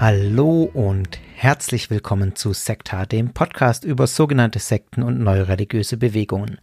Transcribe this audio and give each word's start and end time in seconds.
Hallo 0.00 0.62
und 0.62 1.18
herzlich 1.34 1.90
willkommen 1.90 2.34
zu 2.34 2.54
Sekta, 2.54 3.04
dem 3.04 3.34
Podcast 3.34 3.84
über 3.84 4.06
sogenannte 4.06 4.58
Sekten 4.58 5.02
und 5.02 5.20
neue 5.20 5.46
religiöse 5.46 5.98
Bewegungen. 5.98 6.58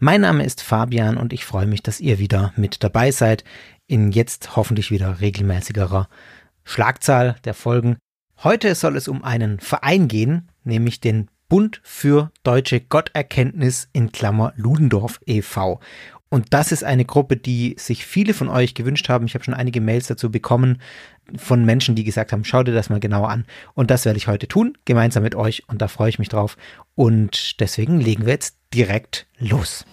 Mein 0.00 0.20
Name 0.20 0.44
ist 0.44 0.60
Fabian 0.60 1.16
und 1.16 1.32
ich 1.32 1.46
freue 1.46 1.64
mich, 1.64 1.82
dass 1.82 1.98
ihr 1.98 2.18
wieder 2.18 2.52
mit 2.56 2.84
dabei 2.84 3.10
seid 3.10 3.42
in 3.86 4.12
jetzt 4.12 4.54
hoffentlich 4.54 4.90
wieder 4.90 5.22
regelmäßigerer 5.22 6.10
Schlagzahl 6.62 7.36
der 7.44 7.54
Folgen. 7.54 7.96
Heute 8.42 8.74
soll 8.74 8.98
es 8.98 9.08
um 9.08 9.24
einen 9.24 9.60
Verein 9.60 10.06
gehen, 10.06 10.50
nämlich 10.62 11.00
den 11.00 11.30
Bund 11.48 11.80
für 11.84 12.32
deutsche 12.42 12.80
Gotterkenntnis 12.82 13.88
in 13.94 14.12
Klammer 14.12 14.52
Ludendorff 14.56 15.20
e.V. 15.24 15.80
Und 16.34 16.52
das 16.52 16.72
ist 16.72 16.82
eine 16.82 17.04
Gruppe, 17.04 17.36
die 17.36 17.76
sich 17.78 18.04
viele 18.04 18.34
von 18.34 18.48
euch 18.48 18.74
gewünscht 18.74 19.08
haben. 19.08 19.24
Ich 19.24 19.34
habe 19.34 19.44
schon 19.44 19.54
einige 19.54 19.80
Mails 19.80 20.08
dazu 20.08 20.32
bekommen 20.32 20.82
von 21.36 21.64
Menschen, 21.64 21.94
die 21.94 22.04
gesagt 22.04 22.32
haben, 22.32 22.44
schau 22.44 22.62
dir 22.62 22.72
das 22.72 22.90
mal 22.90 23.00
genauer 23.00 23.28
an. 23.28 23.46
Und 23.74 23.90
das 23.90 24.04
werde 24.04 24.16
ich 24.16 24.28
heute 24.28 24.48
tun, 24.48 24.76
gemeinsam 24.84 25.22
mit 25.22 25.34
euch. 25.34 25.68
Und 25.68 25.80
da 25.82 25.88
freue 25.88 26.08
ich 26.08 26.18
mich 26.18 26.28
drauf. 26.28 26.56
Und 26.94 27.60
deswegen 27.60 28.00
legen 28.00 28.26
wir 28.26 28.32
jetzt 28.32 28.56
direkt 28.72 29.26
los. 29.38 29.84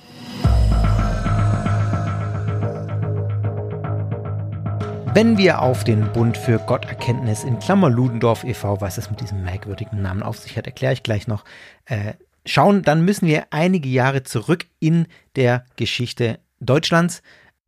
Wenn 5.14 5.38
wir 5.38 5.62
auf 5.62 5.84
den 5.84 6.10
Bund 6.14 6.38
für 6.38 6.58
Gotterkenntnis 6.58 7.44
in 7.44 7.60
Klammer 7.60 7.90
Ludendorff 7.90 8.46
e.V., 8.46 8.80
was 8.80 8.98
es 8.98 9.10
mit 9.10 9.20
diesem 9.20 9.44
merkwürdigen 9.44 10.02
Namen 10.02 10.24
auf 10.24 10.38
sich 10.38 10.58
hat, 10.58 10.68
erkläre 10.68 10.94
ich 10.94 11.04
gleich 11.04 11.28
noch, 11.28 11.44
äh, 11.84 12.14
schauen, 12.46 12.82
dann 12.84 13.04
müssen 13.04 13.28
wir 13.28 13.48
einige 13.50 13.90
Jahre 13.90 14.24
zurück 14.24 14.68
in 14.80 15.08
der 15.36 15.66
Geschichte 15.76 16.40
Deutschlands. 16.62 17.22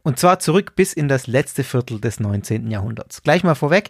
Und 0.04 0.20
zwar 0.20 0.40
zurück 0.40 0.76
bis 0.76 0.94
in 0.94 1.08
das 1.08 1.28
letzte 1.28 1.64
Viertel 1.64 2.00
des 2.00 2.20
19. 2.20 2.70
Jahrhunderts. 2.70 3.24
Gleich 3.24 3.44
mal 3.44 3.56
vorweg. 3.56 3.90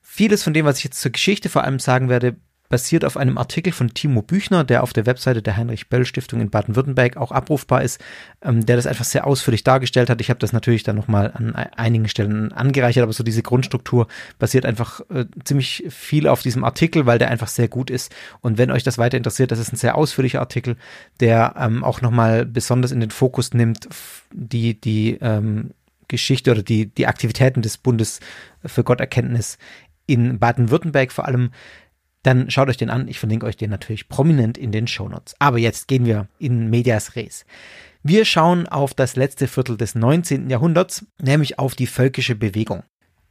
Vieles 0.00 0.42
von 0.42 0.54
dem, 0.54 0.64
was 0.64 0.78
ich 0.78 0.84
jetzt 0.84 1.00
zur 1.00 1.12
Geschichte 1.12 1.48
vor 1.48 1.64
allem 1.64 1.78
sagen 1.78 2.08
werde, 2.08 2.36
basiert 2.74 3.04
auf 3.04 3.16
einem 3.16 3.38
Artikel 3.38 3.72
von 3.72 3.94
Timo 3.94 4.20
Büchner, 4.20 4.64
der 4.64 4.82
auf 4.82 4.92
der 4.92 5.06
Webseite 5.06 5.42
der 5.42 5.56
Heinrich-Böll-Stiftung 5.56 6.40
in 6.40 6.50
Baden-Württemberg 6.50 7.16
auch 7.16 7.30
abrufbar 7.30 7.82
ist, 7.82 8.02
ähm, 8.42 8.66
der 8.66 8.74
das 8.74 8.88
einfach 8.88 9.04
sehr 9.04 9.28
ausführlich 9.28 9.62
dargestellt 9.62 10.10
hat. 10.10 10.20
Ich 10.20 10.28
habe 10.28 10.40
das 10.40 10.52
natürlich 10.52 10.82
dann 10.82 10.96
nochmal 10.96 11.30
an 11.34 11.54
einigen 11.54 12.08
Stellen 12.08 12.52
angereichert, 12.52 13.04
aber 13.04 13.12
so 13.12 13.22
diese 13.22 13.44
Grundstruktur 13.44 14.08
basiert 14.40 14.66
einfach 14.66 15.02
äh, 15.08 15.26
ziemlich 15.44 15.84
viel 15.88 16.26
auf 16.26 16.42
diesem 16.42 16.64
Artikel, 16.64 17.06
weil 17.06 17.20
der 17.20 17.30
einfach 17.30 17.46
sehr 17.46 17.68
gut 17.68 17.90
ist. 17.90 18.12
Und 18.40 18.58
wenn 18.58 18.72
euch 18.72 18.82
das 18.82 18.98
weiter 18.98 19.18
interessiert, 19.18 19.52
das 19.52 19.60
ist 19.60 19.72
ein 19.72 19.76
sehr 19.76 19.96
ausführlicher 19.96 20.40
Artikel, 20.40 20.74
der 21.20 21.54
ähm, 21.56 21.84
auch 21.84 22.00
nochmal 22.00 22.44
besonders 22.44 22.90
in 22.90 22.98
den 22.98 23.12
Fokus 23.12 23.54
nimmt, 23.54 23.88
die, 24.32 24.80
die 24.80 25.16
ähm, 25.20 25.70
Geschichte 26.08 26.50
oder 26.50 26.64
die, 26.64 26.86
die 26.86 27.06
Aktivitäten 27.06 27.62
des 27.62 27.78
Bundes 27.78 28.18
für 28.66 28.82
Gotterkenntnis 28.82 29.58
in 30.06 30.38
Baden-Württemberg 30.38 31.12
vor 31.12 31.26
allem 31.26 31.50
dann 32.24 32.50
schaut 32.50 32.68
euch 32.68 32.76
den 32.76 32.90
an. 32.90 33.06
Ich 33.06 33.20
verlinke 33.20 33.46
euch 33.46 33.56
den 33.56 33.70
natürlich 33.70 34.08
prominent 34.08 34.58
in 34.58 34.72
den 34.72 34.88
Shownotes. 34.88 35.36
Aber 35.38 35.58
jetzt 35.58 35.86
gehen 35.88 36.06
wir 36.06 36.26
in 36.38 36.70
Medias 36.70 37.14
Res. 37.14 37.44
Wir 38.02 38.24
schauen 38.24 38.66
auf 38.66 38.94
das 38.94 39.14
letzte 39.14 39.46
Viertel 39.46 39.76
des 39.76 39.94
19. 39.94 40.50
Jahrhunderts, 40.50 41.06
nämlich 41.20 41.58
auf 41.58 41.74
die 41.74 41.86
völkische 41.86 42.34
Bewegung. 42.34 42.82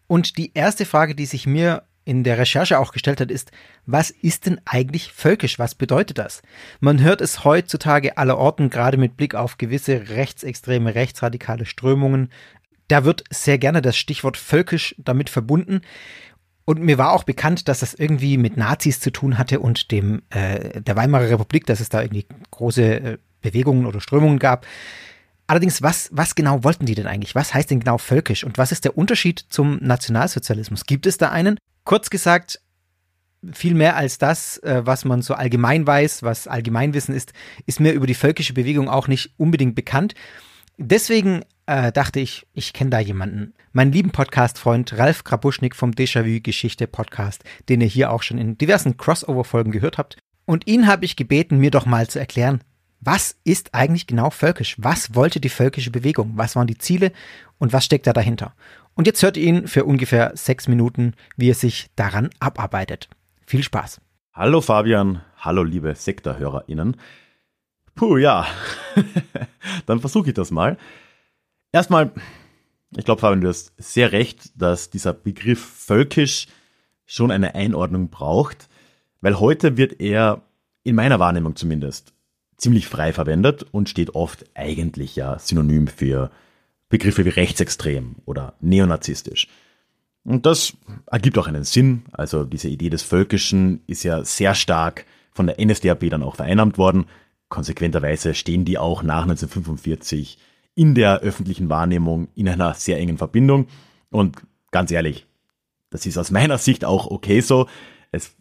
Und 0.08 0.38
die 0.38 0.52
erste 0.54 0.86
Frage, 0.86 1.16
die 1.16 1.26
sich 1.26 1.46
mir 1.48 1.84
in 2.06 2.24
der 2.24 2.38
Recherche 2.38 2.78
auch 2.78 2.92
gestellt 2.92 3.22
hat, 3.22 3.32
ist, 3.32 3.52
was 3.86 4.12
ist 4.12 4.46
denn 4.46 4.60
eigentlich 4.66 5.12
völkisch? 5.12 5.58
Was 5.58 5.74
bedeutet 5.74 6.18
das? 6.18 6.42
Man 6.80 7.02
hört 7.02 7.22
es 7.22 7.44
heutzutage 7.44 8.18
aller 8.18 8.38
Orten, 8.38 8.70
gerade 8.70 8.98
mit 8.98 9.18
Blick 9.18 9.36
auf 9.36 9.58
gewisse 9.58 10.10
rechtsextreme, 10.10 10.94
rechtsradikale 10.94 11.66
Strömungen. 11.66 12.30
Da 12.90 13.06
wird 13.06 13.24
sehr 13.30 13.58
gerne 13.58 13.82
das 13.82 13.98
Stichwort 13.98 14.38
völkisch 14.38 14.94
damit 14.98 15.30
verbunden. 15.30 15.82
Und 16.66 16.82
mir 16.82 16.98
war 16.98 17.12
auch 17.12 17.24
bekannt, 17.24 17.68
dass 17.68 17.82
das 17.82 17.94
irgendwie 17.94 18.38
mit 18.38 18.56
Nazis 18.56 19.00
zu 19.00 19.12
tun 19.12 19.38
hatte 19.38 19.60
und 19.60 19.92
dem 19.92 20.22
äh, 20.30 20.82
der 20.82 20.96
Weimarer 20.96 21.30
Republik, 21.30 21.66
dass 21.66 21.80
es 21.80 21.90
da 21.90 22.02
irgendwie 22.02 22.26
große 22.52 22.84
äh, 22.84 23.18
Bewegungen 23.42 23.86
oder 23.86 24.00
Strömungen 24.00 24.40
gab. 24.40 24.66
Allerdings, 25.46 25.82
was, 25.82 26.10
was 26.14 26.36
genau 26.36 26.64
wollten 26.64 26.86
die 26.86 26.96
denn 26.96 27.08
eigentlich? 27.08 27.36
Was 27.36 27.54
heißt 27.54 27.70
denn 27.70 27.82
genau 27.82 27.98
völkisch? 27.98 28.46
Und 28.46 28.58
was 28.58 28.72
ist 28.72 28.86
der 28.86 28.98
Unterschied 28.98 29.46
zum 29.50 29.78
Nationalsozialismus? 29.82 30.86
Gibt 30.86 31.06
es 31.06 31.18
da 31.18 31.32
einen? 31.32 31.58
Kurz 31.84 32.10
gesagt, 32.10 32.62
viel 33.52 33.74
mehr 33.74 33.98
als 33.98 34.18
das, 34.18 34.58
äh, 34.60 34.82
was 34.86 35.04
man 35.04 35.22
so 35.22 35.34
allgemein 35.34 35.86
weiß, 35.86 36.24
was 36.24 36.48
Allgemeinwissen 36.48 37.14
ist, 37.14 37.34
ist 37.66 37.82
mir 37.82 37.92
über 37.92 38.08
die 38.08 38.14
völkische 38.14 38.54
Bewegung 38.54 38.88
auch 38.88 39.10
nicht 39.10 39.32
unbedingt 39.38 39.76
bekannt. 39.76 40.16
Deswegen 40.78 41.44
äh, 41.66 41.92
dachte 41.92 42.20
ich, 42.20 42.46
ich 42.54 42.74
kenne 42.74 42.90
da 42.90 43.00
jemanden. 43.00 43.54
Meinen 43.72 43.92
lieben 43.92 44.12
Podcast-Freund 44.12 44.98
Ralf 44.98 45.24
Krabuschnik 45.24 45.76
vom 45.76 45.92
Déjà-vu 45.92 46.42
Geschichte 46.42 46.88
Podcast, 46.88 47.44
den 47.70 47.82
ihr 47.82 47.88
hier 47.88 48.12
auch 48.12 48.24
schon 48.24 48.38
in 48.38 48.58
diversen 48.58 48.98
Crossover-Folgen 48.98 49.72
gehört 49.72 49.98
habt. 49.98 50.18
Und 50.46 50.68
ihn 50.68 50.88
habe 50.88 51.06
ich 51.06 51.16
gebeten, 51.16 51.58
mir 51.58 51.72
doch 51.72 51.86
mal 51.86 52.08
zu 52.08 52.20
erklären, 52.20 52.62
was 53.00 53.38
ist 53.44 53.74
eigentlich 53.74 54.08
genau 54.08 54.30
völkisch? 54.30 54.76
Was 54.78 55.16
wollte 55.16 55.40
die 55.40 55.50
völkische 55.50 55.92
Bewegung? 55.92 56.34
Was 56.36 56.56
waren 56.56 56.68
die 56.68 56.78
Ziele 56.78 57.12
und 57.58 57.74
was 57.74 57.86
steckt 57.86 58.08
da 58.08 58.14
dahinter? 58.14 58.54
Und 58.94 59.08
jetzt 59.08 59.24
hört 59.24 59.38
ihr 59.38 59.44
ihn 59.44 59.68
für 59.68 59.86
ungefähr 59.86 60.32
sechs 60.36 60.68
Minuten, 60.68 61.14
wie 61.36 61.50
er 61.50 61.56
sich 61.56 61.90
daran 61.96 62.30
abarbeitet. 62.40 63.10
Viel 63.46 63.64
Spaß. 63.64 64.00
Hallo 64.34 64.62
Fabian, 64.62 65.22
hallo 65.38 65.64
liebe 65.64 65.96
Sektorhörerinnen. 65.96 66.98
Puh, 67.96 68.18
ja. 68.18 68.48
Dann 69.86 70.00
versuche 70.00 70.30
ich 70.30 70.34
das 70.34 70.52
mal. 70.52 70.78
Erstmal, 71.74 72.12
ich 72.96 73.04
glaube, 73.04 73.20
Fabian, 73.20 73.42
du 73.42 73.48
hast 73.50 73.74
sehr 73.78 74.12
recht, 74.12 74.52
dass 74.56 74.92
dieser 74.92 75.12
Begriff 75.12 75.60
völkisch 75.60 76.46
schon 77.08 77.32
eine 77.32 77.56
Einordnung 77.56 78.10
braucht, 78.10 78.70
weil 79.22 79.40
heute 79.40 79.76
wird 79.76 80.00
er, 80.00 80.44
in 80.84 80.96
meiner 80.96 81.20
Wahrnehmung 81.20 81.56
zumindest, 81.56 82.14
ziemlich 82.58 82.88
frei 82.88 83.12
verwendet 83.12 83.66
und 83.72 83.90
steht 83.90 84.14
oft 84.14 84.46
eigentlich 84.54 85.16
ja 85.16 85.40
synonym 85.40 85.88
für 85.88 86.30
Begriffe 86.90 87.26
wie 87.26 87.30
rechtsextrem 87.30 88.18
oder 88.26 88.54
neonazistisch. 88.62 89.48
Und 90.24 90.46
das 90.46 90.78
ergibt 91.08 91.40
auch 91.40 91.48
einen 91.48 91.64
Sinn. 91.64 92.04
Also 92.12 92.44
diese 92.44 92.70
Idee 92.70 92.92
des 92.92 93.02
Völkischen 93.02 93.82
ist 93.88 94.04
ja 94.04 94.24
sehr 94.24 94.54
stark 94.54 95.06
von 95.32 95.48
der 95.48 95.60
NSDAP 95.60 96.10
dann 96.12 96.22
auch 96.22 96.36
vereinnahmt 96.36 96.78
worden. 96.78 97.06
Konsequenterweise 97.50 98.36
stehen 98.36 98.64
die 98.64 98.78
auch 98.78 99.02
nach 99.02 99.24
1945 99.24 100.38
in 100.76 100.96
der 100.96 101.20
öffentlichen 101.20 101.70
Wahrnehmung 101.70 102.28
in 102.36 102.50
einer 102.50 102.74
sehr 102.74 103.00
engen 103.00 103.18
Verbindung. 103.18 103.68
Und 104.10 104.38
ganz 104.72 104.92
ehrlich, 104.92 105.26
das 105.90 106.06
ist 106.06 106.18
aus 106.18 106.32
meiner 106.32 106.58
Sicht 106.58 106.86
auch 106.86 107.08
okay 107.08 107.42
so. 107.42 107.68
Es 108.12 108.36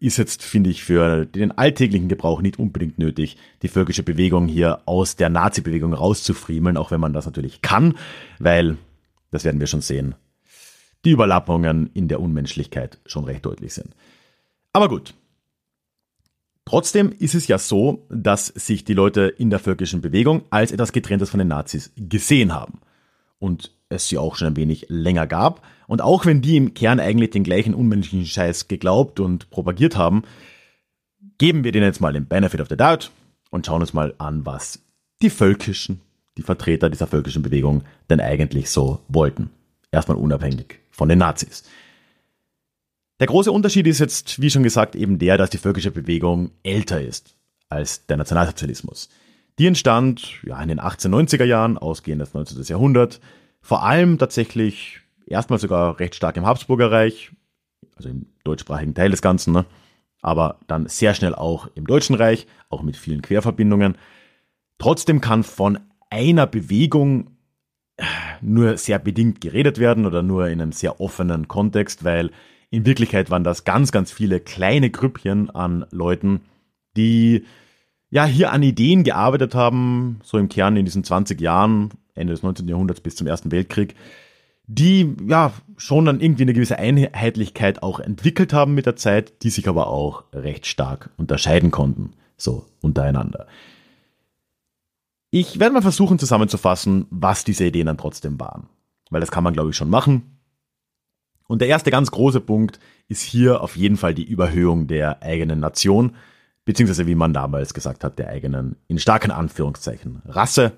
ist 0.00 0.16
jetzt, 0.16 0.42
finde 0.42 0.70
ich, 0.70 0.82
für 0.82 1.26
den 1.26 1.52
alltäglichen 1.52 2.08
Gebrauch 2.08 2.42
nicht 2.42 2.58
unbedingt 2.58 2.98
nötig, 2.98 3.36
die 3.62 3.68
völkische 3.68 4.02
Bewegung 4.02 4.48
hier 4.48 4.80
aus 4.86 5.16
der 5.16 5.28
Nazi-Bewegung 5.28 5.94
rauszufriemeln, 5.94 6.76
auch 6.76 6.90
wenn 6.90 7.00
man 7.00 7.12
das 7.12 7.26
natürlich 7.26 7.62
kann, 7.62 7.96
weil, 8.38 8.76
das 9.30 9.44
werden 9.44 9.60
wir 9.60 9.66
schon 9.66 9.80
sehen, 9.80 10.14
die 11.04 11.10
Überlappungen 11.10 11.90
in 11.92 12.08
der 12.08 12.20
Unmenschlichkeit 12.20 12.98
schon 13.06 13.24
recht 13.24 13.44
deutlich 13.44 13.74
sind. 13.74 13.94
Aber 14.72 14.88
gut, 14.88 15.14
Trotzdem 16.66 17.12
ist 17.18 17.34
es 17.34 17.46
ja 17.46 17.58
so, 17.58 18.06
dass 18.08 18.46
sich 18.46 18.84
die 18.84 18.94
Leute 18.94 19.22
in 19.22 19.50
der 19.50 19.58
völkischen 19.58 20.00
Bewegung 20.00 20.42
als 20.50 20.72
etwas 20.72 20.92
getrenntes 20.92 21.30
von 21.30 21.38
den 21.38 21.48
Nazis 21.48 21.92
gesehen 21.96 22.54
haben. 22.54 22.80
Und 23.38 23.72
es 23.90 24.08
sie 24.08 24.18
auch 24.18 24.36
schon 24.36 24.48
ein 24.48 24.56
wenig 24.56 24.86
länger 24.88 25.26
gab. 25.26 25.62
Und 25.86 26.00
auch 26.00 26.24
wenn 26.24 26.40
die 26.40 26.56
im 26.56 26.72
Kern 26.72 27.00
eigentlich 27.00 27.30
den 27.30 27.44
gleichen 27.44 27.74
unmenschlichen 27.74 28.26
Scheiß 28.26 28.68
geglaubt 28.68 29.20
und 29.20 29.50
propagiert 29.50 29.96
haben, 29.96 30.22
geben 31.36 31.64
wir 31.64 31.72
denen 31.72 31.84
jetzt 31.84 32.00
mal 32.00 32.12
den 32.12 32.26
Benefit 32.26 32.60
of 32.60 32.68
the 32.68 32.76
Doubt 32.76 33.10
und 33.50 33.66
schauen 33.66 33.82
uns 33.82 33.92
mal 33.92 34.14
an, 34.18 34.46
was 34.46 34.80
die 35.20 35.30
völkischen, 35.30 36.00
die 36.38 36.42
Vertreter 36.42 36.88
dieser 36.88 37.06
völkischen 37.06 37.42
Bewegung 37.42 37.82
denn 38.08 38.20
eigentlich 38.20 38.70
so 38.70 39.00
wollten. 39.08 39.50
Erstmal 39.92 40.16
unabhängig 40.16 40.80
von 40.90 41.08
den 41.08 41.18
Nazis. 41.18 41.64
Der 43.20 43.28
große 43.28 43.52
Unterschied 43.52 43.86
ist 43.86 44.00
jetzt, 44.00 44.40
wie 44.40 44.50
schon 44.50 44.64
gesagt, 44.64 44.96
eben 44.96 45.18
der, 45.18 45.38
dass 45.38 45.50
die 45.50 45.58
völkische 45.58 45.90
Bewegung 45.90 46.50
älter 46.62 47.00
ist 47.00 47.36
als 47.68 48.06
der 48.06 48.16
Nationalsozialismus. 48.16 49.08
Die 49.58 49.66
entstand 49.66 50.42
ja, 50.42 50.60
in 50.60 50.68
den 50.68 50.80
1890er 50.80 51.44
Jahren, 51.44 51.78
ausgehend 51.78 52.20
des 52.20 52.34
19. 52.34 52.62
Jahrhundert, 52.64 53.20
vor 53.60 53.84
allem 53.84 54.18
tatsächlich 54.18 55.00
erstmal 55.26 55.58
sogar 55.58 56.00
recht 56.00 56.16
stark 56.16 56.36
im 56.36 56.46
Habsburger 56.46 56.90
Reich, 56.90 57.30
also 57.96 58.08
im 58.08 58.26
deutschsprachigen 58.42 58.94
Teil 58.94 59.10
des 59.10 59.22
Ganzen, 59.22 59.52
ne? 59.52 59.64
aber 60.20 60.58
dann 60.66 60.88
sehr 60.88 61.14
schnell 61.14 61.34
auch 61.34 61.68
im 61.74 61.86
Deutschen 61.86 62.16
Reich, 62.16 62.46
auch 62.68 62.82
mit 62.82 62.96
vielen 62.96 63.22
Querverbindungen. 63.22 63.96
Trotzdem 64.78 65.20
kann 65.20 65.44
von 65.44 65.78
einer 66.10 66.46
Bewegung 66.46 67.30
nur 68.40 68.76
sehr 68.76 68.98
bedingt 68.98 69.40
geredet 69.40 69.78
werden 69.78 70.04
oder 70.04 70.22
nur 70.22 70.48
in 70.48 70.60
einem 70.60 70.72
sehr 70.72 71.00
offenen 71.00 71.46
Kontext, 71.46 72.02
weil 72.02 72.30
in 72.74 72.86
Wirklichkeit 72.86 73.30
waren 73.30 73.44
das 73.44 73.64
ganz, 73.64 73.92
ganz 73.92 74.10
viele 74.10 74.40
kleine 74.40 74.90
Grüppchen 74.90 75.50
an 75.50 75.86
Leuten, 75.90 76.40
die 76.96 77.44
ja 78.10 78.24
hier 78.24 78.52
an 78.52 78.62
Ideen 78.62 79.04
gearbeitet 79.04 79.54
haben, 79.54 80.20
so 80.22 80.38
im 80.38 80.48
Kern 80.48 80.76
in 80.76 80.84
diesen 80.84 81.04
20 81.04 81.40
Jahren, 81.40 81.90
Ende 82.14 82.32
des 82.32 82.42
19. 82.42 82.68
Jahrhunderts 82.68 83.00
bis 83.00 83.16
zum 83.16 83.26
Ersten 83.26 83.50
Weltkrieg, 83.50 83.94
die 84.66 85.14
ja 85.26 85.52
schon 85.76 86.04
dann 86.04 86.20
irgendwie 86.20 86.42
eine 86.42 86.52
gewisse 86.52 86.78
Einheitlichkeit 86.78 87.82
auch 87.82 88.00
entwickelt 88.00 88.52
haben 88.52 88.74
mit 88.74 88.86
der 88.86 88.96
Zeit, 88.96 89.42
die 89.42 89.50
sich 89.50 89.68
aber 89.68 89.88
auch 89.88 90.24
recht 90.32 90.66
stark 90.66 91.10
unterscheiden 91.16 91.70
konnten, 91.70 92.12
so 92.36 92.66
untereinander. 92.80 93.46
Ich 95.30 95.58
werde 95.58 95.74
mal 95.74 95.82
versuchen 95.82 96.18
zusammenzufassen, 96.18 97.06
was 97.10 97.44
diese 97.44 97.64
Ideen 97.66 97.86
dann 97.86 97.98
trotzdem 97.98 98.38
waren, 98.38 98.68
weil 99.10 99.20
das 99.20 99.30
kann 99.30 99.44
man 99.44 99.54
glaube 99.54 99.70
ich 99.70 99.76
schon 99.76 99.90
machen. 99.90 100.33
Und 101.46 101.60
der 101.60 101.68
erste 101.68 101.90
ganz 101.90 102.10
große 102.10 102.40
Punkt 102.40 102.80
ist 103.08 103.22
hier 103.22 103.60
auf 103.60 103.76
jeden 103.76 103.96
Fall 103.96 104.14
die 104.14 104.24
Überhöhung 104.24 104.86
der 104.86 105.22
eigenen 105.22 105.60
Nation, 105.60 106.16
beziehungsweise 106.64 107.06
wie 107.06 107.14
man 107.14 107.34
damals 107.34 107.74
gesagt 107.74 108.04
hat, 108.04 108.18
der 108.18 108.28
eigenen, 108.28 108.76
in 108.88 108.98
starken 108.98 109.30
Anführungszeichen, 109.30 110.22
Rasse 110.26 110.72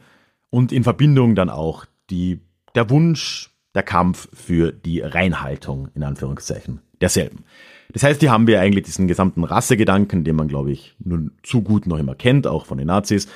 und 0.50 0.72
in 0.72 0.84
Verbindung 0.84 1.34
dann 1.34 1.50
auch 1.50 1.84
die, 2.10 2.40
der 2.74 2.90
Wunsch, 2.90 3.50
der 3.74 3.82
Kampf 3.82 4.28
für 4.32 4.72
die 4.72 5.00
Reinhaltung, 5.00 5.88
in 5.94 6.02
Anführungszeichen, 6.02 6.80
derselben. 7.00 7.44
Das 7.92 8.02
heißt, 8.02 8.20
hier 8.20 8.30
haben 8.30 8.46
wir 8.46 8.60
eigentlich 8.60 8.84
diesen 8.84 9.06
gesamten 9.06 9.44
Rassegedanken, 9.44 10.24
den 10.24 10.36
man, 10.36 10.48
glaube 10.48 10.72
ich, 10.72 10.96
nur 10.98 11.30
zu 11.42 11.62
gut 11.62 11.86
noch 11.86 11.98
immer 11.98 12.14
kennt, 12.14 12.46
auch 12.46 12.66
von 12.66 12.78
den 12.78 12.88
Nazis. 12.88 13.28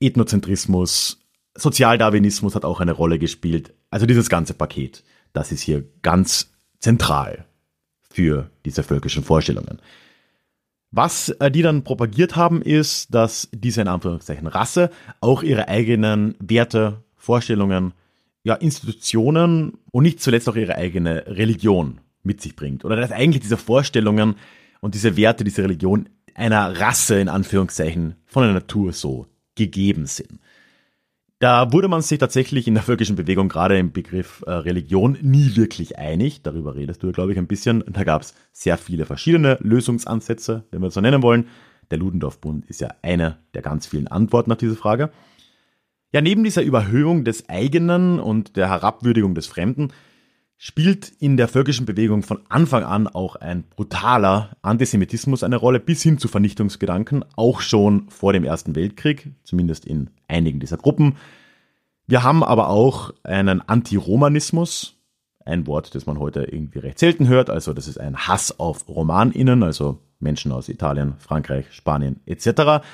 Ethnozentrismus, 0.00 1.20
Sozialdarwinismus 1.54 2.54
hat 2.54 2.64
auch 2.64 2.80
eine 2.80 2.92
Rolle 2.92 3.18
gespielt. 3.18 3.74
Also 3.90 4.06
dieses 4.06 4.28
ganze 4.28 4.54
Paket, 4.54 5.04
das 5.32 5.52
ist 5.52 5.60
hier 5.60 5.84
ganz 6.02 6.51
zentral 6.82 7.46
für 8.10 8.50
diese 8.66 8.82
völkischen 8.82 9.24
Vorstellungen. 9.24 9.78
Was 10.90 11.30
äh, 11.30 11.50
die 11.50 11.62
dann 11.62 11.84
propagiert 11.84 12.36
haben, 12.36 12.60
ist, 12.60 13.14
dass 13.14 13.48
diese 13.52 13.80
in 13.80 13.88
Anführungszeichen 13.88 14.46
Rasse 14.46 14.90
auch 15.20 15.42
ihre 15.42 15.68
eigenen 15.68 16.34
Werte, 16.38 17.02
Vorstellungen, 17.16 17.94
ja, 18.44 18.54
Institutionen 18.54 19.78
und 19.90 20.02
nicht 20.02 20.20
zuletzt 20.20 20.48
auch 20.48 20.56
ihre 20.56 20.74
eigene 20.74 21.26
Religion 21.26 22.00
mit 22.22 22.42
sich 22.42 22.54
bringt. 22.56 22.84
Oder 22.84 22.96
dass 22.96 23.12
eigentlich 23.12 23.42
diese 23.42 23.56
Vorstellungen 23.56 24.34
und 24.80 24.94
diese 24.94 25.16
Werte, 25.16 25.44
diese 25.44 25.62
Religion 25.62 26.08
einer 26.34 26.78
Rasse 26.78 27.20
in 27.20 27.28
Anführungszeichen 27.28 28.16
von 28.26 28.42
der 28.42 28.52
Natur 28.52 28.92
so 28.92 29.26
gegeben 29.54 30.06
sind. 30.06 30.40
Da 31.42 31.72
wurde 31.72 31.88
man 31.88 32.02
sich 32.02 32.20
tatsächlich 32.20 32.68
in 32.68 32.74
der 32.74 32.84
völkischen 32.84 33.16
Bewegung 33.16 33.48
gerade 33.48 33.76
im 33.76 33.90
Begriff 33.90 34.44
äh, 34.46 34.52
Religion 34.52 35.18
nie 35.22 35.56
wirklich 35.56 35.98
einig. 35.98 36.42
Darüber 36.44 36.76
redest 36.76 37.02
du, 37.02 37.10
glaube 37.10 37.32
ich, 37.32 37.38
ein 37.38 37.48
bisschen. 37.48 37.82
Da 37.88 38.04
gab 38.04 38.22
es 38.22 38.34
sehr 38.52 38.78
viele 38.78 39.06
verschiedene 39.06 39.58
Lösungsansätze, 39.60 40.62
wenn 40.70 40.82
wir 40.82 40.86
es 40.86 40.94
so 40.94 41.00
nennen 41.00 41.20
wollen. 41.20 41.48
Der 41.90 41.98
Ludendorff-Bund 41.98 42.66
ist 42.66 42.80
ja 42.80 42.90
eine 43.02 43.38
der 43.54 43.62
ganz 43.62 43.88
vielen 43.88 44.06
Antworten 44.06 44.52
auf 44.52 44.58
diese 44.58 44.76
Frage. 44.76 45.10
Ja, 46.12 46.20
neben 46.20 46.44
dieser 46.44 46.62
Überhöhung 46.62 47.24
des 47.24 47.48
eigenen 47.48 48.20
und 48.20 48.56
der 48.56 48.68
Herabwürdigung 48.68 49.34
des 49.34 49.48
Fremden 49.48 49.88
spielt 50.64 51.08
in 51.18 51.36
der 51.36 51.48
völkischen 51.48 51.86
Bewegung 51.86 52.22
von 52.22 52.38
Anfang 52.48 52.84
an 52.84 53.08
auch 53.08 53.34
ein 53.34 53.64
brutaler 53.64 54.50
Antisemitismus 54.62 55.42
eine 55.42 55.56
Rolle, 55.56 55.80
bis 55.80 56.04
hin 56.04 56.18
zu 56.18 56.28
Vernichtungsgedanken, 56.28 57.24
auch 57.34 57.60
schon 57.60 58.08
vor 58.10 58.32
dem 58.32 58.44
Ersten 58.44 58.76
Weltkrieg, 58.76 59.32
zumindest 59.42 59.84
in 59.84 60.10
einigen 60.28 60.60
dieser 60.60 60.76
Gruppen. 60.76 61.16
Wir 62.06 62.22
haben 62.22 62.44
aber 62.44 62.68
auch 62.68 63.12
einen 63.24 63.60
Antiromanismus, 63.60 64.94
ein 65.44 65.66
Wort, 65.66 65.96
das 65.96 66.06
man 66.06 66.20
heute 66.20 66.44
irgendwie 66.44 66.78
recht 66.78 67.00
selten 67.00 67.26
hört, 67.26 67.50
also 67.50 67.72
das 67.72 67.88
ist 67.88 67.98
ein 67.98 68.16
Hass 68.16 68.60
auf 68.60 68.88
Romaninnen, 68.88 69.64
also 69.64 69.98
Menschen 70.20 70.52
aus 70.52 70.68
Italien, 70.68 71.14
Frankreich, 71.18 71.72
Spanien 71.72 72.20
etc. 72.24 72.84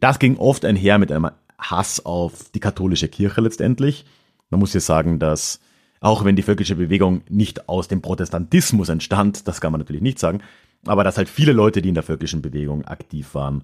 Das 0.00 0.18
ging 0.18 0.38
oft 0.38 0.64
einher 0.64 0.98
mit 0.98 1.12
einem 1.12 1.30
Hass 1.56 2.04
auf 2.04 2.50
die 2.50 2.58
katholische 2.58 3.06
Kirche 3.06 3.42
letztendlich. 3.42 4.06
Man 4.50 4.58
muss 4.58 4.72
hier 4.72 4.80
sagen, 4.80 5.20
dass 5.20 5.60
auch 6.02 6.24
wenn 6.24 6.34
die 6.34 6.42
völkische 6.42 6.74
Bewegung 6.74 7.22
nicht 7.28 7.68
aus 7.68 7.86
dem 7.86 8.02
Protestantismus 8.02 8.88
entstand, 8.88 9.46
das 9.46 9.60
kann 9.60 9.70
man 9.70 9.80
natürlich 9.80 10.02
nicht 10.02 10.18
sagen, 10.18 10.42
aber 10.84 11.04
dass 11.04 11.16
halt 11.16 11.28
viele 11.28 11.52
Leute, 11.52 11.80
die 11.80 11.88
in 11.88 11.94
der 11.94 12.02
völkischen 12.02 12.42
Bewegung 12.42 12.84
aktiv 12.84 13.36
waren, 13.36 13.62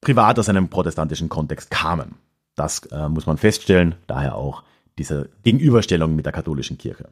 privat 0.00 0.38
aus 0.38 0.48
einem 0.48 0.68
protestantischen 0.68 1.28
Kontext 1.28 1.72
kamen. 1.72 2.14
Das 2.54 2.86
äh, 2.86 3.08
muss 3.08 3.26
man 3.26 3.36
feststellen, 3.36 3.96
daher 4.06 4.36
auch 4.36 4.62
diese 4.96 5.28
Gegenüberstellung 5.42 6.14
mit 6.14 6.24
der 6.24 6.32
katholischen 6.32 6.78
Kirche. 6.78 7.08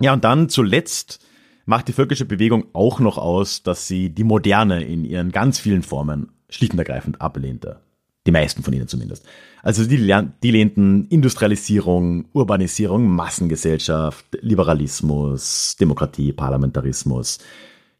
Ja, 0.00 0.12
und 0.12 0.22
dann 0.22 0.48
zuletzt 0.48 1.24
macht 1.64 1.88
die 1.88 1.92
völkische 1.92 2.24
Bewegung 2.24 2.66
auch 2.72 3.00
noch 3.00 3.18
aus, 3.18 3.64
dass 3.64 3.88
sie 3.88 4.10
die 4.10 4.24
Moderne 4.24 4.84
in 4.84 5.04
ihren 5.04 5.32
ganz 5.32 5.58
vielen 5.58 5.82
Formen 5.82 6.30
schlicht 6.48 6.72
und 6.72 6.78
ergreifend 6.78 7.20
ablehnte. 7.20 7.80
Die 8.26 8.32
meisten 8.32 8.62
von 8.62 8.72
ihnen 8.72 8.88
zumindest. 8.88 9.26
Also 9.66 9.84
die, 9.84 9.98
die 10.44 10.50
lehnten 10.52 11.08
Industrialisierung, 11.08 12.26
Urbanisierung, 12.32 13.08
Massengesellschaft, 13.08 14.24
Liberalismus, 14.40 15.74
Demokratie, 15.80 16.32
Parlamentarismus, 16.32 17.40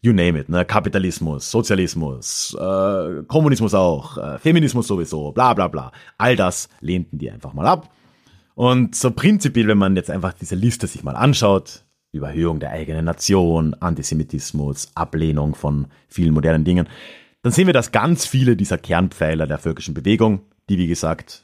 you 0.00 0.12
name 0.12 0.38
it, 0.38 0.48
ne? 0.48 0.64
Kapitalismus, 0.64 1.50
Sozialismus, 1.50 2.56
äh, 2.56 3.24
Kommunismus 3.26 3.74
auch, 3.74 4.16
äh, 4.16 4.38
Feminismus 4.38 4.86
sowieso, 4.86 5.32
bla 5.32 5.54
bla 5.54 5.66
bla. 5.66 5.90
All 6.18 6.36
das 6.36 6.68
lehnten 6.80 7.18
die 7.18 7.32
einfach 7.32 7.52
mal 7.52 7.66
ab. 7.66 7.90
Und 8.54 8.94
so 8.94 9.10
prinzipiell, 9.10 9.66
wenn 9.66 9.78
man 9.78 9.96
jetzt 9.96 10.08
einfach 10.08 10.34
diese 10.34 10.54
Liste 10.54 10.86
sich 10.86 11.02
mal 11.02 11.16
anschaut, 11.16 11.82
Überhöhung 12.12 12.60
der 12.60 12.70
eigenen 12.70 13.06
Nation, 13.06 13.74
Antisemitismus, 13.74 14.92
Ablehnung 14.94 15.56
von 15.56 15.88
vielen 16.06 16.32
modernen 16.32 16.62
Dingen, 16.62 16.86
dann 17.42 17.50
sehen 17.50 17.66
wir, 17.66 17.74
dass 17.74 17.90
ganz 17.90 18.24
viele 18.24 18.54
dieser 18.54 18.78
Kernpfeiler 18.78 19.48
der 19.48 19.58
völkischen 19.58 19.94
Bewegung, 19.94 20.42
die 20.68 20.78
wie 20.78 20.86
gesagt 20.86 21.42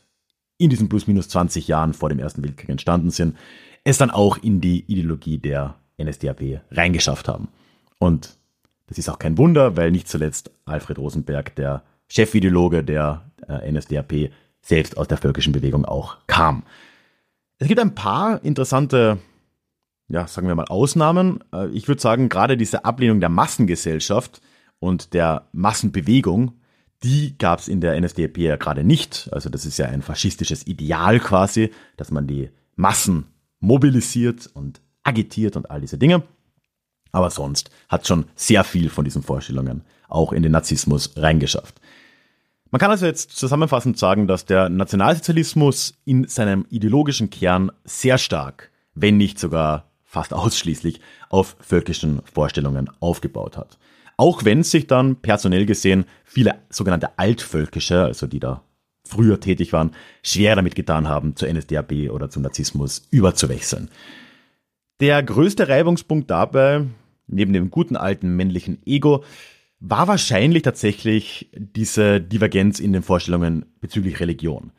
in 0.62 0.70
diesen 0.70 0.88
plus 0.88 1.06
minus 1.06 1.28
20 1.28 1.68
Jahren 1.68 1.92
vor 1.92 2.08
dem 2.08 2.18
Ersten 2.18 2.42
Weltkrieg 2.42 2.68
entstanden 2.68 3.10
sind, 3.10 3.36
es 3.84 3.98
dann 3.98 4.10
auch 4.10 4.38
in 4.38 4.60
die 4.60 4.84
Ideologie 4.86 5.38
der 5.38 5.74
NSDAP 6.00 6.60
reingeschafft 6.70 7.28
haben. 7.28 7.48
Und 7.98 8.36
das 8.86 8.98
ist 8.98 9.08
auch 9.08 9.18
kein 9.18 9.38
Wunder, 9.38 9.76
weil 9.76 9.90
nicht 9.90 10.08
zuletzt 10.08 10.50
Alfred 10.64 10.98
Rosenberg, 10.98 11.54
der 11.56 11.82
Chefideologe 12.08 12.84
der 12.84 13.30
äh, 13.48 13.70
NSDAP, 13.70 14.30
selbst 14.60 14.96
aus 14.96 15.08
der 15.08 15.18
völkischen 15.18 15.52
Bewegung 15.52 15.84
auch 15.84 16.18
kam. 16.28 16.62
Es 17.58 17.66
gibt 17.66 17.80
ein 17.80 17.94
paar 17.94 18.44
interessante, 18.44 19.18
ja, 20.08 20.28
sagen 20.28 20.46
wir 20.46 20.54
mal, 20.54 20.66
Ausnahmen. 20.66 21.42
Äh, 21.52 21.68
ich 21.70 21.88
würde 21.88 22.00
sagen, 22.00 22.28
gerade 22.28 22.56
diese 22.56 22.84
Ablehnung 22.84 23.18
der 23.18 23.28
Massengesellschaft 23.28 24.40
und 24.78 25.14
der 25.14 25.48
Massenbewegung, 25.52 26.52
die 27.02 27.36
gab 27.38 27.58
es 27.58 27.68
in 27.68 27.80
der 27.80 28.00
NSDAP 28.00 28.38
ja 28.38 28.56
gerade 28.56 28.84
nicht. 28.84 29.28
Also 29.32 29.48
das 29.48 29.66
ist 29.66 29.78
ja 29.78 29.86
ein 29.86 30.02
faschistisches 30.02 30.66
Ideal 30.66 31.20
quasi, 31.20 31.70
dass 31.96 32.10
man 32.10 32.26
die 32.26 32.50
Massen 32.76 33.26
mobilisiert 33.60 34.48
und 34.54 34.80
agitiert 35.02 35.56
und 35.56 35.70
all 35.70 35.80
diese 35.80 35.98
Dinge. 35.98 36.22
Aber 37.10 37.30
sonst 37.30 37.70
hat 37.88 38.06
schon 38.06 38.26
sehr 38.34 38.64
viel 38.64 38.88
von 38.88 39.04
diesen 39.04 39.22
Vorstellungen 39.22 39.82
auch 40.08 40.32
in 40.32 40.42
den 40.42 40.52
Narzissmus 40.52 41.12
reingeschafft. 41.16 41.80
Man 42.70 42.78
kann 42.78 42.90
also 42.90 43.04
jetzt 43.04 43.32
zusammenfassend 43.36 43.98
sagen, 43.98 44.26
dass 44.26 44.46
der 44.46 44.70
Nationalsozialismus 44.70 45.94
in 46.06 46.26
seinem 46.26 46.64
ideologischen 46.70 47.28
Kern 47.28 47.70
sehr 47.84 48.16
stark, 48.16 48.70
wenn 48.94 49.18
nicht 49.18 49.38
sogar 49.38 49.90
fast 50.04 50.32
ausschließlich, 50.32 51.00
auf 51.28 51.56
völkischen 51.60 52.22
Vorstellungen 52.32 52.90
aufgebaut 53.00 53.58
hat. 53.58 53.78
Auch 54.16 54.44
wenn 54.44 54.62
sich 54.62 54.86
dann 54.86 55.16
personell 55.16 55.66
gesehen 55.66 56.04
viele 56.24 56.56
sogenannte 56.70 57.18
Altvölkische, 57.18 58.04
also 58.04 58.26
die 58.26 58.40
da 58.40 58.62
früher 59.04 59.40
tätig 59.40 59.72
waren, 59.72 59.92
schwer 60.22 60.56
damit 60.56 60.74
getan 60.74 61.08
haben, 61.08 61.36
zur 61.36 61.52
NSDAP 61.52 62.10
oder 62.10 62.30
zum 62.30 62.42
Narzissmus 62.42 63.06
überzuwechseln. 63.10 63.90
Der 65.00 65.22
größte 65.22 65.68
Reibungspunkt 65.68 66.30
dabei, 66.30 66.86
neben 67.26 67.52
dem 67.52 67.70
guten 67.70 67.96
alten 67.96 68.36
männlichen 68.36 68.78
Ego, 68.86 69.24
war 69.80 70.06
wahrscheinlich 70.06 70.62
tatsächlich 70.62 71.50
diese 71.56 72.20
Divergenz 72.20 72.78
in 72.78 72.92
den 72.92 73.02
Vorstellungen 73.02 73.66
bezüglich 73.80 74.20
Religion. 74.20 74.70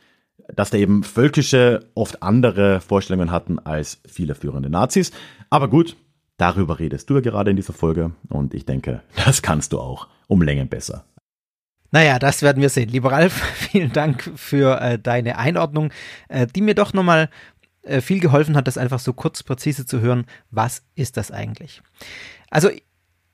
Dass 0.56 0.70
da 0.70 0.78
eben 0.78 1.04
Völkische 1.04 1.92
oft 1.94 2.24
andere 2.24 2.80
Vorstellungen 2.80 3.32
hatten 3.32 3.60
als 3.60 4.00
viele 4.08 4.34
führende 4.34 4.70
Nazis. 4.70 5.12
Aber 5.50 5.68
gut, 5.68 5.98
darüber 6.38 6.80
redest 6.80 7.10
du 7.10 7.16
ja 7.16 7.22
gerade 7.22 7.52
in 7.52 7.56
dieser 7.56 7.74
Folge 7.74 8.12
und 8.30 8.54
ich 8.54 8.66
denke, 8.66 9.02
das 9.26 9.42
kannst 9.42 9.74
du 9.74 9.80
auch 9.80 10.08
um 10.28 10.42
Längen 10.42 10.70
besser. 10.70 11.06
Naja, 11.92 12.18
das 12.18 12.42
werden 12.42 12.62
wir 12.62 12.70
sehen. 12.70 12.90
Lieber 12.90 13.12
Ralf, 13.12 13.34
vielen 13.54 13.94
Dank 13.94 14.32
für 14.36 14.82
äh, 14.82 14.98
deine 14.98 15.38
Einordnung, 15.38 15.92
äh, 16.28 16.48
die 16.48 16.62
mir 16.62 16.74
doch 16.74 16.94
nochmal 16.94 17.30
äh, 17.84 18.02
viel 18.02 18.20
geholfen 18.20 18.56
hat, 18.56 18.68
das 18.68 18.78
einfach 18.78 19.00
so 19.00 19.14
kurz 19.14 19.44
präzise 19.44 19.86
zu 19.86 20.02
hören. 20.02 20.26
Was 20.50 20.84
ist 20.96 21.18
das 21.18 21.30
eigentlich? 21.30 21.84
Also 22.50 22.70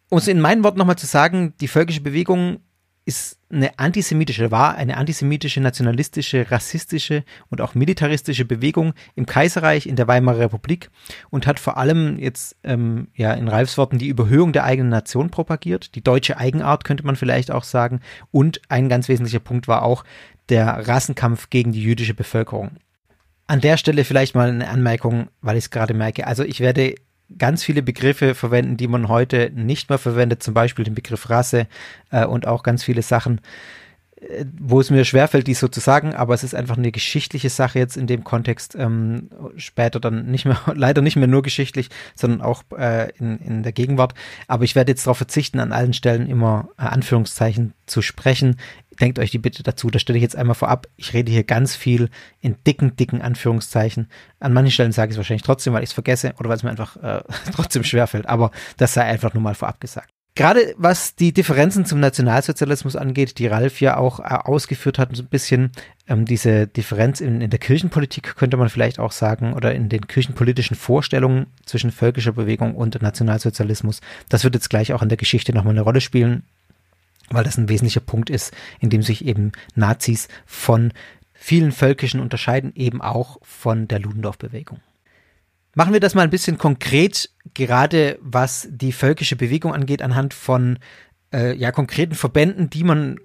um 0.10 0.18
es 0.18 0.28
in 0.28 0.42
meinen 0.42 0.64
Worten 0.64 0.80
nochmal 0.80 0.98
zu 0.98 1.06
sagen, 1.06 1.54
die 1.62 1.68
völkische 1.68 2.02
Bewegung 2.02 2.60
ist 3.06 3.40
eine 3.50 3.80
antisemitische, 3.80 4.52
war 4.52 4.76
eine 4.76 4.98
antisemitische, 4.98 5.62
nationalistische, 5.62 6.52
rassistische 6.52 7.24
und 7.50 7.62
auch 7.62 7.74
militaristische 7.74 8.46
Bewegung 8.46 8.94
im 9.16 9.26
Kaiserreich, 9.26 9.88
in 9.88 9.96
der 9.96 10.08
Weimarer 10.08 10.40
Republik 10.40 10.92
und 11.32 11.48
hat 11.48 11.60
vor 11.60 11.78
allem 11.78 12.20
jetzt 12.20 12.56
ähm, 12.64 13.08
ja 13.16 13.34
in 13.34 13.48
Ralfs 13.48 13.78
Worten 13.78 13.98
die 13.98 14.08
Überhöhung 14.08 14.54
der 14.54 14.66
eigenen 14.66 14.90
Nation 14.90 15.32
propagiert, 15.32 15.96
die 15.96 16.04
deutsche 16.04 16.38
Eigenart 16.38 16.84
könnte 16.84 17.06
man 17.06 17.16
vielleicht 17.16 17.50
auch 17.50 17.64
sagen 17.64 18.02
und 18.32 18.62
ein 18.70 18.90
ganz 18.90 19.10
wesentlicher 19.10 19.40
Punkt 19.40 19.68
war 19.68 19.82
auch 19.82 20.04
der 20.50 20.88
Rassenkampf 20.88 21.50
gegen 21.50 21.72
die 21.72 21.84
jüdische 21.84 22.14
Bevölkerung. 22.14 22.78
An 23.48 23.62
der 23.62 23.78
Stelle 23.78 24.04
vielleicht 24.04 24.36
mal 24.36 24.50
eine 24.50 24.70
Anmerkung, 24.70 25.30
weil 25.42 25.58
ich 25.58 25.66
es 25.66 25.72
gerade 25.72 25.96
merke. 25.96 26.28
Also 26.28 26.44
ich 26.44 26.60
werde 26.60 26.94
ganz 27.38 27.64
viele 27.64 27.82
Begriffe 27.82 28.36
verwenden, 28.36 28.78
die 28.78 28.88
man 28.88 29.08
heute 29.08 29.52
nicht 29.54 29.90
mehr 29.90 30.00
verwendet, 30.00 30.44
zum 30.44 30.54
Beispiel 30.54 30.86
den 30.86 30.96
Begriff 30.96 31.30
Rasse 31.30 31.68
äh, 32.12 32.26
und 32.26 32.48
auch 32.48 32.64
ganz 32.64 32.84
viele 32.84 33.02
Sachen, 33.02 33.42
äh, 34.16 34.46
wo 34.60 34.80
es 34.80 34.90
mir 34.90 35.06
schwerfällt, 35.06 35.48
dies 35.48 35.60
so 35.60 35.68
zu 35.68 35.80
sagen, 35.80 36.14
aber 36.14 36.34
es 36.34 36.44
ist 36.44 36.56
einfach 36.56 36.78
eine 36.78 36.92
geschichtliche 36.92 37.50
Sache 37.50 37.80
jetzt 37.80 37.98
in 37.98 38.08
dem 38.08 38.24
Kontext, 38.24 38.76
ähm, 38.76 39.30
später 39.58 40.00
dann 40.00 40.26
nicht 40.32 40.46
mehr, 40.46 40.60
leider 40.74 41.02
nicht 41.02 41.16
mehr 41.16 41.28
nur 41.28 41.44
geschichtlich, 41.44 41.90
sondern 42.16 42.42
auch 42.42 42.64
äh, 42.78 43.12
in, 43.18 43.40
in 43.40 43.64
der 43.64 43.72
Gegenwart. 43.72 44.14
Aber 44.48 44.64
ich 44.64 44.76
werde 44.76 44.92
jetzt 44.92 45.06
darauf 45.06 45.18
verzichten, 45.18 45.60
an 45.60 45.72
allen 45.72 45.94
Stellen 45.94 46.28
immer 46.28 46.70
äh, 46.78 46.84
Anführungszeichen 46.84 47.74
zu 47.86 48.02
sprechen 48.02 48.58
denkt 49.02 49.20
euch 49.20 49.32
die 49.32 49.38
bitte 49.38 49.64
dazu. 49.64 49.90
Das 49.90 50.02
stelle 50.02 50.18
ich 50.18 50.24
jetzt 50.24 50.36
einmal 50.36 50.56
vorab. 50.56 50.88
Ich 50.96 51.14
rede 51.14 51.32
hier 51.32 51.44
ganz 51.44 51.76
viel 51.76 52.10
in 52.40 52.56
dicken, 52.66 52.96
dicken 52.96 53.22
Anführungszeichen. 53.22 54.08
An 54.40 54.54
manchen 54.54 54.72
Stellen 54.72 54.92
sage 54.92 55.10
ich 55.10 55.14
es 55.14 55.18
wahrscheinlich 55.18 55.44
trotzdem, 55.44 55.74
weil 55.74 55.84
ich 55.84 55.90
es 55.90 55.94
vergesse 55.94 56.34
oder 56.40 56.50
weil 56.50 56.58
es 56.58 56.64
mir 56.64 56.70
einfach 56.70 56.98
äh, 56.98 57.22
trotzdem 57.54 57.84
schwerfällt. 57.84 58.28
Aber 58.28 58.52
das 58.78 58.94
sei 58.94 59.04
einfach 59.04 59.34
nur 59.34 59.44
mal 59.44 59.56
vorab 59.56 59.80
gesagt. 59.80 60.10
Gerade 60.36 60.74
was 60.78 61.16
die 61.16 61.34
Differenzen 61.34 61.84
zum 61.84 62.00
Nationalsozialismus 62.00 62.96
angeht, 62.96 63.40
die 63.40 63.48
Ralf 63.48 63.82
ja 63.82 63.98
auch 63.98 64.20
äh, 64.20 64.24
ausgeführt 64.24 64.98
hat, 64.98 65.14
so 65.14 65.24
ein 65.24 65.28
bisschen 65.28 65.72
ähm, 66.08 66.24
diese 66.24 66.66
Differenz 66.66 67.20
in, 67.20 67.42
in 67.42 67.50
der 67.50 67.60
Kirchenpolitik 67.60 68.36
könnte 68.36 68.56
man 68.56 68.70
vielleicht 68.70 69.00
auch 69.00 69.12
sagen 69.12 69.54
oder 69.54 69.76
in 69.76 69.90
den 69.90 70.08
kirchenpolitischen 70.08 70.78
Vorstellungen 70.78 71.48
zwischen 71.66 71.92
völkischer 71.92 72.32
Bewegung 72.32 72.76
und 72.76 73.02
Nationalsozialismus. 73.02 74.00
Das 74.30 74.46
wird 74.46 74.56
jetzt 74.56 74.70
gleich 74.70 74.94
auch 74.94 75.02
in 75.02 75.10
der 75.10 75.18
Geschichte 75.18 75.54
nochmal 75.54 75.74
eine 75.74 75.82
Rolle 75.82 76.00
spielen 76.00 76.44
weil 77.32 77.44
das 77.44 77.58
ein 77.58 77.70
wesentlicher 77.70 78.02
Punkt 78.02 78.30
ist, 78.30 78.54
in 78.80 78.90
dem 78.90 79.02
sich 79.02 79.26
eben 79.26 79.52
Nazis 79.76 80.28
von 80.46 80.94
vielen 81.34 81.72
Völkischen 81.72 82.20
unterscheiden, 82.20 82.74
eben 82.76 83.02
auch 83.02 83.38
von 83.42 83.88
der 83.88 84.00
Ludendorff-Bewegung. 84.00 84.80
Machen 85.76 85.94
wir 85.94 86.00
das 86.00 86.16
mal 86.16 86.24
ein 86.24 86.30
bisschen 86.30 86.58
konkret, 86.58 87.30
gerade 87.54 88.18
was 88.22 88.68
die 88.70 88.92
völkische 88.92 89.36
Bewegung 89.36 89.74
angeht, 89.74 90.02
anhand 90.02 90.34
von 90.34 90.80
äh, 91.34 91.56
ja, 91.56 91.72
konkreten 91.72 92.16
Verbänden, 92.16 92.70
die 92.70 92.84
man 92.84 93.18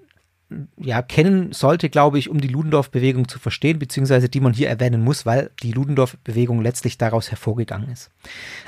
ja, 0.77 1.01
kennen 1.01 1.51
sollte, 1.53 1.89
glaube 1.89 2.19
ich, 2.19 2.29
um 2.29 2.39
die 2.39 2.47
Ludendorff-Bewegung 2.47 3.27
zu 3.27 3.39
verstehen, 3.39 3.79
beziehungsweise 3.79 4.29
die 4.29 4.39
man 4.39 4.53
hier 4.53 4.69
erwähnen 4.69 5.03
muss, 5.03 5.25
weil 5.25 5.49
die 5.63 5.71
Ludendorff-Bewegung 5.71 6.61
letztlich 6.61 6.97
daraus 6.97 7.31
hervorgegangen 7.31 7.89
ist. 7.89 8.11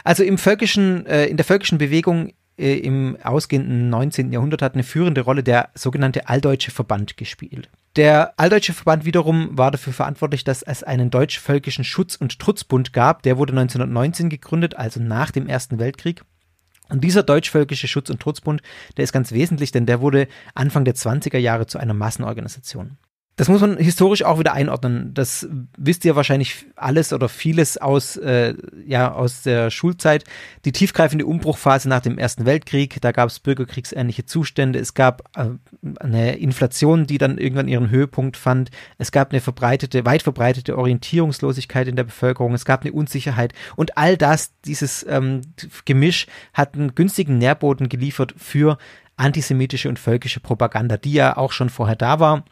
Also 0.03 0.23
im 0.23 0.37
völkischen, 0.37 1.05
äh, 1.05 1.25
in 1.27 1.37
der 1.37 1.45
völkischen 1.45 1.77
Bewegung 1.77 2.33
äh, 2.57 2.75
im 2.77 3.17
ausgehenden 3.23 3.89
19. 3.89 4.31
Jahrhundert 4.31 4.61
hat 4.61 4.73
eine 4.73 4.83
führende 4.83 5.21
Rolle 5.21 5.43
der 5.43 5.69
sogenannte 5.75 6.27
Alldeutsche 6.27 6.71
Verband 6.71 7.17
gespielt. 7.17 7.69
Der 7.95 8.33
Alldeutsche 8.37 8.73
Verband 8.73 9.05
wiederum 9.05 9.57
war 9.57 9.71
dafür 9.71 9.93
verantwortlich, 9.93 10.43
dass 10.43 10.61
es 10.61 10.83
einen 10.83 11.09
deutsch-völkischen 11.09 11.83
Schutz- 11.83 12.15
und 12.15 12.39
Trutzbund 12.39 12.93
gab. 12.93 13.23
Der 13.23 13.37
wurde 13.37 13.53
1919 13.53 14.29
gegründet, 14.29 14.75
also 14.75 15.01
nach 15.01 15.31
dem 15.31 15.47
Ersten 15.47 15.79
Weltkrieg. 15.79 16.23
Und 16.89 17.03
dieser 17.03 17.23
deutsch-völkische 17.23 17.87
Schutz- 17.87 18.09
und 18.09 18.21
Trutzbund, 18.21 18.61
der 18.95 19.03
ist 19.03 19.13
ganz 19.13 19.31
wesentlich, 19.31 19.71
denn 19.71 19.85
der 19.85 19.99
wurde 19.99 20.27
Anfang 20.53 20.85
der 20.85 20.95
20er 20.95 21.37
Jahre 21.37 21.65
zu 21.65 21.79
einer 21.79 21.93
Massenorganisation. 21.93 22.97
Das 23.37 23.49
muss 23.49 23.61
man 23.61 23.77
historisch 23.77 24.23
auch 24.23 24.39
wieder 24.39 24.53
einordnen. 24.53 25.13
Das 25.13 25.47
wisst 25.77 26.03
ihr 26.05 26.15
wahrscheinlich 26.15 26.65
alles 26.75 27.13
oder 27.13 27.29
vieles 27.29 27.77
aus, 27.77 28.17
äh, 28.17 28.55
ja, 28.83 29.13
aus 29.13 29.43
der 29.43 29.69
Schulzeit. 29.69 30.23
Die 30.65 30.71
tiefgreifende 30.71 31.23
Umbruchphase 31.23 31.87
nach 31.87 32.01
dem 32.01 32.17
Ersten 32.17 32.47
Weltkrieg, 32.47 32.99
da 32.99 33.11
gab 33.11 33.29
es 33.29 33.39
bürgerkriegsähnliche 33.39 34.25
Zustände. 34.25 34.79
Es 34.79 34.95
gab 34.95 35.29
äh, 35.37 35.49
eine 35.99 36.37
Inflation, 36.37 37.05
die 37.05 37.19
dann 37.19 37.37
irgendwann 37.37 37.67
ihren 37.67 37.91
Höhepunkt 37.91 38.37
fand. 38.37 38.71
Es 38.97 39.11
gab 39.11 39.29
eine 39.31 39.39
verbreitete, 39.39 40.03
weit 40.03 40.23
verbreitete 40.23 40.75
Orientierungslosigkeit 40.75 41.87
in 41.87 41.95
der 41.95 42.05
Bevölkerung. 42.05 42.55
Es 42.55 42.65
gab 42.65 42.81
eine 42.81 42.91
Unsicherheit. 42.91 43.53
Und 43.75 43.99
all 43.99 44.17
das, 44.17 44.53
dieses 44.65 45.05
ähm, 45.07 45.41
Gemisch, 45.85 46.25
hat 46.53 46.73
einen 46.73 46.95
günstigen 46.95 47.37
Nährboden 47.37 47.87
geliefert 47.87 48.33
für 48.35 48.79
antisemitische 49.15 49.89
und 49.89 49.99
völkische 49.99 50.39
Propaganda, 50.39 50.97
die 50.97 51.13
ja 51.13 51.37
auch 51.37 51.51
schon 51.51 51.69
vorher 51.69 51.95
da 51.95 52.19
war 52.19 52.43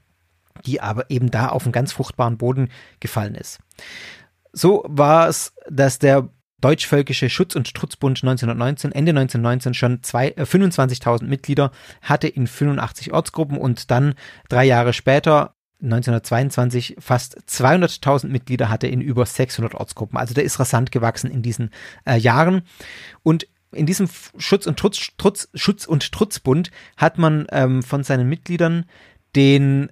die 0.65 0.81
aber 0.81 1.09
eben 1.09 1.31
da 1.31 1.49
auf 1.49 1.63
einen 1.63 1.71
ganz 1.71 1.91
fruchtbaren 1.91 2.37
Boden 2.37 2.69
gefallen 2.99 3.35
ist. 3.35 3.59
So 4.53 4.83
war 4.87 5.27
es, 5.27 5.53
dass 5.69 5.99
der 5.99 6.29
Deutschvölkische 6.61 7.29
Schutz- 7.29 7.55
und 7.55 7.73
Trutzbund 7.73 8.23
1919, 8.23 8.91
Ende 8.91 9.11
1919 9.11 9.73
schon 9.73 9.99
äh, 10.13 10.43
25.000 10.43 11.25
Mitglieder 11.25 11.71
hatte 12.01 12.27
in 12.27 12.47
85 12.47 13.13
Ortsgruppen 13.13 13.57
und 13.57 13.91
dann 13.91 14.15
drei 14.49 14.65
Jahre 14.65 14.93
später 14.93 15.55
1922 15.83 16.95
fast 16.99 17.37
200.000 17.47 18.27
Mitglieder 18.29 18.69
hatte 18.69 18.87
in 18.87 19.01
über 19.01 19.25
600 19.25 19.75
Ortsgruppen. 19.75 20.17
Also 20.17 20.33
der 20.33 20.43
ist 20.43 20.59
rasant 20.59 20.91
gewachsen 20.91 21.29
in 21.29 21.41
diesen 21.41 21.69
äh, 22.05 22.17
Jahren. 22.17 22.63
Und 23.21 23.47
in 23.71 23.85
diesem 23.85 24.09
Schutz- 24.37 24.67
und, 24.67 24.79
Trutz, 24.79 25.11
Trutz, 25.17 25.49
Schutz 25.53 25.85
und 25.85 26.11
Trutzbund 26.11 26.71
hat 26.97 27.17
man 27.17 27.45
ähm, 27.51 27.83
von 27.83 28.03
seinen 28.03 28.29
Mitgliedern 28.29 28.85
den 29.35 29.91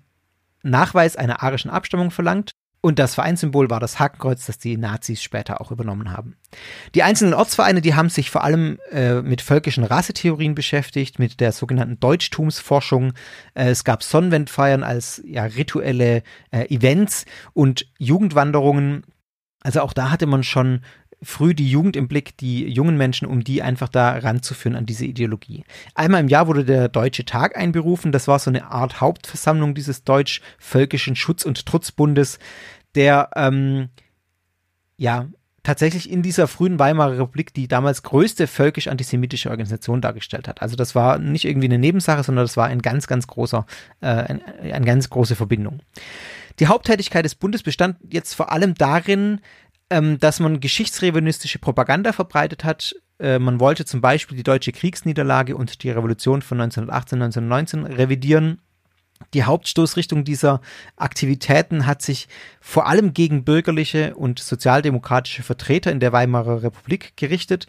Nachweis 0.63 1.15
einer 1.15 1.43
arischen 1.43 1.69
Abstammung 1.69 2.11
verlangt. 2.11 2.51
Und 2.85 2.99
das 2.99 3.15
Vereinssymbol 3.15 3.69
war 3.69 3.79
das 3.79 3.97
Hakenkreuz, 3.97 4.45
das 4.45 4.57
die 4.57 4.75
Nazis 4.75 5.23
später 5.23 5.61
auch 5.61 5.71
übernommen 5.71 6.11
haben. 6.11 6.35
Die 6.95 7.03
einzelnen 7.03 7.33
Ortsvereine, 7.33 7.79
die 7.79 7.95
haben 7.95 8.09
sich 8.09 8.29
vor 8.29 8.43
allem 8.43 8.77
äh, 8.91 9.21
mit 9.21 9.41
völkischen 9.41 9.85
Rassetheorien 9.85 10.53
beschäftigt, 10.53 11.17
mit 11.17 11.39
der 11.39 11.53
sogenannten 11.53 12.01
Deutschtumsforschung. 12.01 13.13
Äh, 13.53 13.69
es 13.69 13.85
gab 13.85 14.03
Sonnenwendfeiern 14.03 14.83
als 14.83 15.21
ja, 15.25 15.45
rituelle 15.45 16.23
äh, 16.51 16.65
Events 16.75 17.23
und 17.53 17.87
Jugendwanderungen. 17.99 19.05
Also 19.61 19.79
auch 19.79 19.93
da 19.93 20.11
hatte 20.11 20.25
man 20.25 20.43
schon 20.43 20.81
früh 21.23 21.53
die 21.53 21.69
Jugend 21.69 21.95
im 21.95 22.07
Blick, 22.07 22.37
die 22.37 22.67
jungen 22.67 22.97
Menschen, 22.97 23.27
um 23.27 23.43
die 23.43 23.61
einfach 23.61 23.89
da 23.89 24.11
ranzuführen 24.17 24.75
an 24.75 24.85
diese 24.85 25.05
Ideologie. 25.05 25.63
Einmal 25.95 26.21
im 26.21 26.27
Jahr 26.27 26.47
wurde 26.47 26.65
der 26.65 26.89
Deutsche 26.89 27.25
Tag 27.25 27.57
einberufen. 27.57 28.11
Das 28.11 28.27
war 28.27 28.39
so 28.39 28.49
eine 28.49 28.71
Art 28.71 29.01
Hauptversammlung 29.01 29.75
dieses 29.75 30.03
deutsch-völkischen 30.03 31.15
Schutz- 31.15 31.45
und 31.45 31.65
Trutzbundes, 31.65 32.39
der 32.95 33.29
ähm, 33.35 33.89
ja 34.97 35.27
tatsächlich 35.63 36.11
in 36.11 36.21
dieser 36.21 36.47
frühen 36.47 36.77
Weimarer 36.77 37.13
Republik 37.13 37.53
die 37.53 37.69
damals 37.69 38.03
größte 38.03 38.47
völkisch-antisemitische 38.47 39.49
Organisation 39.49 40.01
dargestellt 40.01 40.47
hat. 40.47 40.61
Also 40.61 40.75
das 40.75 40.93
war 40.93 41.17
nicht 41.17 41.45
irgendwie 41.45 41.67
eine 41.67 41.79
Nebensache, 41.79 42.23
sondern 42.23 42.43
das 42.43 42.57
war 42.57 42.67
ein 42.67 42.81
ganz, 42.81 43.07
ganz 43.07 43.27
großer, 43.27 43.65
äh, 44.01 44.07
ein, 44.07 44.41
eine 44.61 44.85
ganz 44.85 45.09
große 45.09 45.35
Verbindung. 45.35 45.79
Die 46.59 46.67
Haupttätigkeit 46.67 47.25
des 47.25 47.35
Bundes 47.35 47.63
bestand 47.63 47.97
jetzt 48.09 48.33
vor 48.35 48.51
allem 48.51 48.75
darin, 48.75 49.39
ähm, 49.93 50.19
dass 50.19 50.39
man 50.39 50.59
geschichtsrevisionistische 50.59 51.59
Propaganda 51.59 52.13
verbreitet 52.13 52.63
hat. 52.63 52.95
Äh, 53.19 53.37
man 53.37 53.59
wollte 53.59 53.85
zum 53.85 54.01
Beispiel 54.01 54.35
die 54.35 54.43
deutsche 54.43 54.71
Kriegsniederlage 54.71 55.55
und 55.55 55.83
die 55.83 55.91
Revolution 55.91 56.41
von 56.41 56.59
1918, 56.59 57.21
1919 57.21 57.85
revidieren. 57.85 58.59
Die 59.35 59.43
Hauptstoßrichtung 59.43 60.23
dieser 60.23 60.61
Aktivitäten 60.95 61.85
hat 61.85 62.01
sich 62.01 62.27
vor 62.59 62.87
allem 62.87 63.13
gegen 63.13 63.45
bürgerliche 63.45 64.15
und 64.15 64.39
sozialdemokratische 64.39 65.43
Vertreter 65.43 65.91
in 65.91 65.99
der 65.99 66.11
Weimarer 66.11 66.63
Republik 66.63 67.13
gerichtet, 67.15 67.67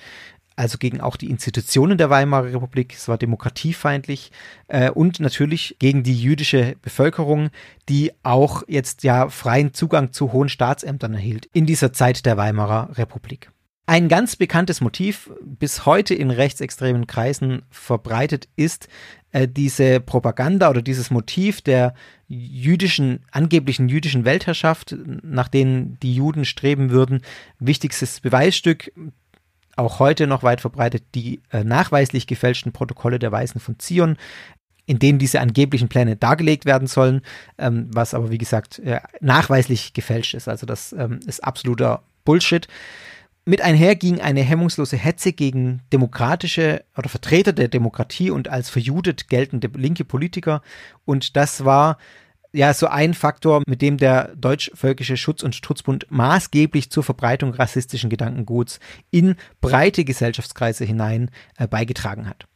also 0.56 0.78
gegen 0.78 1.00
auch 1.00 1.16
die 1.16 1.30
Institutionen 1.30 1.98
der 1.98 2.10
Weimarer 2.10 2.52
Republik, 2.52 2.94
es 2.94 3.08
war 3.08 3.18
demokratiefeindlich 3.18 4.30
äh, 4.68 4.90
und 4.90 5.20
natürlich 5.20 5.76
gegen 5.78 6.02
die 6.02 6.20
jüdische 6.20 6.76
Bevölkerung, 6.82 7.50
die 7.88 8.12
auch 8.22 8.62
jetzt 8.68 9.02
ja 9.02 9.28
freien 9.28 9.74
Zugang 9.74 10.12
zu 10.12 10.32
hohen 10.32 10.48
Staatsämtern 10.48 11.14
erhielt 11.14 11.48
in 11.52 11.66
dieser 11.66 11.92
Zeit 11.92 12.26
der 12.26 12.36
Weimarer 12.36 12.96
Republik. 12.96 13.50
Ein 13.86 14.08
ganz 14.08 14.36
bekanntes 14.36 14.80
Motiv, 14.80 15.30
bis 15.42 15.84
heute 15.84 16.14
in 16.14 16.30
rechtsextremen 16.30 17.06
Kreisen 17.06 17.62
verbreitet 17.70 18.48
ist, 18.56 18.88
äh, 19.32 19.46
diese 19.46 20.00
Propaganda 20.00 20.70
oder 20.70 20.80
dieses 20.80 21.10
Motiv 21.10 21.60
der 21.60 21.94
jüdischen, 22.26 23.20
angeblichen 23.30 23.90
jüdischen 23.90 24.24
Weltherrschaft, 24.24 24.96
nach 25.22 25.48
denen 25.48 25.98
die 26.00 26.14
Juden 26.14 26.46
streben 26.46 26.90
würden. 26.90 27.20
Wichtigstes 27.58 28.20
Beweisstück, 28.20 28.90
auch 29.76 29.98
heute 29.98 30.26
noch 30.26 30.42
weit 30.42 30.60
verbreitet, 30.60 31.04
die 31.14 31.42
äh, 31.50 31.64
nachweislich 31.64 32.26
gefälschten 32.26 32.72
Protokolle 32.72 33.18
der 33.18 33.32
Weisen 33.32 33.60
von 33.60 33.78
Zion, 33.78 34.16
in 34.86 34.98
denen 34.98 35.18
diese 35.18 35.40
angeblichen 35.40 35.88
Pläne 35.88 36.16
dargelegt 36.16 36.66
werden 36.66 36.88
sollen, 36.88 37.22
ähm, 37.58 37.88
was 37.92 38.14
aber 38.14 38.30
wie 38.30 38.38
gesagt 38.38 38.78
äh, 38.80 39.00
nachweislich 39.20 39.94
gefälscht 39.94 40.34
ist. 40.34 40.48
Also 40.48 40.66
das 40.66 40.92
ähm, 40.92 41.20
ist 41.26 41.42
absoluter 41.42 42.02
Bullshit. 42.24 42.68
Mit 43.46 43.60
einher 43.60 43.94
ging 43.94 44.20
eine 44.20 44.40
hemmungslose 44.40 44.96
Hetze 44.96 45.32
gegen 45.32 45.82
demokratische 45.92 46.82
oder 46.96 47.10
Vertreter 47.10 47.52
der 47.52 47.68
Demokratie 47.68 48.30
und 48.30 48.48
als 48.48 48.70
verjudet 48.70 49.28
geltende 49.28 49.70
linke 49.74 50.04
Politiker. 50.04 50.62
Und 51.04 51.36
das 51.36 51.64
war 51.64 51.98
ja 52.54 52.72
so 52.72 52.86
ein 52.86 53.14
Faktor, 53.14 53.62
mit 53.66 53.82
dem 53.82 53.98
der 53.98 54.34
Deutsch-Völkische 54.36 55.16
Schutz- 55.16 55.42
und 55.42 55.54
Schutzbund 55.54 56.06
maßgeblich 56.10 56.90
zur 56.90 57.02
Verbreitung 57.02 57.52
rassistischen 57.52 58.10
Gedankenguts 58.10 58.80
in 59.10 59.36
breite 59.60 60.04
Gesellschaftskreise 60.04 60.84
hinein 60.84 61.30
äh, 61.58 61.66
beigetragen 61.66 62.28
hat. 62.28 62.46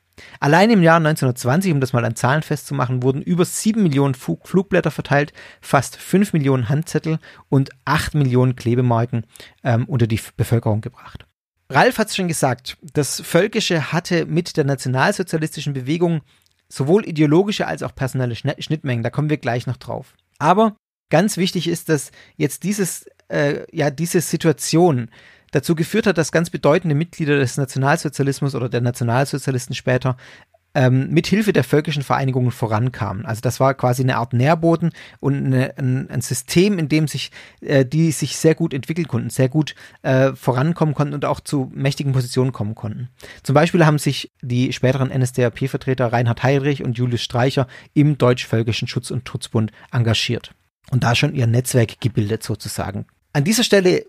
Allein 0.40 0.71
im 0.71 0.83
Jahr 0.83 0.97
1920, 0.97 1.73
um 1.73 1.81
das 1.81 1.93
mal 1.93 2.05
an 2.05 2.17
Zahlen 2.17 2.43
festzumachen, 2.43 3.02
wurden 3.02 3.23
über 3.23 3.45
7 3.45 3.83
Millionen 3.83 4.14
Flug 4.14 4.49
Flugblätter 4.49 4.90
verteilt, 4.90 5.33
fast 5.61 5.97
5 5.97 6.33
Millionen 6.33 6.69
Handzettel 6.69 7.19
und 7.49 7.71
8 7.85 8.14
Millionen 8.14 8.57
Klebemarken 8.57 9.25
ähm, 9.62 9.85
unter 9.87 10.07
die 10.07 10.21
Bevölkerung 10.37 10.81
gebracht. 10.81 11.26
Ralf 11.71 11.99
hat 11.99 12.09
es 12.09 12.17
schon 12.17 12.28
gesagt, 12.28 12.78
das 12.95 13.21
Völkische 13.21 13.93
hatte 13.93 14.25
mit 14.25 14.57
der 14.57 14.64
nationalsozialistischen 14.64 15.75
Bewegung 15.75 16.23
sowohl 16.72 17.06
ideologische 17.06 17.66
als 17.66 17.82
auch 17.82 17.94
personelle 17.94 18.37
Schnittmengen, 18.37 19.02
da 19.02 19.10
kommen 19.10 19.30
wir 19.30 19.38
gleich 19.38 19.66
noch 19.66 19.76
drauf. 19.76 20.14
Aber 20.38 20.76
ganz 21.10 21.37
wichtig 21.37 21.68
ist, 21.68 21.88
dass 21.88 22.10
jetzt 22.37 22.62
dieses, 22.62 23.06
äh, 23.28 23.64
ja, 23.75 23.90
diese 23.90 24.20
Situation 24.20 25.10
dazu 25.50 25.75
geführt 25.75 26.06
hat, 26.06 26.18
dass 26.18 26.32
ganz 26.32 26.50
bedeutende 26.50 26.94
Mitglieder 26.94 27.38
des 27.38 27.56
Nationalsozialismus 27.56 28.54
oder 28.54 28.68
der 28.68 28.82
Nationalsozialisten 28.82 29.75
später 29.75 30.16
ähm, 30.78 31.11
mit 31.11 31.26
Hilfe 31.26 31.52
der 31.52 31.64
völkischen 31.64 32.04
Vereinigungen 32.04 32.52
vorankamen. 32.52 33.26
Also 33.26 33.40
das 33.40 33.58
war 33.58 33.75
quasi 33.75 34.04
eine 34.04 34.16
Art 34.16 34.32
Nährboden 34.32 34.92
und 35.18 35.35
eine, 35.35 35.76
ein, 35.76 36.08
ein, 36.08 36.20
System, 36.20 36.78
in 36.78 36.88
dem 36.88 37.08
sich 37.08 37.32
äh, 37.62 37.85
die 37.85 38.12
sich 38.12 38.37
sehr 38.37 38.54
gut 38.54 38.73
entwickeln 38.73 39.08
konnten, 39.08 39.28
sehr 39.28 39.49
gut 39.49 39.75
äh, 40.02 40.32
vorankommen 40.35 40.94
konnten 40.94 41.14
und 41.14 41.25
auch 41.25 41.40
zu 41.40 41.68
mächtigen 41.75 42.12
Positionen 42.12 42.52
kommen 42.52 42.76
konnten. 42.76 43.08
Zum 43.42 43.54
Beispiel 43.54 43.85
haben 43.85 43.99
sich 43.99 44.30
die 44.40 44.73
späteren 44.73 45.08
NSDAP-Vertreter 45.08 46.12
Reinhard 46.12 46.44
Heydrich 46.44 46.85
und 46.85 46.97
Julius 46.97 47.23
Streicher 47.23 47.66
im 47.92 48.16
Deutsch-Völkischen 48.16 48.87
Schutz- 48.87 49.11
und 49.11 49.28
Schutzbund 49.28 49.73
engagiert 49.90 50.54
und 50.92 51.02
da 51.02 51.16
schon 51.16 51.35
ihr 51.35 51.49
Netzwerk 51.49 52.00
gebildet 52.00 52.44
sozusagen. 52.44 53.06
An 53.32 53.42
dieser 53.42 53.64
Stelle 53.64 54.06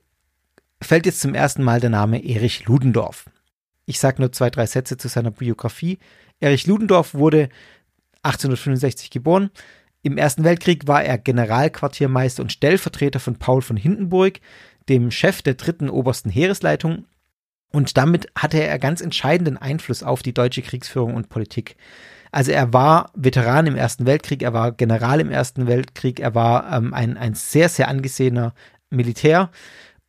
fällt 0.79 1.07
jetzt 1.07 1.21
zum 1.21 1.33
ersten 1.33 1.63
Mal 1.63 1.79
der 1.79 1.89
Name 1.89 2.23
Erich 2.23 2.65
Ludendorff. 2.65 3.25
Ich 3.89 3.99
sage 3.99 4.21
nur 4.21 4.31
zwei, 4.31 4.51
drei 4.51 4.67
Sätze 4.67 4.97
zu 4.97 5.07
seiner 5.07 5.31
Biografie. 5.31 5.97
Erich 6.39 6.67
Ludendorff 6.67 7.15
wurde 7.15 7.49
1865 8.21 9.09
geboren. 9.09 9.49
Im 10.03 10.19
Ersten 10.19 10.43
Weltkrieg 10.43 10.87
war 10.87 11.03
er 11.03 11.17
Generalquartiermeister 11.17 12.43
und 12.43 12.51
Stellvertreter 12.51 13.19
von 13.19 13.37
Paul 13.37 13.63
von 13.63 13.77
Hindenburg, 13.77 14.41
dem 14.89 15.09
Chef 15.09 15.41
der 15.41 15.55
dritten 15.55 15.89
obersten 15.89 16.29
Heeresleitung. 16.29 17.05
Und 17.71 17.97
damit 17.97 18.27
hatte 18.37 18.61
er 18.61 18.77
ganz 18.77 19.01
entscheidenden 19.01 19.57
Einfluss 19.57 20.03
auf 20.03 20.21
die 20.21 20.35
deutsche 20.35 20.61
Kriegsführung 20.61 21.15
und 21.15 21.29
Politik. 21.29 21.75
Also 22.31 22.51
er 22.51 22.71
war 22.71 23.11
Veteran 23.15 23.65
im 23.65 23.75
Ersten 23.75 24.05
Weltkrieg, 24.05 24.43
er 24.43 24.53
war 24.53 24.71
General 24.71 25.19
im 25.19 25.31
Ersten 25.31 25.65
Weltkrieg, 25.65 26.19
er 26.19 26.35
war 26.35 26.71
ähm, 26.71 26.93
ein, 26.93 27.17
ein 27.17 27.33
sehr, 27.33 27.69
sehr 27.69 27.87
angesehener 27.87 28.53
Militär 28.91 29.49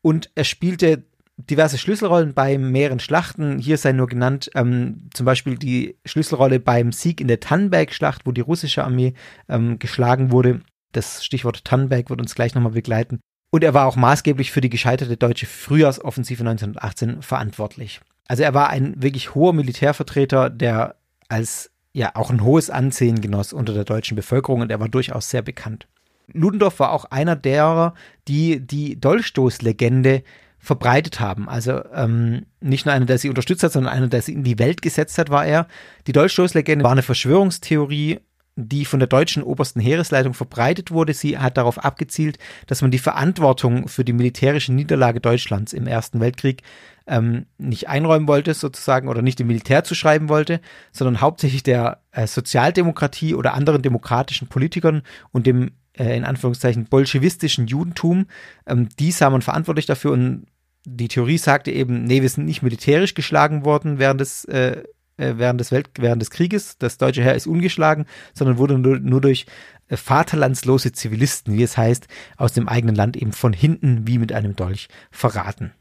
und 0.03 0.31
er 0.35 0.45
spielte 0.45 1.05
diverse 1.48 1.79
Schlüsselrollen 1.79 2.35
bei 2.35 2.59
mehreren 2.59 3.00
Schlachten. 3.00 3.59
Hier 3.59 3.79
sei 3.79 3.92
nur 3.92 4.07
genannt 4.07 4.50
ähm, 4.55 5.09
zum 5.14 5.26
Beispiel 5.26 5.57
die 5.57 5.96
Schlüsselrolle 6.05 6.61
beim 6.61 6.92
Sieg 6.92 7.20
in 7.20 7.29
der 7.29 7.40
Tannenberg-Schlacht, 7.40 8.26
wo 8.26 8.33
die 8.33 8.40
russische 8.40 8.85
Armee 8.85 9.14
ähm, 9.48 9.79
geschlagen 9.79 10.33
wurde. 10.33 10.61
Das 10.92 11.24
Stichwort 11.24 11.64
Tannenberg 11.64 12.11
wird 12.11 12.20
uns 12.20 12.35
gleich 12.35 12.55
nochmal 12.55 12.72
begleiten. 12.72 13.20
Und 13.50 13.64
er 13.64 13.74
war 13.74 13.87
auch 13.87 13.96
maßgeblich 13.96 14.53
für 14.53 14.61
die 14.61 14.70
gescheiterte 14.70 15.16
deutsche 15.16 15.46
Frühjahrsoffensive 15.46 16.42
1918 16.42 17.22
verantwortlich. 17.22 18.00
Also 18.29 18.44
er 18.44 18.55
war 18.55 18.70
ein 18.70 19.03
wirklich 19.03 19.35
hoher 19.35 19.53
Militärvertreter, 19.53 20.50
der 20.50 20.96
als 21.29 21.70
ja 21.92 22.12
auch 22.14 22.31
ein 22.31 22.44
hohes 22.44 22.70
Ansehen 22.70 23.20
genoss 23.20 23.53
unter 23.53 23.74
der 23.74 23.85
deutschen 23.85 24.14
Bevölkerung 24.14 24.61
und 24.61 24.70
er 24.70 24.79
war 24.79 24.88
durchaus 24.88 25.31
sehr 25.31 25.42
bekannt. 25.42 25.88
Ludendorff 26.33 26.79
war 26.79 26.92
auch 26.92 27.07
einer 27.07 27.35
derer, 27.35 27.94
die 28.29 28.64
die 28.64 29.00
Dolchstoßlegende 29.00 30.22
verbreitet 30.61 31.20
haben. 31.20 31.49
Also 31.49 31.83
ähm, 31.94 32.46
nicht 32.61 32.85
nur 32.87 32.94
einer, 32.94 33.07
der 33.07 33.18
sie 33.18 33.31
unterstützt 33.31 33.62
hat, 33.62 33.73
sondern 33.73 33.92
einer, 33.92 34.09
der 34.09 34.23
sie 34.23 34.35
in 34.35 34.44
die 34.44 34.59
Welt 34.59 34.83
gesetzt 34.83 35.18
hat, 35.18 35.31
war 35.31 35.44
er. 35.44 35.66
Die 36.07 36.12
Dolchstoßlegende 36.12 36.85
war 36.85 36.92
eine 36.92 37.03
Verschwörungstheorie, 37.03 38.20
die 38.57 38.85
von 38.85 39.01
der 39.01 39.09
deutschen 39.09 39.42
obersten 39.42 39.81
Heeresleitung 39.81 40.35
verbreitet 40.35 40.90
wurde. 40.90 41.14
Sie 41.14 41.38
hat 41.38 41.57
darauf 41.57 41.83
abgezielt, 41.83 42.38
dass 42.66 42.83
man 42.83 42.90
die 42.90 42.99
Verantwortung 42.99 43.88
für 43.88 44.05
die 44.05 44.12
militärische 44.12 44.73
Niederlage 44.73 45.20
Deutschlands 45.20 45.73
im 45.73 45.87
Ersten 45.87 46.20
Weltkrieg 46.20 46.62
ähm, 47.07 47.46
nicht 47.57 47.88
einräumen 47.88 48.29
wollte, 48.29 48.53
sozusagen, 48.53 49.09
oder 49.09 49.23
nicht 49.23 49.38
dem 49.38 49.46
Militär 49.46 49.83
zuschreiben 49.85 50.29
wollte, 50.29 50.61
sondern 50.92 51.23
hauptsächlich 51.23 51.62
der 51.62 52.03
äh, 52.12 52.27
Sozialdemokratie 52.27 53.35
oder 53.35 53.55
anderen 53.55 53.83
demokratischen 53.83 54.49
Politikern 54.49 55.03
und 55.33 55.46
dem 55.46 55.73
äh, 56.01 56.17
in 56.17 56.25
Anführungszeichen 56.25 56.87
bolschewistischen 56.87 57.67
Judentum. 57.67 58.27
Ähm, 58.67 58.89
die 58.99 59.13
sah 59.13 59.29
man 59.29 59.43
verantwortlich 59.43 59.87
dafür 59.87 60.13
und 60.13 60.47
die 60.87 61.09
Theorie 61.09 61.37
sagte 61.37 61.71
eben, 61.71 62.05
nee, 62.05 62.23
wir 62.23 62.29
sind 62.29 62.47
nicht 62.47 62.63
militärisch 62.63 63.13
geschlagen 63.13 63.67
worden 63.67 63.99
während 63.99 64.23
des, 64.23 64.47
äh, 64.47 64.83
äh, 65.19 65.35
während 65.37 65.61
des, 65.61 65.73
Welt 65.73 65.91
während 65.99 66.23
des 66.23 66.31
Krieges. 66.31 66.79
Das 66.79 66.97
deutsche 66.97 67.23
Heer 67.23 67.35
ist 67.35 67.47
ungeschlagen, 67.47 68.07
sondern 68.33 68.57
wurde 68.57 68.79
nur, 68.79 68.99
nur 68.99 69.21
durch 69.21 69.45
äh, 69.89 69.97
vaterlandslose 69.97 70.93
Zivilisten, 70.93 71.55
wie 71.55 71.63
es 71.63 71.77
heißt, 71.77 72.09
aus 72.39 72.55
dem 72.55 72.67
eigenen 72.67 72.95
Land 72.95 73.19
eben 73.19 73.33
von 73.33 73.53
hinten 73.53 74.07
wie 74.07 74.19
mit 74.19 74.33
einem 74.33 74.57
Dolch 74.57 74.89
verraten. 75.11 75.73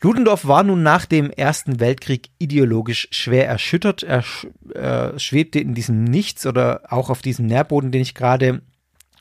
Ludendorff 0.00 0.46
war 0.46 0.62
nun 0.62 0.82
nach 0.82 1.04
dem 1.04 1.30
Ersten 1.30 1.80
Weltkrieg 1.80 2.28
ideologisch 2.38 3.08
schwer 3.10 3.46
erschüttert. 3.46 4.02
Er 4.02 4.24
äh, 4.74 5.18
schwebte 5.18 5.58
in 5.58 5.74
diesem 5.74 6.04
Nichts 6.04 6.46
oder 6.46 6.82
auch 6.88 7.10
auf 7.10 7.22
diesem 7.22 7.46
Nährboden, 7.46 7.92
den 7.92 8.02
ich 8.02 8.14
gerade 8.14 8.62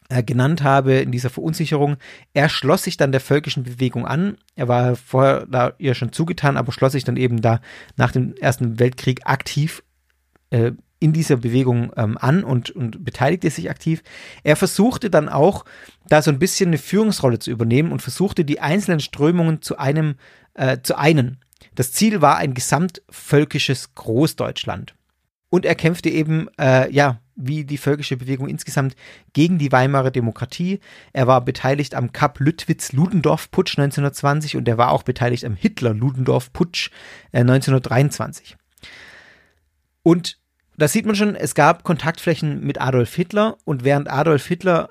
genannt 0.10 0.64
habe 0.64 0.94
in 0.94 1.12
dieser 1.12 1.30
Verunsicherung. 1.30 1.98
Er 2.34 2.50
schloss 2.50 2.84
sich 2.84 2.98
dann 2.98 3.12
der 3.12 3.22
völkischen 3.22 3.64
Bewegung 3.64 4.06
an. 4.06 4.38
Er 4.56 4.68
war 4.68 4.96
vorher 4.96 5.46
da 5.48 5.74
ihr 5.78 5.96
schon 5.96 6.12
zugetan, 6.12 6.58
aber 6.58 6.72
schloss 6.72 6.92
sich 6.92 7.04
dann 7.04 7.18
eben 7.18 7.42
da 7.42 7.60
nach 7.96 8.12
dem 8.12 8.36
Ersten 8.36 8.80
Weltkrieg 8.80 9.22
aktiv 9.26 9.84
äh, 10.52 10.72
in 11.00 11.14
dieser 11.14 11.38
Bewegung 11.38 11.92
ähm, 11.98 12.18
an 12.20 12.44
und, 12.44 12.72
und 12.72 13.04
beteiligte 13.04 13.50
sich 13.50 13.70
aktiv. 13.70 14.02
Er 14.44 14.56
versuchte 14.56 15.10
dann 15.10 15.30
auch, 15.30 15.66
da 16.08 16.22
so 16.22 16.32
ein 16.32 16.40
bisschen 16.40 16.70
eine 16.70 16.78
Führungsrolle 16.78 17.40
zu 17.40 17.52
übernehmen 17.52 17.92
und 17.92 18.02
versuchte 18.02 18.46
die 18.46 18.60
einzelnen 18.60 19.00
Strömungen 19.00 19.62
zu 19.62 19.78
einem, 19.78 20.16
äh, 20.54 20.78
zu 20.82 20.98
einen. 20.98 21.40
Das 21.74 21.92
Ziel 21.92 22.22
war 22.22 22.38
ein 22.38 22.54
gesamtvölkisches 22.54 23.96
Großdeutschland. 23.96 24.96
Und 25.50 25.66
er 25.66 25.76
kämpfte 25.76 26.10
eben, 26.10 26.48
äh, 26.60 26.92
ja, 26.92 27.20
wie 27.36 27.66
die 27.66 27.78
völkische 27.78 28.18
Bewegung 28.18 28.48
insgesamt 28.48 28.96
gegen 29.34 29.58
die 29.58 29.72
Weimarer 29.72 30.12
Demokratie. 30.12 30.80
Er 31.14 31.28
war 31.28 31.42
beteiligt 31.42 31.96
am 31.96 32.12
Kap 32.12 32.40
Lüttwitz-Ludendorff-Putsch 32.40 33.78
1920 33.78 34.56
und 34.56 34.68
er 34.68 34.78
war 34.78 34.92
auch 34.92 35.04
beteiligt 35.04 35.46
am 35.46 35.56
Hitler-Ludendorff-Putsch 35.56 36.92
äh, 37.32 37.42
1923. 37.42 38.56
Und 40.04 40.40
da 40.78 40.88
sieht 40.88 41.06
man 41.06 41.16
schon, 41.16 41.36
es 41.36 41.56
gab 41.56 41.84
Kontaktflächen 41.84 42.62
mit 42.62 42.82
Adolf 42.82 43.16
Hitler 43.16 43.58
und 43.66 43.84
während 43.84 44.10
Adolf 44.10 44.46
Hitler 44.46 44.90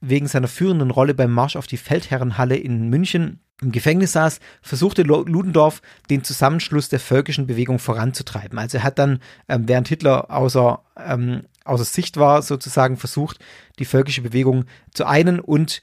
wegen 0.00 0.28
seiner 0.28 0.48
führenden 0.48 0.90
Rolle 0.90 1.14
beim 1.14 1.32
Marsch 1.32 1.56
auf 1.56 1.66
die 1.66 1.76
Feldherrenhalle 1.76 2.56
in 2.56 2.88
München 2.88 3.40
im 3.62 3.72
Gefängnis 3.72 4.12
saß, 4.12 4.40
versuchte 4.60 5.02
Ludendorff 5.02 5.80
den 6.10 6.22
Zusammenschluss 6.24 6.90
der 6.90 7.00
völkischen 7.00 7.46
Bewegung 7.46 7.78
voranzutreiben. 7.78 8.58
Also 8.58 8.78
er 8.78 8.84
hat 8.84 8.98
dann, 8.98 9.20
ähm, 9.48 9.66
während 9.66 9.88
Hitler 9.88 10.30
außer, 10.30 10.82
ähm, 10.98 11.44
außer 11.66 11.84
Sicht 11.84 12.16
war, 12.16 12.42
sozusagen 12.42 12.96
versucht, 12.96 13.38
die 13.78 13.84
völkische 13.84 14.22
Bewegung 14.22 14.64
zu 14.94 15.06
einen 15.06 15.40
und 15.40 15.80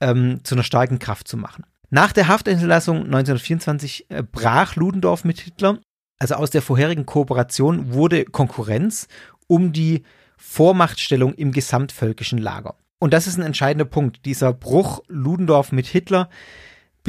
ähm, 0.00 0.40
zu 0.44 0.54
einer 0.54 0.64
starken 0.64 0.98
Kraft 0.98 1.28
zu 1.28 1.36
machen. 1.36 1.64
Nach 1.90 2.12
der 2.12 2.28
Haftentlassung 2.28 2.98
1924 3.04 4.10
äh, 4.10 4.22
brach 4.22 4.76
Ludendorff 4.76 5.24
mit 5.24 5.40
Hitler 5.40 5.78
also 6.20 6.34
aus 6.34 6.50
der 6.50 6.62
vorherigen 6.62 7.06
Kooperation 7.06 7.94
wurde 7.94 8.24
Konkurrenz 8.24 9.08
um 9.48 9.72
die 9.72 10.04
Vormachtstellung 10.36 11.34
im 11.34 11.50
gesamtvölkischen 11.50 12.38
Lager. 12.38 12.76
Und 12.98 13.14
das 13.14 13.26
ist 13.26 13.38
ein 13.38 13.44
entscheidender 13.44 13.86
Punkt, 13.86 14.26
dieser 14.26 14.52
Bruch 14.52 15.02
Ludendorff 15.08 15.72
mit 15.72 15.86
Hitler. 15.86 16.28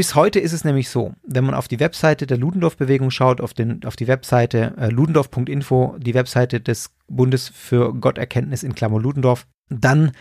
Bis 0.01 0.15
heute 0.15 0.39
ist 0.39 0.51
es 0.51 0.63
nämlich 0.63 0.89
so, 0.89 1.13
wenn 1.21 1.43
man 1.43 1.53
auf 1.53 1.67
die 1.67 1.79
Webseite 1.79 2.25
der 2.25 2.39
Ludendorff-Bewegung 2.39 3.11
schaut, 3.11 3.39
auf, 3.39 3.53
den, 3.53 3.85
auf 3.85 3.95
die 3.95 4.07
Webseite 4.07 4.73
äh, 4.79 4.87
ludendorff.info, 4.87 5.95
die 5.99 6.15
Webseite 6.15 6.59
des 6.59 6.89
Bundes 7.07 7.49
für 7.49 7.93
Gotterkenntnis 7.93 8.63
in 8.63 8.73
Klammer 8.73 8.99
Ludendorff, 8.99 9.45
dann 9.69 10.13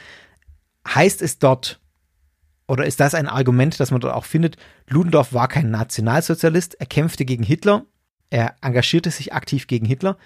heißt 0.86 1.22
es 1.22 1.38
dort, 1.38 1.80
oder 2.68 2.84
ist 2.84 3.00
das 3.00 3.14
ein 3.14 3.26
Argument, 3.26 3.80
das 3.80 3.90
man 3.90 4.02
dort 4.02 4.12
auch 4.12 4.26
findet, 4.26 4.58
Ludendorff 4.86 5.32
war 5.32 5.48
kein 5.48 5.70
Nationalsozialist, 5.70 6.74
er 6.78 6.84
kämpfte 6.84 7.24
gegen 7.24 7.42
Hitler, 7.42 7.86
er 8.28 8.56
engagierte 8.60 9.10
sich 9.10 9.32
aktiv 9.32 9.66
gegen 9.66 9.86
Hitler. 9.86 10.18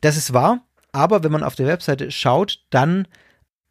Das 0.00 0.16
ist 0.16 0.32
wahr, 0.32 0.64
aber 0.92 1.24
wenn 1.24 1.32
man 1.32 1.42
auf 1.42 1.56
der 1.56 1.66
Webseite 1.66 2.12
schaut, 2.12 2.64
dann 2.70 3.08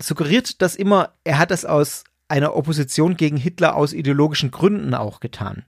suggeriert 0.03 0.61
das 0.61 0.75
immer, 0.75 1.13
er 1.23 1.37
hat 1.37 1.51
das 1.51 1.63
aus 1.63 2.03
einer 2.31 2.55
Opposition 2.55 3.15
gegen 3.17 3.37
Hitler 3.37 3.75
aus 3.75 3.93
ideologischen 3.93 4.49
Gründen 4.49 4.95
auch 4.95 5.19
getan. 5.19 5.63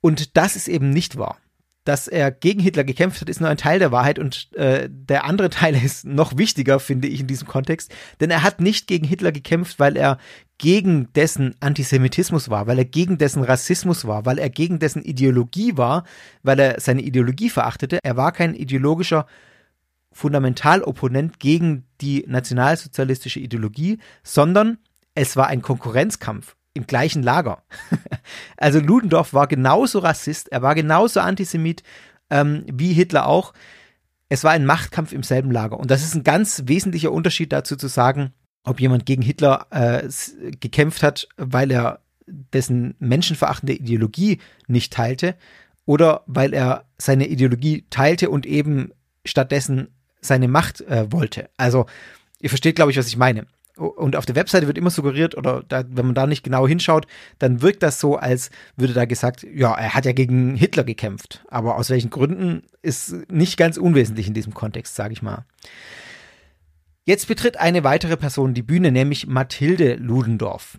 Und 0.00 0.36
das 0.36 0.56
ist 0.56 0.68
eben 0.68 0.90
nicht 0.90 1.16
wahr. 1.16 1.38
Dass 1.84 2.08
er 2.08 2.30
gegen 2.30 2.60
Hitler 2.60 2.84
gekämpft 2.84 3.20
hat, 3.20 3.28
ist 3.28 3.40
nur 3.40 3.50
ein 3.50 3.58
Teil 3.58 3.78
der 3.78 3.92
Wahrheit 3.92 4.18
und 4.18 4.52
äh, 4.54 4.88
der 4.90 5.24
andere 5.24 5.50
Teil 5.50 5.74
ist 5.84 6.04
noch 6.04 6.36
wichtiger, 6.36 6.80
finde 6.80 7.08
ich, 7.08 7.20
in 7.20 7.26
diesem 7.26 7.46
Kontext. 7.46 7.94
Denn 8.20 8.30
er 8.30 8.42
hat 8.42 8.60
nicht 8.60 8.86
gegen 8.86 9.06
Hitler 9.06 9.32
gekämpft, 9.32 9.78
weil 9.78 9.96
er 9.96 10.18
gegen 10.58 11.12
dessen 11.14 11.54
Antisemitismus 11.60 12.50
war, 12.50 12.66
weil 12.66 12.78
er 12.78 12.84
gegen 12.84 13.18
dessen 13.18 13.42
Rassismus 13.42 14.06
war, 14.06 14.26
weil 14.26 14.38
er 14.38 14.50
gegen 14.50 14.78
dessen 14.78 15.02
Ideologie 15.02 15.76
war, 15.76 16.04
weil 16.42 16.58
er 16.58 16.80
seine 16.80 17.02
Ideologie 17.02 17.50
verachtete. 17.50 17.98
Er 18.02 18.16
war 18.16 18.32
kein 18.32 18.54
ideologischer 18.54 19.26
Fundamentalopponent 20.12 21.40
gegen 21.40 21.84
die 22.00 22.24
nationalsozialistische 22.26 23.40
Ideologie, 23.40 23.98
sondern 24.22 24.78
es 25.14 25.36
war 25.36 25.48
ein 25.48 25.62
Konkurrenzkampf 25.62 26.56
im 26.74 26.86
gleichen 26.86 27.22
Lager. 27.22 27.62
also 28.56 28.80
Ludendorff 28.80 29.32
war 29.32 29.46
genauso 29.46 30.00
Rassist, 30.00 30.50
er 30.50 30.62
war 30.62 30.74
genauso 30.74 31.20
Antisemit 31.20 31.82
ähm, 32.30 32.64
wie 32.70 32.92
Hitler 32.92 33.26
auch. 33.26 33.52
Es 34.28 34.42
war 34.42 34.52
ein 34.52 34.66
Machtkampf 34.66 35.12
im 35.12 35.22
selben 35.22 35.50
Lager. 35.50 35.78
Und 35.78 35.90
das 35.90 36.02
ist 36.02 36.14
ein 36.14 36.24
ganz 36.24 36.62
wesentlicher 36.66 37.12
Unterschied 37.12 37.52
dazu 37.52 37.76
zu 37.76 37.88
sagen, 37.88 38.32
ob 38.64 38.80
jemand 38.80 39.06
gegen 39.06 39.22
Hitler 39.22 39.66
äh, 39.70 40.08
gekämpft 40.58 41.02
hat, 41.02 41.28
weil 41.36 41.70
er 41.70 42.00
dessen 42.26 42.94
menschenverachtende 42.98 43.74
Ideologie 43.74 44.40
nicht 44.66 44.92
teilte 44.92 45.36
oder 45.84 46.22
weil 46.26 46.54
er 46.54 46.86
seine 46.96 47.28
Ideologie 47.28 47.84
teilte 47.90 48.30
und 48.30 48.46
eben 48.46 48.92
stattdessen 49.24 49.88
seine 50.20 50.48
Macht 50.48 50.80
äh, 50.80 51.12
wollte. 51.12 51.50
Also, 51.58 51.86
ihr 52.40 52.48
versteht, 52.48 52.76
glaube 52.76 52.90
ich, 52.90 52.96
was 52.96 53.08
ich 53.08 53.18
meine. 53.18 53.46
Und 53.76 54.14
auf 54.14 54.24
der 54.24 54.36
Webseite 54.36 54.68
wird 54.68 54.78
immer 54.78 54.90
suggeriert, 54.90 55.36
oder 55.36 55.64
da, 55.66 55.84
wenn 55.88 56.06
man 56.06 56.14
da 56.14 56.26
nicht 56.26 56.44
genau 56.44 56.68
hinschaut, 56.68 57.06
dann 57.40 57.60
wirkt 57.60 57.82
das 57.82 57.98
so, 57.98 58.16
als 58.16 58.50
würde 58.76 58.92
da 58.92 59.04
gesagt, 59.04 59.42
ja, 59.42 59.74
er 59.74 59.94
hat 59.94 60.04
ja 60.04 60.12
gegen 60.12 60.54
Hitler 60.54 60.84
gekämpft. 60.84 61.44
Aber 61.48 61.76
aus 61.76 61.90
welchen 61.90 62.10
Gründen 62.10 62.62
ist 62.82 63.14
nicht 63.30 63.56
ganz 63.56 63.76
unwesentlich 63.76 64.28
in 64.28 64.34
diesem 64.34 64.54
Kontext, 64.54 64.94
sage 64.94 65.12
ich 65.12 65.22
mal. 65.22 65.44
Jetzt 67.04 67.26
betritt 67.26 67.58
eine 67.58 67.84
weitere 67.84 68.16
Person 68.16 68.54
die 68.54 68.62
Bühne, 68.62 68.92
nämlich 68.92 69.26
Mathilde 69.26 69.94
Ludendorff. 69.96 70.78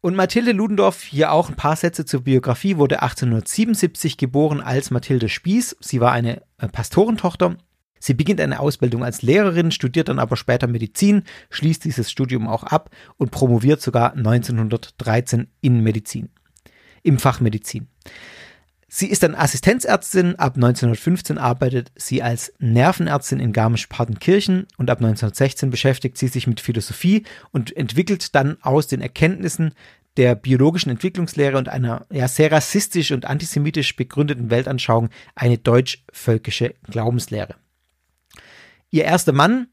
Und 0.00 0.16
Mathilde 0.16 0.50
Ludendorff, 0.50 1.04
hier 1.04 1.30
auch 1.30 1.48
ein 1.48 1.54
paar 1.54 1.76
Sätze 1.76 2.04
zur 2.04 2.24
Biografie, 2.24 2.76
wurde 2.76 3.02
1877 3.02 4.16
geboren 4.16 4.60
als 4.60 4.90
Mathilde 4.90 5.28
Spieß. 5.28 5.76
Sie 5.78 6.00
war 6.00 6.10
eine 6.10 6.42
äh, 6.58 6.66
Pastorentochter 6.66 7.56
Sie 8.02 8.14
beginnt 8.14 8.40
eine 8.40 8.58
Ausbildung 8.58 9.04
als 9.04 9.22
Lehrerin, 9.22 9.70
studiert 9.70 10.08
dann 10.08 10.18
aber 10.18 10.36
später 10.36 10.66
Medizin, 10.66 11.22
schließt 11.50 11.84
dieses 11.84 12.10
Studium 12.10 12.48
auch 12.48 12.64
ab 12.64 12.90
und 13.16 13.30
promoviert 13.30 13.80
sogar 13.80 14.14
1913 14.14 15.46
in 15.60 15.84
Medizin, 15.84 16.28
im 17.04 17.20
Fach 17.20 17.38
Medizin. 17.38 17.86
Sie 18.88 19.06
ist 19.06 19.22
dann 19.22 19.36
Assistenzärztin. 19.36 20.34
Ab 20.34 20.56
1915 20.56 21.38
arbeitet 21.38 21.92
sie 21.94 22.24
als 22.24 22.52
Nervenärztin 22.58 23.38
in 23.38 23.52
Garmisch-Partenkirchen 23.52 24.66
und 24.76 24.90
ab 24.90 24.98
1916 24.98 25.70
beschäftigt 25.70 26.18
sie 26.18 26.26
sich 26.26 26.48
mit 26.48 26.60
Philosophie 26.60 27.22
und 27.52 27.74
entwickelt 27.76 28.34
dann 28.34 28.56
aus 28.62 28.88
den 28.88 29.00
Erkenntnissen 29.00 29.74
der 30.16 30.34
biologischen 30.34 30.90
Entwicklungslehre 30.90 31.56
und 31.56 31.68
einer 31.68 32.04
ja, 32.10 32.26
sehr 32.26 32.50
rassistisch 32.50 33.12
und 33.12 33.26
antisemitisch 33.26 33.94
begründeten 33.94 34.50
Weltanschauung 34.50 35.08
eine 35.36 35.56
deutsch-völkische 35.56 36.74
Glaubenslehre. 36.90 37.61
Ihr 38.92 39.04
erster 39.04 39.32
Mann, 39.32 39.68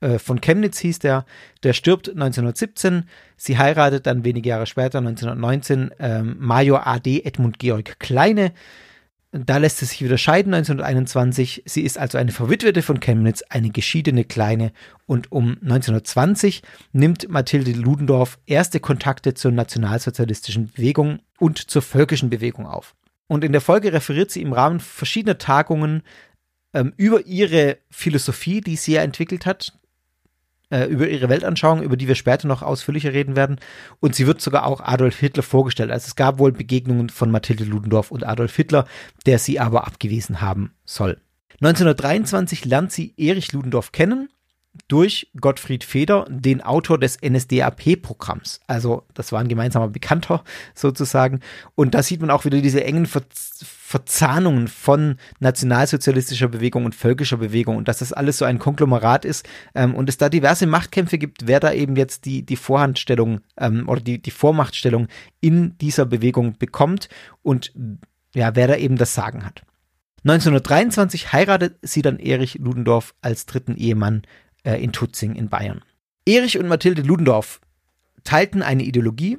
äh, 0.00 0.18
von 0.18 0.40
Chemnitz 0.40 0.78
hieß 0.78 0.98
der, 0.98 1.24
der 1.62 1.72
stirbt 1.72 2.08
1917. 2.08 3.04
Sie 3.36 3.56
heiratet 3.56 4.06
dann 4.06 4.24
wenige 4.24 4.50
Jahre 4.50 4.66
später, 4.66 4.98
1919, 4.98 5.92
ähm, 5.98 6.36
Major 6.38 6.86
AD 6.86 7.22
Edmund 7.24 7.58
Georg 7.58 7.98
Kleine. 7.98 8.52
Da 9.30 9.58
lässt 9.58 9.78
sie 9.78 9.84
sich 9.84 10.02
wieder 10.02 10.18
scheiden 10.18 10.54
1921. 10.54 11.62
Sie 11.66 11.82
ist 11.82 11.98
also 11.98 12.18
eine 12.18 12.32
Verwitwete 12.32 12.82
von 12.82 12.98
Chemnitz, 12.98 13.42
eine 13.48 13.70
geschiedene 13.70 14.24
Kleine. 14.24 14.72
Und 15.06 15.30
um 15.30 15.58
1920 15.60 16.62
nimmt 16.92 17.28
Mathilde 17.28 17.72
Ludendorff 17.72 18.38
erste 18.46 18.80
Kontakte 18.80 19.34
zur 19.34 19.52
nationalsozialistischen 19.52 20.70
Bewegung 20.70 21.20
und 21.38 21.58
zur 21.58 21.82
völkischen 21.82 22.30
Bewegung 22.30 22.66
auf. 22.66 22.94
Und 23.28 23.44
in 23.44 23.52
der 23.52 23.60
Folge 23.60 23.92
referiert 23.92 24.30
sie 24.30 24.40
im 24.40 24.54
Rahmen 24.54 24.80
verschiedener 24.80 25.36
Tagungen 25.36 26.02
ähm, 26.78 26.92
über 26.96 27.26
ihre 27.26 27.78
Philosophie, 27.90 28.60
die 28.60 28.76
sie 28.76 28.92
ja 28.92 29.02
entwickelt 29.02 29.46
hat, 29.46 29.72
äh, 30.70 30.84
über 30.84 31.08
ihre 31.08 31.28
Weltanschauung, 31.28 31.82
über 31.82 31.96
die 31.96 32.06
wir 32.06 32.14
später 32.14 32.46
noch 32.46 32.62
ausführlicher 32.62 33.12
reden 33.12 33.34
werden. 33.34 33.58
Und 33.98 34.14
sie 34.14 34.26
wird 34.26 34.40
sogar 34.40 34.64
auch 34.64 34.80
Adolf 34.80 35.18
Hitler 35.18 35.42
vorgestellt. 35.42 35.90
Also 35.90 36.06
es 36.06 36.16
gab 36.16 36.38
wohl 36.38 36.52
Begegnungen 36.52 37.08
von 37.08 37.30
Mathilde 37.32 37.64
Ludendorff 37.64 38.12
und 38.12 38.24
Adolf 38.24 38.54
Hitler, 38.54 38.86
der 39.26 39.38
sie 39.40 39.58
aber 39.58 39.86
abgewiesen 39.86 40.40
haben 40.40 40.72
soll. 40.84 41.20
1923 41.60 42.64
lernt 42.64 42.92
sie 42.92 43.12
Erich 43.16 43.52
Ludendorff 43.52 43.90
kennen 43.90 44.28
durch 44.88 45.30
Gottfried 45.40 45.84
Feder, 45.84 46.26
den 46.28 46.62
Autor 46.62 46.98
des 46.98 47.18
NSDAP-Programms. 47.22 48.60
Also 48.66 49.04
das 49.14 49.32
war 49.32 49.40
ein 49.40 49.48
gemeinsamer 49.48 49.88
Bekannter 49.88 50.44
sozusagen. 50.74 51.40
Und 51.74 51.94
da 51.94 52.02
sieht 52.02 52.20
man 52.20 52.30
auch 52.30 52.44
wieder 52.44 52.60
diese 52.60 52.84
engen 52.84 53.06
Ver 53.06 53.22
Verzahnungen 53.88 54.68
von 54.68 55.16
nationalsozialistischer 55.40 56.48
Bewegung 56.48 56.84
und 56.84 56.94
völkischer 56.94 57.38
Bewegung 57.38 57.78
und 57.78 57.88
dass 57.88 58.00
das 58.00 58.12
alles 58.12 58.36
so 58.36 58.44
ein 58.44 58.58
Konglomerat 58.58 59.24
ist 59.24 59.48
ähm, 59.74 59.94
und 59.94 60.10
es 60.10 60.18
da 60.18 60.28
diverse 60.28 60.66
Machtkämpfe 60.66 61.16
gibt, 61.16 61.46
wer 61.46 61.58
da 61.58 61.72
eben 61.72 61.96
jetzt 61.96 62.26
die, 62.26 62.44
die 62.44 62.56
Vorhandstellung 62.56 63.40
ähm, 63.56 63.88
oder 63.88 64.02
die, 64.02 64.20
die 64.20 64.30
Vormachtstellung 64.30 65.08
in 65.40 65.78
dieser 65.78 66.04
Bewegung 66.04 66.58
bekommt 66.58 67.08
und 67.40 67.72
ja, 68.34 68.54
wer 68.54 68.68
da 68.68 68.76
eben 68.76 68.96
das 68.96 69.14
Sagen 69.14 69.46
hat. 69.46 69.62
1923 70.24 71.32
heiratet 71.32 71.78
sie 71.80 72.02
dann 72.02 72.18
Erich 72.18 72.58
Ludendorff 72.58 73.14
als 73.22 73.46
dritten 73.46 73.74
Ehemann 73.74 74.22
äh, 74.68 74.82
in 74.82 74.92
Tutzing 74.92 75.34
in 75.34 75.48
Bayern. 75.48 75.82
Erich 76.26 76.58
und 76.58 76.68
Mathilde 76.68 77.02
Ludendorff 77.02 77.60
teilten 78.22 78.62
eine 78.62 78.82
Ideologie 78.82 79.38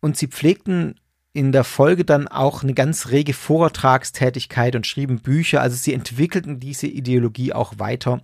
und 0.00 0.16
sie 0.16 0.26
pflegten 0.26 0.98
in 1.32 1.52
der 1.52 1.64
Folge 1.64 2.04
dann 2.04 2.28
auch 2.28 2.62
eine 2.62 2.74
ganz 2.74 3.10
rege 3.10 3.34
Vortragstätigkeit 3.34 4.74
und 4.74 4.86
schrieben 4.86 5.20
Bücher, 5.20 5.60
also 5.60 5.76
sie 5.76 5.92
entwickelten 5.92 6.58
diese 6.58 6.86
Ideologie 6.86 7.52
auch 7.52 7.78
weiter. 7.78 8.22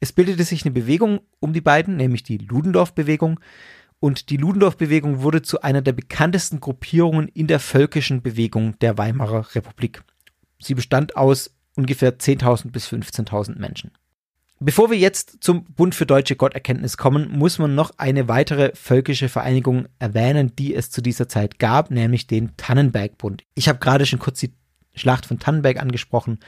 Es 0.00 0.12
bildete 0.12 0.44
sich 0.44 0.64
eine 0.64 0.72
Bewegung 0.72 1.20
um 1.40 1.52
die 1.52 1.60
beiden, 1.60 1.96
nämlich 1.96 2.22
die 2.22 2.38
Ludendorff-Bewegung, 2.38 3.40
und 3.98 4.30
die 4.30 4.36
Ludendorff-Bewegung 4.36 5.22
wurde 5.22 5.42
zu 5.42 5.60
einer 5.62 5.82
der 5.82 5.92
bekanntesten 5.92 6.58
Gruppierungen 6.58 7.28
in 7.28 7.46
der 7.46 7.60
völkischen 7.60 8.22
Bewegung 8.22 8.76
der 8.80 8.98
Weimarer 8.98 9.54
Republik. 9.54 10.02
Sie 10.60 10.74
bestand 10.74 11.16
aus 11.16 11.54
ungefähr 11.76 12.18
10.000 12.18 12.70
bis 12.70 12.88
15.000 12.88 13.58
Menschen. 13.58 13.92
Bevor 14.64 14.92
wir 14.92 14.96
jetzt 14.98 15.38
zum 15.40 15.64
Bund 15.64 15.92
für 15.92 16.06
deutsche 16.06 16.36
Gotterkenntnis 16.36 16.96
kommen, 16.96 17.28
muss 17.36 17.58
man 17.58 17.74
noch 17.74 17.90
eine 17.96 18.28
weitere 18.28 18.70
völkische 18.76 19.28
Vereinigung 19.28 19.88
erwähnen, 19.98 20.54
die 20.54 20.72
es 20.72 20.88
zu 20.88 21.02
dieser 21.02 21.28
Zeit 21.28 21.58
gab, 21.58 21.90
nämlich 21.90 22.28
den 22.28 22.56
Tannenberg-Bund. 22.56 23.42
Ich 23.56 23.68
habe 23.68 23.80
gerade 23.80 24.06
schon 24.06 24.20
kurz 24.20 24.38
die 24.38 24.52
Schlacht 24.94 25.26
von 25.26 25.40
Tannenberg 25.40 25.80
angesprochen, 25.80 26.38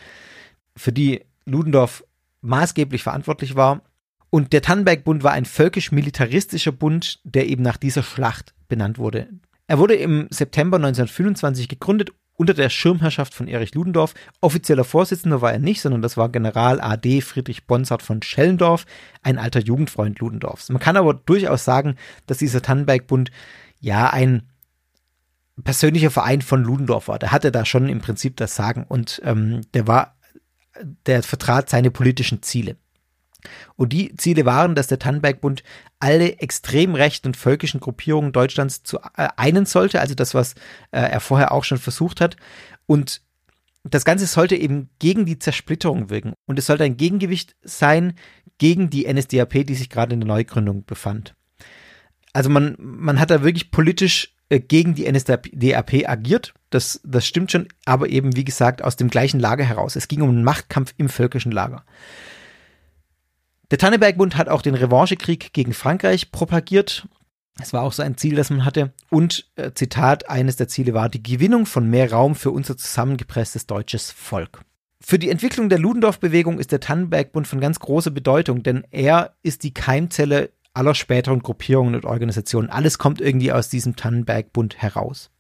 für 0.77 0.93
die 0.93 1.23
Ludendorff 1.45 2.05
maßgeblich 2.41 3.03
verantwortlich 3.03 3.57
war. 3.57 3.83
Und 4.31 4.53
der 4.53 4.63
Tannenberg-Bund 4.63 5.25
war 5.25 5.33
ein 5.33 5.45
völkisch-militaristischer 5.45 6.73
Bund, 6.73 7.19
der 7.25 7.49
eben 7.49 7.65
nach 7.65 7.79
dieser 7.79 8.05
Schlacht 8.05 8.55
benannt 8.69 8.97
wurde. 8.97 9.29
Er 9.67 9.81
wurde 9.81 9.97
im 9.97 10.29
September 10.31 10.77
1925 10.77 11.69
gegründet 11.69 12.13
unter 12.37 12.55
der 12.55 12.69
Schirmherrschaft 12.69 13.35
von 13.35 13.49
Erich 13.49 13.75
Ludendorff. 13.75 14.15
Offizieller 14.41 14.85
Vorsitzender 14.85 15.41
war 15.41 15.53
er 15.53 15.59
nicht, 15.59 15.81
sondern 15.81 16.03
das 16.03 16.17
war 16.17 16.29
General 16.29 16.81
AD 16.81 17.21
Friedrich 17.21 17.67
Bonsart 17.67 18.03
von 18.03 18.23
Schellendorf, 18.23 18.87
ein 19.23 19.39
alter 19.39 19.61
Jugendfreund 19.61 20.19
Ludendorffs. 20.19 20.69
Man 20.71 20.81
kann 20.81 20.97
aber 20.97 21.15
durchaus 21.15 21.65
sagen, 21.65 21.97
dass 22.27 22.39
dieser 22.39 22.63
Tannenberg-Bund 22.63 23.31
ja 23.81 24.11
ein 24.11 24.43
persönlicher 25.63 26.11
Verein 26.11 26.43
von 26.43 26.65
Ludendorff 26.65 27.09
war. 27.09 27.19
Der 27.19 27.31
hatte 27.31 27.53
da 27.53 27.65
schon 27.65 27.89
im 27.89 28.01
Prinzip 28.01 28.37
das 28.37 28.57
Sagen 28.57 28.85
und 28.89 29.21
ähm, 29.25 29.61
der 29.73 29.87
war 29.87 30.17
der 31.07 31.23
vertrat 31.23 31.71
seine 31.71 31.93
politischen 31.93 32.43
Ziele. 32.43 32.77
Und 33.77 33.93
die 33.93 34.15
Ziele 34.17 34.45
waren, 34.45 34.75
dass 34.75 34.87
der 34.87 34.99
Tannenberg-Bund 34.99 35.63
alle 35.99 36.39
extrem 36.39 36.95
rechten 36.95 37.29
und 37.29 37.37
völkischen 37.37 37.81
Gruppierungen 37.81 38.33
Deutschlands 38.33 38.83
zu 38.83 38.99
äh, 39.17 39.29
einen 39.37 39.67
sollte, 39.67 40.01
also 40.01 40.15
das, 40.15 40.35
was 40.35 40.55
äh, 40.91 41.01
er 41.01 41.21
vorher 41.21 41.53
auch 41.53 41.65
schon 41.65 41.79
versucht 41.79 42.21
hat. 42.21 42.37
Und 42.87 43.23
das 43.85 44.05
Ganze 44.05 44.27
sollte 44.27 44.57
eben 44.57 44.89
gegen 44.99 45.27
die 45.27 45.39
Zersplitterung 45.39 46.11
wirken. 46.11 46.33
Und 46.47 46.59
es 46.59 46.67
sollte 46.67 46.85
ein 46.85 46.97
Gegengewicht 46.97 47.55
sein 47.63 48.15
gegen 48.59 48.91
die 48.91 49.13
NSDAP, 49.13 49.67
die 49.67 49.75
sich 49.75 49.91
gerade 49.91 50.15
in 50.15 50.21
der 50.21 50.29
Neugründung 50.29 50.85
befand. 50.85 51.35
Also 52.33 52.51
man, 52.51 52.77
man 52.79 53.21
hat 53.21 53.31
da 53.31 53.43
wirklich 53.43 53.71
politisch 53.71 54.35
äh, 54.49 54.61
gegen 54.61 54.95
die 54.95 55.11
NSDAP 55.11 55.49
agiert. 56.07 56.55
Das, 56.71 57.01
das 57.05 57.27
stimmt 57.27 57.53
schon, 57.53 57.69
aber 57.85 58.09
eben, 58.09 58.37
wie 58.37 58.45
gesagt, 58.45 58.83
aus 58.83 58.97
dem 58.97 59.09
gleichen 59.09 59.41
Lager 59.41 59.65
heraus. 59.65 59.97
Es 59.97 60.09
ging 60.09 60.23
um 60.23 60.31
einen 60.31 60.45
Machtkampf 60.45 60.95
im 60.97 61.09
völkischen 61.09 61.53
Lager. 61.53 61.85
Der 63.71 63.79
Tanneberg-Bund 63.79 64.37
hat 64.37 64.49
auch 64.49 64.63
den 64.63 64.75
Revanchekrieg 64.75 65.53
gegen 65.53 65.73
Frankreich 65.73 66.31
propagiert. 66.31 67.09
Es 67.61 67.73
war 67.73 67.83
auch 67.83 67.93
so 67.93 68.03
ein 68.03 68.17
Ziel, 68.17 68.35
das 68.35 68.51
man 68.51 68.65
hatte. 68.65 68.93
Und, 69.11 69.51
äh, 69.57 69.73
Zitat, 69.73 70.29
eines 70.29 70.57
der 70.57 70.69
Ziele 70.69 70.93
war 70.93 71.09
die 71.09 71.23
Gewinnung 71.23 71.67
von 71.67 71.89
mehr 71.89 72.11
Raum 72.11 72.35
für 72.35 72.51
unser 72.51 72.77
zusammengepresstes 72.77 73.67
deutsches 73.67 74.11
Volk. 74.11 74.63
Für 75.01 75.19
die 75.19 75.31
Entwicklung 75.31 75.69
der 75.69 75.79
Ludendorff-Bewegung 75.79 76.59
ist 76.59 76.73
der 76.73 76.81
Tannenberg-Bund 76.81 77.47
von 77.47 77.61
ganz 77.61 77.79
großer 77.79 78.11
Bedeutung, 78.11 78.63
denn 78.63 78.85
er 78.91 79.35
ist 79.43 79.63
die 79.63 79.75
Keimzelle 79.75 80.51
aller 80.73 80.95
späteren 80.95 81.41
Gruppierungen 81.41 81.95
und 81.95 82.05
Organisationen. 82.05 82.71
Alles 82.71 82.99
kommt 82.99 83.21
irgendwie 83.21 83.53
aus 83.53 83.69
diesem 83.69 83.97
Tannenberg-Bund 83.97 84.83
heraus. 84.83 85.31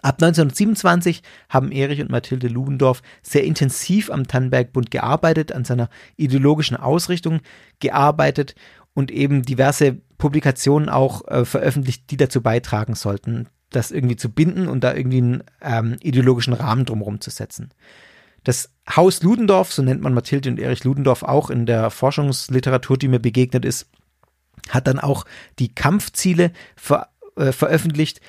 Ab 0.00 0.22
1927 0.22 1.22
haben 1.48 1.70
Erich 1.70 2.00
und 2.00 2.10
Mathilde 2.10 2.48
Ludendorff 2.48 3.02
sehr 3.22 3.44
intensiv 3.44 4.10
am 4.10 4.26
Tannenberg-Bund 4.26 4.90
gearbeitet, 4.90 5.52
an 5.52 5.64
seiner 5.64 5.90
ideologischen 6.16 6.76
Ausrichtung 6.76 7.40
gearbeitet 7.78 8.54
und 8.94 9.10
eben 9.10 9.42
diverse 9.42 9.98
Publikationen 10.18 10.88
auch 10.88 11.26
äh, 11.28 11.44
veröffentlicht, 11.44 12.10
die 12.10 12.16
dazu 12.16 12.40
beitragen 12.40 12.94
sollten, 12.94 13.48
das 13.70 13.90
irgendwie 13.90 14.16
zu 14.16 14.30
binden 14.30 14.66
und 14.68 14.82
da 14.82 14.94
irgendwie 14.94 15.18
einen 15.18 15.44
ähm, 15.60 15.96
ideologischen 16.00 16.54
Rahmen 16.54 16.84
drumherum 16.84 17.20
zu 17.20 17.30
setzen. 17.30 17.70
Das 18.44 18.70
Haus 18.90 19.22
Ludendorff, 19.22 19.72
so 19.72 19.82
nennt 19.82 20.00
man 20.00 20.14
Mathilde 20.14 20.48
und 20.48 20.58
Erich 20.58 20.84
Ludendorff 20.84 21.22
auch 21.22 21.50
in 21.50 21.66
der 21.66 21.90
Forschungsliteratur, 21.90 22.98
die 22.98 23.08
mir 23.08 23.20
begegnet 23.20 23.64
ist, 23.64 23.88
hat 24.68 24.86
dann 24.86 24.98
auch 24.98 25.24
die 25.58 25.74
Kampfziele 25.74 26.52
ver 26.76 27.08
äh, 27.36 27.52
veröffentlicht. 27.52 28.20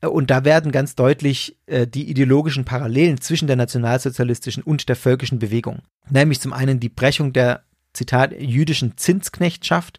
Und 0.00 0.30
da 0.30 0.44
werden 0.44 0.72
ganz 0.72 0.94
deutlich 0.94 1.58
äh, 1.66 1.86
die 1.86 2.08
ideologischen 2.08 2.64
Parallelen 2.64 3.20
zwischen 3.20 3.46
der 3.46 3.56
nationalsozialistischen 3.56 4.62
und 4.62 4.88
der 4.88 4.96
völkischen 4.96 5.38
Bewegung. 5.38 5.82
Nämlich 6.08 6.40
zum 6.40 6.52
einen 6.54 6.80
die 6.80 6.88
Brechung 6.88 7.32
der, 7.32 7.64
Zitat, 7.92 8.32
jüdischen 8.40 8.96
Zinsknechtschaft, 8.96 9.98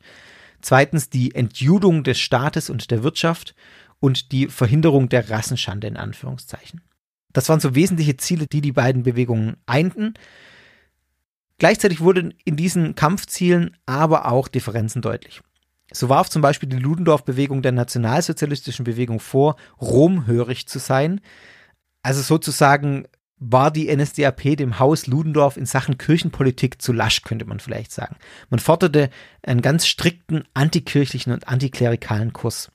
zweitens 0.61 1.09
die 1.09 1.35
Entjudung 1.35 2.03
des 2.03 2.19
Staates 2.19 2.69
und 2.69 2.89
der 2.89 3.03
Wirtschaft 3.03 3.53
und 3.99 4.31
die 4.31 4.47
Verhinderung 4.47 5.09
der 5.09 5.29
Rassenschande 5.29 5.87
in 5.87 5.97
Anführungszeichen. 5.97 6.81
Das 7.33 7.49
waren 7.49 7.59
so 7.59 7.75
wesentliche 7.75 8.17
Ziele, 8.17 8.45
die 8.47 8.61
die 8.61 8.71
beiden 8.71 9.03
Bewegungen 9.03 9.57
einten. 9.65 10.13
Gleichzeitig 11.59 12.01
wurden 12.01 12.33
in 12.43 12.55
diesen 12.55 12.95
Kampfzielen 12.95 13.77
aber 13.85 14.31
auch 14.31 14.47
Differenzen 14.47 15.01
deutlich. 15.01 15.41
So 15.91 16.10
warf 16.10 16.30
zum 16.30 16.41
Beispiel 16.41 16.69
die 16.69 16.77
Ludendorff-Bewegung 16.77 17.62
der 17.62 17.71
nationalsozialistischen 17.71 18.86
Bewegung 18.86 19.19
vor, 19.19 19.56
romhörig 19.80 20.67
zu 20.67 20.80
sein. 20.80 21.21
Also 22.01 22.21
sozusagen 22.21 23.08
war 23.38 23.71
die 23.71 23.93
NSDAP 23.93 24.56
dem 24.56 24.80
Haus 24.80 25.08
Ludendorff 25.08 25.58
in 25.58 25.65
Sachen 25.65 25.97
Kirchenpolitik 25.97 26.82
zu 26.82 26.93
lasch, 26.93 27.23
könnte 27.23 27.45
man 27.45 27.60
vielleicht 27.60 27.91
sagen. 27.91 28.15
Man 28.49 28.60
forderte 28.60 29.10
einen 29.41 29.62
ganz 29.62 29.88
strikten 29.88 30.43
antikirchlichen 30.54 31.34
und 31.34 31.47
antiklerikalen 31.47 32.34
Kurs 32.34 32.71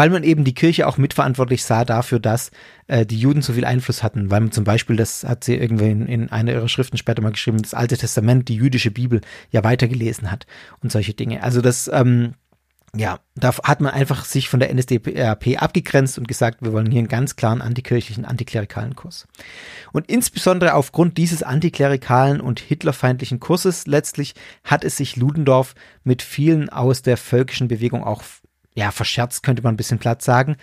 weil 0.00 0.08
man 0.08 0.22
eben 0.22 0.44
die 0.44 0.54
Kirche 0.54 0.88
auch 0.88 0.96
mitverantwortlich 0.96 1.62
sah 1.62 1.84
dafür, 1.84 2.20
dass 2.20 2.52
äh, 2.86 3.04
die 3.04 3.18
Juden 3.18 3.42
so 3.42 3.52
viel 3.52 3.66
Einfluss 3.66 4.02
hatten, 4.02 4.30
weil 4.30 4.40
man 4.40 4.50
zum 4.50 4.64
Beispiel, 4.64 4.96
das 4.96 5.24
hat 5.24 5.44
sie 5.44 5.56
irgendwie 5.56 5.90
in, 5.90 6.06
in 6.06 6.30
einer 6.30 6.52
ihrer 6.52 6.70
Schriften 6.70 6.96
später 6.96 7.20
mal 7.20 7.32
geschrieben, 7.32 7.60
das 7.60 7.74
Alte 7.74 7.98
Testament, 7.98 8.48
die 8.48 8.54
jüdische 8.54 8.90
Bibel 8.90 9.20
ja 9.50 9.62
weitergelesen 9.62 10.30
hat 10.30 10.46
und 10.82 10.90
solche 10.90 11.12
Dinge. 11.12 11.42
Also 11.42 11.60
das, 11.60 11.90
ähm, 11.92 12.32
ja, 12.96 13.20
da 13.34 13.54
hat 13.58 13.82
man 13.82 13.92
einfach 13.92 14.24
sich 14.24 14.48
von 14.48 14.58
der 14.58 14.72
NSDAP 14.74 15.60
abgegrenzt 15.62 16.16
und 16.16 16.26
gesagt, 16.26 16.62
wir 16.62 16.72
wollen 16.72 16.90
hier 16.90 17.00
einen 17.00 17.08
ganz 17.08 17.36
klaren 17.36 17.60
antikirchlichen, 17.60 18.24
antiklerikalen 18.24 18.96
Kurs. 18.96 19.28
Und 19.92 20.08
insbesondere 20.08 20.72
aufgrund 20.76 21.18
dieses 21.18 21.42
antiklerikalen 21.42 22.40
und 22.40 22.58
hitlerfeindlichen 22.58 23.38
Kurses 23.38 23.86
letztlich 23.86 24.34
hat 24.64 24.82
es 24.82 24.96
sich 24.96 25.16
Ludendorff 25.16 25.74
mit 26.04 26.22
vielen 26.22 26.70
aus 26.70 27.02
der 27.02 27.18
völkischen 27.18 27.68
Bewegung 27.68 28.02
auch 28.02 28.22
ja, 28.74 28.90
verscherzt 28.90 29.42
könnte 29.42 29.62
man 29.62 29.74
ein 29.74 29.76
bisschen 29.76 29.98
platt 29.98 30.22
sagen. 30.22 30.56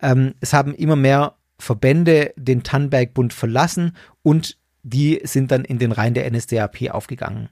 Ähm, 0.00 0.34
es 0.40 0.52
haben 0.52 0.74
immer 0.74 0.96
mehr 0.96 1.36
Verbände 1.58 2.32
den 2.36 2.62
Tannenberg-Bund 2.62 3.32
verlassen 3.32 3.96
und 4.22 4.58
die 4.82 5.20
sind 5.24 5.50
dann 5.50 5.64
in 5.64 5.78
den 5.78 5.92
Reihen 5.92 6.14
der 6.14 6.30
NSDAP 6.30 6.90
aufgegangen. 6.90 7.50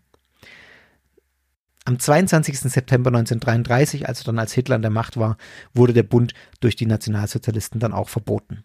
Am 1.84 1.98
22. 1.98 2.60
September 2.60 3.08
1933, 3.08 4.08
also 4.08 4.24
dann 4.24 4.38
als 4.38 4.52
Hitler 4.52 4.76
an 4.76 4.82
der 4.82 4.90
Macht 4.90 5.16
war, 5.16 5.36
wurde 5.72 5.92
der 5.92 6.02
Bund 6.02 6.34
durch 6.60 6.76
die 6.76 6.86
Nationalsozialisten 6.86 7.80
dann 7.80 7.92
auch 7.92 8.08
verboten. 8.08 8.64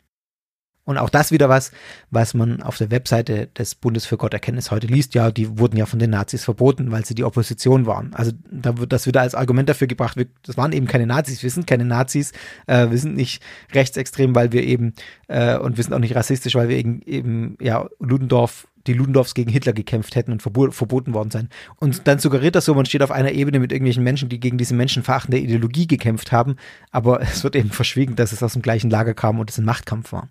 Und 0.85 0.97
auch 0.97 1.09
das 1.09 1.31
wieder 1.31 1.47
was, 1.47 1.71
was 2.11 2.33
man 2.33 2.61
auf 2.61 2.77
der 2.77 2.91
Webseite 2.91 3.47
des 3.47 3.75
Bundes 3.75 4.05
für 4.05 4.17
Gotterkenntnis 4.17 4.69
heute 4.69 4.87
liest. 4.87 5.13
Ja, 5.15 5.31
die 5.31 5.57
wurden 5.57 5.77
ja 5.77 5.85
von 5.85 5.99
den 5.99 6.09
Nazis 6.09 6.43
verboten, 6.43 6.91
weil 6.91 7.05
sie 7.05 7.15
die 7.15 7.23
Opposition 7.23 7.85
waren. 7.85 8.13
Also 8.13 8.33
da 8.51 8.77
wird 8.77 8.91
das 8.91 9.07
wieder 9.07 9.21
als 9.21 9.33
Argument 9.33 9.69
dafür 9.69 9.87
gebracht, 9.87 10.17
wir, 10.17 10.27
das 10.43 10.57
waren 10.57 10.73
eben 10.73 10.87
keine 10.87 11.07
Nazis, 11.07 11.41
wir 11.41 11.49
sind 11.49 11.67
keine 11.67 11.85
Nazis, 11.85 12.33
äh, 12.67 12.89
wir 12.89 12.97
sind 12.97 13.15
nicht 13.15 13.41
rechtsextrem, 13.73 14.35
weil 14.35 14.51
wir 14.51 14.63
eben, 14.63 14.93
äh, 15.27 15.57
und 15.57 15.77
wir 15.77 15.83
sind 15.83 15.93
auch 15.93 15.99
nicht 15.99 16.15
rassistisch, 16.15 16.55
weil 16.55 16.67
wir 16.67 16.77
eben, 16.77 17.01
eben 17.03 17.57
ja, 17.61 17.87
Ludendorff 17.99 18.67
die 18.85 18.93
Ludendorffs 18.93 19.33
gegen 19.33 19.49
Hitler 19.49 19.71
gekämpft 19.71 20.15
hätten 20.15 20.33
und 20.33 20.41
verboten 20.41 21.13
worden 21.13 21.31
sein. 21.31 21.49
Und 21.77 22.05
dann 22.05 22.19
suggeriert 22.19 22.55
das 22.55 22.65
so, 22.65 22.73
man 22.75 22.85
steht 22.85 23.01
auf 23.01 23.11
einer 23.11 23.31
Ebene 23.31 23.59
mit 23.59 23.71
irgendwelchen 23.71 24.03
Menschen, 24.03 24.27
die 24.29 24.41
gegen 24.41 24.57
diese 24.57 24.73
menschenverachtende 24.73 25.39
Ideologie 25.39 25.87
gekämpft 25.87 26.31
haben, 26.31 26.57
aber 26.91 27.21
es 27.33 27.43
wird 27.43 27.55
eben 27.55 27.69
verschwiegen, 27.69 28.15
dass 28.15 28.31
es 28.31 28.43
aus 28.43 28.53
dem 28.53 28.61
gleichen 28.61 28.89
Lager 28.89 29.13
kam 29.13 29.39
und 29.39 29.49
es 29.49 29.57
ein 29.57 29.65
Machtkampf 29.65 30.11
war. 30.11 30.29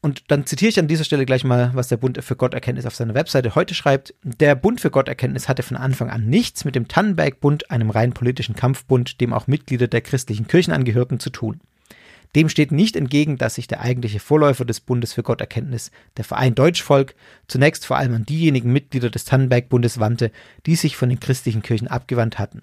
Und 0.00 0.30
dann 0.30 0.46
zitiere 0.46 0.68
ich 0.68 0.78
an 0.78 0.86
dieser 0.86 1.02
Stelle 1.02 1.26
gleich 1.26 1.42
mal, 1.42 1.72
was 1.74 1.88
der 1.88 1.96
Bund 1.96 2.22
für 2.22 2.36
Gotterkenntnis 2.36 2.86
auf 2.86 2.94
seiner 2.94 3.14
Webseite 3.14 3.56
heute 3.56 3.74
schreibt. 3.74 4.14
Der 4.22 4.54
Bund 4.54 4.80
für 4.80 4.90
Gotterkenntnis 4.90 5.48
hatte 5.48 5.64
von 5.64 5.76
Anfang 5.76 6.08
an 6.08 6.26
nichts 6.26 6.64
mit 6.64 6.76
dem 6.76 6.86
Tannenberg-Bund, 6.86 7.70
einem 7.72 7.90
rein 7.90 8.12
politischen 8.12 8.54
Kampfbund, 8.54 9.20
dem 9.20 9.32
auch 9.32 9.48
Mitglieder 9.48 9.88
der 9.88 10.00
christlichen 10.00 10.46
Kirchen 10.46 10.72
angehörten, 10.72 11.18
zu 11.18 11.30
tun. 11.30 11.60
Dem 12.36 12.48
steht 12.48 12.70
nicht 12.70 12.94
entgegen, 12.94 13.38
dass 13.38 13.56
sich 13.56 13.66
der 13.66 13.80
eigentliche 13.80 14.20
Vorläufer 14.20 14.64
des 14.64 14.80
Bundes 14.80 15.14
für 15.14 15.22
Gotterkenntnis, 15.22 15.90
der 16.16 16.24
Verein 16.24 16.54
Deutschvolk, 16.54 17.14
zunächst 17.48 17.86
vor 17.86 17.96
allem 17.96 18.14
an 18.14 18.26
diejenigen 18.26 18.72
Mitglieder 18.72 19.10
des 19.10 19.24
Tannenberg-Bundes 19.24 19.98
wandte, 19.98 20.30
die 20.66 20.76
sich 20.76 20.96
von 20.96 21.08
den 21.08 21.20
christlichen 21.20 21.62
Kirchen 21.62 21.88
abgewandt 21.88 22.38
hatten. 22.38 22.62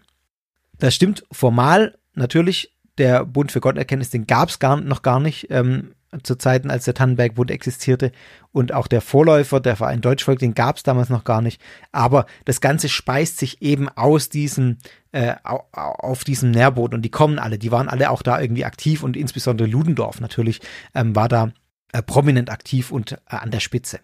Das 0.77 0.95
stimmt 0.95 1.25
formal 1.31 1.97
natürlich. 2.13 2.71
Der 2.97 3.25
Bund 3.25 3.51
für 3.51 3.59
Gotterkenntnis, 3.59 4.09
den 4.09 4.25
gab 4.25 4.47
es 4.49 4.59
gar, 4.59 4.79
noch 4.79 5.01
gar 5.01 5.19
nicht. 5.19 5.47
Ähm, 5.49 5.95
zu 6.23 6.35
Zeiten, 6.35 6.69
als 6.69 6.85
der 6.85 6.93
Tannenbergbund 6.93 7.51
existierte. 7.51 8.11
Und 8.51 8.73
auch 8.73 8.87
der 8.87 9.01
Vorläufer, 9.01 9.59
der 9.59 9.75
Verein 9.75 10.01
Deutschvolk, 10.01 10.39
den 10.39 10.53
gab 10.53 10.77
es 10.77 10.83
damals 10.83 11.09
noch 11.09 11.23
gar 11.23 11.41
nicht. 11.41 11.61
Aber 11.91 12.25
das 12.45 12.61
Ganze 12.61 12.89
speist 12.89 13.37
sich 13.37 13.61
eben 13.61 13.89
aus 13.89 14.29
diesem, 14.29 14.77
äh, 15.11 15.35
auf 15.43 16.23
diesem 16.23 16.51
Nährboden. 16.51 16.95
Und 16.95 17.01
die 17.01 17.11
kommen 17.11 17.39
alle, 17.39 17.57
die 17.57 17.71
waren 17.71 17.89
alle 17.89 18.09
auch 18.09 18.21
da 18.21 18.39
irgendwie 18.39 18.65
aktiv 18.65 19.03
und 19.03 19.17
insbesondere 19.17 19.67
Ludendorff 19.67 20.19
natürlich 20.21 20.61
ähm, 20.93 21.15
war 21.15 21.27
da 21.27 21.51
äh, 21.93 22.01
prominent 22.01 22.49
aktiv 22.49 22.91
und 22.91 23.13
äh, 23.13 23.17
an 23.27 23.51
der 23.51 23.59
Spitze. 23.59 23.99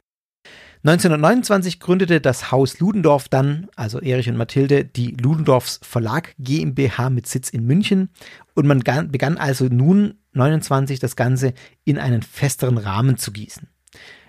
1929 0.84 1.80
gründete 1.80 2.21
das 2.21 2.52
Haus 2.52 2.80
Ludendorff 2.80 3.30
dann, 3.30 3.67
also 3.76 4.00
Erich 4.00 4.28
und 4.30 4.38
Mathilde, 4.38 4.84
die 4.84 5.12
Ludendorffs 5.12 5.80
Verlag 5.84 6.34
GmbH 6.39 7.12
mit 7.12 7.28
Sitz 7.28 7.50
in 7.50 7.67
München 7.67 8.10
und 8.56 8.65
man 8.65 8.80
begann 8.80 9.38
also 9.38 9.65
nun 9.65 10.15
29 10.34 11.00
das 11.00 11.15
Ganze 11.15 11.54
in 11.84 11.98
einen 11.98 12.22
festeren 12.22 12.78
Rahmen 12.78 13.17
zu 13.17 13.32
gießen. 13.32 13.67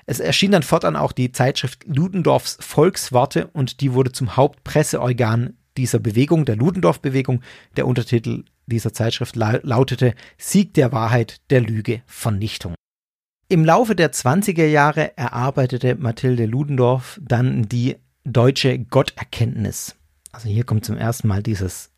Es 0.06 0.20
erschien 0.20 0.50
dann 0.50 0.62
fortan 0.62 0.96
auch 0.96 1.12
die 1.12 1.32
Zeitschrift 1.32 1.84
Ludendorffs 1.86 2.58
Volksworte 2.60 3.48
und 3.52 3.80
die 3.80 3.92
wurde 3.92 4.12
zum 4.12 4.36
Hauptpresseorgan 4.36 5.56
dieser 5.76 6.00
Bewegung, 6.00 6.44
der 6.44 6.56
Ludendorff-Bewegung. 6.56 7.40
Der 7.76 7.86
Untertitel 7.86 8.44
dieser 8.66 8.92
Zeitschrift 8.92 9.36
lautete 9.36 10.14
Sieg 10.38 10.74
der 10.74 10.92
Wahrheit, 10.92 11.40
der 11.50 11.60
Lüge, 11.60 12.02
Vernichtung. 12.06 12.74
Im 13.48 13.64
Laufe 13.64 13.94
der 13.94 14.12
20er 14.12 14.66
Jahre 14.66 15.16
erarbeitete 15.16 15.94
Mathilde 15.96 16.46
Ludendorff 16.46 17.20
dann 17.22 17.68
die 17.68 17.96
deutsche 18.24 18.78
Gotterkenntnis. 18.78 19.96
Also 20.32 20.48
hier 20.48 20.64
kommt 20.64 20.84
zum 20.84 20.96
ersten 20.96 21.28
Mal 21.28 21.42
dieses 21.42 21.91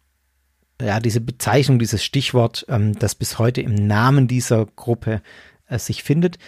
ja, 0.81 1.01
diese 1.01 1.21
Bezeichnung, 1.21 1.79
dieses 1.79 2.05
Stichwort, 2.05 2.67
ähm, 2.69 2.99
das 2.99 3.15
bis 3.15 3.39
heute 3.39 3.61
im 3.61 3.75
Namen 3.75 4.29
dieser 4.29 4.67
Gruppe 4.67 5.23
äh, 5.67 5.79
sich 5.79 6.03
findet. 6.03 6.39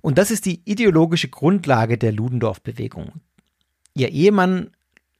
Und 0.00 0.18
das 0.18 0.30
ist 0.30 0.46
die 0.46 0.60
ideologische 0.64 1.28
Grundlage 1.28 1.98
der 1.98 2.12
Ludendorff-Bewegung. 2.12 3.12
Ihr 3.94 4.10
Ehemann 4.10 4.70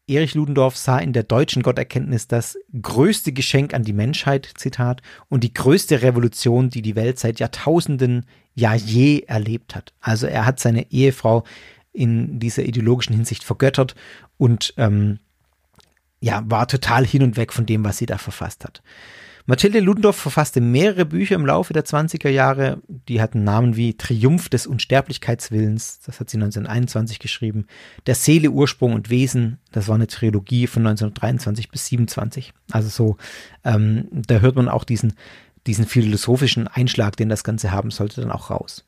Erich 0.07 0.35
Ludendorff 0.35 0.77
sah 0.77 0.99
in 0.99 1.15
der 1.15 1.23
deutschen 1.23 1.63
Gotterkenntnis 1.63 2.29
das 2.29 2.59
größte 2.81 3.33
Geschenk 3.33 3.73
an 3.73 3.85
die 3.85 3.95
Menschheit, 3.95 4.51
Zitat, 4.57 5.01
und 5.31 5.45
die 5.45 5.55
größte 5.55 6.03
Revolution, 6.03 6.69
die 6.69 6.83
die 6.83 6.95
Welt 6.95 7.19
seit 7.19 7.41
Jahrtausenden 7.41 8.27
ja 8.55 8.75
je 8.75 9.21
erlebt 9.21 9.75
hat. 9.75 9.95
Also 10.01 10.27
er 10.27 10.45
hat 10.45 10.61
seine 10.61 10.93
Ehefrau 10.93 11.45
in 11.93 12.39
dieser 12.39 12.65
ideologischen 12.65 13.15
Hinsicht 13.15 13.45
vergöttert 13.45 13.95
und 14.37 14.75
ähm, 14.77 15.21
ja, 16.25 16.43
war 16.47 16.67
total 16.67 17.05
hin 17.05 17.23
und 17.23 17.37
weg 17.37 17.53
von 17.53 17.67
dem, 17.67 17.85
was 17.85 17.99
sie 17.99 18.07
da 18.07 18.17
verfasst 18.17 18.65
hat. 18.65 18.83
Mathilde 19.45 19.81
Ludendorff 19.81 20.17
verfasste 20.17 20.63
mehrere 20.63 21.05
Bücher 21.05 21.35
im 21.35 21.45
Laufe 21.45 21.75
der 21.75 21.85
20er 21.85 22.31
Jahre. 22.31 22.81
Die 22.89 23.21
hatten 23.21 23.45
Namen 23.45 23.77
wie 23.77 23.95
Triumph 23.95 24.49
des 24.49 24.67
Unsterblichkeitswillens, 24.67 26.01
das 26.07 26.21
hat 26.21 26.31
sie 26.31 26.39
1921 26.39 27.19
geschrieben. 27.19 27.67
Der 28.07 28.15
Seele, 28.15 28.51
Ursprung 28.51 28.95
und 28.95 29.11
Wesen, 29.11 29.59
das 29.71 29.87
war 29.87 29.97
eine 29.97 30.07
Trilogie 30.07 30.67
von 30.67 30.87
1923 30.87 31.69
bis 31.69 31.89
27. 31.89 32.55
Also 32.71 32.89
so, 32.89 33.17
ähm, 33.63 34.09
da 34.11 34.39
hört 34.39 34.57
man 34.57 34.71
auch 34.71 34.85
diesen, 34.85 35.13
diesen 35.67 35.85
philosophischen 35.85 36.69
Einschlag, 36.69 37.19
den 37.19 37.29
das 37.29 37.45
Ganze 37.45 37.71
haben 37.71 37.91
sollte, 37.91 38.23
dann 38.23 38.33
auch 38.33 38.49
raus. 38.49 38.87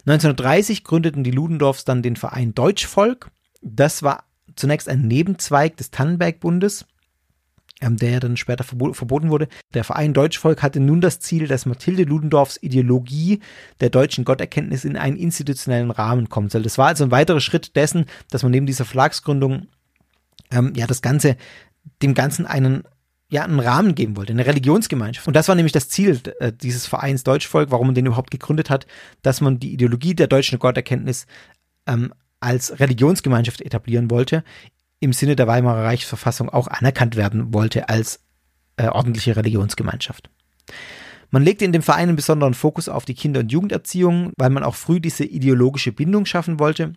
1930 0.00 0.84
gründeten 0.84 1.24
die 1.24 1.30
Ludendorffs 1.30 1.86
dann 1.86 2.02
den 2.02 2.16
Verein 2.16 2.54
Deutschvolk. 2.54 3.30
Das 3.62 4.02
war 4.02 4.24
zunächst 4.56 4.88
ein 4.88 5.02
Nebenzweig 5.02 5.76
des 5.76 5.90
Tannenberg-Bundes 5.90 6.86
ähm, 7.80 7.96
der 7.96 8.20
dann 8.20 8.36
später 8.36 8.64
verboten 8.64 9.30
wurde. 9.30 9.48
Der 9.74 9.84
Verein 9.84 10.14
Deutschvolk 10.14 10.62
hatte 10.62 10.80
nun 10.80 11.00
das 11.00 11.20
Ziel, 11.20 11.48
dass 11.48 11.66
Mathilde 11.66 12.04
Ludendorffs 12.04 12.58
Ideologie 12.62 13.40
der 13.80 13.90
deutschen 13.90 14.24
Gotterkenntnis 14.24 14.84
in 14.84 14.96
einen 14.96 15.16
institutionellen 15.16 15.90
Rahmen 15.90 16.28
kommen 16.28 16.50
soll. 16.50 16.62
Das 16.62 16.78
war 16.78 16.88
also 16.88 17.04
ein 17.04 17.10
weiterer 17.10 17.40
Schritt 17.40 17.76
dessen, 17.76 18.06
dass 18.30 18.42
man 18.42 18.52
neben 18.52 18.66
dieser 18.66 18.84
Verlagsgründung 18.84 19.66
ähm, 20.50 20.72
ja 20.76 20.86
das 20.86 21.02
Ganze, 21.02 21.36
dem 22.02 22.14
Ganzen 22.14 22.46
einen 22.46 22.84
ja, 23.30 23.42
einen 23.42 23.58
Rahmen 23.58 23.96
geben 23.96 24.16
wollte, 24.16 24.32
eine 24.32 24.46
Religionsgemeinschaft. 24.46 25.26
Und 25.26 25.34
das 25.34 25.48
war 25.48 25.54
nämlich 25.56 25.72
das 25.72 25.88
Ziel 25.88 26.20
äh, 26.38 26.52
dieses 26.52 26.86
Vereins 26.86 27.24
Deutschvolk, 27.24 27.70
warum 27.72 27.88
man 27.88 27.94
den 27.94 28.06
überhaupt 28.06 28.30
gegründet 28.30 28.70
hat, 28.70 28.86
dass 29.22 29.40
man 29.40 29.58
die 29.58 29.72
Ideologie 29.72 30.14
der 30.14 30.28
deutschen 30.28 30.58
Gotterkenntnis 30.60 31.26
ähm, 31.86 32.12
als 32.40 32.78
Religionsgemeinschaft 32.80 33.60
etablieren 33.60 34.10
wollte, 34.10 34.44
im 35.00 35.12
Sinne 35.12 35.36
der 35.36 35.46
Weimarer 35.46 35.84
Reichsverfassung 35.84 36.48
auch 36.48 36.68
anerkannt 36.68 37.16
werden 37.16 37.52
wollte 37.52 37.88
als 37.88 38.20
äh, 38.76 38.88
ordentliche 38.88 39.36
Religionsgemeinschaft. 39.36 40.30
Man 41.30 41.42
legte 41.42 41.64
in 41.64 41.72
dem 41.72 41.82
Verein 41.82 42.08
einen 42.08 42.16
besonderen 42.16 42.54
Fokus 42.54 42.88
auf 42.88 43.04
die 43.04 43.14
Kinder- 43.14 43.40
und 43.40 43.50
Jugenderziehung, 43.50 44.32
weil 44.36 44.50
man 44.50 44.62
auch 44.62 44.76
früh 44.76 45.00
diese 45.00 45.24
ideologische 45.24 45.92
Bindung 45.92 46.26
schaffen 46.26 46.58
wollte. 46.58 46.94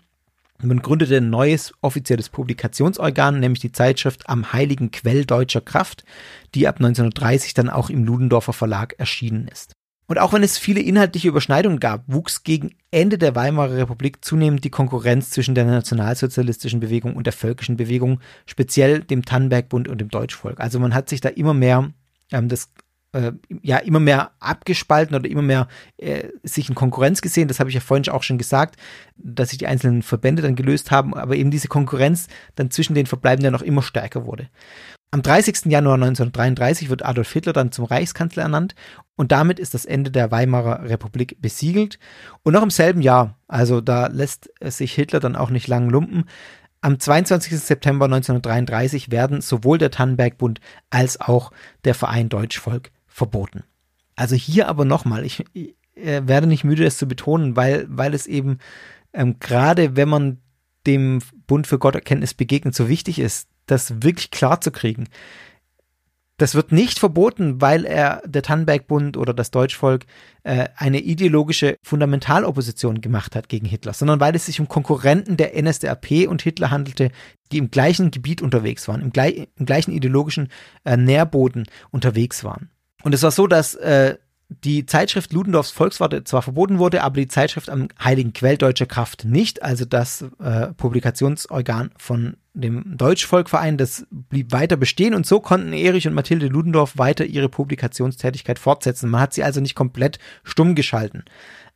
Man 0.62 0.82
gründete 0.82 1.18
ein 1.18 1.30
neues 1.30 1.74
offizielles 1.82 2.30
Publikationsorgan, 2.30 3.40
nämlich 3.40 3.60
die 3.60 3.72
Zeitschrift 3.72 4.28
Am 4.28 4.54
Heiligen 4.54 4.90
Quell 4.90 5.26
deutscher 5.26 5.62
Kraft, 5.62 6.04
die 6.56 6.68
ab 6.68 6.78
1930 6.78 7.54
dann 7.54 7.70
auch 7.70 7.90
im 7.92 8.04
Ludendorfer 8.04 8.54
Verlag 8.54 8.96
erschienen 8.98 9.48
ist. 9.48 9.77
Und 10.08 10.20
auch 10.20 10.32
wenn 10.34 10.44
es 10.44 10.58
viele 10.58 10.80
inhaltliche 10.80 11.28
Überschneidungen 11.28 11.80
gab, 11.80 12.04
wuchs 12.08 12.44
gegen 12.44 12.76
Ende 12.92 13.18
der 13.18 13.36
Weimarer 13.36 13.76
Republik 13.76 14.24
zunehmend 14.24 14.64
die 14.64 14.70
Konkurrenz 14.70 15.30
zwischen 15.32 15.54
der 15.54 15.66
nationalsozialistischen 15.66 16.80
Bewegung 16.80 17.16
und 17.16 17.28
der 17.28 17.34
völkischen 17.34 17.76
Bewegung, 17.76 18.22
speziell 18.46 19.02
dem 19.02 19.26
Tannenbergbund 19.26 19.90
und 19.90 20.00
dem 20.00 20.10
Deutschvolk. 20.10 20.62
Also 20.62 20.80
man 20.80 20.94
hat 20.94 21.10
sich 21.10 21.20
da 21.20 21.30
immer 21.30 21.54
mehr 21.54 21.92
ähm, 22.32 22.50
das 22.50 22.70
äh, 23.14 23.32
ja 23.62 23.78
immer 23.78 24.00
mehr 24.00 24.32
abgespalten 24.40 25.16
oder 25.16 25.30
immer 25.30 25.42
mehr 25.42 25.68
äh, 25.98 26.30
sich 26.44 26.70
in 26.70 26.76
Konkurrenz 26.76 27.22
gesehen. 27.22 27.48
Das 27.48 27.60
habe 27.60 27.70
ich 27.70 27.76
ja 27.76 27.82
vorhin 27.82 28.08
auch 28.10 28.24
schon 28.24 28.38
gesagt, 28.38 28.80
dass 29.18 29.50
sich 29.50 29.58
die 29.58 29.68
einzelnen 29.68 30.04
Verbände 30.04 30.42
dann 30.42 30.56
gelöst 30.56 30.92
haben, 30.92 31.14
aber 31.14 31.36
eben 31.36 31.52
diese 31.52 31.68
Konkurrenz 31.68 32.28
dann 32.56 32.72
zwischen 32.72 32.96
den 32.96 33.06
Verbleibenden 33.06 33.54
noch 33.54 33.62
immer 33.62 33.82
stärker 33.82 34.26
wurde. 34.26 34.50
Am 35.12 35.22
30. 35.22 35.66
Januar 35.66 35.96
1933 35.96 36.90
wird 36.90 37.06
Adolf 37.06 37.32
Hitler 37.32 37.54
dann 37.54 37.72
zum 37.72 37.86
Reichskanzler 37.86 38.44
ernannt 38.44 38.76
und 39.16 39.32
damit 39.32 39.58
ist 39.58 39.74
das 39.74 39.86
Ende 39.86 40.12
der 40.12 40.32
Weimarer 40.32 40.90
Republik 40.90 41.38
besiegelt. 41.42 41.98
Und 42.44 42.54
noch 42.54 42.64
im 42.64 42.70
selben 42.70 43.02
Jahr, 43.02 43.38
also 43.48 43.80
da 43.80 44.08
lässt 44.08 44.50
sich 44.62 44.94
Hitler 44.94 45.22
dann 45.22 45.38
auch 45.38 45.50
nicht 45.50 45.68
lang 45.68 45.90
lumpen, 45.90 46.26
am 46.82 47.00
22. 47.00 47.60
September 47.60 48.06
1933 48.06 49.10
werden 49.10 49.42
sowohl 49.42 49.78
der 49.78 49.92
Tannenbergbund 49.92 50.62
als 50.90 51.20
auch 51.20 51.52
der 51.86 51.96
Verein 51.96 52.30
Deutschvolk 52.30 52.92
verboten. 53.08 53.64
Also 54.16 54.36
hier 54.36 54.68
aber 54.68 54.86
nochmal, 54.86 55.26
ich, 55.26 55.44
ich 55.54 55.76
äh, 55.96 56.22
werde 56.26 56.48
nicht 56.48 56.64
müde, 56.64 56.84
das 56.84 56.98
zu 56.98 57.08
betonen, 57.08 57.56
weil, 57.56 57.88
weil 57.90 58.14
es 58.14 58.28
eben 58.28 58.60
ähm, 59.14 59.40
gerade, 59.40 59.96
wenn 59.96 60.10
man 60.10 60.38
dem 60.86 61.20
Bund 61.48 61.66
für 61.66 61.80
Gotterkenntnis 61.80 62.34
begegnet, 62.34 62.76
so 62.76 62.88
wichtig 62.88 63.20
ist, 63.20 63.50
das 63.68 64.02
wirklich 64.02 64.32
klar 64.32 64.60
zu 64.62 64.72
kriegen. 64.72 65.08
Das 66.38 66.54
wird 66.54 66.72
nicht 66.72 67.00
verboten, 67.00 67.62
weil 67.62 67.84
er 67.84 68.22
der 68.24 68.44
Tannenberg-Bund 68.44 69.18
oder 69.18 69.34
das 69.34 69.50
Deutschvolk 69.50 70.06
äh, 70.44 70.68
eine 70.76 71.00
ideologische 71.00 71.78
Fundamentalopposition 71.82 73.02
gemacht 73.02 73.36
hat 73.36 73.50
gegen 73.50 73.66
Hitler, 73.66 73.94
sondern 73.94 74.20
weil 74.20 74.36
es 74.36 74.46
sich 74.46 74.60
um 74.60 74.68
Konkurrenten 74.68 75.36
der 75.36 75.60
NSDAP 75.60 76.28
und 76.28 76.44
Hitler 76.44 76.70
handelte, 76.70 77.10
die 77.52 77.58
im 77.58 77.72
gleichen 77.72 78.12
Gebiet 78.12 78.44
unterwegs 78.44 78.88
waren, 78.88 79.02
im, 79.02 79.12
gleich, 79.12 79.48
im 79.56 79.66
gleichen 79.66 79.92
ideologischen 79.92 80.50
äh, 80.86 80.96
Nährboden 80.96 81.66
unterwegs 81.90 82.44
waren. 82.44 82.70
Und 83.02 83.16
es 83.16 83.24
war 83.24 83.32
so, 83.32 83.48
dass 83.48 83.74
äh, 83.74 84.18
die 84.50 84.86
Zeitschrift 84.86 85.34
Ludendorffs 85.34 85.72
Volkswarte 85.72 86.24
zwar 86.24 86.42
verboten 86.42 86.80
wurde, 86.80 87.04
aber 87.04 87.18
die 87.20 87.28
Zeitschrift 87.28 87.70
am 87.70 87.90
Heiligen 88.02 88.32
Quell 88.32 88.58
Deutscher 88.58 88.86
Kraft 88.86 89.26
nicht, 89.26 89.62
also 89.62 89.84
das 89.84 90.26
äh, 90.40 90.68
Publikationsorgan 90.74 91.92
von 91.98 92.38
dem 92.54 92.98
Deutschvolkverein, 92.98 93.78
das 93.78 94.08
blieb 94.10 94.52
weiter 94.52 94.78
bestehen 94.78 95.14
und 95.14 95.26
so 95.26 95.42
konnten 95.42 95.74
Erich 95.74 96.08
und 96.08 96.14
Mathilde 96.14 96.48
Ludendorff 96.48 96.98
weiter 96.98 97.26
ihre 97.26 97.50
Publikationstätigkeit 97.50 98.58
fortsetzen. 98.58 99.10
Man 99.10 99.22
hat 99.22 99.34
sie 99.34 99.44
also 99.44 99.60
nicht 99.60 99.76
komplett 99.76 100.18
stumm 100.44 100.76
geschalten. 100.76 101.24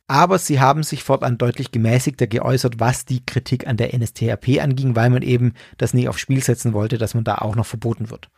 Aber 0.08 0.38
sie 0.38 0.60
haben 0.60 0.82
sich 0.82 1.04
fortan 1.04 1.38
deutlich 1.38 1.70
gemäßigter 1.70 2.26
geäußert, 2.26 2.80
was 2.80 3.04
die 3.04 3.24
Kritik 3.24 3.66
an 3.66 3.76
der 3.76 3.96
NSTAP 3.96 4.60
anging, 4.60 4.96
weil 4.96 5.10
man 5.10 5.22
eben 5.22 5.52
das 5.78 5.94
nie 5.94 6.08
aufs 6.08 6.20
Spiel 6.20 6.42
setzen 6.42 6.72
wollte, 6.72 6.98
dass 6.98 7.14
man 7.14 7.24
da 7.24 7.36
auch 7.36 7.54
noch 7.54 7.66
verboten 7.66 8.10
wird. 8.10 8.28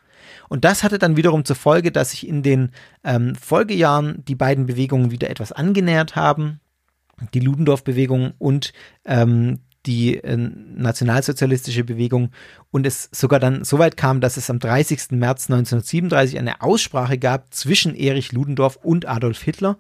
Und 0.48 0.64
das 0.64 0.82
hatte 0.82 0.98
dann 0.98 1.16
wiederum 1.16 1.44
zur 1.44 1.56
Folge, 1.56 1.92
dass 1.92 2.10
sich 2.10 2.28
in 2.28 2.42
den 2.42 2.70
ähm, 3.02 3.34
Folgejahren 3.34 4.24
die 4.26 4.34
beiden 4.34 4.66
Bewegungen 4.66 5.10
wieder 5.10 5.30
etwas 5.30 5.52
angenähert 5.52 6.16
haben. 6.16 6.60
Die 7.32 7.40
Ludendorff-Bewegung 7.40 8.32
und 8.38 8.72
ähm, 9.04 9.60
die 9.86 10.16
äh, 10.16 10.36
nationalsozialistische 10.36 11.84
Bewegung 11.84 12.30
und 12.70 12.86
es 12.86 13.08
sogar 13.12 13.38
dann 13.38 13.64
so 13.64 13.78
weit 13.78 13.96
kam, 13.96 14.20
dass 14.20 14.36
es 14.36 14.50
am 14.50 14.58
30. 14.58 15.10
März 15.12 15.50
1937 15.50 16.38
eine 16.38 16.62
Aussprache 16.62 17.18
gab 17.18 17.52
zwischen 17.52 17.94
Erich 17.94 18.32
Ludendorff 18.32 18.76
und 18.76 19.06
Adolf 19.06 19.42
Hitler. 19.42 19.78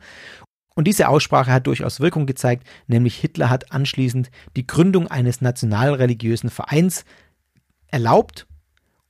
Und 0.74 0.86
diese 0.86 1.08
Aussprache 1.08 1.52
hat 1.52 1.66
durchaus 1.66 2.00
Wirkung 2.00 2.26
gezeigt, 2.26 2.66
nämlich 2.88 3.16
Hitler 3.16 3.48
hat 3.48 3.72
anschließend 3.72 4.30
die 4.56 4.66
Gründung 4.66 5.06
eines 5.06 5.40
nationalreligiösen 5.40 6.50
Vereins 6.50 7.04
erlaubt 7.86 8.46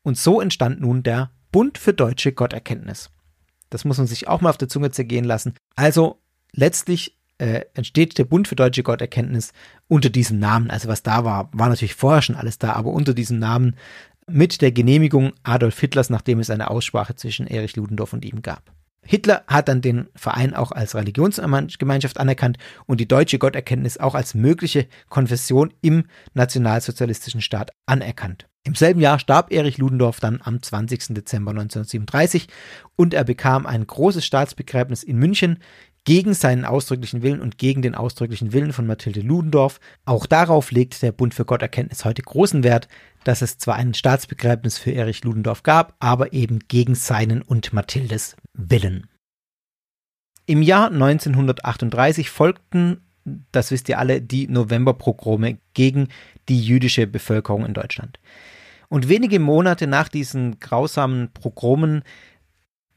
und 0.05 0.17
so 0.17 0.41
entstand 0.41 0.81
nun 0.81 1.03
der 1.03 1.31
Bund 1.51 1.79
für 1.79 1.93
deutsche 1.93 2.33
Gotterkenntnis. 2.33 3.11
Das 3.71 3.85
muss 3.85 3.99
man 3.99 4.07
sich 4.07 4.29
auch 4.29 4.41
mal 4.41 4.51
auf 4.51 4.59
der 4.59 4.69
Zunge 4.69 4.93
zergehen 4.93 5.25
lassen. 5.25 5.55
Also 5.75 6.21
letztlich 6.53 7.19
äh, 7.39 7.63
entsteht 7.75 8.17
der 8.19 8.25
Bund 8.25 8.47
für 8.47 8.55
deutsche 8.55 8.85
Gotterkenntnis 8.85 9.53
unter 9.89 10.11
diesem 10.11 10.39
Namen. 10.39 10.71
Also 10.71 10.89
was 10.89 11.03
da 11.03 11.25
war, 11.25 11.49
war 11.53 11.69
natürlich 11.69 11.95
vorher 11.95 12.23
schon 12.23 12.37
alles 12.37 12.59
da, 12.59 12.75
aber 12.75 12.93
unter 12.93 13.15
diesem 13.15 13.39
Namen 13.39 13.77
mit 14.29 14.63
der 14.63 14.73
Genehmigung 14.73 15.33
Adolf 15.43 15.81
Hitlers, 15.81 16.11
nachdem 16.11 16.39
es 16.39 16.51
eine 16.51 16.71
Aussprache 16.71 17.17
zwischen 17.17 17.47
Erich 17.47 17.75
Ludendorff 17.77 18.13
und 18.13 18.25
ihm 18.25 18.43
gab. 18.43 18.73
Hitler 19.03 19.45
hat 19.47 19.69
dann 19.69 19.83
den 19.83 20.09
Verein 20.15 20.55
auch 20.55 20.73
als 20.73 20.95
Religionsgemeinschaft 20.95 22.19
anerkannt 22.19 22.59
und 22.87 23.01
die 23.01 23.09
deutsche 23.09 23.39
Gotterkenntnis 23.39 23.99
auch 23.99 24.15
als 24.15 24.35
mögliche 24.35 24.87
Konfession 25.09 25.75
im 25.83 26.05
nationalsozialistischen 26.33 27.43
Staat 27.43 27.71
anerkannt. 27.85 28.47
Im 28.67 28.75
selben 28.75 29.01
Jahr 29.01 29.19
starb 29.19 29.53
Erich 29.53 29.77
Ludendorff 29.77 30.21
dann 30.21 30.41
am 30.43 30.63
20. 30.63 31.15
Dezember 31.15 31.51
1937 31.51 32.49
und 32.97 33.13
er 33.13 33.25
bekam 33.25 33.67
ein 33.67 33.87
großes 33.87 34.25
Staatsbegräbnis 34.25 35.03
in 35.03 35.19
München 35.19 35.59
gegen 36.05 36.33
seinen 36.33 36.65
ausdrücklichen 36.65 37.23
Willen 37.23 37.41
und 37.41 37.59
gegen 37.59 37.83
den 37.83 37.95
ausdrücklichen 37.95 38.53
Willen 38.53 38.73
von 38.73 38.87
Mathilde 38.87 39.21
Ludendorff. 39.21 39.81
Auch 40.07 40.25
darauf 40.25 40.71
legt 40.71 41.03
der 41.03 41.13
Bund 41.13 41.35
für 41.35 41.45
Gotterkenntnis 41.45 42.07
heute 42.07 42.23
großen 42.23 42.63
Wert, 42.63 42.89
dass 43.25 43.43
es 43.43 43.59
zwar 43.59 43.77
ein 43.77 43.93
Staatsbegräbnis 43.93 44.79
für 44.79 44.93
Erich 44.93 45.25
Ludendorff 45.25 45.63
gab, 45.63 45.95
aber 46.01 46.33
eben 46.33 46.61
gegen 46.69 46.95
seinen 46.95 47.43
und 47.43 47.73
Mathildes 47.75 48.37
Willen. 48.55 49.09
Im 50.47 50.63
Jahr 50.63 50.91
1938 50.91 52.29
folgten, 52.29 53.01
das 53.53 53.71
wisst 53.71 53.89
ihr 53.89 53.99
alle, 53.99 54.21
die 54.21 54.47
Novemberprogrome 54.47 55.59
gegen 55.73 56.09
die 56.51 56.63
jüdische 56.63 57.07
Bevölkerung 57.07 57.65
in 57.65 57.73
Deutschland. 57.73 58.19
Und 58.95 59.09
wenige 59.09 59.41
Monate 59.41 59.89
nach 59.89 60.07
diesen 60.09 60.61
grausamen 60.61 61.33
Progromen 61.33 62.05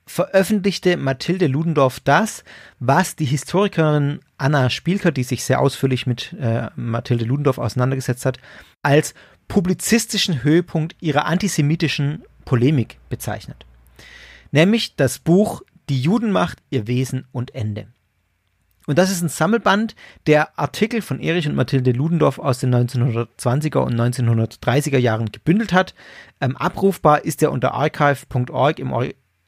veröffentlichte 0.05 0.95
Mathilde 0.95 1.47
Ludendorff 1.47 1.99
das, 1.99 2.43
was 2.77 3.15
die 3.15 3.25
Historikerin 3.25 4.19
Anna 4.37 4.69
Spielker, 4.69 5.11
die 5.11 5.23
sich 5.23 5.43
sehr 5.43 5.59
ausführlich 5.59 6.05
mit 6.05 6.33
äh, 6.33 6.69
Mathilde 6.75 7.25
Ludendorff 7.25 7.57
auseinandergesetzt 7.57 8.27
hat, 8.27 8.37
als 8.83 9.15
publizistischen 9.47 10.43
Höhepunkt 10.43 10.95
ihrer 11.01 11.25
antisemitischen 11.25 12.21
Polemik 12.45 12.99
bezeichnet. 13.09 13.65
Nämlich 14.51 14.97
das 14.97 15.17
Buch 15.17 15.63
Die 15.89 15.99
Judenmacht, 15.99 16.59
ihr 16.69 16.85
Wesen 16.85 17.25
und 17.31 17.55
Ende. 17.55 17.87
Und 18.87 18.97
das 18.97 19.11
ist 19.11 19.21
ein 19.21 19.29
Sammelband, 19.29 19.95
der 20.27 20.57
Artikel 20.57 21.01
von 21.01 21.19
Erich 21.19 21.47
und 21.47 21.55
Mathilde 21.55 21.91
Ludendorff 21.91 22.39
aus 22.39 22.59
den 22.59 22.73
1920er 22.73 23.79
und 23.79 23.93
1930er 23.93 24.97
Jahren 24.97 25.29
gebündelt 25.31 25.73
hat. 25.73 25.93
Ähm, 26.39 26.55
abrufbar 26.55 27.25
ist 27.25 27.43
er 27.43 27.51
unter 27.51 27.73
archive.org 27.73 28.79
im, 28.79 28.93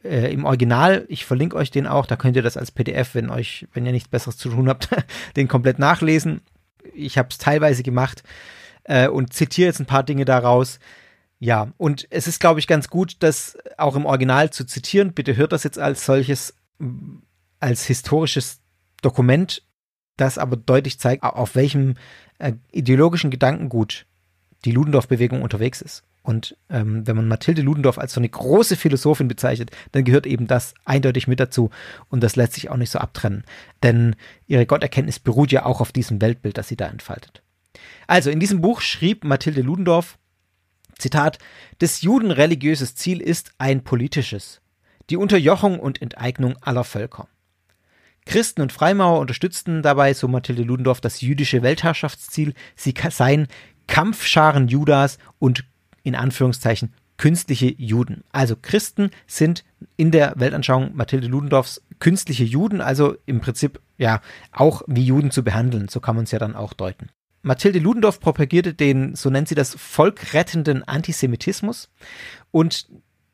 äh, 0.03 0.33
im 0.33 0.43
Original. 0.43 1.05
Ich 1.07 1.25
verlinke 1.25 1.55
euch 1.55 1.71
den 1.71 1.87
auch, 1.87 2.05
da 2.05 2.17
könnt 2.17 2.35
ihr 2.35 2.41
das 2.41 2.57
als 2.57 2.71
PDF, 2.71 3.15
wenn 3.15 3.29
euch, 3.29 3.65
wenn 3.73 3.85
ihr 3.85 3.93
nichts 3.93 4.09
Besseres 4.09 4.37
zu 4.37 4.49
tun 4.49 4.67
habt, 4.67 4.89
den 5.37 5.47
komplett 5.47 5.79
nachlesen. 5.79 6.41
Ich 6.93 7.17
habe 7.17 7.29
es 7.31 7.37
teilweise 7.37 7.81
gemacht 7.81 8.23
äh, 8.83 9.07
und 9.07 9.31
zitiere 9.31 9.67
jetzt 9.67 9.79
ein 9.79 9.85
paar 9.85 10.03
Dinge 10.03 10.25
daraus. 10.25 10.79
Ja, 11.39 11.71
und 11.77 12.07
es 12.09 12.27
ist, 12.27 12.41
glaube 12.41 12.59
ich, 12.59 12.67
ganz 12.67 12.89
gut, 12.89 13.15
das 13.19 13.57
auch 13.77 13.95
im 13.95 14.05
Original 14.05 14.49
zu 14.49 14.65
zitieren. 14.65 15.13
Bitte 15.13 15.37
hört 15.37 15.53
das 15.53 15.63
jetzt 15.63 15.79
als 15.79 16.05
solches, 16.05 16.55
als 17.61 17.85
historisches 17.85 18.59
Dokument, 19.02 19.64
das 20.18 20.38
aber 20.38 20.58
deutlich 20.58 21.00
zeigt, 21.00 21.24
auf 21.24 21.56
welchem 21.56 21.95
äh, 22.39 22.54
ideologischen 22.72 23.32
Gedankengut 23.32 24.06
die 24.66 24.72
Ludendorff-Bewegung 24.72 25.41
unterwegs 25.41 25.82
ist. 25.82 26.04
Und 26.22 26.58
ähm, 26.70 27.08
wenn 27.08 27.16
man 27.16 27.28
Mathilde 27.28 27.62
Ludendorff 27.62 27.97
als 27.97 28.14
so 28.14 28.20
eine 28.20 28.30
große 28.30 28.76
Philosophin 28.76 29.28
bezeichnet, 29.28 29.72
dann 29.93 30.04
gehört 30.04 30.28
eben 30.28 30.47
das 30.47 30.74
eindeutig 30.84 31.28
mit 31.28 31.39
dazu. 31.39 31.70
Und 32.10 32.22
das 32.22 32.36
lässt 32.36 32.54
sich 32.54 32.70
auch 32.70 32.78
nicht 32.78 32.91
so 32.91 33.00
abtrennen. 33.00 33.45
Denn 33.84 34.16
ihre 34.45 34.66
Gotterkenntnis 34.66 35.20
beruht 35.20 35.52
ja 35.52 35.66
auch 35.66 35.80
auf 35.80 35.91
diesem 35.91 36.22
Weltbild, 36.22 36.58
das 36.58 36.68
sie 36.68 36.76
da 36.76 36.88
entfaltet. 36.88 37.41
Also 38.06 38.30
in 38.30 38.39
diesem 38.39 38.62
Buch 38.62 38.82
schrieb 38.82 39.24
Mathilde 39.24 39.62
Ludendorff, 39.62 40.18
Zitat, 40.97 41.39
des 41.80 42.02
Juden 42.02 42.32
religiöses 42.32 42.95
Ziel 42.95 43.22
ist 43.22 43.54
ein 43.58 43.84
politisches, 43.84 44.62
die 45.10 45.18
Unterjochung 45.18 45.80
und 45.80 46.02
Enteignung 46.02 46.58
aller 46.62 46.84
Völker. 46.84 47.28
Christen 48.30 48.61
und 48.61 48.71
Freimaurer 48.71 49.19
unterstützten 49.19 49.82
dabei, 49.82 50.13
so 50.13 50.27
Mathilde 50.27 50.61
Ludendorff, 50.61 51.01
das 51.01 51.19
jüdische 51.19 51.63
Weltherrschaftsziel. 51.63 52.53
Sie 52.75 52.93
seien 53.09 53.47
Kampfscharen 53.88 54.67
Judas 54.67 55.17
und 55.39 55.65
in 56.03 56.13
Anführungszeichen 56.13 56.93
künstliche 57.17 57.73
Juden. 57.75 58.23
Also 58.32 58.55
Christen 58.55 59.09
sind 59.25 59.65
in 59.97 60.11
der 60.11 60.34
Weltanschauung 60.38 60.95
Mathilde 60.95 61.25
Ludendorffs 61.25 61.82
künstliche 61.97 62.43
Juden, 62.43 62.82
also 62.82 63.17
im 63.25 63.41
Prinzip 63.41 63.82
ja 63.97 64.21
auch 64.51 64.84
wie 64.86 65.03
Juden 65.03 65.32
zu 65.32 65.43
behandeln. 65.43 65.88
So 65.88 65.99
kann 65.99 66.15
man 66.15 66.25
es 66.25 66.32
ja 66.32 66.38
dann 66.38 66.55
auch 66.55 66.73
deuten. 66.73 67.09
Mathilde 67.41 67.80
Ludendorff 67.80 68.19
propagierte 68.19 68.75
den, 68.75 69.15
so 69.15 69.32
nennt 69.32 69.47
sie 69.47 69.55
das, 69.55 69.73
volkrettenden 69.73 70.88
Antisemitismus 70.88 71.89
und 72.51 72.88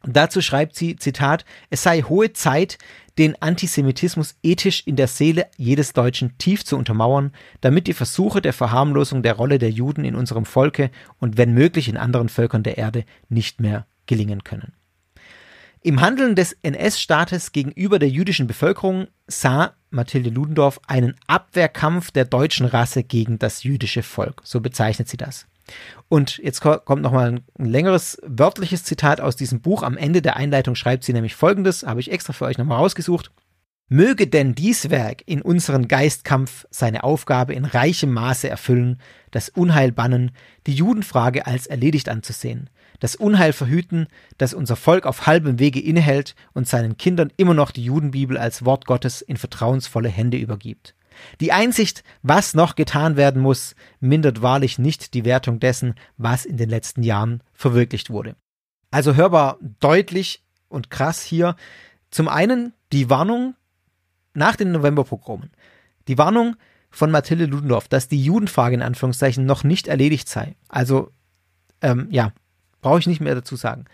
dazu 0.04 0.42
schreibt 0.42 0.78
sie, 0.78 0.96
Zitat, 0.96 1.44
es 1.70 1.84
sei 1.84 2.02
hohe 2.02 2.32
Zeit, 2.32 2.78
den 3.18 3.42
Antisemitismus 3.42 4.36
ethisch 4.44 4.84
in 4.86 4.96
der 4.96 5.08
Seele 5.08 5.48
jedes 5.58 5.94
Deutschen 5.94 6.38
tief 6.38 6.66
zu 6.66 6.78
untermauern, 6.78 7.32
damit 7.62 7.88
die 7.88 7.94
Versuche 7.94 8.42
der 8.42 8.54
Verharmlosung 8.54 9.24
der 9.24 9.34
Rolle 9.34 9.60
der 9.60 9.72
Juden 9.72 10.06
in 10.06 10.16
unserem 10.16 10.46
Volke 10.46 10.92
und 11.20 11.38
wenn 11.38 11.54
möglich 11.54 11.88
in 11.88 11.98
anderen 11.98 12.30
Völkern 12.30 12.64
der 12.64 12.78
Erde 12.78 13.06
nicht 13.30 13.62
mehr 13.62 13.86
gelingen 14.06 14.44
können. 14.44 14.74
Im 15.82 16.02
Handeln 16.02 16.36
des 16.36 16.58
NS-Staates 16.64 17.52
gegenüber 17.52 18.00
der 18.00 18.10
jüdischen 18.10 18.48
Bevölkerung 18.48 19.08
sah 19.28 19.76
Mathilde 19.92 20.32
Ludendorff 20.32 20.80
einen 20.88 21.14
Abwehrkampf 21.28 22.10
der 22.10 22.26
deutschen 22.26 22.66
Rasse 22.66 23.04
gegen 23.04 23.38
das 23.38 23.62
jüdische 23.62 24.02
Volk. 24.02 24.42
So 24.44 24.62
bezeichnet 24.62 25.10
sie 25.10 25.18
das. 25.18 25.46
Und 26.08 26.38
jetzt 26.38 26.62
kommt 26.62 27.02
nochmal 27.02 27.42
ein 27.58 27.68
längeres 27.70 28.20
wörtliches 28.24 28.84
Zitat 28.84 29.20
aus 29.22 29.36
diesem 29.36 29.62
Buch. 29.62 29.84
Am 29.84 29.98
Ende 29.98 30.22
der 30.22 30.38
Einleitung 30.38 30.76
schreibt 30.76 31.04
sie 31.04 31.14
nämlich 31.14 31.36
folgendes, 31.36 31.84
habe 31.84 32.00
ich 32.00 32.12
extra 32.12 32.34
für 32.34 32.46
euch 32.46 32.58
nochmal 32.58 32.78
rausgesucht. 32.78 33.32
Möge 33.88 34.26
denn 34.26 34.56
dies 34.56 34.90
Werk 34.90 35.22
in 35.28 35.44
unseren 35.44 35.88
Geistkampf 35.88 36.66
seine 36.72 37.04
Aufgabe 37.04 37.54
in 37.54 37.66
reichem 37.66 38.12
Maße 38.12 38.50
erfüllen, 38.50 39.00
das 39.30 39.50
Unheil 39.50 39.92
bannen, 39.92 40.32
die 40.66 40.74
Judenfrage 40.74 41.46
als 41.46 41.68
erledigt 41.68 42.10
anzusehen, 42.10 42.72
das 43.00 43.16
Unheil 43.16 43.54
verhüten, 43.54 44.08
das 44.40 44.56
unser 44.56 44.76
Volk 44.76 45.06
auf 45.06 45.28
halbem 45.28 45.60
Wege 45.60 45.80
innehält 45.80 46.36
und 46.54 46.68
seinen 46.68 46.98
Kindern 46.98 47.32
immer 47.38 47.54
noch 47.54 47.70
die 47.70 47.86
Judenbibel 47.86 48.40
als 48.40 48.66
Wort 48.66 48.86
Gottes 48.86 49.22
in 49.22 49.38
vertrauensvolle 49.38 50.10
Hände 50.10 50.38
übergibt. 50.38 50.95
Die 51.40 51.52
Einsicht, 51.52 52.04
was 52.22 52.54
noch 52.54 52.76
getan 52.76 53.18
werden 53.18 53.42
muss, 53.42 53.76
mindert 54.00 54.42
wahrlich 54.42 54.80
nicht 54.80 55.14
die 55.14 55.26
Wertung 55.26 55.60
dessen, 55.60 55.96
was 56.18 56.46
in 56.46 56.58
den 56.58 56.70
letzten 56.70 57.04
Jahren 57.04 57.42
verwirklicht 57.54 58.10
wurde. 58.10 58.36
Also 58.92 59.16
hörbar 59.16 59.58
deutlich 59.80 60.44
und 60.70 60.90
krass 60.90 61.22
hier. 61.22 61.56
Zum 62.12 62.28
einen 62.28 62.74
die 62.92 63.10
Warnung 63.10 63.56
nach 64.34 64.56
den 64.56 64.72
Novemberpogromen. 64.72 65.52
Die 66.08 66.18
Warnung 66.18 66.56
von 66.92 67.12
Mathilde 67.12 67.46
Ludendorff, 67.46 67.88
dass 67.88 68.08
die 68.08 68.24
Judenfrage 68.24 68.76
in 68.76 68.82
Anführungszeichen 68.82 69.46
noch 69.46 69.64
nicht 69.64 69.88
erledigt 69.88 70.30
sei. 70.30 70.56
Also, 70.70 71.12
ähm, 71.82 72.08
ja, 72.10 72.32
Brauche 72.86 73.00
ich 73.00 73.08
nicht 73.08 73.20
mehr 73.20 73.34
dazu 73.34 73.56
sagen. 73.56 73.86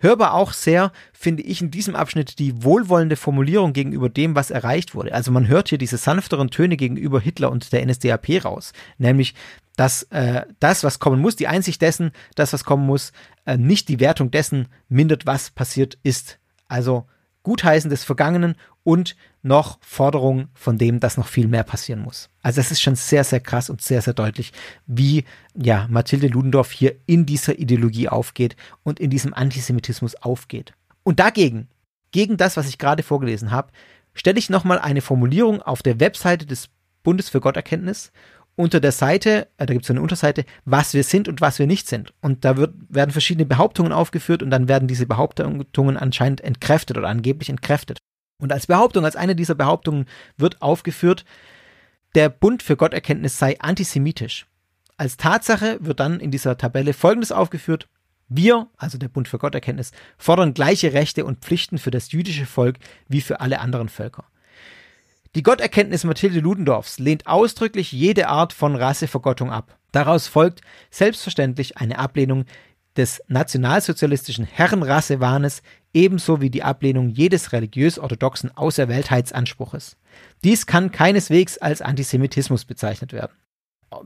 Hörbar 0.00 0.34
auch 0.34 0.52
sehr, 0.52 0.92
finde 1.12 1.42
ich, 1.42 1.60
in 1.60 1.70
diesem 1.70 1.94
Abschnitt 1.94 2.38
die 2.38 2.64
wohlwollende 2.64 3.16
Formulierung 3.16 3.72
gegenüber 3.72 4.08
dem, 4.08 4.34
was 4.34 4.50
erreicht 4.50 4.94
wurde. 4.94 5.14
Also 5.14 5.30
man 5.30 5.46
hört 5.46 5.68
hier 5.68 5.78
diese 5.78 5.98
sanfteren 5.98 6.50
Töne 6.50 6.76
gegenüber 6.76 7.20
Hitler 7.20 7.50
und 7.50 7.72
der 7.72 7.84
NSDAP 7.86 8.44
raus. 8.44 8.72
Nämlich, 8.98 9.34
dass 9.76 10.04
äh, 10.04 10.42
das, 10.58 10.84
was 10.84 10.98
kommen 10.98 11.20
muss, 11.20 11.36
die 11.36 11.48
Einsicht 11.48 11.80
dessen, 11.82 12.12
das, 12.34 12.52
was 12.52 12.64
kommen 12.64 12.86
muss, 12.86 13.12
äh, 13.44 13.56
nicht 13.56 13.88
die 13.88 14.00
Wertung 14.00 14.30
dessen 14.30 14.68
mindert, 14.88 15.26
was 15.26 15.50
passiert 15.50 15.98
ist. 16.02 16.38
Also 16.66 17.06
Gutheißen 17.42 17.90
des 17.90 18.04
Vergangenen 18.04 18.54
und 18.82 19.16
noch 19.42 19.78
Forderung 19.80 20.48
von 20.54 20.76
dem, 20.76 21.00
dass 21.00 21.16
noch 21.16 21.26
viel 21.26 21.48
mehr 21.48 21.64
passieren 21.64 22.00
muss. 22.00 22.28
Also 22.42 22.60
es 22.60 22.70
ist 22.70 22.82
schon 22.82 22.96
sehr, 22.96 23.24
sehr 23.24 23.40
krass 23.40 23.70
und 23.70 23.80
sehr, 23.80 24.02
sehr 24.02 24.14
deutlich, 24.14 24.52
wie 24.86 25.24
ja 25.54 25.86
Mathilde 25.88 26.28
Ludendorff 26.28 26.70
hier 26.70 26.96
in 27.06 27.24
dieser 27.24 27.58
Ideologie 27.58 28.08
aufgeht 28.08 28.56
und 28.82 29.00
in 29.00 29.10
diesem 29.10 29.32
Antisemitismus 29.32 30.16
aufgeht. 30.16 30.74
Und 31.02 31.20
dagegen, 31.20 31.68
gegen 32.12 32.36
das, 32.36 32.56
was 32.56 32.68
ich 32.68 32.78
gerade 32.78 33.02
vorgelesen 33.02 33.50
habe, 33.50 33.72
stelle 34.12 34.38
ich 34.38 34.50
nochmal 34.50 34.78
eine 34.78 35.00
Formulierung 35.00 35.62
auf 35.62 35.82
der 35.82 36.00
Webseite 36.00 36.44
des 36.44 36.68
Bundes 37.02 37.30
für 37.30 37.40
Gotterkenntnis 37.40 38.12
unter 38.60 38.80
der 38.80 38.92
Seite, 38.92 39.48
äh, 39.56 39.66
da 39.66 39.72
gibt 39.72 39.84
es 39.84 39.90
eine 39.90 40.02
Unterseite, 40.02 40.44
was 40.64 40.94
wir 40.94 41.04
sind 41.04 41.28
und 41.28 41.40
was 41.40 41.58
wir 41.58 41.66
nicht 41.66 41.88
sind. 41.88 42.12
Und 42.20 42.44
da 42.44 42.56
wird, 42.56 42.74
werden 42.88 43.10
verschiedene 43.10 43.46
Behauptungen 43.46 43.92
aufgeführt 43.92 44.42
und 44.42 44.50
dann 44.50 44.68
werden 44.68 44.88
diese 44.88 45.06
Behauptungen 45.06 45.96
anscheinend 45.96 46.40
entkräftet 46.42 46.96
oder 46.96 47.08
angeblich 47.08 47.48
entkräftet. 47.48 47.98
Und 48.40 48.52
als 48.52 48.66
Behauptung, 48.66 49.04
als 49.04 49.16
eine 49.16 49.36
dieser 49.36 49.54
Behauptungen 49.54 50.06
wird 50.36 50.62
aufgeführt, 50.62 51.24
der 52.14 52.28
Bund 52.28 52.62
für 52.62 52.76
Gotterkenntnis 52.76 53.38
sei 53.38 53.60
antisemitisch. 53.60 54.46
Als 54.96 55.16
Tatsache 55.16 55.78
wird 55.80 56.00
dann 56.00 56.20
in 56.20 56.30
dieser 56.30 56.58
Tabelle 56.58 56.92
Folgendes 56.92 57.32
aufgeführt. 57.32 57.88
Wir, 58.28 58.68
also 58.76 58.98
der 58.98 59.08
Bund 59.08 59.28
für 59.28 59.38
Gotterkenntnis, 59.38 59.92
fordern 60.16 60.54
gleiche 60.54 60.92
Rechte 60.92 61.24
und 61.24 61.40
Pflichten 61.40 61.78
für 61.78 61.90
das 61.90 62.12
jüdische 62.12 62.46
Volk 62.46 62.78
wie 63.08 63.20
für 63.20 63.40
alle 63.40 63.60
anderen 63.60 63.88
Völker. 63.88 64.24
Die 65.36 65.44
Gotterkenntnis 65.44 66.02
Mathilde 66.02 66.40
Ludendorffs 66.40 66.98
lehnt 66.98 67.28
ausdrücklich 67.28 67.92
jede 67.92 68.26
Art 68.26 68.52
von 68.52 68.74
Rassevergottung 68.74 69.52
ab. 69.52 69.78
Daraus 69.92 70.26
folgt 70.26 70.60
selbstverständlich 70.90 71.78
eine 71.78 72.00
Ablehnung 72.00 72.46
des 72.96 73.22
nationalsozialistischen 73.28 74.44
Herrenrassewahnes 74.44 75.62
ebenso 75.94 76.40
wie 76.40 76.50
die 76.50 76.64
Ablehnung 76.64 77.08
jedes 77.08 77.52
religiös-orthodoxen 77.52 78.56
Auserwähltheitsanspruches. 78.56 79.96
Dies 80.42 80.66
kann 80.66 80.90
keineswegs 80.90 81.58
als 81.58 81.80
Antisemitismus 81.80 82.64
bezeichnet 82.64 83.12
werden. 83.12 83.36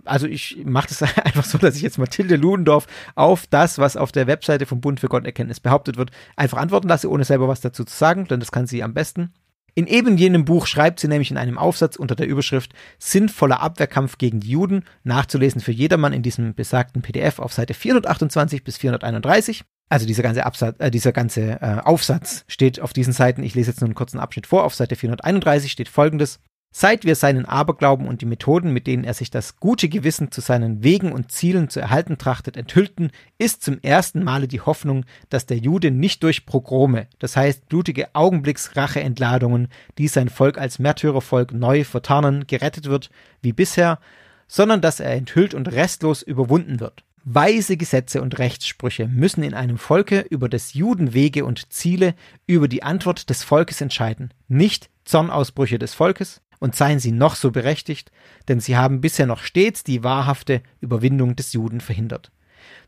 Also 0.04 0.26
ich 0.26 0.58
mache 0.64 0.88
das 0.88 1.02
einfach 1.24 1.44
so, 1.44 1.56
dass 1.56 1.76
ich 1.76 1.82
jetzt 1.82 1.96
Mathilde 1.96 2.36
Ludendorff 2.36 2.86
auf 3.14 3.46
das, 3.46 3.78
was 3.78 3.96
auf 3.96 4.12
der 4.12 4.26
Webseite 4.26 4.66
vom 4.66 4.82
Bund 4.82 5.00
für 5.00 5.08
Gotterkenntnis 5.08 5.60
behauptet 5.60 5.96
wird, 5.96 6.10
einfach 6.36 6.58
antworten 6.58 6.88
lasse, 6.88 7.10
ohne 7.10 7.24
selber 7.24 7.48
was 7.48 7.62
dazu 7.62 7.84
zu 7.84 7.96
sagen, 7.96 8.28
denn 8.28 8.40
das 8.40 8.52
kann 8.52 8.66
sie 8.66 8.82
am 8.82 8.92
besten. 8.92 9.32
In 9.76 9.88
eben 9.88 10.16
jenem 10.16 10.44
Buch 10.44 10.66
schreibt 10.66 11.00
sie 11.00 11.08
nämlich 11.08 11.32
in 11.32 11.36
einem 11.36 11.58
Aufsatz 11.58 11.96
unter 11.96 12.14
der 12.14 12.28
Überschrift 12.28 12.72
Sinnvoller 12.98 13.60
Abwehrkampf 13.60 14.18
gegen 14.18 14.38
die 14.38 14.50
Juden, 14.50 14.84
nachzulesen 15.02 15.60
für 15.60 15.72
jedermann 15.72 16.12
in 16.12 16.22
diesem 16.22 16.54
besagten 16.54 17.02
PDF 17.02 17.40
auf 17.40 17.52
Seite 17.52 17.74
428 17.74 18.62
bis 18.62 18.76
431. 18.76 19.64
Also 19.88 20.06
dieser 20.06 20.22
ganze, 20.22 20.46
Absatz, 20.46 20.76
äh, 20.78 20.90
dieser 20.90 21.12
ganze 21.12 21.60
äh, 21.60 21.80
Aufsatz 21.82 22.44
steht 22.46 22.80
auf 22.80 22.92
diesen 22.92 23.12
Seiten. 23.12 23.42
Ich 23.42 23.54
lese 23.54 23.70
jetzt 23.70 23.80
nur 23.80 23.88
einen 23.88 23.94
kurzen 23.94 24.20
Abschnitt 24.20 24.46
vor. 24.46 24.64
Auf 24.64 24.74
Seite 24.74 24.96
431 24.96 25.70
steht 25.70 25.88
folgendes. 25.88 26.40
Seit 26.76 27.04
wir 27.04 27.14
seinen 27.14 27.44
Aberglauben 27.44 28.08
und 28.08 28.20
die 28.20 28.26
Methoden, 28.26 28.72
mit 28.72 28.88
denen 28.88 29.04
er 29.04 29.14
sich 29.14 29.30
das 29.30 29.58
gute 29.60 29.88
Gewissen 29.88 30.32
zu 30.32 30.40
seinen 30.40 30.82
Wegen 30.82 31.12
und 31.12 31.30
Zielen 31.30 31.68
zu 31.68 31.78
erhalten 31.78 32.18
trachtet, 32.18 32.56
enthüllten, 32.56 33.12
ist 33.38 33.62
zum 33.62 33.78
ersten 33.80 34.24
Male 34.24 34.48
die 34.48 34.60
Hoffnung, 34.60 35.04
dass 35.28 35.46
der 35.46 35.58
Jude 35.58 35.92
nicht 35.92 36.24
durch 36.24 36.46
Progrome, 36.46 37.06
das 37.20 37.36
heißt 37.36 37.68
blutige 37.68 38.12
Augenblicksracheentladungen, 38.16 39.68
die 39.98 40.08
sein 40.08 40.28
Volk 40.28 40.58
als 40.58 40.80
Märtyrervolk 40.80 41.52
neu 41.52 41.84
vertarnen, 41.84 42.48
gerettet 42.48 42.86
wird, 42.86 43.08
wie 43.40 43.52
bisher, 43.52 44.00
sondern 44.48 44.80
dass 44.80 44.98
er 44.98 45.12
enthüllt 45.12 45.54
und 45.54 45.70
restlos 45.70 46.22
überwunden 46.22 46.80
wird. 46.80 47.04
Weise 47.22 47.76
Gesetze 47.76 48.20
und 48.20 48.38
Rechtssprüche 48.38 49.06
müssen 49.06 49.44
in 49.44 49.54
einem 49.54 49.78
Volke 49.78 50.26
über 50.28 50.48
des 50.48 50.74
Juden 50.74 51.14
Wege 51.14 51.44
und 51.44 51.72
Ziele, 51.72 52.16
über 52.48 52.66
die 52.66 52.82
Antwort 52.82 53.30
des 53.30 53.44
Volkes 53.44 53.80
entscheiden, 53.80 54.34
nicht 54.48 54.90
Zornausbrüche 55.04 55.78
des 55.78 55.94
Volkes, 55.94 56.42
und 56.64 56.74
seien 56.74 56.98
sie 56.98 57.12
noch 57.12 57.34
so 57.34 57.50
berechtigt, 57.50 58.10
denn 58.48 58.58
sie 58.58 58.74
haben 58.74 59.02
bisher 59.02 59.26
noch 59.26 59.40
stets 59.40 59.84
die 59.84 60.02
wahrhafte 60.02 60.62
Überwindung 60.80 61.36
des 61.36 61.52
Juden 61.52 61.82
verhindert. 61.82 62.32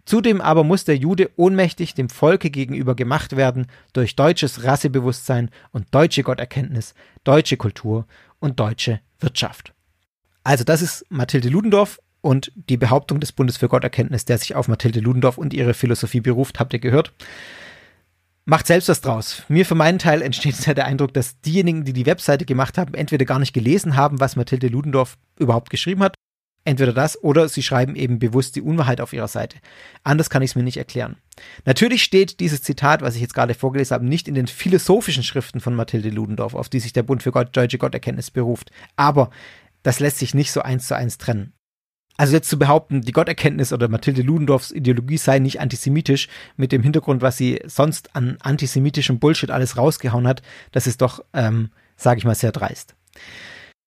Zudem 0.07 0.41
aber 0.41 0.65
muss 0.65 0.87
der 0.87 0.97
Jude 0.97 1.29
ohnmächtig 1.37 1.93
dem 1.93 2.09
Volke 2.09 2.49
gegenüber 2.49 2.95
gemacht 2.95 3.37
werden 3.37 3.67
durch 3.93 4.17
deutsches 4.17 4.65
Rassebewusstsein 4.65 5.51
und 5.73 5.95
deutsche 5.95 6.23
Gotterkenntnis, 6.23 6.95
deutsche 7.23 7.59
Kultur 7.59 8.07
und 8.41 8.59
deutsche 8.59 9.01
Wirtschaft. 9.21 9.75
Also 10.43 10.65
das 10.65 10.81
ist 10.81 11.05
Mathilde 11.11 11.51
Ludendorff 11.51 12.01
und 12.23 12.53
die 12.55 12.79
Behauptung 12.79 13.21
des 13.21 13.33
Bundes 13.33 13.59
für 13.59 13.69
Gotterkenntnis, 13.69 14.25
der 14.25 14.39
sich 14.39 14.55
auf 14.55 14.69
Mathilde 14.69 15.01
Ludendorff 15.01 15.37
und 15.37 15.53
ihre 15.53 15.75
Philosophie 15.75 16.23
beruft, 16.23 16.61
habt 16.61 16.73
ihr 16.73 16.79
gehört. 16.79 17.13
Macht 18.49 18.69
selbst 18.69 18.89
was 18.89 19.01
draus. 19.01 19.43
Mir 19.49 19.67
für 19.67 19.75
meinen 19.75 19.99
Teil 19.99 20.23
entsteht 20.23 20.65
ja 20.67 20.75
der 20.75 20.87
Eindruck, 20.87 21.13
dass 21.13 21.41
diejenigen, 21.41 21.85
die 21.85 21.93
die 21.93 22.07
Webseite 22.07 22.45
gemacht 22.45 22.79
haben, 22.79 22.95
entweder 22.95 23.25
gar 23.25 23.41
nicht 23.41 23.53
gelesen 23.53 23.97
haben, 23.97 24.21
was 24.21 24.37
Mathilde 24.37 24.69
Ludendorff 24.69 25.19
überhaupt 25.37 25.69
geschrieben 25.69 26.03
hat. 26.03 26.15
Entweder 26.65 26.93
das 26.93 27.23
oder 27.23 27.49
sie 27.49 27.63
schreiben 27.63 27.97
eben 27.97 28.21
bewusst 28.21 28.55
die 28.55 28.63
Unwahrheit 28.63 29.01
auf 29.01 29.13
ihrer 29.13 29.29
Seite. 29.29 29.59
Anders 30.05 30.31
kann 30.31 30.43
ich 30.43 30.51
es 30.51 30.55
mir 30.55 30.63
nicht 30.63 30.77
erklären. 30.77 31.17
Natürlich 31.65 32.05
steht 32.05 32.39
dieses 32.39 32.63
Zitat, 32.63 33.03
was 33.03 33.17
ich 33.17 33.21
jetzt 33.21 33.35
gerade 33.35 33.55
vorgelesen 33.55 33.95
habe, 33.95 34.07
nicht 34.07 34.29
in 34.29 34.35
den 34.35 34.47
philosophischen 34.47 35.23
Schriften 35.23 35.61
von 35.61 35.75
Mathilde 35.75 36.11
Ludendorff, 36.11 36.55
auf 36.55 36.69
die 36.69 36.81
sich 36.81 36.93
der 36.93 37.05
Bund 37.05 37.25
für 37.25 37.33
Gott, 37.33 37.57
deutsche 37.57 37.79
Gotterkenntnis 37.79 38.31
beruft. 38.31 38.71
Aber 38.95 39.31
das 39.83 40.01
lässt 40.01 40.19
sich 40.19 40.35
nicht 40.35 40.53
so 40.53 40.63
eins 40.63 40.87
zu 40.87 40.97
eins 40.97 41.19
trennen. 41.19 41.53
Also 42.17 42.33
jetzt 42.33 42.49
zu 42.49 42.59
behaupten, 42.59 43.03
die 43.03 43.13
Gotterkenntnis 43.13 43.73
oder 43.73 43.89
Mathilde 43.89 44.23
Ludendorffs 44.23 44.71
Ideologie 44.71 45.19
sei 45.19 45.39
nicht 45.39 45.61
antisemitisch, 45.61 46.29
mit 46.57 46.73
dem 46.73 46.83
Hintergrund, 46.83 47.23
was 47.23 47.37
sie 47.37 47.61
sonst 47.67 48.15
an 48.15 48.37
antisemitischem 48.41 49.19
Bullshit 49.19 49.51
alles 49.51 49.77
rausgehauen 49.77 50.27
hat, 50.27 50.43
das 50.73 50.87
ist 50.87 51.03
doch, 51.03 51.25
ähm, 51.35 51.71
sage 51.97 52.19
ich 52.19 52.25
mal, 52.25 52.35
sehr 52.35 52.53
dreist. 52.53 52.95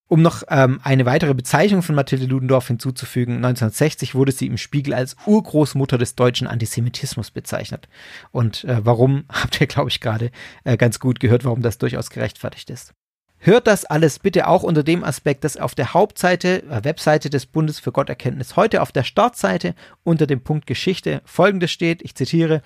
Um 0.07 0.23
noch 0.23 0.41
ähm, 0.49 0.79
eine 0.83 1.05
weitere 1.05 1.35
Bezeichnung 1.35 1.83
von 1.83 1.93
Mathilde 1.93 2.25
Ludendorff 2.25 2.67
hinzuzufügen, 2.67 3.35
1960 3.35 4.15
wurde 4.15 4.31
sie 4.31 4.47
im 4.47 4.57
Spiegel 4.57 4.95
als 4.95 5.15
Urgroßmutter 5.27 5.99
des 5.99 6.15
deutschen 6.15 6.47
Antisemitismus 6.47 7.29
bezeichnet. 7.29 7.87
Und 8.31 8.63
äh, 8.63 8.83
warum, 8.83 9.25
habt 9.31 9.61
ihr, 9.61 9.67
glaube 9.67 9.89
ich, 9.89 10.01
gerade 10.01 10.31
äh, 10.63 10.77
ganz 10.77 10.99
gut 10.99 11.19
gehört, 11.19 11.45
warum 11.45 11.61
das 11.61 11.77
durchaus 11.77 12.09
gerechtfertigt 12.09 12.71
ist. 12.71 12.93
Hört 13.41 13.67
das 13.67 13.85
alles 13.85 14.19
bitte 14.19 14.47
auch 14.47 14.63
unter 14.63 14.83
dem 14.83 15.03
Aspekt, 15.03 15.45
dass 15.45 15.55
auf 15.55 15.73
der 15.73 15.93
Hauptseite, 15.93 16.63
äh, 16.63 16.83
Webseite 16.83 17.29
des 17.29 17.45
Bundes 17.45 17.79
für 17.79 17.93
Gotterkenntnis 17.93 18.57
heute 18.57 18.81
auf 18.81 18.91
der 18.91 19.03
Startseite 19.03 19.75
unter 20.03 20.27
dem 20.27 20.41
Punkt 20.41 20.67
Geschichte 20.67 21.21
folgendes 21.23 21.71
steht, 21.71 22.01
ich 22.01 22.15
zitiere, 22.15 22.61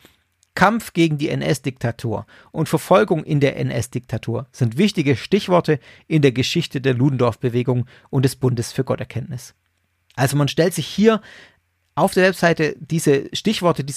Kampf 0.55 0.93
gegen 0.93 1.17
die 1.17 1.29
NS-Diktatur 1.29 2.25
und 2.51 2.69
Verfolgung 2.69 3.23
in 3.23 3.39
der 3.39 3.57
NS-Diktatur 3.57 4.47
sind 4.51 4.77
wichtige 4.77 5.15
Stichworte 5.15 5.79
in 6.07 6.21
der 6.21 6.31
Geschichte 6.31 6.81
der 6.81 6.93
Ludendorff-Bewegung 6.93 7.85
und 8.09 8.25
des 8.25 8.35
Bundes 8.35 8.71
für 8.71 8.83
Gotterkenntnis. 8.83 9.55
Also 10.15 10.37
man 10.37 10.47
stellt 10.47 10.73
sich 10.73 10.87
hier 10.87 11.21
auf 11.95 12.13
der 12.13 12.23
Webseite 12.23 12.75
diese 12.79 13.29
Stichworte, 13.33 13.83
die 13.83 13.93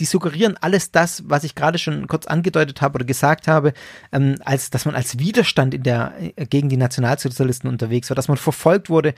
die 0.00 0.06
suggerieren 0.06 0.56
alles 0.60 0.90
das, 0.90 1.22
was 1.26 1.44
ich 1.44 1.54
gerade 1.54 1.78
schon 1.78 2.06
kurz 2.06 2.26
angedeutet 2.26 2.80
habe 2.80 2.96
oder 2.96 3.04
gesagt 3.04 3.46
habe, 3.46 3.72
ähm, 4.12 4.36
als 4.44 4.70
dass 4.70 4.86
man 4.86 4.94
als 4.94 5.18
Widerstand 5.18 5.74
in 5.74 5.82
der, 5.82 6.14
äh, 6.18 6.46
gegen 6.46 6.68
die 6.68 6.76
Nationalsozialisten 6.76 7.68
unterwegs 7.68 8.10
war, 8.10 8.14
dass 8.14 8.28
man 8.28 8.38
verfolgt 8.38 8.90
wurde. 8.90 9.14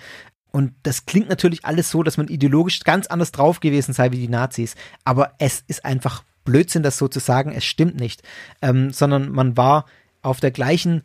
Und 0.50 0.74
das 0.82 1.06
klingt 1.06 1.28
natürlich 1.28 1.64
alles 1.64 1.90
so, 1.90 2.02
dass 2.02 2.18
man 2.18 2.28
ideologisch 2.28 2.80
ganz 2.80 3.06
anders 3.06 3.32
drauf 3.32 3.60
gewesen 3.60 3.94
sei 3.94 4.10
wie 4.10 4.18
die 4.18 4.28
Nazis. 4.28 4.74
Aber 5.04 5.32
es 5.38 5.64
ist 5.66 5.84
einfach 5.84 6.24
Blödsinn, 6.44 6.82
das 6.82 6.98
so 6.98 7.08
zu 7.08 7.20
sagen. 7.20 7.52
Es 7.52 7.64
stimmt 7.64 7.96
nicht. 7.98 8.22
Ähm, 8.60 8.90
sondern 8.90 9.30
man 9.30 9.56
war 9.56 9.86
auf 10.20 10.40
der 10.40 10.50
gleichen 10.50 11.02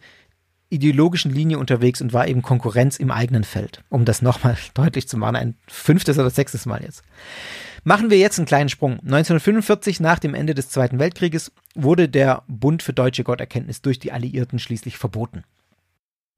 ideologischen 0.70 1.32
Linie 1.32 1.60
unterwegs 1.60 2.02
und 2.02 2.14
war 2.14 2.28
eben 2.28 2.42
Konkurrenz 2.42 2.98
im 2.98 3.12
eigenen 3.12 3.44
Feld. 3.44 3.84
Um 3.90 4.06
das 4.06 4.22
nochmal 4.22 4.58
deutlich 4.74 5.08
zu 5.08 5.18
machen. 5.18 5.36
Ein 5.36 5.56
fünftes 5.68 6.18
oder 6.18 6.30
sechstes 6.30 6.66
Mal 6.66 6.84
jetzt. 6.84 7.04
Machen 7.84 8.10
wir 8.10 8.18
jetzt 8.18 8.38
einen 8.38 8.48
kleinen 8.48 8.70
Sprung. 8.70 8.94
1945, 9.00 10.00
nach 10.00 10.20
dem 10.20 10.34
Ende 10.34 10.54
des 10.54 10.70
Zweiten 10.70 11.00
Weltkrieges, 11.00 11.52
wurde 11.74 12.10
der 12.10 12.44
Bund 12.48 12.84
für 12.84 12.94
deutsche 12.94 13.24
Gotterkenntnis 13.24 13.82
durch 13.82 14.00
die 14.00 14.12
Alliierten 14.12 14.60
schließlich 14.60 14.98
verboten. 14.98 15.44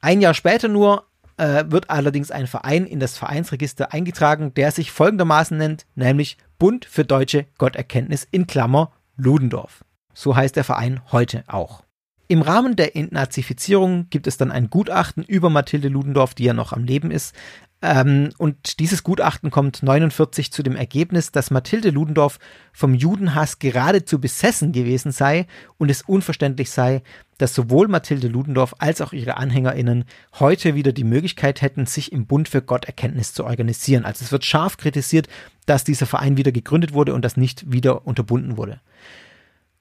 Ein 0.02 0.22
Jahr 0.22 0.34
später 0.34 0.68
nur 0.68 1.06
äh, 1.38 1.66
wird 1.68 1.90
allerdings 1.90 2.32
ein 2.32 2.48
Verein 2.48 2.86
in 2.86 3.00
das 3.00 3.18
Vereinsregister 3.18 3.94
eingetragen, 3.94 4.54
der 4.54 4.72
sich 4.72 4.92
folgendermaßen 4.92 5.58
nennt, 5.58 5.86
nämlich 5.96 6.38
Bund 6.60 6.86
für 6.86 7.06
deutsche 7.06 7.46
Gotterkenntnis 7.58 8.28
in 8.30 8.46
Klammer 8.46 8.92
Ludendorff. 9.18 9.84
So 10.14 10.36
heißt 10.36 10.56
der 10.56 10.64
Verein 10.64 11.02
heute 11.12 11.44
auch. 11.48 11.84
Im 12.32 12.44
Rahmen 12.44 12.76
der 12.76 12.96
Entnazifizierung 12.96 14.06
gibt 14.12 14.28
es 14.28 14.38
dann 14.38 14.52
ein 14.52 14.70
Gutachten 14.70 15.24
über 15.24 15.50
Mathilde 15.50 15.88
Ludendorff, 15.88 16.36
die 16.36 16.44
ja 16.44 16.54
noch 16.54 16.74
am 16.74 16.84
Leben 16.84 17.10
ist, 17.10 17.34
ähm, 17.82 18.30
und 18.38 18.80
dieses 18.80 19.04
Gutachten 19.04 19.52
kommt 19.52 19.84
49 19.84 20.52
zu 20.52 20.64
dem 20.64 20.76
Ergebnis, 20.76 21.32
dass 21.32 21.50
Mathilde 21.50 21.92
Ludendorff 21.92 22.38
vom 22.74 22.94
Judenhass 22.94 23.60
geradezu 23.60 24.20
besessen 24.20 24.74
gewesen 24.74 25.12
sei 25.12 25.48
und 25.78 25.90
es 25.90 26.02
unverständlich 26.02 26.72
sei, 26.72 27.04
dass 27.38 27.56
sowohl 27.56 27.88
Mathilde 27.88 28.28
Ludendorff 28.28 28.76
als 28.80 29.00
auch 29.00 29.14
ihre 29.14 29.38
AnhängerInnen 29.38 30.04
heute 30.40 30.76
wieder 30.76 30.92
die 30.92 31.06
Möglichkeit 31.06 31.62
hätten, 31.62 31.86
sich 31.86 32.12
im 32.12 32.26
Bund 32.26 32.50
für 32.50 32.62
Gotterkenntnis 32.62 33.34
zu 33.34 33.46
organisieren. 33.46 34.04
Also 34.04 34.26
es 34.26 34.32
wird 34.34 34.44
scharf 34.44 34.76
kritisiert, 34.76 35.30
dass 35.66 35.86
dieser 35.86 36.06
Verein 36.06 36.36
wieder 36.36 36.52
gegründet 36.52 36.94
wurde 36.94 37.14
und 37.14 37.24
das 37.24 37.38
nicht 37.38 37.72
wieder 37.72 38.06
unterbunden 38.06 38.58
wurde. 38.58 38.82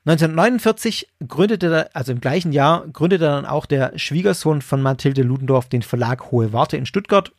1949 0.09 1.09
gründete, 1.26 1.94
also 1.94 2.12
im 2.12 2.20
gleichen 2.20 2.52
Jahr, 2.52 2.86
gründete 2.88 3.24
dann 3.24 3.46
auch 3.46 3.66
der 3.66 3.98
Schwiegersohn 3.98 4.62
von 4.62 4.80
Mathilde 4.80 5.22
Ludendorff 5.22 5.68
den 5.68 5.82
Verlag 5.82 6.30
Hohe 6.30 6.52
Warte 6.52 6.76
in 6.76 6.86
Stuttgart 6.86 7.32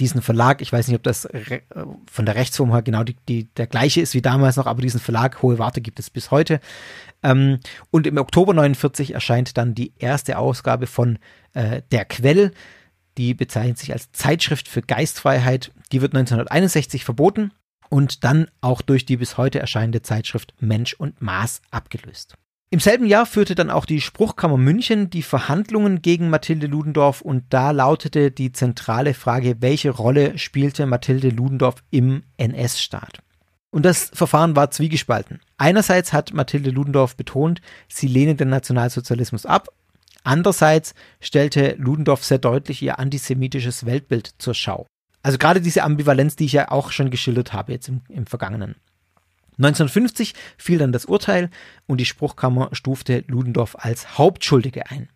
diesen 0.00 0.22
Verlag, 0.22 0.62
ich 0.62 0.72
weiß 0.72 0.86
nicht, 0.86 0.96
ob 0.96 1.02
das 1.02 1.28
von 2.10 2.26
der 2.26 2.36
Rechtsform 2.36 2.72
her 2.72 2.82
genau 2.82 3.02
die, 3.02 3.16
die, 3.28 3.44
der 3.54 3.66
gleiche 3.66 4.00
ist 4.00 4.14
wie 4.14 4.22
damals 4.22 4.56
noch, 4.56 4.66
aber 4.66 4.80
diesen 4.80 5.00
Verlag 5.00 5.42
Hohe 5.42 5.58
Warte 5.58 5.80
gibt 5.80 5.98
es 5.98 6.10
bis 6.10 6.30
heute. 6.30 6.60
Ähm, 7.22 7.58
und 7.90 8.06
im 8.06 8.16
Oktober 8.18 8.54
49 8.54 9.14
erscheint 9.14 9.56
dann 9.56 9.74
die 9.74 9.92
erste 9.98 10.38
Ausgabe 10.38 10.86
von 10.86 11.18
äh, 11.54 11.82
Der 11.90 12.04
Quell. 12.04 12.52
Die 13.16 13.34
bezeichnet 13.34 13.78
sich 13.78 13.92
als 13.92 14.12
Zeitschrift 14.12 14.68
für 14.68 14.82
Geistfreiheit. 14.82 15.72
Die 15.90 16.00
wird 16.00 16.14
1961 16.14 17.04
verboten 17.04 17.50
und 17.88 18.24
dann 18.24 18.48
auch 18.60 18.82
durch 18.82 19.06
die 19.06 19.16
bis 19.16 19.36
heute 19.36 19.58
erscheinende 19.58 20.02
Zeitschrift 20.02 20.54
Mensch 20.60 20.94
und 20.94 21.20
Maß 21.22 21.62
abgelöst. 21.70 22.34
Im 22.70 22.80
selben 22.80 23.06
Jahr 23.06 23.24
führte 23.24 23.54
dann 23.54 23.70
auch 23.70 23.86
die 23.86 24.02
Spruchkammer 24.02 24.58
München 24.58 25.08
die 25.08 25.22
Verhandlungen 25.22 26.02
gegen 26.02 26.28
Mathilde 26.28 26.66
Ludendorff 26.66 27.22
und 27.22 27.44
da 27.48 27.70
lautete 27.70 28.30
die 28.30 28.52
zentrale 28.52 29.14
Frage, 29.14 29.56
welche 29.60 29.88
Rolle 29.88 30.36
spielte 30.36 30.84
Mathilde 30.84 31.30
Ludendorff 31.30 31.82
im 31.90 32.24
NS-Staat? 32.36 33.20
Und 33.70 33.86
das 33.86 34.10
Verfahren 34.12 34.54
war 34.54 34.70
zwiegespalten. 34.70 35.40
Einerseits 35.56 36.12
hat 36.12 36.34
Mathilde 36.34 36.70
Ludendorff 36.70 37.16
betont, 37.16 37.62
sie 37.88 38.06
lehne 38.06 38.34
den 38.34 38.50
Nationalsozialismus 38.50 39.46
ab. 39.46 39.68
Andererseits 40.22 40.94
stellte 41.20 41.74
Ludendorff 41.78 42.22
sehr 42.22 42.38
deutlich 42.38 42.82
ihr 42.82 42.98
antisemitisches 42.98 43.86
Weltbild 43.86 44.34
zur 44.38 44.52
Schau. 44.52 44.86
Also 45.22 45.38
gerade 45.38 45.60
diese 45.60 45.82
Ambivalenz, 45.82 46.36
die 46.36 46.46
ich 46.46 46.52
ja 46.52 46.70
auch 46.70 46.92
schon 46.92 47.10
geschildert 47.10 47.52
habe 47.52 47.72
jetzt 47.72 47.88
im, 47.88 48.02
im 48.08 48.26
Vergangenen. 48.26 48.76
1950 49.58 50.34
fiel 50.56 50.78
dann 50.78 50.92
das 50.92 51.04
Urteil 51.04 51.50
und 51.86 51.98
die 52.00 52.04
Spruchkammer 52.04 52.68
stufte 52.72 53.24
Ludendorff 53.26 53.76
als 53.76 54.16
Hauptschuldige 54.16 54.88
ein. 54.90 55.08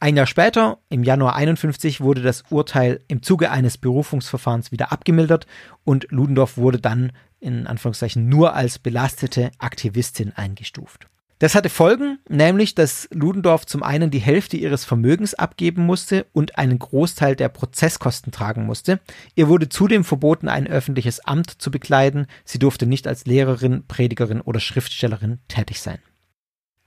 Ein 0.00 0.16
Jahr 0.16 0.26
später, 0.26 0.78
im 0.88 1.02
Januar 1.02 1.36
51, 1.36 2.00
wurde 2.00 2.22
das 2.22 2.44
Urteil 2.50 3.00
im 3.08 3.22
Zuge 3.22 3.50
eines 3.50 3.78
Berufungsverfahrens 3.78 4.70
wieder 4.70 4.92
abgemildert 4.92 5.46
und 5.84 6.06
Ludendorff 6.10 6.56
wurde 6.56 6.78
dann 6.78 7.12
in 7.40 7.66
Anführungszeichen 7.66 8.28
nur 8.28 8.54
als 8.54 8.78
belastete 8.78 9.50
Aktivistin 9.58 10.32
eingestuft. 10.32 11.08
Das 11.44 11.54
hatte 11.54 11.68
Folgen, 11.68 12.20
nämlich 12.26 12.74
dass 12.74 13.06
Ludendorff 13.12 13.66
zum 13.66 13.82
einen 13.82 14.10
die 14.10 14.18
Hälfte 14.18 14.56
ihres 14.56 14.86
Vermögens 14.86 15.34
abgeben 15.34 15.84
musste 15.84 16.24
und 16.32 16.56
einen 16.56 16.78
Großteil 16.78 17.36
der 17.36 17.50
Prozesskosten 17.50 18.32
tragen 18.32 18.64
musste. 18.64 18.98
Ihr 19.34 19.46
wurde 19.46 19.68
zudem 19.68 20.04
verboten, 20.04 20.48
ein 20.48 20.66
öffentliches 20.66 21.20
Amt 21.20 21.50
zu 21.50 21.70
bekleiden. 21.70 22.28
Sie 22.46 22.58
durfte 22.58 22.86
nicht 22.86 23.06
als 23.06 23.26
Lehrerin, 23.26 23.86
Predigerin 23.86 24.40
oder 24.40 24.58
Schriftstellerin 24.58 25.38
tätig 25.46 25.82
sein. 25.82 25.98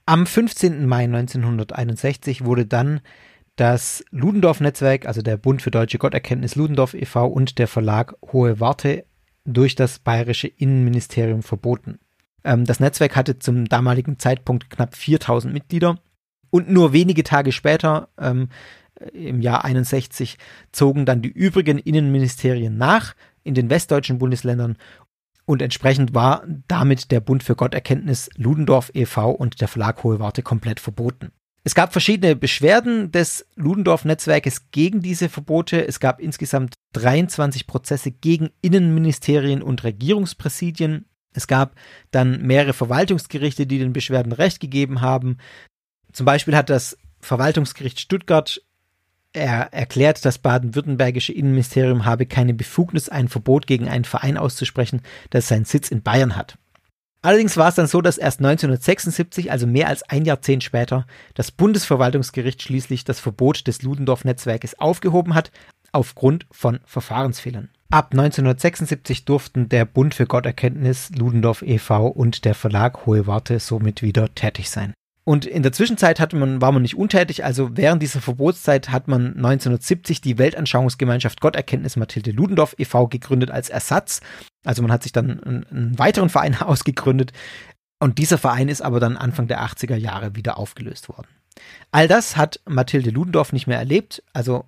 Am 0.06 0.26
15. 0.26 0.86
Mai 0.86 1.04
1961 1.04 2.44
wurde 2.44 2.66
dann 2.66 3.00
das 3.54 4.04
Ludendorff-Netzwerk, 4.10 5.06
also 5.06 5.22
der 5.22 5.36
Bund 5.36 5.62
für 5.62 5.70
deutsche 5.70 5.98
Gotterkenntnis 5.98 6.56
Ludendorff 6.56 6.94
e.V. 6.94 7.28
und 7.28 7.58
der 7.58 7.68
Verlag 7.68 8.16
Hohe 8.32 8.58
Warte 8.58 9.04
durch 9.44 9.76
das 9.76 10.00
bayerische 10.00 10.48
Innenministerium 10.48 11.44
verboten. 11.44 12.00
Ähm, 12.44 12.64
das 12.64 12.80
Netzwerk 12.80 13.16
hatte 13.16 13.38
zum 13.38 13.66
damaligen 13.66 14.18
Zeitpunkt 14.18 14.70
knapp 14.70 14.96
4000 14.96 15.52
Mitglieder 15.52 15.98
und 16.50 16.70
nur 16.70 16.92
wenige 16.92 17.24
Tage 17.24 17.52
später, 17.52 18.08
ähm, 18.18 18.48
im 19.12 19.40
Jahr 19.40 19.64
61, 19.64 20.38
zogen 20.72 21.06
dann 21.06 21.22
die 21.22 21.28
übrigen 21.28 21.78
Innenministerien 21.78 22.76
nach 22.76 23.14
in 23.44 23.54
den 23.54 23.70
westdeutschen 23.70 24.18
Bundesländern 24.18 24.76
Und 25.46 25.62
entsprechend 25.62 26.14
war 26.14 26.44
damit 26.66 27.10
der 27.10 27.20
Bund 27.20 27.42
für 27.42 27.56
Gotterkenntnis 27.56 28.28
Ludendorff 28.36 28.90
e.V. 28.92 29.30
und 29.30 29.60
der 29.60 29.68
Verlag 29.68 30.02
Hohe 30.02 30.18
Warte 30.20 30.42
komplett 30.42 30.80
verboten. 30.80 31.30
Es 31.64 31.74
gab 31.74 31.92
verschiedene 31.92 32.36
Beschwerden 32.36 33.12
des 33.12 33.46
Ludendorff-Netzwerkes 33.56 34.70
gegen 34.70 35.00
diese 35.00 35.28
Verbote. 35.28 35.86
Es 35.86 36.00
gab 36.00 36.20
insgesamt 36.20 36.74
23 36.94 37.66
Prozesse 37.66 38.10
gegen 38.10 38.50
Innenministerien 38.62 39.62
und 39.62 39.84
Regierungspräsidien. 39.84 41.06
Es 41.38 41.46
gab 41.46 41.76
dann 42.10 42.42
mehrere 42.42 42.72
Verwaltungsgerichte, 42.72 43.64
die 43.64 43.78
den 43.78 43.92
Beschwerden 43.92 44.32
Recht 44.32 44.58
gegeben 44.58 45.00
haben. 45.00 45.38
Zum 46.12 46.26
Beispiel 46.26 46.56
hat 46.56 46.68
das 46.68 46.98
Verwaltungsgericht 47.20 48.00
Stuttgart 48.00 48.60
er 49.32 49.72
erklärt, 49.72 50.24
das 50.24 50.38
baden-württembergische 50.38 51.32
Innenministerium 51.32 52.04
habe 52.06 52.26
keine 52.26 52.54
Befugnis, 52.54 53.08
ein 53.08 53.28
Verbot 53.28 53.68
gegen 53.68 53.88
einen 53.88 54.04
Verein 54.04 54.36
auszusprechen, 54.36 55.02
das 55.30 55.46
seinen 55.46 55.64
Sitz 55.64 55.90
in 55.90 56.02
Bayern 56.02 56.34
hat. 56.34 56.58
Allerdings 57.22 57.56
war 57.56 57.68
es 57.68 57.76
dann 57.76 57.86
so, 57.86 58.00
dass 58.00 58.18
erst 58.18 58.40
1976, 58.40 59.52
also 59.52 59.66
mehr 59.66 59.88
als 59.88 60.02
ein 60.02 60.24
Jahrzehnt 60.24 60.64
später, 60.64 61.06
das 61.34 61.52
Bundesverwaltungsgericht 61.52 62.62
schließlich 62.62 63.04
das 63.04 63.20
Verbot 63.20 63.66
des 63.68 63.82
Ludendorff-Netzwerkes 63.82 64.78
aufgehoben 64.80 65.34
hat, 65.34 65.52
aufgrund 65.92 66.46
von 66.50 66.80
Verfahrensfehlern. 66.84 67.70
Ab 67.90 68.08
1976 68.12 69.24
durften 69.24 69.70
der 69.70 69.86
Bund 69.86 70.14
für 70.14 70.26
Gotterkenntnis, 70.26 71.10
Ludendorff 71.16 71.62
e.V. 71.62 72.08
und 72.08 72.44
der 72.44 72.54
Verlag 72.54 73.06
Hohe 73.06 73.26
Warte 73.26 73.58
somit 73.60 74.02
wieder 74.02 74.34
tätig 74.34 74.68
sein. 74.68 74.92
Und 75.24 75.46
in 75.46 75.62
der 75.62 75.72
Zwischenzeit 75.72 76.20
hatte 76.20 76.36
man, 76.36 76.60
war 76.60 76.72
man 76.72 76.82
nicht 76.82 76.96
untätig, 76.96 77.44
also 77.44 77.76
während 77.76 78.02
dieser 78.02 78.20
Verbotszeit 78.20 78.90
hat 78.90 79.08
man 79.08 79.36
1970 79.36 80.20
die 80.20 80.36
Weltanschauungsgemeinschaft 80.36 81.40
Gotterkenntnis 81.40 81.96
Mathilde 81.96 82.30
Ludendorff 82.30 82.74
e.V. 82.78 83.08
gegründet 83.08 83.50
als 83.50 83.70
Ersatz. 83.70 84.20
Also 84.66 84.82
man 84.82 84.92
hat 84.92 85.02
sich 85.02 85.12
dann 85.12 85.42
einen, 85.42 85.66
einen 85.70 85.98
weiteren 85.98 86.28
Verein 86.28 86.56
ausgegründet 86.60 87.32
und 88.00 88.18
dieser 88.18 88.36
Verein 88.36 88.68
ist 88.68 88.82
aber 88.82 89.00
dann 89.00 89.16
Anfang 89.16 89.48
der 89.48 89.62
80er 89.62 89.96
Jahre 89.96 90.36
wieder 90.36 90.58
aufgelöst 90.58 91.08
worden. 91.08 91.28
All 91.90 92.06
das 92.06 92.36
hat 92.36 92.60
Mathilde 92.68 93.10
Ludendorff 93.10 93.54
nicht 93.54 93.66
mehr 93.66 93.78
erlebt, 93.78 94.22
also 94.34 94.66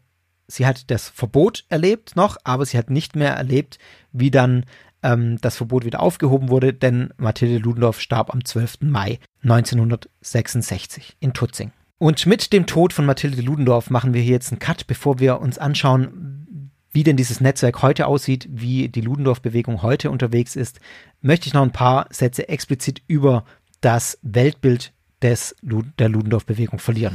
sie 0.51 0.67
hat 0.67 0.91
das 0.91 1.09
Verbot 1.09 1.65
erlebt 1.69 2.17
noch, 2.17 2.37
aber 2.45 2.67
sie 2.67 2.77
hat 2.77 2.91
nicht 2.91 3.17
mehr 3.17 3.35
erlebt, 3.35 3.79
wie 4.13 4.31
dann 4.31 4.65
ähm, 5.03 5.39
das 5.41 5.57
Verbot 5.57 5.85
wieder 5.85 6.01
aufgehoben 6.01 6.49
wurde, 6.49 6.75
denn 6.75 7.13
Mathilde 7.17 7.59
Ludendorff 7.59 8.01
starb 8.01 8.33
am 8.33 8.45
12. 8.45 8.79
Mai 8.83 9.19
1966 9.43 11.17
in 11.21 11.33
Tutzing. 11.33 11.73
Und 11.99 12.27
mit 12.27 12.53
dem 12.53 12.67
Tod 12.67 12.93
von 12.93 13.07
Mathilde 13.07 13.43
Ludendorff 13.43 13.91
machen 13.91 14.15
wir 14.15 14.23
hier 14.23 14.33
jetzt 14.33 14.53
einen 14.53 14.59
Cut, 14.59 14.87
bevor 14.87 15.19
wir 15.19 15.41
uns 15.41 15.59
anschauen, 15.59 16.71
wie 16.93 17.05
denn 17.05 17.17
dieses 17.17 17.41
Netzwerk 17.41 17.83
heute 17.83 18.07
aussieht, 18.07 18.49
wie 18.51 18.89
die 18.89 19.03
Ludendorff-Bewegung 19.03 19.83
heute 19.83 20.11
unterwegs 20.11 20.57
ist, 20.57 20.81
möchte 21.21 21.47
ich 21.47 21.55
noch 21.55 21.63
ein 21.63 21.73
paar 21.73 22.07
Sätze 22.11 22.49
explizit 22.49 23.03
über 23.07 23.45
das 23.81 24.19
Weltbild 24.23 24.93
des, 25.23 25.55
der 25.63 26.09
Ludendorff-Bewegung 26.09 26.79
verlieren. 26.79 27.15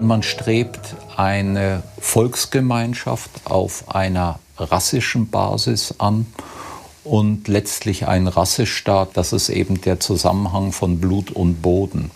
Man 0.00 0.22
strebt 0.22 0.94
eine 1.16 1.82
Volksgemeinschaft 1.98 3.30
auf 3.44 3.94
einer 3.94 4.38
rassischen 4.58 5.30
Basis 5.30 5.94
an 5.98 6.26
und 7.04 7.48
letztlich 7.48 8.06
ein 8.06 8.26
Rassestaat, 8.26 9.16
das 9.16 9.32
ist 9.32 9.48
eben 9.48 9.80
der 9.80 10.00
Zusammenhang 10.00 10.72
von 10.72 11.00
Blut 11.00 11.30
und 11.30 11.62
Boden. 11.62 12.10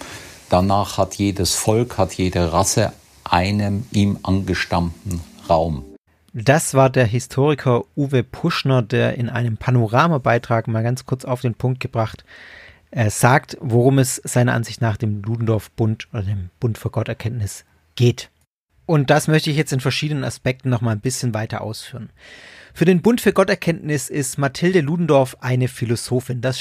Danach 0.49 0.99
hat 0.99 1.14
jedes 1.14 1.55
Volk, 1.55 1.97
hat 1.97 2.14
jede 2.14 2.53
Rasse 2.53 2.93
einen 3.24 3.87
ihm 3.93 4.18
angestammten 4.22 5.20
Raum. 5.49 5.85
Das 6.33 6.74
war 6.74 6.91
der 6.91 7.07
Historiker 7.07 7.85
Uwe 7.97 8.22
Puschner, 8.22 8.83
der 8.83 9.16
in 9.16 9.28
einem 9.28 9.57
Panoramabeitrag 9.57 10.68
mal 10.68 10.83
ganz 10.83 11.07
kurz 11.07 11.24
auf 11.24 11.41
den 11.41 11.55
Punkt 11.55 11.81
gebracht 11.81 12.24
er 12.91 13.11
sagt, 13.11 13.57
worum 13.61 13.99
es 13.99 14.16
seiner 14.16 14.53
Ansicht 14.53 14.81
nach 14.81 14.97
dem 14.97 15.22
Ludendorff-Bund 15.22 16.09
oder 16.12 16.22
dem 16.22 16.51
Bund 16.59 16.76
für 16.76 16.91
Gotterkenntnis 16.91 17.64
geht. 17.95 18.30
Und 18.86 19.11
das 19.11 19.28
möchte 19.28 19.51
ich 19.51 19.57
jetzt 19.57 19.72
in 19.72 19.80
verschiedenen 19.80 20.24
Aspekten 20.24 20.68
noch 20.68 20.80
mal 20.80 20.93
ein 20.93 21.01
bisschen 21.01 21.32
weiter 21.32 21.61
ausführen. 21.61 22.11
Für 22.74 22.84
den 22.84 23.03
Bund 23.03 23.20
für 23.20 23.32
Gotterkenntnis 23.32 24.09
ist 24.09 24.38
Mathilde 24.38 24.80
Ludendorff 24.80 25.36
eine 25.41 25.68
Philosophin. 25.68 26.41
Das 26.41 26.59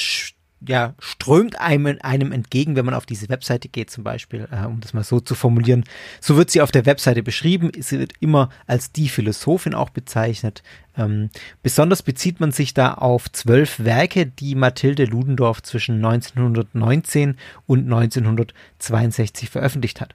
ja, 0.68 0.94
strömt 1.00 1.60
einem, 1.60 1.98
einem 2.02 2.32
entgegen, 2.32 2.76
wenn 2.76 2.86
man 2.86 2.94
auf 2.94 3.06
diese 3.06 3.30
Webseite 3.30 3.70
geht, 3.70 3.90
zum 3.90 4.04
Beispiel, 4.04 4.48
äh, 4.52 4.66
um 4.66 4.82
das 4.82 4.94
mal 4.94 5.04
so 5.04 5.20
zu 5.20 5.36
formulieren. 5.36 5.86
So 6.20 6.36
wird 6.36 6.52
sie 6.52 6.62
auf 6.62 6.72
der 6.72 6.86
Webseite 6.86 7.24
beschrieben. 7.24 7.72
Sie 7.80 8.00
wird 8.00 8.14
immer 8.20 8.50
als 8.68 8.92
die 8.92 9.10
Philosophin 9.10 9.74
auch 9.74 9.90
bezeichnet. 9.90 10.62
Ähm, 10.98 11.30
besonders 11.64 12.04
bezieht 12.04 12.40
man 12.40 12.52
sich 12.52 12.74
da 12.74 12.94
auf 12.94 13.32
zwölf 13.32 13.80
Werke, 13.80 14.26
die 14.26 14.56
Mathilde 14.56 15.06
Ludendorff 15.06 15.64
zwischen 15.64 15.96
1919 16.04 17.38
und 17.66 17.86
1962 17.86 19.50
veröffentlicht 19.50 20.02
hat. 20.02 20.14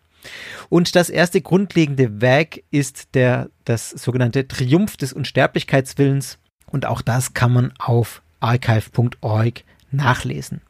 Und 0.69 0.97
das 0.97 1.11
erste 1.11 1.41
grundlegende 1.41 2.21
Werk 2.21 2.63
ist 2.71 3.15
der, 3.15 3.51
das 3.65 3.91
sogenannte 3.91 4.49
Triumph 4.49 4.97
des 4.97 5.13
Unsterblichkeitswillens. 5.13 6.39
Und 6.67 6.87
auch 6.87 7.03
das 7.03 7.35
kann 7.35 7.53
man 7.53 7.73
auf 7.79 8.23
archive.org 8.41 9.65
nachlesen. 9.91 10.61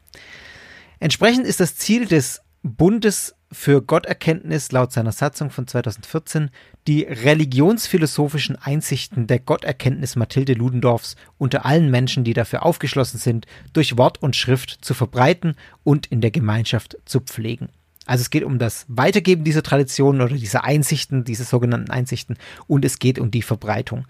Entsprechend 0.99 1.45
ist 1.45 1.59
das 1.59 1.75
Ziel 1.75 2.05
des 2.05 2.41
Bundes 2.63 3.35
für 3.51 3.81
Gotterkenntnis 3.81 4.71
laut 4.71 4.91
seiner 4.91 5.11
Satzung 5.11 5.49
von 5.49 5.67
2014 5.67 6.49
die 6.87 7.03
religionsphilosophischen 7.03 8.55
Einsichten 8.55 9.27
der 9.27 9.39
Gotterkenntnis 9.39 10.15
Mathilde 10.15 10.53
Ludendorffs 10.53 11.15
unter 11.37 11.65
allen 11.65 11.91
Menschen, 11.91 12.23
die 12.23 12.33
dafür 12.33 12.65
aufgeschlossen 12.65 13.19
sind, 13.19 13.45
durch 13.73 13.97
Wort 13.97 14.21
und 14.21 14.35
Schrift 14.35 14.79
zu 14.81 14.93
verbreiten 14.93 15.55
und 15.83 16.07
in 16.07 16.21
der 16.21 16.31
Gemeinschaft 16.31 16.97
zu 17.05 17.21
pflegen. 17.21 17.69
Also 18.05 18.21
es 18.21 18.29
geht 18.29 18.43
um 18.43 18.59
das 18.59 18.85
Weitergeben 18.87 19.43
dieser 19.43 19.63
Traditionen 19.63 20.21
oder 20.21 20.35
dieser 20.35 20.63
Einsichten, 20.63 21.23
diese 21.23 21.43
sogenannten 21.43 21.91
Einsichten 21.91 22.37
und 22.67 22.85
es 22.85 22.99
geht 22.99 23.19
um 23.19 23.31
die 23.31 23.41
Verbreitung. 23.41 24.05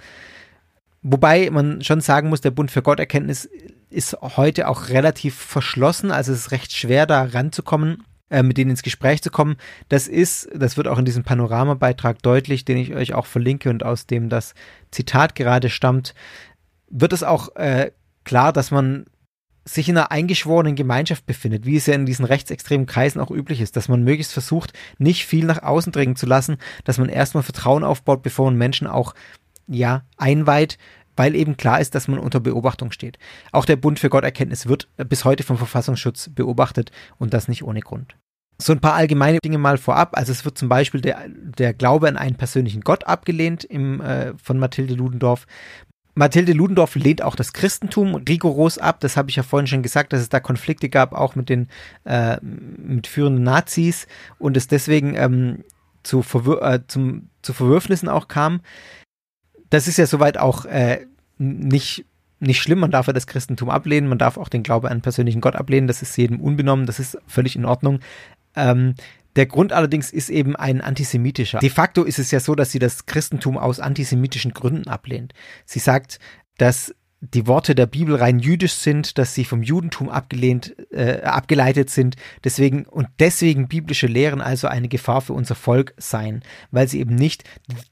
Wobei 1.01 1.49
man 1.51 1.83
schon 1.83 2.01
sagen 2.01 2.29
muss, 2.29 2.41
der 2.41 2.51
Bund 2.51 2.71
für 2.71 2.81
Gotterkenntnis 2.81 3.47
ist 3.89 4.17
heute 4.21 4.67
auch 4.67 4.89
relativ 4.89 5.35
verschlossen, 5.35 6.11
also 6.11 6.33
es 6.33 6.39
ist 6.39 6.51
recht 6.51 6.73
schwer 6.73 7.05
da 7.05 7.23
ranzukommen, 7.23 8.03
äh, 8.31 8.41
mit 8.41 8.57
denen 8.57 8.71
ins 8.71 8.81
Gespräch 8.81 9.21
zu 9.21 9.29
kommen. 9.29 9.55
Das 9.87 10.07
ist, 10.07 10.49
das 10.53 10.77
wird 10.77 10.87
auch 10.87 10.97
in 10.97 11.05
diesem 11.05 11.23
Panoramabeitrag 11.23 12.21
deutlich, 12.23 12.65
den 12.65 12.77
ich 12.77 12.95
euch 12.95 13.13
auch 13.13 13.27
verlinke 13.27 13.69
und 13.69 13.85
aus 13.85 14.07
dem 14.07 14.29
das 14.29 14.55
Zitat 14.89 15.35
gerade 15.35 15.69
stammt, 15.69 16.15
wird 16.89 17.13
es 17.13 17.21
auch 17.21 17.55
äh, 17.55 17.91
klar, 18.23 18.51
dass 18.51 18.71
man 18.71 19.05
sich 19.67 19.89
in 19.89 19.97
einer 19.97 20.11
eingeschworenen 20.11 20.75
Gemeinschaft 20.75 21.25
befindet, 21.25 21.65
wie 21.65 21.75
es 21.75 21.87
ja 21.87 21.95
in 21.95 22.05
diesen 22.05 22.25
rechtsextremen 22.25 22.85
Kreisen 22.85 23.19
auch 23.19 23.31
üblich 23.31 23.61
ist, 23.61 23.75
dass 23.75 23.89
man 23.89 24.03
möglichst 24.03 24.31
versucht, 24.31 24.73
nicht 24.99 25.25
viel 25.25 25.45
nach 25.45 25.63
außen 25.63 25.91
dringen 25.91 26.15
zu 26.15 26.27
lassen, 26.27 26.57
dass 26.83 26.99
man 26.99 27.09
erstmal 27.09 27.43
Vertrauen 27.43 27.83
aufbaut, 27.83 28.21
bevor 28.21 28.45
man 28.45 28.57
Menschen 28.57 28.87
auch, 28.87 29.15
ja, 29.67 30.03
einweiht, 30.17 30.77
weil 31.15 31.35
eben 31.35 31.57
klar 31.57 31.79
ist, 31.79 31.95
dass 31.95 32.07
man 32.07 32.19
unter 32.19 32.39
Beobachtung 32.39 32.91
steht. 32.91 33.17
Auch 33.51 33.65
der 33.65 33.77
Bund 33.77 33.99
für 33.99 34.09
Gotterkenntnis 34.09 34.67
wird 34.67 34.87
bis 34.97 35.25
heute 35.25 35.43
vom 35.43 35.57
Verfassungsschutz 35.57 36.29
beobachtet 36.29 36.91
und 37.17 37.33
das 37.33 37.47
nicht 37.47 37.63
ohne 37.63 37.79
Grund. 37.79 38.15
So 38.57 38.71
ein 38.71 38.79
paar 38.79 38.93
allgemeine 38.93 39.39
Dinge 39.39 39.57
mal 39.57 39.77
vorab. 39.77 40.17
Also 40.17 40.31
es 40.31 40.45
wird 40.45 40.57
zum 40.57 40.69
Beispiel 40.69 41.01
der, 41.01 41.25
der 41.27 41.73
Glaube 41.73 42.07
an 42.07 42.15
einen 42.15 42.35
persönlichen 42.35 42.81
Gott 42.81 43.05
abgelehnt 43.05 43.65
im, 43.65 43.99
äh, 43.99 44.33
von 44.41 44.59
Mathilde 44.59 44.93
Ludendorff. 44.93 45.45
Mathilde 46.15 46.53
Ludendorff 46.53 46.95
lehnt 46.95 47.21
auch 47.21 47.35
das 47.35 47.51
Christentum 47.51 48.15
rigoros 48.15 48.77
ab. 48.77 49.01
Das 49.01 49.17
habe 49.17 49.29
ich 49.29 49.35
ja 49.35 49.43
vorhin 49.43 49.67
schon 49.67 49.83
gesagt, 49.83 50.13
dass 50.13 50.21
es 50.21 50.29
da 50.29 50.39
Konflikte 50.39 50.89
gab, 50.89 51.13
auch 51.13 51.35
mit 51.35 51.49
den 51.49 51.67
äh, 52.05 52.37
mit 52.41 53.05
führenden 53.05 53.43
Nazis 53.43 54.07
und 54.39 54.55
es 54.55 54.67
deswegen 54.67 55.15
ähm, 55.15 55.63
zu, 56.03 56.21
Verwür 56.21 56.61
äh, 56.63 56.79
zum, 56.87 57.29
zu 57.41 57.51
Verwürfnissen 57.51 58.07
auch 58.07 58.29
kam. 58.29 58.61
Das 59.69 59.89
ist 59.89 59.97
ja 59.97 60.05
soweit 60.05 60.37
auch 60.37 60.65
äh, 60.65 61.05
nicht, 61.37 62.05
nicht 62.39 62.61
schlimm. 62.61 62.79
Man 62.79 62.91
darf 62.91 63.07
ja 63.07 63.13
das 63.13 63.27
Christentum 63.27 63.69
ablehnen, 63.69 64.07
man 64.07 64.17
darf 64.17 64.37
auch 64.37 64.49
den 64.49 64.63
Glaube 64.63 64.89
an 64.89 65.01
persönlichen 65.01 65.41
Gott 65.41 65.55
ablehnen. 65.55 65.87
Das 65.87 66.01
ist 66.01 66.15
jedem 66.17 66.39
unbenommen, 66.39 66.85
das 66.85 66.99
ist 66.99 67.17
völlig 67.27 67.57
in 67.57 67.65
Ordnung. 67.65 67.99
Ähm, 68.55 68.95
der 69.35 69.45
Grund 69.45 69.73
allerdings 69.73 70.11
ist 70.11 70.29
eben 70.29 70.55
ein 70.55 70.81
antisemitischer. 70.81 71.59
De 71.59 71.69
facto 71.69 72.03
ist 72.03 72.19
es 72.19 72.31
ja 72.31 72.39
so, 72.39 72.55
dass 72.55 72.71
sie 72.71 72.79
das 72.79 73.05
Christentum 73.05 73.57
aus 73.57 73.79
antisemitischen 73.79 74.53
Gründen 74.53 74.87
ablehnt. 74.87 75.33
Sie 75.65 75.79
sagt, 75.79 76.19
dass 76.57 76.93
die 77.21 77.47
Worte 77.47 77.75
der 77.75 77.87
Bibel 77.87 78.15
rein 78.15 78.39
jüdisch 78.39 78.73
sind, 78.73 79.17
dass 79.17 79.33
sie 79.33 79.45
vom 79.45 79.63
Judentum 79.63 80.09
abgelehnt, 80.09 80.75
äh, 80.91 81.21
abgeleitet 81.21 81.89
sind, 81.89 82.15
deswegen 82.43 82.85
und 82.85 83.07
deswegen 83.19 83.67
biblische 83.67 84.07
Lehren 84.07 84.41
also 84.41 84.67
eine 84.67 84.87
Gefahr 84.87 85.21
für 85.21 85.33
unser 85.33 85.55
Volk 85.55 85.93
seien, 85.97 86.43
weil 86.71 86.87
sie 86.87 86.99
eben 86.99 87.15
nicht 87.15 87.43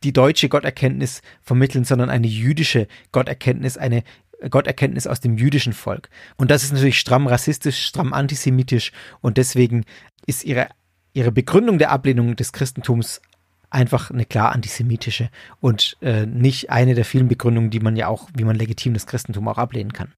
die 0.03 0.13
deutsche 0.13 0.49
Gotterkenntnis 0.49 1.21
vermitteln, 1.41 1.83
sondern 1.83 2.09
eine 2.09 2.27
jüdische 2.27 2.87
Gotterkenntnis, 3.11 3.77
eine 3.77 4.03
Gotterkenntnis 4.49 5.07
aus 5.07 5.19
dem 5.19 5.37
jüdischen 5.37 5.73
Volk. 5.73 6.09
Und 6.35 6.51
das 6.51 6.63
ist 6.63 6.73
natürlich 6.73 6.99
stramm 6.99 7.27
rassistisch, 7.27 7.85
stramm 7.85 8.13
antisemitisch 8.13 8.91
und 9.21 9.37
deswegen 9.37 9.85
ist 10.25 10.43
ihre 10.43 10.67
ihre 11.13 11.31
Begründung 11.31 11.77
der 11.77 11.91
Ablehnung 11.91 12.35
des 12.35 12.53
Christentums 12.53 13.21
einfach 13.69 14.11
eine 14.11 14.25
klar 14.25 14.51
antisemitische 14.51 15.29
und 15.59 15.97
äh, 16.01 16.25
nicht 16.25 16.69
eine 16.69 16.93
der 16.93 17.05
vielen 17.05 17.27
Begründungen, 17.27 17.71
die 17.71 17.79
man 17.79 17.95
ja 17.95 18.07
auch, 18.07 18.29
wie 18.35 18.43
man 18.43 18.55
legitim 18.55 18.93
das 18.93 19.07
Christentum 19.07 19.47
auch 19.47 19.57
ablehnen 19.57 19.93
kann. 19.93 20.13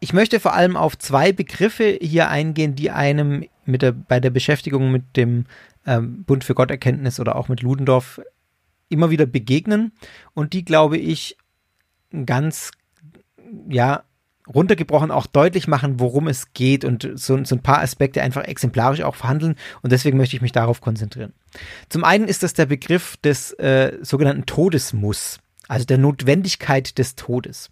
Ich 0.00 0.12
möchte 0.12 0.40
vor 0.40 0.52
allem 0.52 0.76
auf 0.76 0.98
zwei 0.98 1.32
Begriffe 1.32 1.98
hier 2.00 2.28
eingehen, 2.28 2.74
die 2.74 2.90
einem 2.90 3.46
mit 3.64 3.80
der, 3.80 3.92
bei 3.92 4.20
der 4.20 4.30
Beschäftigung 4.30 4.92
mit 4.92 5.16
dem 5.16 5.46
ähm, 5.86 6.24
Bund 6.24 6.44
für 6.44 6.54
Gotterkenntnis 6.54 7.20
oder 7.20 7.36
auch 7.36 7.48
mit 7.48 7.62
Ludendorff 7.62 8.20
immer 8.90 9.10
wieder 9.10 9.24
begegnen 9.24 9.92
und 10.34 10.52
die, 10.52 10.64
glaube 10.64 10.98
ich, 10.98 11.38
ganz, 12.26 12.70
ja, 13.68 14.04
runtergebrochen 14.52 15.10
auch 15.10 15.26
deutlich 15.26 15.68
machen, 15.68 16.00
worum 16.00 16.28
es 16.28 16.52
geht 16.52 16.84
und 16.84 17.08
so, 17.14 17.42
so, 17.44 17.54
ein 17.54 17.62
paar 17.62 17.80
Aspekte 17.80 18.22
einfach 18.22 18.44
exemplarisch 18.44 19.02
auch 19.02 19.14
verhandeln 19.14 19.56
und 19.82 19.90
deswegen 19.90 20.18
möchte 20.18 20.36
ich 20.36 20.42
mich 20.42 20.52
darauf 20.52 20.80
konzentrieren. 20.80 21.32
Zum 21.88 22.04
einen 22.04 22.28
ist 22.28 22.42
das 22.42 22.52
der 22.52 22.66
Begriff 22.66 23.16
des 23.18 23.52
äh, 23.52 23.98
sogenannten 24.02 24.46
Todesmuss, 24.46 25.38
also 25.68 25.86
der 25.86 25.98
Notwendigkeit 25.98 26.98
des 26.98 27.14
Todes. 27.14 27.70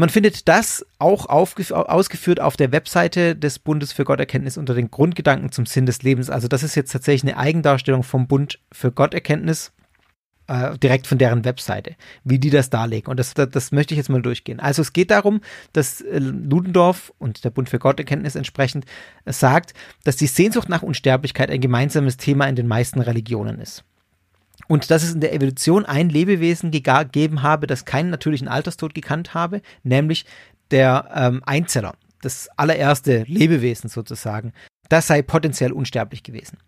Man 0.00 0.10
findet 0.10 0.46
das 0.46 0.86
auch 1.00 1.26
ausgeführt 1.28 2.38
auf 2.38 2.56
der 2.56 2.70
Webseite 2.70 3.34
des 3.34 3.58
Bundes 3.58 3.92
für 3.92 4.04
Gotterkenntnis 4.04 4.56
unter 4.56 4.72
den 4.72 4.92
Grundgedanken 4.92 5.50
zum 5.50 5.66
Sinn 5.66 5.86
des 5.86 6.02
Lebens. 6.02 6.30
Also 6.30 6.46
das 6.46 6.62
ist 6.62 6.76
jetzt 6.76 6.92
tatsächlich 6.92 7.28
eine 7.28 7.36
Eigendarstellung 7.36 8.04
vom 8.04 8.28
Bund 8.28 8.60
für 8.70 8.92
Gotterkenntnis 8.92 9.72
äh, 10.48 10.76
direkt 10.78 11.06
von 11.06 11.18
deren 11.18 11.44
Webseite, 11.44 11.94
wie 12.24 12.38
die 12.38 12.50
das 12.50 12.70
darlegen. 12.70 13.10
Und 13.10 13.20
das, 13.20 13.34
das, 13.34 13.50
das, 13.50 13.72
möchte 13.72 13.94
ich 13.94 13.98
jetzt 13.98 14.08
mal 14.08 14.22
durchgehen. 14.22 14.60
Also 14.60 14.82
es 14.82 14.92
geht 14.92 15.10
darum, 15.10 15.40
dass 15.72 16.00
äh, 16.00 16.18
Ludendorff 16.18 17.12
und 17.18 17.44
der 17.44 17.50
Bund 17.50 17.68
für 17.68 17.78
Gotterkenntnis 17.78 18.34
entsprechend 18.34 18.84
äh, 19.24 19.32
sagt, 19.32 19.74
dass 20.04 20.16
die 20.16 20.26
Sehnsucht 20.26 20.68
nach 20.68 20.82
Unsterblichkeit 20.82 21.50
ein 21.50 21.60
gemeinsames 21.60 22.16
Thema 22.16 22.46
in 22.46 22.56
den 22.56 22.66
meisten 22.66 23.00
Religionen 23.00 23.60
ist. 23.60 23.84
Und 24.66 24.90
dass 24.90 25.02
es 25.02 25.14
in 25.14 25.20
der 25.20 25.32
Evolution 25.32 25.86
ein 25.86 26.08
Lebewesen 26.08 26.70
gegeben 26.70 27.42
habe, 27.42 27.66
das 27.66 27.84
keinen 27.84 28.10
natürlichen 28.10 28.48
Alterstod 28.48 28.94
gekannt 28.94 29.34
habe, 29.34 29.62
nämlich 29.82 30.26
der 30.70 31.10
ähm, 31.14 31.42
Einzeller, 31.46 31.94
das 32.20 32.48
allererste 32.56 33.24
Lebewesen 33.26 33.88
sozusagen, 33.88 34.52
das 34.88 35.06
sei 35.06 35.22
potenziell 35.22 35.72
unsterblich 35.72 36.22
gewesen. 36.22 36.58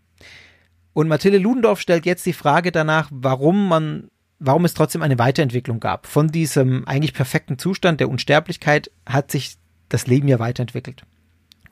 Und 1.01 1.09
Mathilde 1.09 1.39
Ludendorff 1.39 1.81
stellt 1.81 2.05
jetzt 2.05 2.27
die 2.27 2.35
Frage 2.35 2.73
danach, 2.73 3.09
warum 3.11 3.69
man, 3.69 4.11
warum 4.39 4.67
es 4.67 4.75
trotzdem 4.75 5.01
eine 5.01 5.19
Weiterentwicklung 5.19 5.81
gab. 5.81 6.07
Von 6.07 6.29
diesem 6.29 6.87
eigentlich 6.87 7.15
perfekten 7.15 7.59
Zustand 7.59 8.01
der 8.01 8.11
Unsterblichkeit 8.11 8.91
hat 9.07 9.31
sich 9.31 9.57
das 9.89 10.07
Leben 10.07 10.29
ja 10.29 10.39
weiterentwickelt. 10.39 11.05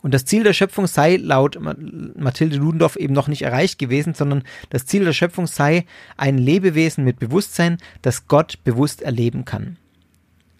Und 0.01 0.15
das 0.15 0.25
Ziel 0.25 0.45
der 0.45 0.55
Schöpfung 0.55 0.87
sei 0.87 1.17
laut 1.17 1.59
Mathilde 1.61 2.57
Ludendorff 2.57 2.97
eben 2.97 3.13
noch 3.13 3.29
nicht 3.29 3.43
erreicht 3.43 3.79
gewesen, 3.79 4.15
sondern 4.15 4.45
das 4.71 4.87
Ziel 4.87 5.05
der 5.05 5.13
Schöpfung 5.13 5.47
sei 5.47 5.85
ein 6.17 6.39
Lebewesen 6.39 7.05
mit 7.05 7.19
Bewusstsein, 7.19 7.77
das 8.01 8.29
Gott 8.29 8.65
bewusst 8.65 9.03
erleben 9.03 9.45
kann. 9.45 9.77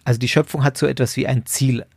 Also 0.03 0.19
die 0.19 0.27
Schöpfung 0.27 0.63
hat 0.63 0.77
so 0.77 0.85
etwas 0.85 1.17
wie 1.17 1.25
ein 1.25 1.47
Ziel. 1.47 1.87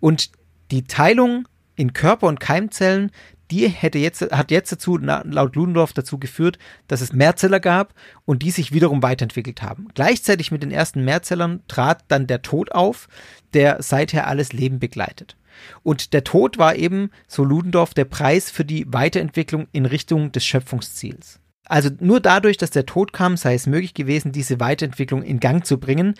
Und 0.00 0.32
die 0.70 0.84
Teilung 0.84 1.48
in 1.76 1.94
Körper- 1.94 2.26
und 2.26 2.40
Keimzellen, 2.40 3.10
die 3.50 3.68
hätte 3.68 3.98
jetzt, 3.98 4.22
hat 4.22 4.50
jetzt 4.50 4.72
dazu, 4.72 4.96
laut 4.98 5.56
Ludendorff 5.56 5.92
dazu 5.92 6.18
geführt, 6.18 6.58
dass 6.88 7.00
es 7.00 7.12
Mehrzeller 7.12 7.60
gab 7.60 7.94
und 8.24 8.42
die 8.42 8.50
sich 8.50 8.72
wiederum 8.72 9.02
weiterentwickelt 9.02 9.62
haben. 9.62 9.88
Gleichzeitig 9.94 10.50
mit 10.50 10.62
den 10.62 10.70
ersten 10.70 11.04
Mehrzellern 11.04 11.62
trat 11.68 12.04
dann 12.08 12.26
der 12.26 12.42
Tod 12.42 12.72
auf, 12.72 13.08
der 13.52 13.82
seither 13.82 14.26
alles 14.26 14.52
Leben 14.52 14.78
begleitet. 14.78 15.36
Und 15.82 16.12
der 16.12 16.24
Tod 16.24 16.58
war 16.58 16.74
eben, 16.74 17.10
so 17.28 17.44
Ludendorff, 17.44 17.94
der 17.94 18.06
Preis 18.06 18.50
für 18.50 18.64
die 18.64 18.92
Weiterentwicklung 18.92 19.68
in 19.72 19.86
Richtung 19.86 20.32
des 20.32 20.44
Schöpfungsziels. 20.44 21.40
Also 21.66 21.90
nur 22.00 22.20
dadurch, 22.20 22.56
dass 22.56 22.70
der 22.70 22.86
Tod 22.86 23.12
kam, 23.12 23.36
sei 23.36 23.54
es 23.54 23.66
möglich 23.66 23.94
gewesen, 23.94 24.32
diese 24.32 24.60
Weiterentwicklung 24.60 25.22
in 25.22 25.40
Gang 25.40 25.64
zu 25.64 25.78
bringen 25.78 26.14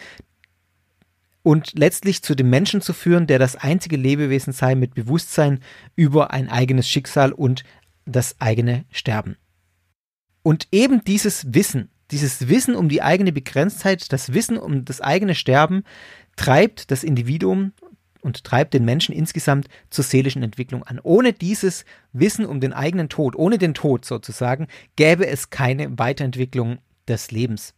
und 1.44 1.78
letztlich 1.78 2.22
zu 2.22 2.34
dem 2.34 2.48
Menschen 2.50 2.80
zu 2.80 2.92
führen, 2.94 3.28
der 3.28 3.38
das 3.38 3.54
einzige 3.54 3.96
Lebewesen 3.96 4.52
sei 4.52 4.74
mit 4.74 4.94
Bewusstsein 4.94 5.60
über 5.94 6.32
ein 6.32 6.48
eigenes 6.48 6.88
Schicksal 6.88 7.32
und 7.32 7.64
das 8.06 8.40
eigene 8.40 8.86
Sterben. 8.90 9.36
Und 10.42 10.68
eben 10.72 11.04
dieses 11.04 11.54
Wissen, 11.54 11.90
dieses 12.10 12.48
Wissen 12.48 12.74
um 12.74 12.88
die 12.88 13.02
eigene 13.02 13.30
Begrenztheit, 13.30 14.10
das 14.10 14.32
Wissen 14.32 14.56
um 14.56 14.86
das 14.86 15.02
eigene 15.02 15.34
Sterben, 15.34 15.84
treibt 16.34 16.90
das 16.90 17.04
Individuum 17.04 17.72
und 18.22 18.42
treibt 18.42 18.72
den 18.72 18.86
Menschen 18.86 19.14
insgesamt 19.14 19.68
zur 19.90 20.04
seelischen 20.04 20.42
Entwicklung 20.42 20.82
an. 20.82 20.98
Ohne 21.02 21.34
dieses 21.34 21.84
Wissen 22.14 22.46
um 22.46 22.60
den 22.60 22.72
eigenen 22.72 23.10
Tod, 23.10 23.36
ohne 23.36 23.58
den 23.58 23.74
Tod 23.74 24.06
sozusagen, 24.06 24.66
gäbe 24.96 25.26
es 25.26 25.50
keine 25.50 25.98
Weiterentwicklung 25.98 26.78
des 27.06 27.30
Lebens. 27.30 27.74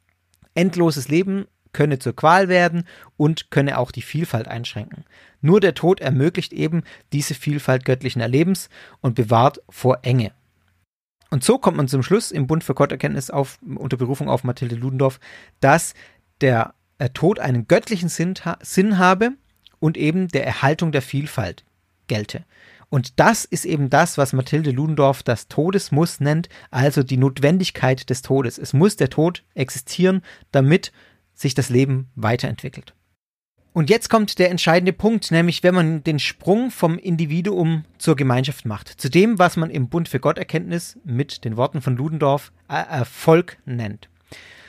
Endloses 0.55 1.09
Leben 1.09 1.47
könne 1.77 1.99
zur 1.99 2.16
Qual 2.16 2.49
werden 2.49 2.85
und 3.18 3.51
könne 3.51 3.79
auch 3.79 3.91
die 3.91 4.03
Vielfalt 4.03 4.49
einschränken. 4.49 5.05
Nur 5.43 5.61
der 5.61 5.74
Tod 5.74 6.01
ermöglicht 6.01 6.55
eben 6.55 6.83
diese 7.12 7.35
Vielfalt 7.35 7.85
göttlichen 7.85 8.22
Erlebens 8.22 8.70
und 9.03 9.14
bewahrt 9.14 9.61
vor 9.68 9.99
Enge. 10.03 10.33
Und 11.31 11.45
so 11.45 11.59
kommt 11.59 11.77
man 11.77 11.87
zum 11.87 12.03
Schluss 12.03 12.31
im 12.31 12.47
Bund 12.47 12.64
für 12.64 12.74
Gotterkenntnis 12.74 13.31
auf, 13.31 13.59
unter 13.62 13.99
Berufung 13.99 14.31
auf 14.31 14.43
Mathilde 14.43 14.74
Ludendorff, 14.74 15.20
dass 15.61 15.93
der 16.41 16.74
Tod 17.12 17.41
einen 17.41 17.68
göttlichen 17.68 18.09
Sinn, 18.09 18.35
Sinn 18.62 18.97
habe 18.97 19.33
und 19.79 19.99
eben 19.99 20.29
der 20.29 20.47
Erhaltung 20.47 20.93
der 20.93 21.03
Vielfalt 21.03 21.66
gelte. 22.07 22.47
Und 22.89 23.20
das 23.20 23.45
ist 23.45 23.66
eben 23.66 23.91
das, 23.91 24.16
was 24.16 24.33
Mathilde 24.33 24.70
Ludendorff 24.70 25.22
das 25.22 25.49
Todesmuss 25.49 26.20
nennt, 26.20 26.49
also 26.70 27.03
die 27.03 27.18
Notwendigkeit 27.18 28.09
des 28.09 28.22
Todes. 28.22 28.57
Es 28.57 28.72
muss 28.72 28.97
der 28.97 29.11
Tod 29.11 29.43
existieren, 29.55 30.22
damit 30.53 30.93
sich 31.37 31.55
das 31.55 31.70
Leben 31.70 32.11
weiterentwickelt. 32.16 32.95
Und 33.72 33.91
jetzt 33.91 34.09
kommt 34.09 34.39
der 34.39 34.51
entscheidende 34.51 34.95
Punkt, 34.95 35.30
nämlich 35.30 35.62
wenn 35.62 35.74
man 35.74 36.03
den 36.03 36.18
Sprung 36.18 36.70
vom 36.70 36.99
Individuum 36.99 37.84
zur 37.99 38.16
Gemeinschaft 38.16 38.64
macht, 38.64 38.89
zu 38.89 39.11
dem, 39.11 39.39
was 39.39 39.59
man 39.59 39.68
im 39.68 39.91
Bund 39.91 40.09
für 40.09 40.18
Gotterkenntnis 40.18 40.99
mit 41.05 41.45
den 41.45 41.59
Worten 41.59 41.82
von 41.82 41.95
Ludendorff 41.95 42.53
Erfolg 42.68 43.59
nennt. 43.66 44.09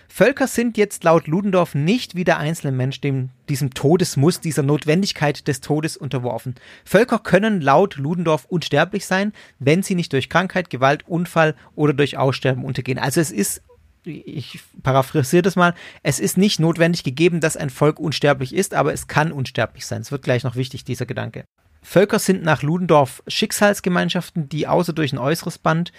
Völker 0.09 0.47
sind 0.47 0.77
jetzt 0.77 1.03
laut 1.03 1.27
Ludendorff 1.27 1.75
nicht 1.75 2.15
wie 2.15 2.23
der 2.23 2.37
einzelne 2.37 2.75
Mensch 2.75 2.99
dem, 3.01 3.29
diesem 3.49 3.73
Todesmuss, 3.73 4.41
dieser 4.41 4.63
Notwendigkeit 4.63 5.47
des 5.47 5.61
Todes 5.61 5.95
unterworfen. 5.95 6.55
Völker 6.83 7.19
können 7.19 7.61
laut 7.61 7.97
Ludendorff 7.97 8.45
unsterblich 8.45 9.05
sein, 9.05 9.31
wenn 9.59 9.83
sie 9.83 9.95
nicht 9.95 10.11
durch 10.11 10.29
Krankheit, 10.29 10.69
Gewalt, 10.69 11.07
Unfall 11.07 11.55
oder 11.75 11.93
durch 11.93 12.17
Aussterben 12.17 12.65
untergehen. 12.65 12.99
Also 12.99 13.21
es 13.21 13.31
ist 13.31 13.61
ich 14.07 14.59
paraphrasiere 14.83 15.41
das 15.41 15.55
mal, 15.55 15.73
es 16.03 16.19
ist 16.19 16.37
nicht 16.37 16.59
notwendig 16.59 17.03
gegeben, 17.03 17.39
dass 17.39 17.57
ein 17.57 17.69
Volk 17.69 17.99
unsterblich 17.99 18.53
ist, 18.53 18.73
aber 18.73 18.93
es 18.93 19.07
kann 19.07 19.31
unsterblich 19.31 19.85
sein. 19.85 20.01
Es 20.01 20.11
wird 20.11 20.23
gleich 20.23 20.43
noch 20.43 20.55
wichtig, 20.55 20.83
dieser 20.83 21.05
Gedanke. 21.05 21.45
Völker 21.81 22.19
sind 22.19 22.43
nach 22.43 22.63
Ludendorff 22.63 23.23
Schicksalsgemeinschaften, 23.27 24.49
die 24.49 24.67
außer 24.67 24.93
durch 24.93 25.13
ein 25.13 25.19
äußeres 25.19 25.57
Band 25.57 25.91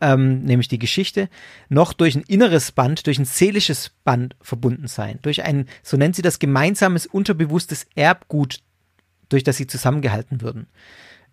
ähm, 0.00 0.42
nämlich 0.42 0.68
die 0.68 0.78
Geschichte, 0.78 1.28
noch 1.68 1.92
durch 1.92 2.14
ein 2.14 2.22
inneres 2.22 2.72
Band, 2.72 3.06
durch 3.06 3.18
ein 3.18 3.24
seelisches 3.24 3.90
Band 4.04 4.36
verbunden 4.40 4.86
sein. 4.86 5.18
Durch 5.22 5.42
ein, 5.44 5.66
so 5.82 5.96
nennt 5.96 6.16
sie 6.16 6.22
das, 6.22 6.38
gemeinsames, 6.38 7.06
unterbewusstes 7.06 7.86
Erbgut, 7.94 8.60
durch 9.28 9.44
das 9.44 9.56
sie 9.56 9.66
zusammengehalten 9.66 10.40
würden. 10.40 10.66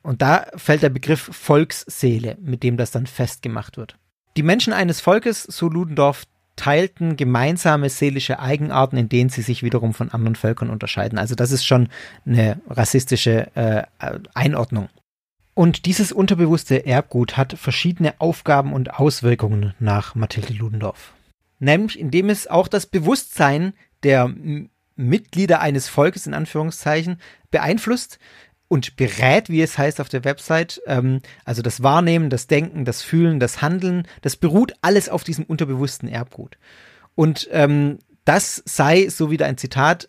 Und 0.04 0.22
da 0.22 0.48
fällt 0.56 0.84
der 0.84 0.90
Begriff 0.90 1.30
Volksseele, 1.34 2.38
mit 2.42 2.64
dem 2.64 2.78
das 2.78 2.92
dann 2.92 3.08
festgemacht 3.08 3.78
wird. 3.78 3.98
Die 4.38 4.44
Menschen 4.44 4.74
eines 4.74 5.02
Volkes, 5.02 5.44
so 5.44 5.68
Ludendorff, 5.68 6.26
teilten 6.56 7.18
gemeinsame 7.18 7.90
seelische 7.90 8.40
Eigenarten, 8.40 8.98
in 8.98 9.10
denen 9.10 9.30
sie 9.30 9.42
sich 9.42 9.64
wiederum 9.64 9.94
von 9.94 10.12
anderen 10.12 10.36
Völkern 10.36 10.70
unterscheiden. 10.70 11.18
Also 11.18 11.34
das 11.34 11.52
ist 11.52 11.66
schon 11.66 11.90
eine 12.26 12.62
rassistische 12.70 13.48
äh, 13.56 13.84
Einordnung. 14.34 14.90
Und 15.54 15.86
dieses 15.86 16.12
unterbewusste 16.12 16.86
Erbgut 16.86 17.36
hat 17.36 17.54
verschiedene 17.54 18.14
Aufgaben 18.20 18.74
und 18.74 18.94
Auswirkungen 18.94 19.74
nach 19.80 20.16
Mathilde 20.16 20.54
Ludendorff. 20.54 21.14
Nämlich 21.60 22.00
indem 22.00 22.30
es 22.30 22.48
auch 22.48 22.68
das 22.68 22.86
Bewusstsein 22.86 23.74
der 24.04 24.34
Mitglieder 24.96 25.62
eines 25.62 25.88
Volkes 25.88 26.28
in 26.28 26.34
Anführungszeichen 26.34 27.20
beeinflusst 27.50 28.20
und 28.72 28.96
berät, 28.96 29.50
wie 29.50 29.62
es 29.62 29.78
heißt 29.78 30.00
auf 30.00 30.08
der 30.08 30.24
Website. 30.24 30.82
Ähm, 30.88 31.20
also 31.44 31.62
das 31.62 31.84
Wahrnehmen, 31.84 32.30
das 32.30 32.48
Denken, 32.48 32.86
das 32.86 33.02
Fühlen, 33.02 33.42
das 33.42 33.62
Handeln, 33.62 34.08
das 34.22 34.38
beruht 34.38 34.76
alles 34.82 35.10
auf 35.10 35.26
diesem 35.26 35.44
unterbewussten 35.44 36.08
Erbgut. 36.08 36.58
Und 37.14 37.50
ähm, 37.52 38.00
das 38.24 38.64
sei, 38.66 39.10
so 39.10 39.30
wieder 39.30 39.46
ein 39.46 39.58
Zitat, 39.58 40.08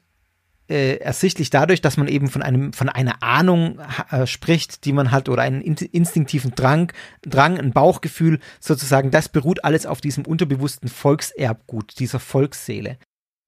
äh, 0.69 0.99
ersichtlich 0.99 1.51
dadurch, 1.51 1.81
dass 1.81 1.97
man 1.97 2.07
eben 2.07 2.29
von 2.29 2.41
einem 2.41 2.73
von 2.73 2.89
einer 2.89 3.21
Ahnung 3.25 3.81
äh, 4.13 4.29
spricht, 4.29 4.85
die 4.85 4.93
man 4.93 5.11
hat 5.11 5.29
oder 5.29 5.43
einen 5.43 5.61
in 5.61 5.75
instinktiven 5.75 6.55
Drang, 6.55 6.93
Drang, 7.23 7.59
ein 7.59 7.73
Bauchgefühl 7.73 8.39
sozusagen. 8.61 9.11
Das 9.11 9.29
beruht 9.29 9.65
alles 9.65 9.87
auf 9.87 10.01
diesem 10.01 10.25
unterbewussten 10.25 10.89
Volkserbgut, 10.89 11.99
dieser 11.99 12.21
Volksseele. 12.21 12.97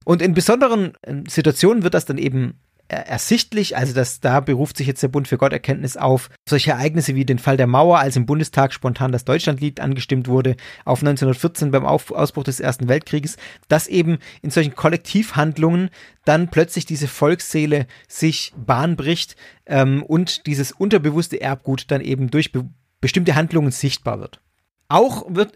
Und 0.04 0.22
in 0.22 0.34
besonderen 0.34 0.94
äh, 1.02 1.22
Situationen 1.28 1.84
wird 1.84 1.94
das 1.94 2.04
dann 2.04 2.18
eben 2.18 2.58
ersichtlich. 2.88 3.76
Also 3.76 3.94
das, 3.94 4.20
da 4.20 4.40
beruft 4.40 4.76
sich 4.76 4.86
jetzt 4.86 5.02
der 5.02 5.08
Bund 5.08 5.28
für 5.28 5.38
Gotterkenntnis 5.38 5.96
auf 5.96 6.30
solche 6.48 6.72
Ereignisse 6.72 7.14
wie 7.14 7.24
den 7.24 7.38
Fall 7.38 7.56
der 7.56 7.66
Mauer, 7.66 7.98
als 7.98 8.16
im 8.16 8.26
Bundestag 8.26 8.72
spontan 8.72 9.12
das 9.12 9.24
Deutschlandlied 9.24 9.80
angestimmt 9.80 10.28
wurde, 10.28 10.56
auf 10.84 11.00
1914 11.00 11.70
beim 11.70 11.86
auf 11.86 12.10
Ausbruch 12.10 12.44
des 12.44 12.60
Ersten 12.60 12.88
Weltkrieges, 12.88 13.36
dass 13.68 13.86
eben 13.86 14.18
in 14.42 14.50
solchen 14.50 14.74
Kollektivhandlungen 14.74 15.90
dann 16.24 16.50
plötzlich 16.50 16.86
diese 16.86 17.08
Volksseele 17.08 17.86
sich 18.08 18.52
Bahn 18.56 18.96
bricht 18.96 19.36
ähm, 19.66 20.02
und 20.02 20.46
dieses 20.46 20.72
unterbewusste 20.72 21.40
Erbgut 21.40 21.90
dann 21.90 22.00
eben 22.00 22.30
durch 22.30 22.52
be 22.52 22.68
bestimmte 23.00 23.34
Handlungen 23.34 23.70
sichtbar 23.70 24.18
wird. 24.18 24.40
Auch 24.88 25.26
wird 25.28 25.52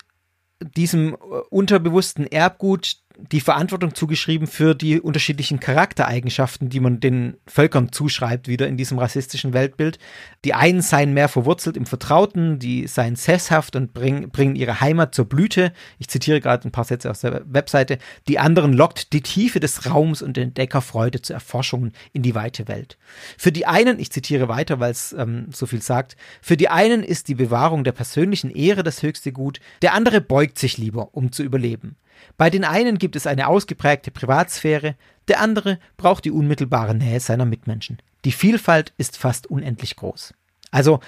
diesem 0.76 1.14
äh, 1.14 1.16
unterbewussten 1.50 2.26
Erbgut 2.26 2.98
die 3.20 3.40
Verantwortung 3.40 3.96
zugeschrieben 3.96 4.46
für 4.46 4.74
die 4.74 5.00
unterschiedlichen 5.00 5.58
Charaktereigenschaften, 5.58 6.68
die 6.68 6.78
man 6.78 7.00
den 7.00 7.36
Völkern 7.46 7.90
zuschreibt, 7.90 8.46
wieder 8.46 8.68
in 8.68 8.76
diesem 8.76 8.98
rassistischen 8.98 9.52
Weltbild. 9.52 9.98
Die 10.44 10.54
einen 10.54 10.82
seien 10.82 11.14
mehr 11.14 11.28
verwurzelt 11.28 11.76
im 11.76 11.84
Vertrauten, 11.84 12.60
die 12.60 12.86
seien 12.86 13.16
sesshaft 13.16 13.74
und 13.74 13.92
bring, 13.92 14.30
bringen 14.30 14.54
ihre 14.54 14.80
Heimat 14.80 15.16
zur 15.16 15.24
Blüte. 15.24 15.72
Ich 15.98 16.08
zitiere 16.08 16.40
gerade 16.40 16.68
ein 16.68 16.70
paar 16.70 16.84
Sätze 16.84 17.10
aus 17.10 17.20
der 17.20 17.42
Webseite. 17.46 17.98
Die 18.28 18.38
anderen 18.38 18.72
lockt 18.72 19.12
die 19.12 19.22
Tiefe 19.22 19.58
des 19.58 19.90
Raums 19.90 20.22
und 20.22 20.38
Entdeckerfreude 20.38 21.20
zu 21.20 21.32
Erforschungen 21.32 21.92
in 22.12 22.22
die 22.22 22.36
weite 22.36 22.68
Welt. 22.68 22.98
Für 23.36 23.50
die 23.50 23.66
einen, 23.66 23.98
ich 23.98 24.12
zitiere 24.12 24.46
weiter, 24.46 24.78
weil 24.78 24.92
es 24.92 25.12
ähm, 25.12 25.48
so 25.52 25.66
viel 25.66 25.82
sagt, 25.82 26.16
für 26.40 26.56
die 26.56 26.68
einen 26.68 27.02
ist 27.02 27.26
die 27.26 27.34
Bewahrung 27.34 27.82
der 27.82 27.92
persönlichen 27.92 28.50
Ehre 28.50 28.84
das 28.84 29.02
höchste 29.02 29.32
Gut, 29.32 29.58
der 29.82 29.94
andere 29.94 30.20
beugt 30.20 30.58
sich 30.58 30.78
lieber, 30.78 31.08
um 31.16 31.32
zu 31.32 31.42
überleben. 31.42 31.96
Bei 32.36 32.50
den 32.50 32.64
einen 32.64 32.98
gibt 32.98 33.16
es 33.16 33.26
eine 33.26 33.48
ausgeprägte 33.48 34.10
Privatsphäre, 34.10 34.96
der 35.28 35.40
andere 35.40 35.78
braucht 35.96 36.24
die 36.24 36.30
unmittelbare 36.30 36.94
Nähe 36.94 37.20
seiner 37.20 37.44
Mitmenschen. 37.44 37.98
Die 38.24 38.32
Vielfalt 38.32 38.92
ist 38.96 39.16
fast 39.16 39.46
unendlich 39.46 39.96
groß. 39.96 40.34
Also, 40.70 41.00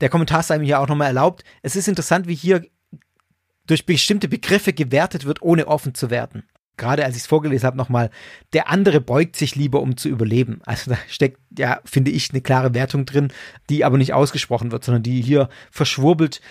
der 0.00 0.08
Kommentar 0.08 0.42
sei 0.42 0.58
mir 0.58 0.66
hier 0.66 0.80
auch 0.80 0.88
nochmal 0.88 1.08
erlaubt. 1.08 1.42
Es 1.62 1.76
ist 1.76 1.88
interessant, 1.88 2.28
wie 2.28 2.34
hier 2.34 2.64
durch 3.66 3.86
bestimmte 3.86 4.28
Begriffe 4.28 4.72
gewertet 4.72 5.24
wird, 5.24 5.42
ohne 5.42 5.66
offen 5.66 5.94
zu 5.94 6.10
werden. 6.10 6.44
Gerade 6.76 7.06
als 7.06 7.16
ich 7.16 7.22
es 7.22 7.26
vorgelesen 7.26 7.66
habe, 7.66 7.78
nochmal, 7.78 8.10
der 8.52 8.68
andere 8.68 9.00
beugt 9.00 9.36
sich 9.36 9.56
lieber, 9.56 9.80
um 9.80 9.96
zu 9.96 10.10
überleben. 10.10 10.60
Also 10.66 10.90
da 10.90 10.98
steckt, 11.08 11.40
ja, 11.58 11.80
finde 11.86 12.10
ich, 12.10 12.30
eine 12.30 12.42
klare 12.42 12.74
Wertung 12.74 13.06
drin, 13.06 13.32
die 13.70 13.84
aber 13.84 13.96
nicht 13.96 14.12
ausgesprochen 14.12 14.72
wird, 14.72 14.84
sondern 14.84 15.02
die 15.02 15.22
hier 15.22 15.48
verschwurbelt 15.70 16.42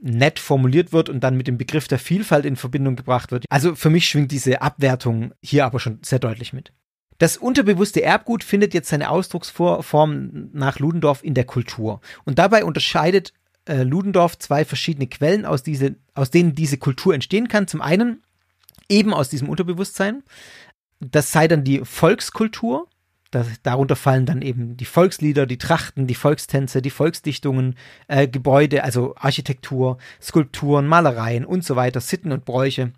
nett 0.00 0.38
formuliert 0.38 0.92
wird 0.92 1.08
und 1.08 1.20
dann 1.20 1.36
mit 1.36 1.48
dem 1.48 1.58
Begriff 1.58 1.88
der 1.88 1.98
Vielfalt 1.98 2.44
in 2.44 2.56
Verbindung 2.56 2.96
gebracht 2.96 3.32
wird. 3.32 3.44
Also 3.50 3.74
für 3.74 3.90
mich 3.90 4.08
schwingt 4.08 4.30
diese 4.30 4.62
Abwertung 4.62 5.32
hier 5.42 5.66
aber 5.66 5.80
schon 5.80 5.98
sehr 6.02 6.18
deutlich 6.18 6.52
mit. 6.52 6.72
Das 7.18 7.36
unterbewusste 7.36 8.02
Erbgut 8.02 8.44
findet 8.44 8.74
jetzt 8.74 8.88
seine 8.88 9.10
Ausdrucksform 9.10 10.50
nach 10.52 10.78
Ludendorff 10.78 11.24
in 11.24 11.34
der 11.34 11.44
Kultur. 11.44 12.00
Und 12.24 12.38
dabei 12.38 12.64
unterscheidet 12.64 13.32
äh, 13.64 13.82
Ludendorff 13.82 14.38
zwei 14.38 14.64
verschiedene 14.64 15.08
Quellen, 15.08 15.44
aus, 15.44 15.64
diese, 15.64 15.96
aus 16.14 16.30
denen 16.30 16.54
diese 16.54 16.78
Kultur 16.78 17.14
entstehen 17.14 17.48
kann. 17.48 17.66
Zum 17.66 17.82
einen 17.82 18.22
eben 18.88 19.12
aus 19.12 19.28
diesem 19.28 19.48
Unterbewusstsein. 19.48 20.22
Das 21.00 21.32
sei 21.32 21.48
dann 21.48 21.64
die 21.64 21.80
Volkskultur, 21.84 22.88
das, 23.30 23.46
darunter 23.62 23.96
fallen 23.96 24.26
dann 24.26 24.42
eben 24.42 24.76
die 24.76 24.84
Volkslieder, 24.84 25.46
die 25.46 25.58
Trachten, 25.58 26.06
die 26.06 26.14
Volkstänze, 26.14 26.80
die 26.80 26.90
Volksdichtungen, 26.90 27.74
äh, 28.06 28.26
Gebäude, 28.26 28.84
also 28.84 29.14
Architektur, 29.16 29.98
Skulpturen, 30.20 30.86
Malereien 30.86 31.44
und 31.44 31.64
so 31.64 31.76
weiter, 31.76 32.00
Sitten 32.00 32.32
und 32.32 32.44
Bräuche, 32.44 32.92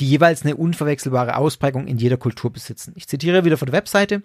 die 0.00 0.08
jeweils 0.08 0.42
eine 0.42 0.56
unverwechselbare 0.56 1.36
Ausprägung 1.36 1.86
in 1.86 1.98
jeder 1.98 2.16
Kultur 2.16 2.52
besitzen. 2.52 2.92
Ich 2.96 3.06
zitiere 3.06 3.44
wieder 3.44 3.56
von 3.56 3.66
der 3.66 3.74
Webseite. 3.74 4.22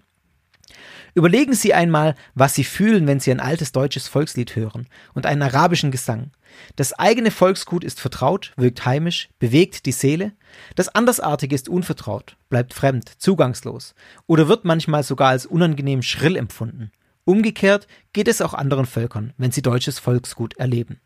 Überlegen 1.14 1.54
Sie 1.54 1.74
einmal, 1.74 2.16
was 2.36 2.56
Sie 2.56 2.64
fühlen, 2.64 3.08
wenn 3.08 3.20
Sie 3.20 3.32
ein 3.32 3.40
altes 3.40 3.72
deutsches 3.72 4.08
Volkslied 4.08 4.56
hören 4.56 4.88
und 5.14 5.26
einen 5.26 5.42
arabischen 5.42 5.92
Gesang. 5.92 6.32
Das 6.76 6.94
eigene 6.94 7.32
Volksgut 7.32 7.84
ist 7.84 8.00
vertraut, 8.00 8.54
wirkt 8.58 8.86
heimisch, 8.86 9.30
bewegt 9.40 9.86
die 9.86 9.92
Seele. 9.92 10.34
Das 10.76 10.90
Andersartige 10.90 11.56
ist 11.56 11.70
unvertraut, 11.70 12.38
bleibt 12.50 12.74
fremd, 12.74 13.10
zugangslos 13.18 13.96
oder 14.26 14.48
wird 14.48 14.66
manchmal 14.66 15.04
sogar 15.04 15.30
als 15.30 15.46
unangenehm 15.46 16.02
schrill 16.02 16.36
empfunden. 16.36 16.92
Umgekehrt 17.26 17.88
geht 18.14 18.28
es 18.28 18.42
auch 18.42 18.54
anderen 18.54 18.86
Völkern, 18.86 19.34
wenn 19.38 19.52
sie 19.52 19.62
deutsches 19.62 20.00
Volksgut 20.00 20.56
erleben. 20.58 21.00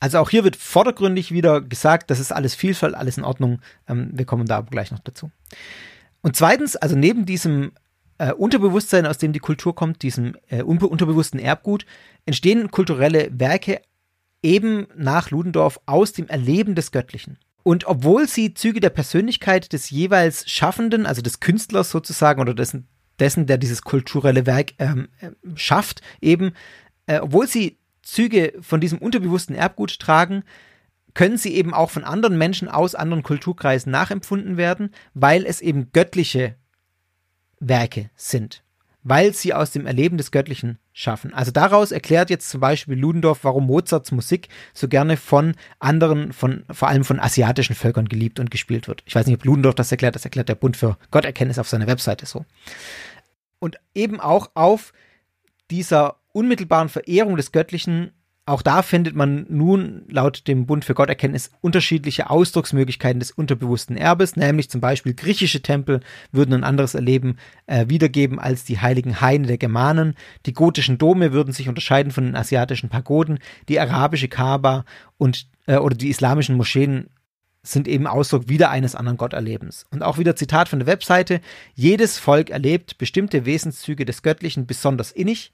Also 0.00 0.18
auch 0.18 0.30
hier 0.30 0.44
wird 0.44 0.56
vordergründig 0.56 1.32
wieder 1.32 1.60
gesagt, 1.60 2.10
das 2.10 2.20
ist 2.20 2.30
alles 2.30 2.54
Vielfalt, 2.54 2.94
alles 2.94 3.16
in 3.16 3.24
Ordnung. 3.24 3.60
Ähm, 3.88 4.10
wir 4.12 4.26
kommen 4.26 4.46
da 4.46 4.58
aber 4.58 4.70
gleich 4.70 4.90
noch 4.90 4.98
dazu. 4.98 5.30
Und 6.20 6.36
zweitens, 6.36 6.76
also 6.76 6.94
neben 6.94 7.26
diesem 7.26 7.72
äh, 8.18 8.32
Unterbewusstsein, 8.32 9.06
aus 9.06 9.18
dem 9.18 9.32
die 9.32 9.40
Kultur 9.40 9.74
kommt, 9.74 10.02
diesem 10.02 10.36
äh, 10.48 10.62
unterbewussten 10.62 11.40
Erbgut, 11.40 11.86
entstehen 12.26 12.70
kulturelle 12.70 13.28
Werke 13.32 13.80
eben 14.44 14.86
nach 14.94 15.30
Ludendorff 15.30 15.80
aus 15.86 16.12
dem 16.12 16.28
Erleben 16.28 16.74
des 16.74 16.92
Göttlichen. 16.92 17.38
Und 17.62 17.86
obwohl 17.86 18.28
sie 18.28 18.52
Züge 18.52 18.80
der 18.80 18.90
Persönlichkeit 18.90 19.72
des 19.72 19.90
jeweils 19.90 20.48
Schaffenden, 20.48 21.06
also 21.06 21.22
des 21.22 21.40
Künstlers 21.40 21.90
sozusagen 21.90 22.40
oder 22.40 22.54
dessen, 22.54 22.86
dessen 23.18 23.46
der 23.46 23.56
dieses 23.56 23.82
kulturelle 23.82 24.44
Werk 24.44 24.74
ähm, 24.78 25.08
äh, 25.20 25.30
schafft, 25.54 26.02
eben, 26.20 26.52
äh, 27.06 27.20
obwohl 27.20 27.48
sie 27.48 27.78
Züge 28.02 28.52
von 28.60 28.82
diesem 28.82 28.98
unterbewussten 28.98 29.56
Erbgut 29.56 29.98
tragen, 29.98 30.44
können 31.14 31.38
sie 31.38 31.54
eben 31.54 31.72
auch 31.72 31.90
von 31.90 32.04
anderen 32.04 32.36
Menschen 32.36 32.68
aus 32.68 32.94
anderen 32.94 33.22
Kulturkreisen 33.22 33.90
nachempfunden 33.90 34.58
werden, 34.58 34.90
weil 35.14 35.46
es 35.46 35.62
eben 35.62 35.90
göttliche 35.92 36.56
Werke 37.60 38.10
sind 38.14 38.63
weil 39.04 39.34
sie 39.34 39.52
aus 39.52 39.70
dem 39.70 39.86
Erleben 39.86 40.16
des 40.16 40.30
Göttlichen 40.30 40.78
schaffen. 40.92 41.32
Also 41.34 41.52
daraus 41.52 41.92
erklärt 41.92 42.30
jetzt 42.30 42.48
zum 42.48 42.60
Beispiel 42.60 42.98
Ludendorff, 42.98 43.44
warum 43.44 43.66
Mozarts 43.66 44.10
Musik 44.10 44.48
so 44.72 44.88
gerne 44.88 45.18
von 45.18 45.54
anderen, 45.78 46.32
von, 46.32 46.64
vor 46.70 46.88
allem 46.88 47.04
von 47.04 47.20
asiatischen 47.20 47.76
Völkern 47.76 48.08
geliebt 48.08 48.40
und 48.40 48.50
gespielt 48.50 48.88
wird. 48.88 49.02
Ich 49.06 49.14
weiß 49.14 49.26
nicht, 49.26 49.36
ob 49.36 49.44
Ludendorff 49.44 49.74
das 49.74 49.92
erklärt, 49.92 50.14
das 50.14 50.24
erklärt 50.24 50.48
der 50.48 50.54
Bund 50.54 50.76
für 50.76 50.96
Gotterkenntnis 51.10 51.58
auf 51.58 51.68
seiner 51.68 51.86
Webseite 51.86 52.24
so. 52.24 52.46
Und 53.58 53.78
eben 53.94 54.20
auch 54.20 54.50
auf 54.54 54.92
dieser 55.70 56.16
unmittelbaren 56.32 56.88
Verehrung 56.88 57.36
des 57.36 57.52
Göttlichen 57.52 58.12
auch 58.46 58.60
da 58.60 58.82
findet 58.82 59.14
man 59.14 59.46
nun 59.48 60.02
laut 60.08 60.46
dem 60.46 60.66
Bund 60.66 60.84
für 60.84 60.94
Gotterkenntnis 60.94 61.50
unterschiedliche 61.62 62.28
Ausdrucksmöglichkeiten 62.28 63.18
des 63.18 63.30
unterbewussten 63.30 63.96
Erbes, 63.96 64.36
nämlich 64.36 64.68
zum 64.68 64.82
Beispiel 64.82 65.14
griechische 65.14 65.62
Tempel 65.62 66.00
würden 66.30 66.52
ein 66.52 66.64
anderes 66.64 66.94
Erleben 66.94 67.38
äh, 67.66 67.88
wiedergeben 67.88 68.38
als 68.38 68.64
die 68.64 68.78
heiligen 68.78 69.22
Haine 69.22 69.46
der 69.46 69.56
Germanen, 69.56 70.14
die 70.44 70.52
gotischen 70.52 70.98
Dome 70.98 71.32
würden 71.32 71.54
sich 71.54 71.70
unterscheiden 71.70 72.12
von 72.12 72.24
den 72.24 72.36
asiatischen 72.36 72.90
Pagoden, 72.90 73.38
die 73.68 73.80
arabische 73.80 74.28
Kaaba 74.28 74.84
und 75.16 75.46
äh, 75.66 75.78
oder 75.78 75.96
die 75.96 76.10
islamischen 76.10 76.56
Moscheen 76.56 77.08
sind 77.62 77.88
eben 77.88 78.06
Ausdruck 78.06 78.48
wieder 78.50 78.68
eines 78.68 78.94
anderen 78.94 79.16
Gotterlebens. 79.16 79.86
Und 79.90 80.02
auch 80.02 80.18
wieder 80.18 80.36
Zitat 80.36 80.68
von 80.68 80.80
der 80.80 80.86
Webseite, 80.86 81.40
jedes 81.74 82.18
Volk 82.18 82.50
erlebt 82.50 82.98
bestimmte 82.98 83.46
Wesenszüge 83.46 84.04
des 84.04 84.22
Göttlichen 84.22 84.66
besonders 84.66 85.10
innig, 85.10 85.50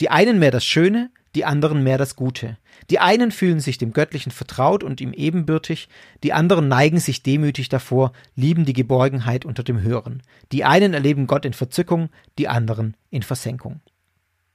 die 0.00 0.08
einen 0.08 0.38
mehr 0.38 0.50
das 0.50 0.64
Schöne, 0.64 1.10
die 1.34 1.44
anderen 1.44 1.82
mehr 1.82 1.98
das 1.98 2.16
Gute. 2.16 2.58
Die 2.90 2.98
einen 2.98 3.30
fühlen 3.30 3.60
sich 3.60 3.78
dem 3.78 3.92
Göttlichen 3.92 4.32
vertraut 4.32 4.84
und 4.84 5.00
ihm 5.00 5.12
ebenbürtig, 5.12 5.88
die 6.22 6.32
anderen 6.32 6.68
neigen 6.68 7.00
sich 7.00 7.22
demütig 7.22 7.68
davor, 7.68 8.12
lieben 8.36 8.64
die 8.64 8.74
Geborgenheit 8.74 9.44
unter 9.44 9.62
dem 9.62 9.80
Hören. 9.80 10.22
Die 10.52 10.64
einen 10.64 10.94
erleben 10.94 11.26
Gott 11.26 11.44
in 11.44 11.54
Verzückung, 11.54 12.10
die 12.38 12.48
anderen 12.48 12.96
in 13.10 13.22
Versenkung. 13.22 13.80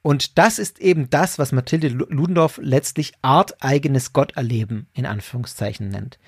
Und 0.02 0.38
das 0.38 0.60
ist 0.60 0.80
eben 0.80 1.10
das, 1.10 1.38
was 1.38 1.52
Mathilde 1.52 1.90
Ludendorff 1.90 2.60
letztlich 2.62 3.14
arteigenes 3.22 4.14
Gotterleben 4.14 4.88
in 4.94 5.06
Anführungszeichen 5.06 5.90
nennt. 5.90 6.20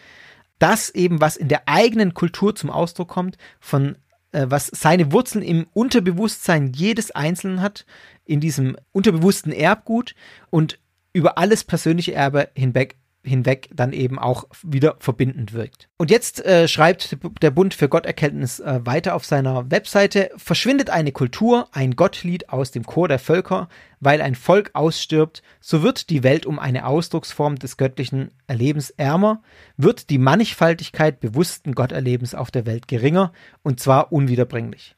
Das 0.57 0.89
eben, 0.89 1.21
was 1.21 1.37
in 1.37 1.47
der 1.47 1.67
eigenen 1.67 2.13
Kultur 2.13 2.55
zum 2.55 2.69
Ausdruck 2.69 3.07
kommt, 3.07 3.37
von 3.61 3.95
was 4.31 4.67
seine 4.67 5.11
Wurzeln 5.11 5.43
im 5.43 5.67
Unterbewusstsein 5.73 6.71
jedes 6.73 7.11
Einzelnen 7.11 7.61
hat, 7.61 7.85
in 8.25 8.39
diesem 8.39 8.77
unterbewussten 8.91 9.51
Erbgut 9.51 10.15
und 10.49 10.79
über 11.13 11.37
alles 11.37 11.63
persönliche 11.63 12.13
Erbe 12.13 12.49
hinweg 12.55 12.95
hinweg 13.29 13.69
dann 13.73 13.93
eben 13.93 14.19
auch 14.19 14.45
wieder 14.63 14.97
verbindend 14.99 15.53
wirkt. 15.53 15.87
Und 15.97 16.11
jetzt 16.11 16.45
äh, 16.45 16.67
schreibt 16.67 17.17
der 17.41 17.51
Bund 17.51 17.73
für 17.73 17.87
Gotterkenntnis 17.87 18.59
äh, 18.59 18.79
weiter 18.83 19.15
auf 19.15 19.25
seiner 19.25 19.71
Webseite, 19.71 20.31
verschwindet 20.35 20.89
eine 20.89 21.11
Kultur, 21.11 21.69
ein 21.71 21.95
Gottlied 21.95 22.49
aus 22.49 22.71
dem 22.71 22.85
Chor 22.85 23.07
der 23.07 23.19
Völker, 23.19 23.69
weil 23.99 24.21
ein 24.21 24.35
Volk 24.35 24.71
ausstirbt, 24.73 25.41
so 25.61 25.83
wird 25.83 26.09
die 26.09 26.23
Welt 26.23 26.45
um 26.45 26.59
eine 26.59 26.85
Ausdrucksform 26.85 27.57
des 27.57 27.77
göttlichen 27.77 28.31
Erlebens 28.47 28.89
ärmer, 28.89 29.41
wird 29.77 30.09
die 30.09 30.17
Mannigfaltigkeit 30.17 31.19
bewussten 31.19 31.75
Gotterlebens 31.75 32.35
auf 32.35 32.51
der 32.51 32.65
Welt 32.65 32.87
geringer, 32.87 33.31
und 33.63 33.79
zwar 33.79 34.11
unwiederbringlich. 34.11 34.95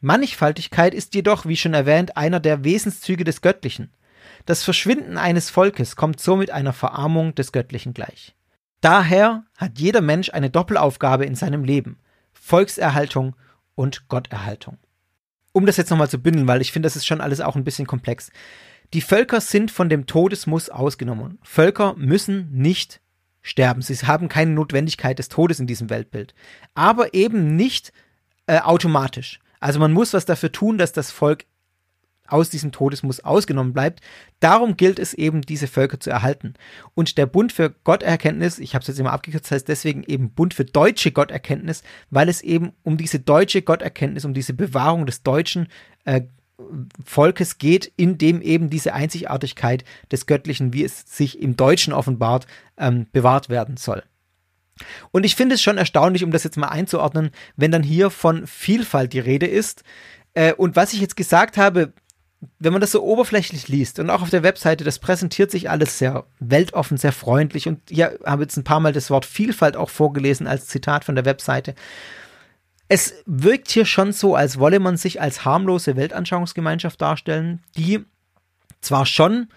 Mannigfaltigkeit 0.00 0.94
ist 0.94 1.14
jedoch, 1.14 1.46
wie 1.46 1.56
schon 1.56 1.74
erwähnt, 1.74 2.16
einer 2.16 2.40
der 2.40 2.64
Wesenszüge 2.64 3.24
des 3.24 3.40
Göttlichen. 3.40 3.90
Das 4.44 4.62
Verschwinden 4.62 5.18
eines 5.18 5.50
Volkes 5.50 5.96
kommt 5.96 6.20
somit 6.20 6.50
einer 6.50 6.72
Verarmung 6.72 7.34
des 7.34 7.52
Göttlichen 7.52 7.94
gleich. 7.94 8.34
Daher 8.80 9.44
hat 9.56 9.78
jeder 9.78 10.00
Mensch 10.00 10.30
eine 10.30 10.50
Doppelaufgabe 10.50 11.24
in 11.24 11.34
seinem 11.34 11.64
Leben 11.64 11.98
Volkserhaltung 12.32 13.34
und 13.74 14.08
Gotterhaltung. 14.08 14.78
um 15.52 15.64
das 15.64 15.78
jetzt 15.78 15.88
nochmal 15.88 16.10
zu 16.10 16.18
bündeln, 16.18 16.46
weil 16.46 16.60
ich 16.60 16.70
finde, 16.70 16.86
das 16.86 16.96
ist 16.96 17.06
schon 17.06 17.22
alles 17.22 17.40
auch 17.40 17.56
ein 17.56 17.64
bisschen 17.64 17.86
komplex. 17.86 18.30
Die 18.92 19.00
Völker 19.00 19.40
sind 19.40 19.70
von 19.70 19.88
dem 19.88 20.04
Todesmuss 20.06 20.68
ausgenommen. 20.68 21.38
Völker 21.42 21.94
müssen 21.96 22.50
nicht 22.52 23.00
sterben. 23.40 23.80
Sie 23.80 23.94
haben 23.94 24.28
keine 24.28 24.50
Notwendigkeit 24.50 25.18
des 25.18 25.30
Todes 25.30 25.58
in 25.58 25.66
diesem 25.66 25.88
Weltbild. 25.88 26.34
Aber 26.74 27.14
eben 27.14 27.56
nicht 27.56 27.94
äh, 28.46 28.60
automatisch. 28.60 29.40
Also 29.58 29.80
man 29.80 29.92
muss 29.92 30.12
was 30.12 30.26
dafür 30.26 30.52
tun, 30.52 30.76
dass 30.76 30.92
das 30.92 31.10
Volk 31.10 31.46
aus 32.28 32.50
diesem 32.50 32.72
Todesmuss 32.72 33.20
ausgenommen 33.20 33.72
bleibt. 33.72 34.00
Darum 34.40 34.76
gilt 34.76 34.98
es 34.98 35.14
eben, 35.14 35.42
diese 35.42 35.66
Völker 35.66 36.00
zu 36.00 36.10
erhalten. 36.10 36.54
Und 36.94 37.18
der 37.18 37.26
Bund 37.26 37.52
für 37.52 37.70
Gotterkenntnis, 37.70 38.58
ich 38.58 38.74
habe 38.74 38.82
es 38.82 38.88
jetzt 38.88 38.98
immer 38.98 39.12
abgekürzt, 39.12 39.50
heißt 39.50 39.68
deswegen 39.68 40.04
eben 40.04 40.30
Bund 40.30 40.54
für 40.54 40.64
deutsche 40.64 41.12
Gotterkenntnis, 41.12 41.82
weil 42.10 42.28
es 42.28 42.42
eben 42.42 42.72
um 42.82 42.96
diese 42.96 43.20
deutsche 43.20 43.62
Gotterkenntnis, 43.62 44.24
um 44.24 44.34
diese 44.34 44.54
Bewahrung 44.54 45.06
des 45.06 45.22
deutschen 45.22 45.68
äh, 46.04 46.22
Volkes 47.04 47.58
geht, 47.58 47.92
in 47.96 48.18
dem 48.18 48.40
eben 48.40 48.70
diese 48.70 48.94
Einzigartigkeit 48.94 49.84
des 50.10 50.26
Göttlichen, 50.26 50.72
wie 50.72 50.84
es 50.84 51.04
sich 51.06 51.40
im 51.40 51.56
Deutschen 51.56 51.92
offenbart, 51.92 52.46
ähm, 52.78 53.06
bewahrt 53.12 53.48
werden 53.48 53.76
soll. 53.76 54.02
Und 55.10 55.24
ich 55.24 55.36
finde 55.36 55.54
es 55.54 55.62
schon 55.62 55.78
erstaunlich, 55.78 56.24
um 56.24 56.30
das 56.30 56.44
jetzt 56.44 56.56
mal 56.56 56.68
einzuordnen, 56.68 57.30
wenn 57.56 57.70
dann 57.70 57.82
hier 57.82 58.10
von 58.10 58.46
Vielfalt 58.46 59.12
die 59.12 59.20
Rede 59.20 59.46
ist. 59.46 59.84
Äh, 60.34 60.52
und 60.54 60.76
was 60.76 60.92
ich 60.92 61.00
jetzt 61.00 61.16
gesagt 61.16 61.56
habe, 61.56 61.92
wenn 62.58 62.72
man 62.72 62.80
das 62.80 62.92
so 62.92 63.02
oberflächlich 63.02 63.68
liest 63.68 63.98
und 63.98 64.10
auch 64.10 64.22
auf 64.22 64.30
der 64.30 64.42
Webseite, 64.42 64.84
das 64.84 64.98
präsentiert 64.98 65.50
sich 65.50 65.70
alles 65.70 65.98
sehr 65.98 66.24
weltoffen, 66.40 66.96
sehr 66.96 67.12
freundlich. 67.12 67.68
Und 67.68 67.80
hier 67.88 68.18
habe 68.24 68.42
jetzt 68.42 68.56
ein 68.56 68.64
paar 68.64 68.80
Mal 68.80 68.92
das 68.92 69.10
Wort 69.10 69.26
Vielfalt 69.26 69.76
auch 69.76 69.90
vorgelesen 69.90 70.46
als 70.46 70.66
Zitat 70.66 71.04
von 71.04 71.14
der 71.14 71.24
Webseite. 71.24 71.74
Es 72.88 73.14
wirkt 73.26 73.70
hier 73.70 73.84
schon 73.84 74.12
so, 74.12 74.36
als 74.36 74.58
wolle 74.58 74.78
man 74.78 74.96
sich 74.96 75.20
als 75.20 75.44
harmlose 75.44 75.96
Weltanschauungsgemeinschaft 75.96 77.00
darstellen, 77.00 77.62
die 77.76 78.04
zwar 78.80 79.06
schon 79.06 79.48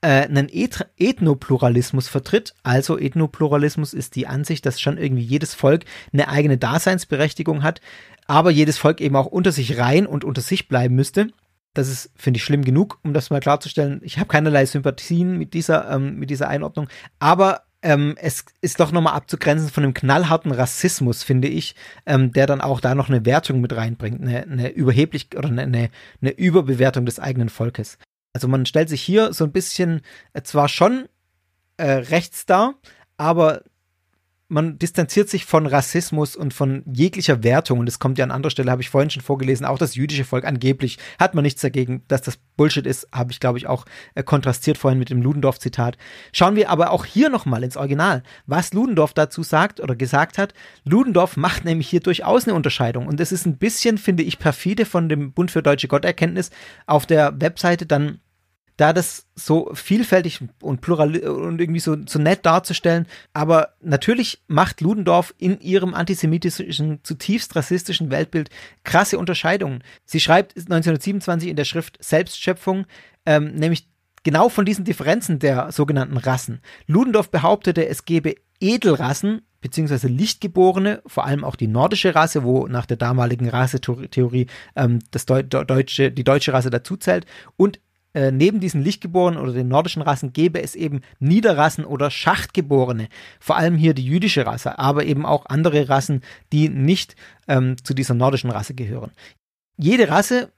äh, 0.00 0.24
einen 0.24 0.48
Eth 0.50 0.86
Ethnopluralismus 0.96 2.08
vertritt. 2.08 2.54
Also 2.62 2.98
Ethnopluralismus 2.98 3.94
ist 3.94 4.16
die 4.16 4.26
Ansicht, 4.26 4.66
dass 4.66 4.80
schon 4.80 4.98
irgendwie 4.98 5.22
jedes 5.22 5.54
Volk 5.54 5.84
eine 6.12 6.28
eigene 6.28 6.58
Daseinsberechtigung 6.58 7.62
hat, 7.62 7.80
aber 8.26 8.50
jedes 8.50 8.78
Volk 8.78 9.00
eben 9.00 9.16
auch 9.16 9.26
unter 9.26 9.52
sich 9.52 9.78
rein 9.78 10.06
und 10.06 10.24
unter 10.24 10.42
sich 10.42 10.68
bleiben 10.68 10.94
müsste. 10.94 11.28
Das 11.76 11.88
ist, 11.88 12.10
finde 12.16 12.38
ich, 12.38 12.44
schlimm 12.44 12.64
genug, 12.64 12.98
um 13.02 13.12
das 13.12 13.28
mal 13.28 13.40
klarzustellen. 13.40 14.00
Ich 14.02 14.18
habe 14.18 14.28
keinerlei 14.28 14.64
Sympathien 14.64 15.36
mit 15.36 15.52
dieser, 15.52 15.90
ähm, 15.90 16.16
mit 16.18 16.30
dieser 16.30 16.48
Einordnung. 16.48 16.88
Aber 17.18 17.64
ähm, 17.82 18.14
es 18.18 18.46
ist 18.62 18.80
doch 18.80 18.92
nochmal 18.92 19.14
abzugrenzen 19.14 19.68
von 19.68 19.84
einem 19.84 19.92
knallharten 19.92 20.52
Rassismus, 20.52 21.22
finde 21.22 21.48
ich, 21.48 21.74
ähm, 22.06 22.32
der 22.32 22.46
dann 22.46 22.62
auch 22.62 22.80
da 22.80 22.94
noch 22.94 23.10
eine 23.10 23.26
Wertung 23.26 23.60
mit 23.60 23.76
reinbringt, 23.76 24.22
eine, 24.22 24.42
eine 24.42 24.68
überheblich 24.70 25.28
oder 25.36 25.48
eine, 25.48 25.90
eine 26.22 26.30
Überbewertung 26.30 27.04
des 27.04 27.20
eigenen 27.20 27.50
Volkes. 27.50 27.98
Also 28.32 28.48
man 28.48 28.64
stellt 28.64 28.88
sich 28.88 29.02
hier 29.02 29.32
so 29.34 29.44
ein 29.44 29.52
bisschen 29.52 30.00
äh, 30.32 30.42
zwar 30.42 30.68
schon 30.68 31.08
äh, 31.76 31.90
rechts 31.90 32.46
dar, 32.46 32.74
aber 33.18 33.62
man 34.48 34.78
distanziert 34.78 35.28
sich 35.28 35.44
von 35.44 35.66
Rassismus 35.66 36.36
und 36.36 36.54
von 36.54 36.84
jeglicher 36.86 37.42
Wertung. 37.42 37.80
Und 37.80 37.88
es 37.88 37.98
kommt 37.98 38.18
ja 38.18 38.24
an 38.24 38.30
anderer 38.30 38.50
Stelle, 38.50 38.70
habe 38.70 38.82
ich 38.82 38.90
vorhin 38.90 39.10
schon 39.10 39.22
vorgelesen, 39.22 39.66
auch 39.66 39.78
das 39.78 39.96
jüdische 39.96 40.24
Volk 40.24 40.44
angeblich 40.44 40.98
hat 41.18 41.34
man 41.34 41.42
nichts 41.42 41.62
dagegen, 41.62 42.02
dass 42.08 42.22
das 42.22 42.38
Bullshit 42.56 42.86
ist, 42.86 43.08
habe 43.12 43.32
ich, 43.32 43.40
glaube 43.40 43.58
ich, 43.58 43.66
auch 43.66 43.84
äh, 44.14 44.22
kontrastiert 44.22 44.78
vorhin 44.78 44.98
mit 44.98 45.10
dem 45.10 45.20
Ludendorff-Zitat. 45.20 45.98
Schauen 46.32 46.56
wir 46.56 46.70
aber 46.70 46.90
auch 46.90 47.04
hier 47.04 47.28
nochmal 47.28 47.64
ins 47.64 47.76
Original, 47.76 48.22
was 48.46 48.72
Ludendorff 48.72 49.14
dazu 49.14 49.42
sagt 49.42 49.80
oder 49.80 49.96
gesagt 49.96 50.38
hat. 50.38 50.54
Ludendorff 50.84 51.36
macht 51.36 51.64
nämlich 51.64 51.88
hier 51.88 52.00
durchaus 52.00 52.44
eine 52.44 52.54
Unterscheidung. 52.54 53.06
Und 53.06 53.20
es 53.20 53.32
ist 53.32 53.46
ein 53.46 53.58
bisschen, 53.58 53.98
finde 53.98 54.22
ich, 54.22 54.38
perfide 54.38 54.86
von 54.86 55.08
dem 55.08 55.32
Bund 55.32 55.50
für 55.50 55.62
deutsche 55.62 55.88
Gotterkenntnis 55.88 56.50
auf 56.86 57.04
der 57.04 57.40
Webseite 57.40 57.84
dann 57.84 58.20
da 58.76 58.92
das 58.92 59.26
so 59.34 59.70
vielfältig 59.74 60.40
und 60.60 60.80
plural 60.80 61.16
und 61.16 61.60
irgendwie 61.60 61.80
so, 61.80 61.96
so 62.06 62.18
nett 62.18 62.44
darzustellen. 62.44 63.06
Aber 63.32 63.74
natürlich 63.80 64.42
macht 64.48 64.80
Ludendorff 64.80 65.34
in 65.38 65.60
ihrem 65.60 65.94
antisemitischen, 65.94 67.00
zutiefst 67.02 67.56
rassistischen 67.56 68.10
Weltbild 68.10 68.50
krasse 68.84 69.18
Unterscheidungen. 69.18 69.82
Sie 70.04 70.20
schreibt 70.20 70.56
1927 70.56 71.48
in 71.48 71.56
der 71.56 71.64
Schrift 71.64 71.96
Selbstschöpfung, 72.02 72.86
ähm, 73.24 73.54
nämlich 73.54 73.88
genau 74.24 74.48
von 74.48 74.66
diesen 74.66 74.84
Differenzen 74.84 75.38
der 75.38 75.72
sogenannten 75.72 76.18
Rassen. 76.18 76.60
Ludendorff 76.86 77.30
behauptete, 77.30 77.86
es 77.88 78.04
gebe 78.04 78.34
Edelrassen 78.60 79.42
beziehungsweise 79.60 80.06
Lichtgeborene, 80.06 81.02
vor 81.06 81.24
allem 81.24 81.42
auch 81.42 81.56
die 81.56 81.66
nordische 81.66 82.14
Rasse, 82.14 82.44
wo 82.44 82.68
nach 82.68 82.86
der 82.86 82.96
damaligen 82.96 83.48
Rassetheorie 83.48 84.46
ähm, 84.76 85.00
das 85.10 85.26
Deu 85.26 85.42
deutsche, 85.42 86.12
die 86.12 86.24
deutsche 86.24 86.52
Rasse 86.52 86.70
dazuzählt, 86.70 87.26
und 87.56 87.80
äh, 88.16 88.32
neben 88.32 88.60
diesen 88.60 88.80
Lichtgeborenen 88.82 89.38
oder 89.38 89.52
den 89.52 89.68
nordischen 89.68 90.00
Rassen 90.00 90.32
gäbe 90.32 90.62
es 90.62 90.74
eben 90.74 91.02
Niederrassen 91.18 91.84
oder 91.84 92.10
Schachtgeborene. 92.10 93.08
Vor 93.38 93.58
allem 93.58 93.76
hier 93.76 93.92
die 93.92 94.06
jüdische 94.06 94.46
Rasse, 94.46 94.78
aber 94.78 95.04
eben 95.04 95.26
auch 95.26 95.44
andere 95.44 95.90
Rassen, 95.90 96.22
die 96.50 96.70
nicht 96.70 97.14
ähm, 97.46 97.76
zu 97.84 97.92
dieser 97.92 98.14
nordischen 98.14 98.50
Rasse 98.50 98.72
gehören. 98.72 99.10
Jede 99.76 100.08
Rasse 100.08 100.50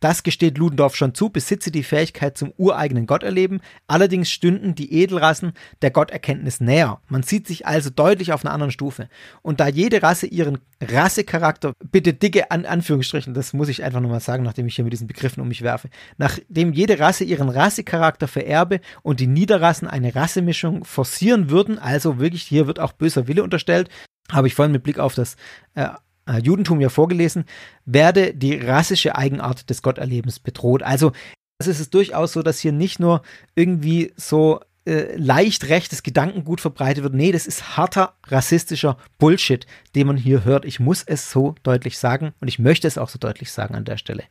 das 0.00 0.22
gesteht 0.22 0.58
Ludendorff 0.58 0.94
schon 0.94 1.14
zu, 1.14 1.30
besitze 1.30 1.70
die 1.70 1.82
Fähigkeit 1.82 2.38
zum 2.38 2.52
ureigenen 2.56 3.06
Gott 3.06 3.22
erleben. 3.22 3.60
Allerdings 3.86 4.30
stünden 4.30 4.74
die 4.74 4.92
Edelrassen 4.92 5.52
der 5.82 5.90
Gotterkenntnis 5.90 6.60
näher. 6.60 7.00
Man 7.08 7.22
sieht 7.22 7.46
sich 7.46 7.66
also 7.66 7.90
deutlich 7.90 8.32
auf 8.32 8.44
einer 8.44 8.54
anderen 8.54 8.70
Stufe. 8.70 9.08
Und 9.42 9.60
da 9.60 9.66
jede 9.68 10.02
Rasse 10.02 10.26
ihren 10.26 10.58
Rassecharakter, 10.80 11.72
bitte 11.90 12.14
dicke 12.14 12.50
An 12.50 12.64
Anführungsstrichen, 12.64 13.34
das 13.34 13.52
muss 13.52 13.68
ich 13.68 13.82
einfach 13.82 14.00
nochmal 14.00 14.20
sagen, 14.20 14.44
nachdem 14.44 14.66
ich 14.66 14.76
hier 14.76 14.84
mit 14.84 14.92
diesen 14.92 15.08
Begriffen 15.08 15.40
um 15.40 15.48
mich 15.48 15.62
werfe, 15.62 15.88
nachdem 16.16 16.72
jede 16.72 16.98
Rasse 17.00 17.24
ihren 17.24 17.48
Rassecharakter 17.48 18.28
vererbe 18.28 18.80
und 19.02 19.18
die 19.18 19.26
Niederrassen 19.26 19.88
eine 19.88 20.14
Rassemischung 20.14 20.84
forcieren 20.84 21.50
würden, 21.50 21.78
also 21.78 22.18
wirklich 22.18 22.42
hier 22.42 22.66
wird 22.66 22.78
auch 22.78 22.92
böser 22.92 23.26
Wille 23.26 23.42
unterstellt, 23.42 23.88
habe 24.30 24.46
ich 24.46 24.54
vorhin 24.54 24.72
mit 24.72 24.82
Blick 24.82 24.98
auf 24.98 25.14
das 25.14 25.36
äh, 25.74 25.88
Judentum 26.36 26.80
ja 26.80 26.88
vorgelesen, 26.88 27.44
werde 27.86 28.34
die 28.34 28.54
rassische 28.56 29.16
Eigenart 29.16 29.70
des 29.70 29.82
Gotterlebens 29.82 30.38
bedroht. 30.38 30.82
Also 30.82 31.12
es 31.58 31.66
ist 31.66 31.94
durchaus 31.94 32.32
so, 32.32 32.42
dass 32.42 32.60
hier 32.60 32.72
nicht 32.72 33.00
nur 33.00 33.22
irgendwie 33.54 34.12
so 34.16 34.60
äh, 34.84 35.16
leicht 35.16 35.68
rechtes 35.68 36.02
Gedankengut 36.02 36.60
verbreitet 36.60 37.02
wird. 37.02 37.14
Nee, 37.14 37.32
das 37.32 37.46
ist 37.46 37.76
harter 37.76 38.14
rassistischer 38.26 38.96
Bullshit, 39.18 39.66
den 39.94 40.06
man 40.06 40.16
hier 40.16 40.44
hört. 40.44 40.64
Ich 40.64 40.80
muss 40.80 41.02
es 41.02 41.30
so 41.30 41.54
deutlich 41.62 41.98
sagen 41.98 42.32
und 42.40 42.48
ich 42.48 42.58
möchte 42.58 42.88
es 42.88 42.96
auch 42.96 43.08
so 43.08 43.18
deutlich 43.18 43.52
sagen 43.52 43.74
an 43.74 43.84
der 43.84 43.98
Stelle. 43.98 44.24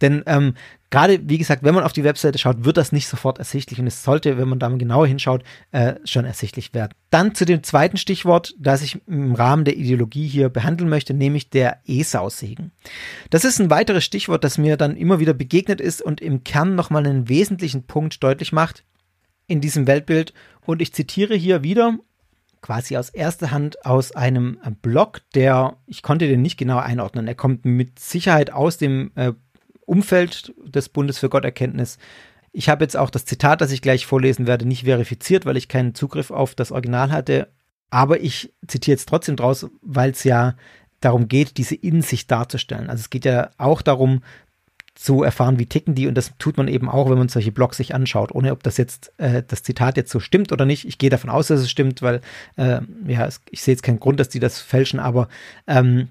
Denn 0.00 0.22
ähm, 0.26 0.54
gerade, 0.90 1.20
wie 1.28 1.38
gesagt, 1.38 1.62
wenn 1.62 1.74
man 1.74 1.84
auf 1.84 1.92
die 1.92 2.02
Webseite 2.02 2.38
schaut, 2.38 2.64
wird 2.64 2.76
das 2.76 2.90
nicht 2.90 3.06
sofort 3.06 3.38
ersichtlich 3.38 3.78
und 3.78 3.86
es 3.86 4.02
sollte, 4.02 4.36
wenn 4.36 4.48
man 4.48 4.58
da 4.58 4.68
mal 4.68 4.78
genauer 4.78 5.06
hinschaut, 5.06 5.44
äh, 5.70 5.94
schon 6.04 6.24
ersichtlich 6.24 6.74
werden. 6.74 6.92
Dann 7.10 7.34
zu 7.34 7.44
dem 7.44 7.62
zweiten 7.62 7.96
Stichwort, 7.96 8.54
das 8.58 8.82
ich 8.82 9.00
im 9.06 9.34
Rahmen 9.34 9.64
der 9.64 9.76
Ideologie 9.76 10.26
hier 10.26 10.48
behandeln 10.48 10.90
möchte, 10.90 11.14
nämlich 11.14 11.50
der 11.50 11.80
Esau-Segen. 11.86 12.72
Das 13.30 13.44
ist 13.44 13.60
ein 13.60 13.70
weiteres 13.70 14.04
Stichwort, 14.04 14.42
das 14.42 14.58
mir 14.58 14.76
dann 14.76 14.96
immer 14.96 15.20
wieder 15.20 15.34
begegnet 15.34 15.80
ist 15.80 16.02
und 16.02 16.20
im 16.20 16.42
Kern 16.42 16.74
nochmal 16.74 17.06
einen 17.06 17.28
wesentlichen 17.28 17.84
Punkt 17.84 18.22
deutlich 18.24 18.52
macht 18.52 18.84
in 19.50 19.60
diesem 19.60 19.86
Weltbild. 19.86 20.32
Und 20.64 20.80
ich 20.80 20.94
zitiere 20.94 21.34
hier 21.34 21.62
wieder 21.62 21.98
quasi 22.62 22.96
aus 22.96 23.08
erster 23.10 23.50
Hand 23.50 23.84
aus 23.84 24.12
einem 24.12 24.58
Blog, 24.82 25.22
der, 25.34 25.76
ich 25.86 26.02
konnte 26.02 26.28
den 26.28 26.42
nicht 26.42 26.58
genau 26.58 26.78
einordnen, 26.78 27.26
er 27.26 27.34
kommt 27.34 27.64
mit 27.64 27.98
Sicherheit 27.98 28.52
aus 28.52 28.76
dem 28.76 29.12
äh, 29.14 29.32
Umfeld 29.86 30.54
des 30.64 30.90
Bundes 30.90 31.18
für 31.18 31.30
Gotterkenntnis. 31.30 31.98
Ich 32.52 32.68
habe 32.68 32.84
jetzt 32.84 32.96
auch 32.96 33.10
das 33.10 33.24
Zitat, 33.24 33.60
das 33.60 33.72
ich 33.72 33.82
gleich 33.82 34.06
vorlesen 34.06 34.46
werde, 34.46 34.66
nicht 34.66 34.84
verifiziert, 34.84 35.46
weil 35.46 35.56
ich 35.56 35.68
keinen 35.68 35.94
Zugriff 35.94 36.30
auf 36.30 36.54
das 36.54 36.70
Original 36.70 37.10
hatte. 37.10 37.48
Aber 37.90 38.20
ich 38.20 38.52
zitiere 38.66 38.96
jetzt 38.96 39.08
trotzdem 39.08 39.36
draus, 39.36 39.66
weil 39.80 40.10
es 40.10 40.22
ja 40.24 40.54
darum 41.00 41.28
geht, 41.28 41.56
diese 41.56 41.74
Insicht 41.74 42.30
darzustellen. 42.30 42.90
Also 42.90 43.00
es 43.00 43.10
geht 43.10 43.24
ja 43.24 43.50
auch 43.56 43.82
darum, 43.82 44.22
zu 45.00 45.22
erfahren, 45.22 45.58
wie 45.58 45.64
ticken 45.64 45.94
die. 45.94 46.06
Und 46.06 46.14
das 46.14 46.32
tut 46.38 46.58
man 46.58 46.68
eben 46.68 46.90
auch, 46.90 47.08
wenn 47.08 47.16
man 47.16 47.30
solche 47.30 47.52
Blogs 47.52 47.78
sich 47.78 47.94
anschaut, 47.94 48.32
ohne 48.32 48.52
ob 48.52 48.62
das 48.62 48.76
jetzt 48.76 49.14
äh, 49.16 49.42
das 49.46 49.62
Zitat 49.62 49.96
jetzt 49.96 50.10
so 50.10 50.20
stimmt 50.20 50.52
oder 50.52 50.66
nicht. 50.66 50.86
Ich 50.86 50.98
gehe 50.98 51.08
davon 51.08 51.30
aus, 51.30 51.46
dass 51.46 51.60
es 51.60 51.70
stimmt, 51.70 52.02
weil 52.02 52.20
äh, 52.56 52.80
ja, 53.06 53.24
es, 53.24 53.40
ich 53.50 53.62
sehe 53.62 53.72
jetzt 53.72 53.82
keinen 53.82 53.98
Grund, 53.98 54.20
dass 54.20 54.28
die 54.28 54.40
das 54.40 54.60
fälschen, 54.60 55.00
aber 55.00 55.28
ähm, 55.66 56.08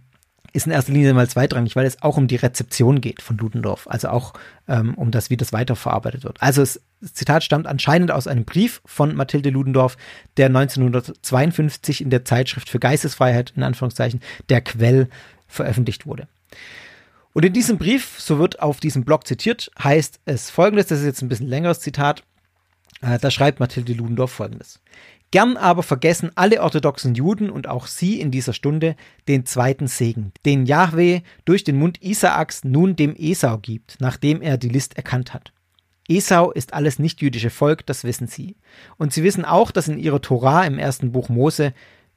ist 0.54 0.66
in 0.66 0.72
erster 0.72 0.92
Linie 0.92 1.14
mal 1.14 1.30
zweitrangig, 1.30 1.76
weil 1.76 1.86
es 1.86 2.02
auch 2.02 2.18
um 2.18 2.28
die 2.28 2.38
Rezeption 2.38 3.00
geht 3.00 3.22
von 3.22 3.38
Ludendorff, 3.38 3.88
also 3.88 4.10
auch 4.10 4.34
ähm, 4.68 4.96
um 4.96 5.12
das, 5.12 5.30
wie 5.30 5.38
das 5.38 5.54
weiterverarbeitet 5.54 6.24
wird. 6.24 6.42
Also 6.42 6.64
es, 6.64 6.82
das 7.00 7.14
Zitat 7.14 7.44
stammt 7.44 7.68
anscheinend 7.68 8.10
aus 8.10 8.26
einem 8.26 8.44
Brief 8.44 8.82
von 8.86 9.14
Mathilde 9.14 9.52
Ludendorff, 9.52 9.98
der 10.38 10.48
1952 10.48 12.02
in 12.02 12.10
der 12.10 12.26
Zeitschrift 12.26 12.70
für 12.70 12.80
Geistesfreiheit, 12.80 13.54
in 13.56 13.62
Anführungszeichen, 13.62 14.22
der 14.50 14.62
Quell 14.62 15.10
veröffentlicht 15.48 16.08
wurde. 16.08 16.28
Und 17.34 17.46
in 17.46 17.54
diesem 17.54 17.78
Brief, 17.78 18.20
so 18.20 18.40
wird 18.40 18.62
auf 18.62 18.80
diesem 18.80 19.06
Blog 19.06 19.28
zitiert, 19.28 19.72
heißt 19.82 20.20
es 20.26 20.50
folgendes, 20.50 20.88
das 20.88 21.00
ist 21.00 21.06
jetzt 21.06 21.22
ein 21.22 21.30
bisschen 21.30 21.48
längeres 21.48 21.80
Zitat. 21.80 22.24
Äh, 23.02 23.20
da 23.20 23.32
schreibt 23.32 23.60
Mathilde 23.60 23.94
Ludendorff 23.94 24.32
folgendes. 24.32 24.82
Gern 25.32 25.58
aber 25.58 25.84
vergessen 25.84 26.32
alle 26.34 26.62
orthodoxen 26.62 27.14
Juden 27.14 27.52
und 27.52 27.68
auch 27.68 27.86
sie 27.86 28.20
in 28.20 28.32
dieser 28.32 28.54
Stunde 28.54 28.96
den 29.28 29.46
zweiten 29.46 29.88
Segen, 29.88 30.34
den 30.46 30.66
Yahweh 30.66 31.22
durch 31.46 31.64
den 31.64 31.78
Mund 31.78 32.02
Isaaks 32.02 32.64
nun 32.64 32.96
dem 32.96 33.16
Esau 33.16 33.60
gibt, 33.60 33.98
nachdem 34.00 34.42
er 34.42 34.58
die 34.58 34.70
List 34.70 34.98
erkannt 34.98 35.34
hat. 35.34 35.54
Esau 36.08 36.50
ist 36.50 36.74
alles 36.74 36.98
nichtjüdische 36.98 37.52
Volk, 37.52 37.86
das 37.86 38.04
wissen 38.04 38.26
sie. 38.26 38.56
Und 38.98 39.14
sie 39.14 39.24
wissen 39.24 39.46
auch, 39.46 39.70
dass 39.70 39.88
in 39.88 40.00
ihrer 40.00 40.22
Torah 40.22 40.66
im 40.66 40.80
ersten 40.80 41.12
Buch 41.12 41.30
Mose 41.30 41.74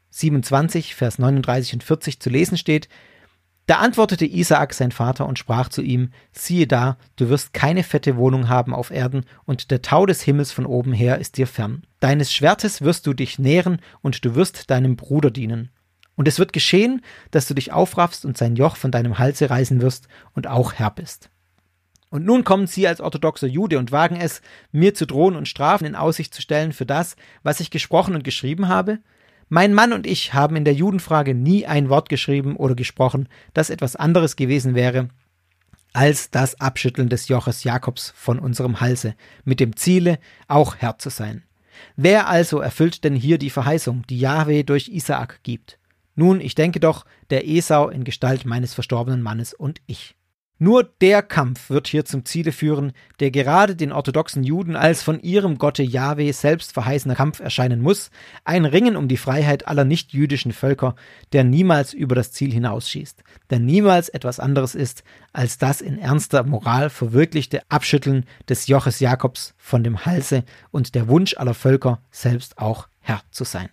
27, 0.09 0.95
Vers 0.95 1.19
39 1.19 1.75
und 1.75 1.85
40 1.85 2.19
zu 2.19 2.31
lesen 2.31 2.57
steht, 2.57 2.89
da 3.73 3.79
antwortete 3.79 4.27
Isaak 4.27 4.75
sein 4.75 4.93
Vater 4.93 5.25
und 5.25 5.39
sprach 5.39 5.70
zu 5.70 5.81
ihm, 5.81 6.11
siehe 6.31 6.66
da, 6.66 6.99
du 7.16 7.31
wirst 7.31 7.55
keine 7.55 7.85
fette 7.85 8.18
Wohnung 8.18 8.51
haben 8.51 8.75
auf 8.75 8.91
Erden, 8.91 9.25
und 9.47 9.70
der 9.70 9.81
Tau 9.81 10.05
des 10.05 10.20
Himmels 10.20 10.53
von 10.53 10.66
oben 10.66 10.93
her 10.93 11.16
ist 11.16 11.39
dir 11.39 11.47
fern. 11.47 11.87
Deines 11.99 12.31
Schwertes 12.31 12.83
wirst 12.83 13.07
du 13.07 13.14
dich 13.14 13.39
nähren, 13.39 13.79
und 14.03 14.27
du 14.27 14.35
wirst 14.35 14.70
deinem 14.70 14.97
Bruder 14.97 15.31
dienen. 15.31 15.70
Und 16.16 16.29
es 16.29 16.39
wird 16.39 16.53
geschehen, 16.53 17.01
dass 17.31 17.47
du 17.47 17.55
dich 17.55 17.73
aufraffst 17.73 18.27
und 18.27 18.37
sein 18.37 18.57
Joch 18.57 18.77
von 18.77 18.91
deinem 18.91 19.18
Halse 19.18 19.49
reißen 19.49 19.81
wirst 19.81 20.07
und 20.35 20.49
auch 20.49 20.75
Herr 20.75 20.91
bist. 20.91 21.31
Und 22.11 22.27
nun 22.27 22.45
kommen 22.45 22.66
sie 22.66 22.87
als 22.87 23.01
orthodoxer 23.01 23.47
Jude 23.47 23.79
und 23.79 23.91
wagen 23.91 24.16
es, 24.16 24.43
mir 24.70 24.93
zu 24.93 25.07
drohen 25.07 25.35
und 25.35 25.49
Strafen 25.49 25.87
in 25.87 25.97
Aussicht 25.97 26.35
zu 26.35 26.43
stellen 26.43 26.75
für 26.75 26.85
das, 26.85 27.16
was 27.43 27.61
ich 27.61 27.70
gesprochen 27.70 28.14
und 28.14 28.23
geschrieben 28.23 28.68
habe? 28.68 28.99
Mein 29.55 29.74
Mann 29.74 29.92
und 29.92 30.07
ich 30.07 30.32
haben 30.32 30.57
in 30.57 30.64
der 30.64 30.72
Judenfrage 30.72 31.34
nie 31.34 31.66
ein 31.66 31.90
Wort 31.90 32.09
geschrieben 32.09 32.57
oder 32.57 32.74
gesprochen, 32.74 33.28
das 33.53 33.68
etwas 33.68 33.96
anderes 33.96 34.36
gewesen 34.36 34.74
wäre 34.74 35.11
als 35.92 36.30
das 36.30 36.59
Abschütteln 36.59 37.11
des 37.11 37.28
Joches 37.28 37.62
Jakobs 37.62 38.14
von 38.16 38.38
unserem 38.38 38.80
Halse, 38.80 39.14
mit 39.44 39.61
dem 39.61 39.76
Ziele, 39.76 40.18
auch 40.48 40.76
Herr 40.78 40.96
zu 40.96 41.11
sein. 41.11 41.42
Wer 41.96 42.28
also 42.28 42.61
erfüllt 42.61 43.05
denn 43.05 43.14
hier 43.14 43.36
die 43.36 43.50
Verheißung, 43.50 44.07
die 44.09 44.18
Jahwe 44.18 44.64
durch 44.64 44.88
Isaak 44.88 45.40
gibt? 45.42 45.78
Nun, 46.14 46.40
ich 46.40 46.55
denke 46.55 46.80
doch, 46.80 47.05
der 47.28 47.46
Esau 47.46 47.90
in 47.90 48.05
Gestalt 48.05 48.46
meines 48.46 48.72
verstorbenen 48.72 49.20
Mannes 49.20 49.53
und 49.53 49.82
ich. 49.86 50.16
Nur 50.63 50.85
der 50.85 51.23
Kampf 51.23 51.71
wird 51.71 51.89
hier 51.89 52.05
zum 52.05 52.25
Ziele 52.25 52.53
führen, 52.53 52.93
der 53.19 53.33
gerade 53.33 53.75
den 53.75 53.91
orthodoxen 53.91 54.45
Juden 54.45 54.77
als 54.77 55.03
von 55.03 55.21
ihrem 55.21 55.59
Gotte 55.59 55.83
Jahwe 55.83 56.33
selbst 56.33 56.73
verheißener 56.73 57.17
Kampf 57.17 57.41
erscheinen 57.41 57.81
muss, 57.81 58.13
ein 58.45 58.65
Ringen 58.65 58.95
um 58.95 59.09
die 59.09 59.17
Freiheit 59.17 59.67
aller 59.67 59.85
nichtjüdischen 59.85 60.53
Völker, 60.53 60.95
der 61.33 61.43
niemals 61.43 61.93
über 61.93 62.15
das 62.15 62.31
Ziel 62.31 62.53
hinausschießt, 62.53 63.25
der 63.51 63.59
niemals 63.59 64.09
etwas 64.09 64.39
anderes 64.39 64.77
ist 64.77 65.03
als 65.33 65.59
das 65.59 65.81
in 65.81 65.99
ernster 65.99 66.45
Moral 66.45 66.91
verwirklichte 66.91 67.63
Abschütteln 67.69 68.25
des 68.49 68.69
Joches 68.69 69.01
Jakobs 69.01 69.55
von 69.59 69.83
dem 69.83 70.07
Halse 70.07 70.45
und 70.71 70.95
der 70.95 71.09
Wunsch 71.09 71.37
aller 71.39 71.55
Völker, 71.55 71.99
selbst 72.13 72.59
auch 72.59 72.87
Herr 73.01 73.23
zu 73.33 73.43
sein. 73.43 73.69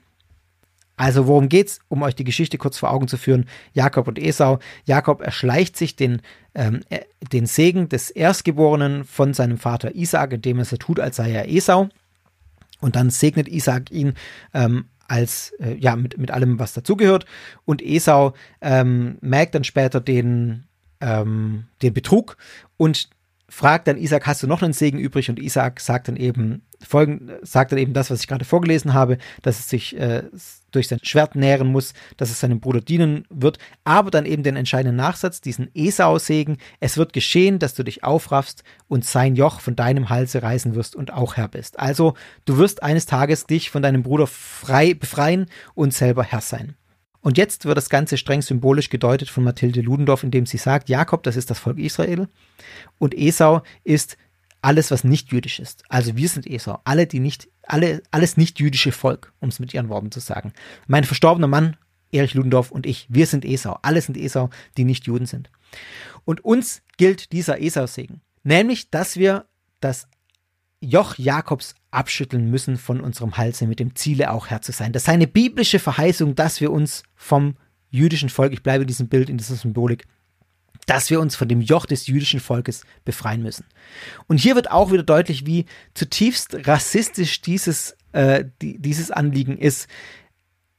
Also 1.00 1.28
worum 1.28 1.48
geht's, 1.48 1.80
um 1.88 2.02
euch 2.02 2.14
die 2.14 2.26
Geschichte 2.26 2.58
kurz 2.58 2.78
vor 2.78 2.92
Augen 2.92 3.08
zu 3.08 3.16
führen? 3.16 3.46
Jakob 3.72 4.10
und 4.10 4.20
Esau. 4.20 4.60
Jakob 4.84 5.22
erschleicht 5.22 5.78
sich 5.78 5.96
den, 5.96 6.22
ähm, 6.54 6.82
äh, 6.90 7.00
den 7.32 7.46
Segen 7.46 7.88
des 7.88 8.10
Erstgeborenen 8.10 9.06
von 9.06 9.34
seinem 9.34 9.58
Vater 9.58 9.96
Isaac, 9.96 10.34
indem 10.34 10.60
er 10.60 10.66
so 10.66 10.76
tut, 10.76 11.00
als 11.00 11.16
sei 11.16 11.32
er 11.32 11.50
Esau. 11.50 11.88
Und 12.82 12.98
dann 12.98 13.12
segnet 13.12 13.48
Isaac 13.48 13.92
ihn 13.92 14.16
ähm, 14.54 14.90
als 15.08 15.52
äh, 15.62 15.76
ja 15.76 15.96
mit, 15.96 16.18
mit 16.18 16.32
allem, 16.32 16.60
was 16.60 16.74
dazugehört. 16.74 17.26
Und 17.64 17.82
Esau 17.82 18.34
ähm, 18.60 19.20
merkt 19.22 19.56
dann 19.56 19.64
später 19.64 20.02
den, 20.02 20.66
ähm, 21.00 21.68
den 21.82 21.94
Betrug 21.94 22.36
und 22.76 23.10
fragt 23.50 23.88
dann 23.88 23.98
Isaac, 23.98 24.28
hast 24.28 24.44
du 24.44 24.48
noch 24.48 24.62
einen 24.62 24.74
Segen 24.74 25.00
übrig? 25.00 25.30
Und 25.30 25.40
Isaac 25.40 25.80
sagt 25.80 26.08
dann 26.08 26.16
eben, 26.16 26.62
folgen, 26.82 27.32
sagt 27.42 27.72
dann 27.72 27.80
eben 27.80 27.94
das, 27.94 28.10
was 28.10 28.22
ich 28.22 28.28
gerade 28.28 28.46
vorgelesen 28.46 28.94
habe, 28.94 29.18
dass 29.42 29.60
es 29.60 29.70
sich 29.70 29.98
äh, 29.98 30.24
durch 30.72 30.88
sein 30.88 31.00
Schwert 31.02 31.36
nähren 31.36 31.68
muss, 31.68 31.94
dass 32.18 32.30
es 32.30 32.40
seinem 32.40 32.60
Bruder 32.60 32.82
dienen 32.82 33.26
wird, 33.30 33.58
aber 33.84 34.12
dann 34.12 34.26
eben 34.26 34.44
den 34.44 34.56
entscheidenden 34.56 34.96
Nachsatz, 34.96 35.42
diesen 35.42 35.70
Esau-Segen, 35.74 36.58
es 36.80 36.98
wird 36.98 37.12
geschehen, 37.12 37.60
dass 37.60 37.74
du 37.74 37.84
dich 37.84 38.04
aufraffst 38.04 38.64
und 38.88 39.04
sein 39.04 39.36
Joch 39.36 39.60
von 39.60 39.76
deinem 39.76 40.10
Halse 40.10 40.42
reißen 40.44 40.76
wirst 40.76 40.96
und 40.96 41.12
auch 41.14 41.38
Herr 41.38 41.48
bist. 41.48 41.80
Also, 41.80 42.14
du 42.46 42.58
wirst 42.58 42.84
eines 42.84 43.06
Tages 43.06 43.46
dich 43.46 43.70
von 43.72 43.82
deinem 43.82 44.04
Bruder 44.04 44.28
frei 44.28 44.94
befreien 44.94 45.48
und 45.74 45.94
selber 45.94 46.24
Herr 46.24 46.42
sein. 46.42 46.76
Und 47.22 47.38
jetzt 47.38 47.66
wird 47.66 47.78
das 47.78 47.90
Ganze 47.90 48.18
streng 48.18 48.42
symbolisch 48.42 48.90
gedeutet 48.90 49.30
von 49.30 49.44
Mathilde 49.44 49.82
Ludendorff, 49.82 50.24
indem 50.24 50.46
sie 50.46 50.58
sagt, 50.58 50.90
Jakob, 50.90 51.24
das 51.24 51.36
ist 51.36 51.50
das 51.50 51.60
Volk 51.60 51.78
Israel 51.78 52.28
und 52.98 53.14
Esau 53.14 53.62
ist 53.84 54.18
alles, 54.62 54.92
was 54.92 55.04
nicht 55.04 55.32
jüdisch 55.32 55.60
ist. 55.60 55.84
Also 55.90 56.16
wir 56.16 56.30
sind 56.30 56.48
Esau, 56.48 56.80
alle, 56.84 57.08
die 57.08 57.20
nicht, 57.20 57.50
alle, 57.64 58.02
alles 58.12 58.38
nicht 58.38 58.60
jüdische 58.60 58.92
Volk, 58.92 59.34
um 59.40 59.50
es 59.50 59.60
mit 59.60 59.74
ihren 59.74 59.90
Worten 59.90 60.12
zu 60.12 60.20
sagen. 60.20 60.54
Mein 60.88 61.04
verstorbener 61.04 61.48
Mann, 61.48 61.78
Erich 62.12 62.34
Ludendorff 62.34 62.72
und 62.72 62.86
ich, 62.86 63.06
wir 63.10 63.28
sind 63.28 63.46
Esau, 63.46 63.78
alle 63.82 64.02
sind 64.02 64.18
Esau, 64.18 64.50
die 64.78 64.86
nicht 64.86 65.06
Juden 65.06 65.26
sind. 65.26 65.50
Und 66.26 66.44
uns 66.44 66.82
gilt 66.98 67.32
dieser 67.32 67.62
Esau-Segen, 67.62 68.22
nämlich, 68.44 68.90
dass 68.90 69.18
wir 69.18 69.46
das 69.80 70.08
Joch 70.82 71.18
Jakobs 71.18 71.76
abschütteln 71.92 72.50
müssen 72.50 72.78
von 72.78 73.02
unserem 73.02 73.38
Halse 73.38 73.68
mit 73.68 73.80
dem 73.80 73.96
Ziele 73.96 74.32
auch 74.32 74.48
Herr 74.48 74.62
zu 74.62 74.72
sein. 74.72 74.94
Das 74.94 75.04
ist 75.04 75.10
eine 75.10 75.28
biblische 75.28 75.80
Verheißung, 75.80 76.36
dass 76.36 76.62
wir 76.62 76.72
uns 76.72 77.04
vom 77.16 77.56
jüdischen 77.90 78.30
Volk, 78.30 78.54
ich 78.54 78.64
bleibe 78.64 78.84
in 78.84 78.88
diesem 78.88 79.08
Bild, 79.08 79.30
in 79.30 79.38
dieser 79.38 79.56
Symbolik, 79.56 80.06
dass 80.86 81.10
wir 81.10 81.20
uns 81.20 81.36
von 81.36 81.48
dem 81.48 81.62
Joch 81.62 81.86
des 81.86 82.08
jüdischen 82.08 82.40
Volkes 82.40 82.84
befreien 83.06 83.44
müssen. 83.44 83.66
Und 84.28 84.40
hier 84.40 84.56
wird 84.56 84.72
auch 84.72 84.92
wieder 84.92 85.04
deutlich, 85.04 85.46
wie 85.46 85.66
zutiefst 85.94 86.68
rassistisch 86.68 87.42
dieses, 87.42 87.96
äh, 88.12 88.46
die, 88.62 88.80
dieses 88.80 89.12
Anliegen 89.12 89.58
ist. 89.58 89.88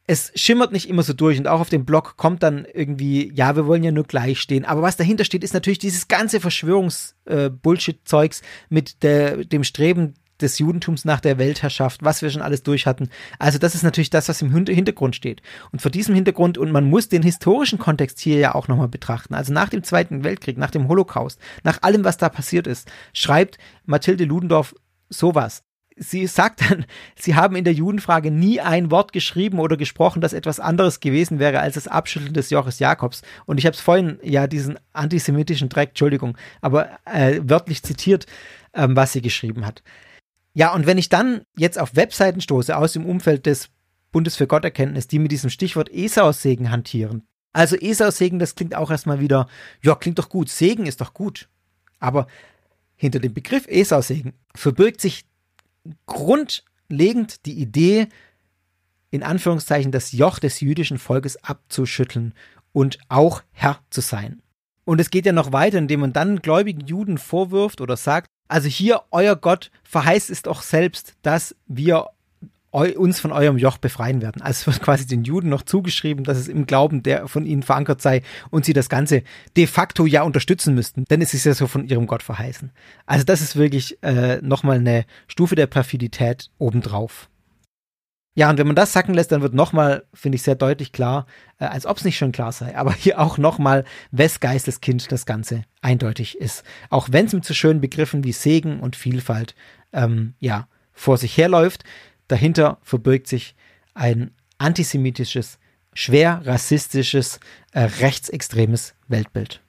Es 0.07 0.33
schimmert 0.35 0.73
nicht 0.73 0.89
immer 0.89 1.05
so 1.05 1.13
durch 1.13 1.39
und 1.39 1.47
auch 1.47 1.61
auf 1.61 1.69
dem 1.69 1.85
Blog 1.85 2.17
kommt 2.17 2.43
dann 2.43 2.65
irgendwie, 2.65 3.31
ja, 3.35 3.55
wir 3.55 3.67
wollen 3.67 3.85
ja 3.85 3.93
nur 3.93 4.05
gleich 4.05 4.41
stehen. 4.41 4.65
Aber 4.65 4.83
was 4.83 4.97
dahinter 4.97 5.25
steht, 5.25 5.45
ist 5.45 5.55
natürlich 5.55 5.79
dieses 5.79 6.09
ganze 6.09 6.41
Verschwörungs-Bullshit-Zeugs 6.41 8.41
äh, 8.41 8.45
mit 8.69 9.05
der, 9.05 9.45
dem 9.45 9.63
Streben 9.63 10.15
des 10.43 10.59
Judentums 10.59 11.05
nach 11.05 11.21
der 11.21 11.39
Weltherrschaft, 11.39 12.05
was 12.05 12.23
wir 12.23 12.31
schon 12.31 12.43
alles 12.43 12.63
durch 12.63 12.87
hatten. 12.87 13.09
Also 13.39 13.59
das 13.59 13.75
ist 13.75 13.83
natürlich 13.83 14.11
das, 14.11 14.29
was 14.29 14.43
im 14.43 14.53
Hintergrund 14.53 15.17
steht. 15.17 15.43
Und 15.73 15.83
vor 15.83 15.91
diesem 15.91 16.15
Hintergrund, 16.15 16.59
und 16.59 16.73
man 16.73 16.89
muss 16.89 17.09
den 17.09 17.23
historischen 17.23 17.79
Kontext 17.79 18.19
hier 18.19 18.39
ja 18.39 18.55
auch 18.55 18.69
nochmal 18.69 18.89
betrachten, 18.89 19.35
also 19.35 19.53
nach 19.53 19.69
dem 19.69 19.83
Zweiten 19.83 20.25
Weltkrieg, 20.25 20.59
nach 20.59 20.71
dem 20.71 20.89
Holocaust, 20.89 21.41
nach 21.63 21.83
allem, 21.83 22.05
was 22.05 22.17
da 22.17 22.29
passiert 22.29 22.67
ist, 22.67 22.91
schreibt 23.13 23.59
Mathilde 23.85 24.25
Ludendorff 24.25 24.75
sowas. 25.09 25.65
Sie 26.03 26.27
sagt 26.27 26.63
dann, 26.63 26.87
sie 27.15 27.35
haben 27.35 27.57
in 27.57 27.65
der 27.65 27.75
Judenfrage 27.75 28.31
nie 28.31 28.59
ein 28.61 28.91
Wort 28.91 29.13
geschrieben 29.13 29.59
oder 29.59 29.77
gesprochen, 29.77 30.23
das 30.23 30.33
etwas 30.33 30.59
anderes 30.59 31.01
gewesen 31.01 31.39
wäre 31.39 31.61
als 31.61 31.75
das 31.75 31.89
Abschütteln 31.89 32.33
des 32.33 32.49
Joches 32.49 32.79
Jakobs. 32.79 33.21
Und 33.45 33.59
ich 33.59 33.67
habe 33.67 33.75
es 33.75 33.83
vorhin 33.83 34.19
ja 34.23 34.47
diesen 34.47 34.79
antisemitischen 34.95 35.69
Dreck, 35.69 35.91
Entschuldigung, 35.91 36.39
aber 36.63 36.89
äh, 37.05 37.41
wörtlich 37.43 37.83
zitiert, 37.83 38.25
ähm, 38.73 38.97
was 38.97 39.13
sie 39.13 39.21
geschrieben 39.21 39.67
hat. 39.67 39.83
Ja, 40.53 40.75
und 40.75 40.87
wenn 40.87 40.99
ich 40.99 41.09
dann 41.09 41.43
jetzt 41.57 41.79
auf 41.79 41.97
Webseiten 41.97 42.41
stoße 42.41 42.77
aus 42.77 42.93
dem 42.93 43.07
Umfeld 43.07 43.47
des 43.47 43.71
Bundes 44.13 44.37
für 44.37 44.47
Gotterkenntnis, 44.47 45.07
die 45.07 45.19
mit 45.19 45.31
diesem 45.31 45.51
Stichwort 45.51 45.89
Esau-Segen 45.89 46.71
hantieren. 46.71 47.23
Also 47.53 47.77
Esau-Segen, 47.77 48.39
das 48.39 48.55
klingt 48.55 48.75
auch 48.75 48.91
erstmal 48.91 49.21
wieder, 49.21 49.49
ja, 49.83 49.95
klingt 49.95 50.19
doch 50.19 50.29
gut, 50.29 50.49
Segen 50.49 50.87
ist 50.87 51.01
doch 51.01 51.15
gut. 51.15 51.49
Aber 51.99 52.27
hinter 52.97 53.21
dem 53.21 53.35
Begriff 53.35 53.67
Esau-Segen 53.69 54.35
verbirgt 54.55 55.01
sich 55.01 55.25
grundlegend 56.07 57.47
die 57.47 57.59
Idee, 57.59 58.09
in 59.11 59.23
Anführungszeichen 59.23 59.93
das 59.93 60.13
Joch 60.13 60.39
des 60.39 60.61
jüdischen 60.61 60.99
Volkes 60.99 61.43
abzuschütteln 61.43 62.35
und 62.73 62.99
auch 63.09 63.43
Herr 63.53 63.81
zu 63.91 64.01
sein. 64.01 64.43
Und 64.91 65.01
es 65.01 65.11
geht 65.11 65.25
ja 65.25 65.31
noch 65.31 65.53
weiter, 65.53 65.79
indem 65.79 66.01
man 66.01 66.13
dann 66.13 66.43
gläubigen 66.43 66.85
Juden 66.85 67.17
vorwirft 67.17 67.81
oder 67.81 67.97
sagt, 67.97 68.29
also 68.49 68.67
hier, 68.67 69.03
euer 69.13 69.37
Gott 69.37 69.71
verheißt 69.85 70.31
es 70.31 70.43
doch 70.43 70.63
selbst, 70.63 71.15
dass 71.23 71.55
wir 71.69 72.09
uns 72.73 73.21
von 73.21 73.31
eurem 73.31 73.57
Joch 73.57 73.79
befreien 73.79 74.21
werden. 74.21 74.43
Also 74.43 74.63
es 74.63 74.67
wird 74.67 74.83
quasi 74.83 75.07
den 75.07 75.23
Juden 75.23 75.49
noch 75.49 75.63
zugeschrieben, 75.63 76.25
dass 76.25 76.39
es 76.39 76.49
im 76.49 76.67
Glauben, 76.67 77.05
der 77.05 77.29
von 77.29 77.47
ihnen 77.47 77.63
verankert 77.63 78.03
sei 78.03 78.23
und 78.51 78.65
sie 78.65 78.73
das 78.73 78.89
Ganze 78.89 79.23
de 79.57 79.69
facto 79.69 80.07
ja 80.07 80.25
unterstützen 80.25 80.75
müssten, 80.75 81.05
denn 81.05 81.23
es 81.23 81.35
ist 81.35 81.45
ja 81.45 81.55
so 81.55 81.69
von 81.69 81.87
ihrem 81.87 82.09
Gott 82.09 82.25
verheißen. 82.25 82.73
Also 83.07 83.25
das 83.25 83.43
ist 83.43 83.55
wirklich 83.55 83.97
äh, 84.03 84.43
nochmal 84.43 84.79
eine 84.79 85.05
Stufe 85.29 85.55
der 85.55 85.69
Perfidität 85.69 86.51
obendrauf. 86.59 87.30
Ja, 88.35 88.49
und 88.49 88.59
wenn 88.59 88.67
man 88.67 88.77
das 88.77 88.93
sacken 88.93 89.15
lässt, 89.15 89.33
dann 89.33 89.43
wird 89.43 89.55
nochmal, 89.55 90.05
finde 90.15 90.37
ich, 90.37 90.43
sehr 90.43 90.55
deutlich 90.55 90.93
klar, 90.93 91.27
äh, 91.59 91.65
als 91.65 91.85
ob 91.85 91.97
es 91.97 92.05
nicht 92.05 92.17
schon 92.17 92.33
klar 92.33 92.53
sei, 92.53 92.77
aber 92.77 92.93
hier 92.93 93.19
auch 93.19 93.39
nochmal, 93.39 93.85
wes 94.13 94.41
Geisteskind 94.41 95.11
das 95.11 95.27
Ganze 95.27 95.65
eindeutig 95.83 96.39
ist. 96.39 96.65
Auch 96.91 97.09
wenn 97.11 97.27
es 97.27 97.33
mit 97.33 97.45
so 97.45 97.55
schönen 97.55 97.81
Begriffen 97.81 98.23
wie 98.25 98.33
Segen 98.33 98.81
und 98.81 98.95
Vielfalt, 98.97 99.55
ähm, 99.93 100.35
ja, 100.39 100.69
vor 100.93 101.17
sich 101.17 101.37
herläuft, 101.37 101.85
dahinter 102.29 102.79
verbirgt 102.83 103.27
sich 103.27 103.57
ein 103.95 104.31
antisemitisches, 104.59 105.59
schwer 105.93 106.43
rassistisches, 106.45 107.41
äh, 107.73 107.81
rechtsextremes 107.81 108.95
Weltbild. 109.09 109.61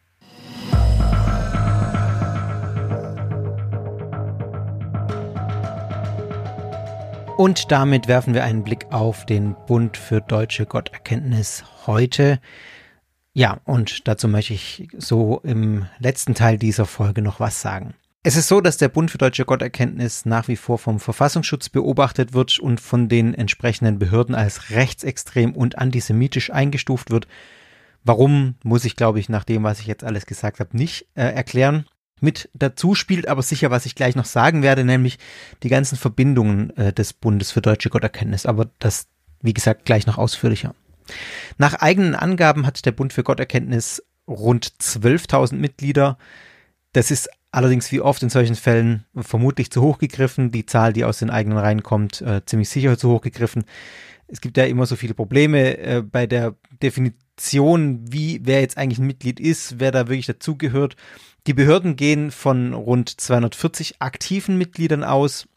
Und 7.41 7.71
damit 7.71 8.07
werfen 8.07 8.35
wir 8.35 8.43
einen 8.43 8.63
Blick 8.63 8.85
auf 8.91 9.25
den 9.25 9.55
Bund 9.65 9.97
für 9.97 10.21
deutsche 10.21 10.67
Gotterkenntnis 10.67 11.63
heute. 11.87 12.39
Ja, 13.33 13.61
und 13.65 14.07
dazu 14.07 14.27
möchte 14.27 14.53
ich 14.53 14.87
so 14.95 15.39
im 15.43 15.87
letzten 15.97 16.35
Teil 16.35 16.59
dieser 16.59 16.85
Folge 16.85 17.23
noch 17.23 17.39
was 17.39 17.59
sagen. 17.59 17.95
Es 18.21 18.35
ist 18.35 18.47
so, 18.47 18.61
dass 18.61 18.77
der 18.77 18.89
Bund 18.89 19.09
für 19.09 19.17
deutsche 19.17 19.45
Gotterkenntnis 19.45 20.27
nach 20.27 20.49
wie 20.49 20.55
vor 20.55 20.77
vom 20.77 20.99
Verfassungsschutz 20.99 21.69
beobachtet 21.69 22.33
wird 22.33 22.59
und 22.59 22.79
von 22.79 23.09
den 23.09 23.33
entsprechenden 23.33 23.97
Behörden 23.97 24.35
als 24.35 24.69
rechtsextrem 24.69 25.55
und 25.55 25.79
antisemitisch 25.79 26.51
eingestuft 26.51 27.09
wird. 27.09 27.27
Warum, 28.03 28.53
muss 28.61 28.85
ich, 28.85 28.95
glaube 28.95 29.19
ich, 29.19 29.29
nach 29.29 29.45
dem, 29.45 29.63
was 29.63 29.79
ich 29.79 29.87
jetzt 29.87 30.03
alles 30.03 30.27
gesagt 30.27 30.59
habe, 30.59 30.77
nicht 30.77 31.07
äh, 31.15 31.23
erklären. 31.23 31.87
Mit 32.21 32.49
dazu 32.53 32.95
spielt 32.95 33.27
aber 33.27 33.41
sicher, 33.41 33.71
was 33.71 33.85
ich 33.85 33.95
gleich 33.95 34.15
noch 34.15 34.25
sagen 34.25 34.63
werde, 34.63 34.85
nämlich 34.85 35.17
die 35.63 35.69
ganzen 35.69 35.97
Verbindungen 35.97 36.69
äh, 36.77 36.93
des 36.93 37.13
Bundes 37.13 37.51
für 37.51 37.61
deutsche 37.61 37.89
Gotterkenntnis. 37.89 38.45
Aber 38.45 38.69
das, 38.79 39.07
wie 39.41 39.53
gesagt, 39.53 39.85
gleich 39.85 40.05
noch 40.05 40.17
ausführlicher. 40.17 40.73
Nach 41.57 41.73
eigenen 41.73 42.15
Angaben 42.15 42.65
hat 42.65 42.85
der 42.85 42.91
Bund 42.91 43.11
für 43.11 43.23
Gotterkenntnis 43.23 44.03
rund 44.27 44.67
12.000 44.79 45.55
Mitglieder. 45.55 46.17
Das 46.93 47.11
ist 47.11 47.29
allerdings 47.51 47.91
wie 47.91 48.01
oft 48.01 48.23
in 48.23 48.29
solchen 48.29 48.55
Fällen 48.55 49.05
vermutlich 49.15 49.71
zu 49.71 49.81
hoch 49.81 49.97
gegriffen. 49.97 50.51
Die 50.51 50.65
Zahl, 50.65 50.93
die 50.93 51.03
aus 51.03 51.19
den 51.19 51.29
eigenen 51.29 51.57
Reihen 51.57 51.83
kommt, 51.83 52.21
äh, 52.21 52.45
ziemlich 52.45 52.69
sicher 52.69 52.97
zu 52.97 53.09
hoch 53.09 53.21
gegriffen. 53.21 53.65
Es 54.27 54.39
gibt 54.39 54.57
ja 54.57 54.65
immer 54.65 54.85
so 54.85 54.95
viele 54.95 55.13
Probleme 55.13 55.77
äh, 55.77 56.01
bei 56.01 56.27
der 56.27 56.55
Definition, 56.81 57.99
wie 58.11 58.39
wer 58.43 58.61
jetzt 58.61 58.77
eigentlich 58.77 58.99
ein 58.99 59.07
Mitglied 59.07 59.39
ist, 59.39 59.79
wer 59.79 59.91
da 59.91 60.07
wirklich 60.07 60.27
dazugehört. 60.27 60.95
Die 61.47 61.53
Behörden 61.53 61.95
gehen 61.95 62.31
von 62.31 62.73
rund 62.73 63.09
240 63.19 63.95
aktiven 63.99 64.57
Mitgliedern 64.57 65.03
aus. 65.03 65.47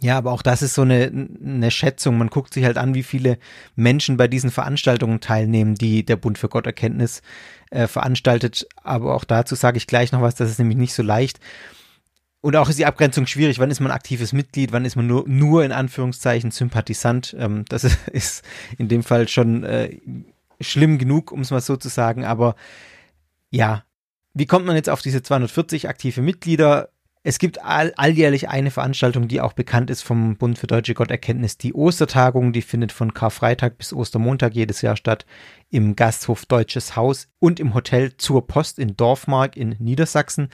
Ja, 0.00 0.18
aber 0.18 0.32
auch 0.32 0.42
das 0.42 0.62
ist 0.62 0.74
so 0.74 0.82
eine, 0.82 1.28
eine 1.44 1.70
Schätzung. 1.70 2.18
Man 2.18 2.28
guckt 2.28 2.54
sich 2.54 2.64
halt 2.64 2.76
an, 2.76 2.94
wie 2.94 3.04
viele 3.04 3.38
Menschen 3.76 4.16
bei 4.16 4.26
diesen 4.26 4.50
Veranstaltungen 4.50 5.20
teilnehmen, 5.20 5.76
die 5.76 6.04
der 6.04 6.16
Bund 6.16 6.38
für 6.38 6.48
Gotterkenntnis 6.48 7.22
äh, 7.70 7.86
veranstaltet. 7.86 8.66
Aber 8.82 9.14
auch 9.14 9.24
dazu 9.24 9.54
sage 9.54 9.76
ich 9.76 9.86
gleich 9.86 10.10
noch 10.10 10.22
was, 10.22 10.34
das 10.34 10.50
ist 10.50 10.58
nämlich 10.58 10.78
nicht 10.78 10.94
so 10.94 11.02
leicht. 11.02 11.38
Und 12.40 12.56
auch 12.56 12.68
ist 12.68 12.80
die 12.80 12.86
Abgrenzung 12.86 13.28
schwierig. 13.28 13.60
Wann 13.60 13.70
ist 13.70 13.78
man 13.78 13.92
aktives 13.92 14.32
Mitglied? 14.32 14.72
Wann 14.72 14.84
ist 14.84 14.96
man 14.96 15.06
nur, 15.06 15.28
nur 15.28 15.64
in 15.64 15.70
Anführungszeichen 15.70 16.50
Sympathisant? 16.50 17.36
Ähm, 17.38 17.64
das 17.68 17.84
ist 18.12 18.44
in 18.78 18.88
dem 18.88 19.04
Fall 19.04 19.28
schon 19.28 19.62
äh, 19.62 19.98
schlimm 20.60 20.98
genug, 20.98 21.30
um 21.30 21.42
es 21.42 21.52
mal 21.52 21.60
so 21.60 21.76
zu 21.76 21.88
sagen. 21.88 22.24
Aber 22.24 22.56
ja, 23.50 23.84
wie 24.34 24.46
kommt 24.46 24.66
man 24.66 24.76
jetzt 24.76 24.88
auf 24.88 25.02
diese 25.02 25.22
240 25.22 25.88
aktive 25.88 26.22
Mitglieder? 26.22 26.88
Es 27.24 27.38
gibt 27.38 27.62
all, 27.62 27.92
alljährlich 27.96 28.48
eine 28.48 28.72
Veranstaltung, 28.72 29.28
die 29.28 29.40
auch 29.40 29.52
bekannt 29.52 29.90
ist 29.90 30.02
vom 30.02 30.36
Bund 30.36 30.58
für 30.58 30.66
deutsche 30.66 30.94
Gotterkenntnis, 30.94 31.56
die 31.56 31.72
Ostertagung. 31.72 32.52
Die 32.52 32.62
findet 32.62 32.90
von 32.90 33.14
Karfreitag 33.14 33.78
bis 33.78 33.92
Ostermontag 33.92 34.54
jedes 34.54 34.82
Jahr 34.82 34.96
statt 34.96 35.24
im 35.70 35.94
Gasthof 35.94 36.46
Deutsches 36.46 36.96
Haus 36.96 37.28
und 37.38 37.60
im 37.60 37.74
Hotel 37.74 38.16
zur 38.16 38.48
Post 38.48 38.80
in 38.80 38.96
Dorfmark 38.96 39.56
in 39.56 39.76
Niedersachsen. 39.78 40.48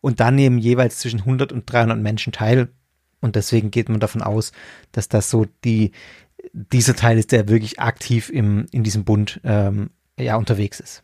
Und 0.00 0.18
da 0.18 0.30
nehmen 0.30 0.58
jeweils 0.58 0.98
zwischen 0.98 1.20
100 1.20 1.52
und 1.52 1.70
300 1.70 1.98
Menschen 1.98 2.32
teil. 2.32 2.68
Und 3.20 3.36
deswegen 3.36 3.70
geht 3.70 3.90
man 3.90 4.00
davon 4.00 4.22
aus, 4.22 4.52
dass 4.92 5.08
das 5.08 5.28
so 5.28 5.46
die, 5.64 5.92
dieser 6.52 6.96
Teil 6.96 7.18
ist, 7.18 7.32
der 7.32 7.48
wirklich 7.48 7.80
aktiv 7.80 8.30
im, 8.30 8.64
in 8.72 8.82
diesem 8.82 9.04
Bund 9.04 9.40
ähm, 9.44 9.90
ja, 10.18 10.36
unterwegs 10.36 10.80
ist. 10.80 11.03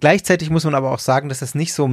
Gleichzeitig 0.00 0.50
muss 0.50 0.64
man 0.64 0.74
aber 0.74 0.92
auch 0.92 0.98
sagen, 0.98 1.28
dass 1.28 1.40
das 1.40 1.54
nicht 1.54 1.72
so 1.72 1.88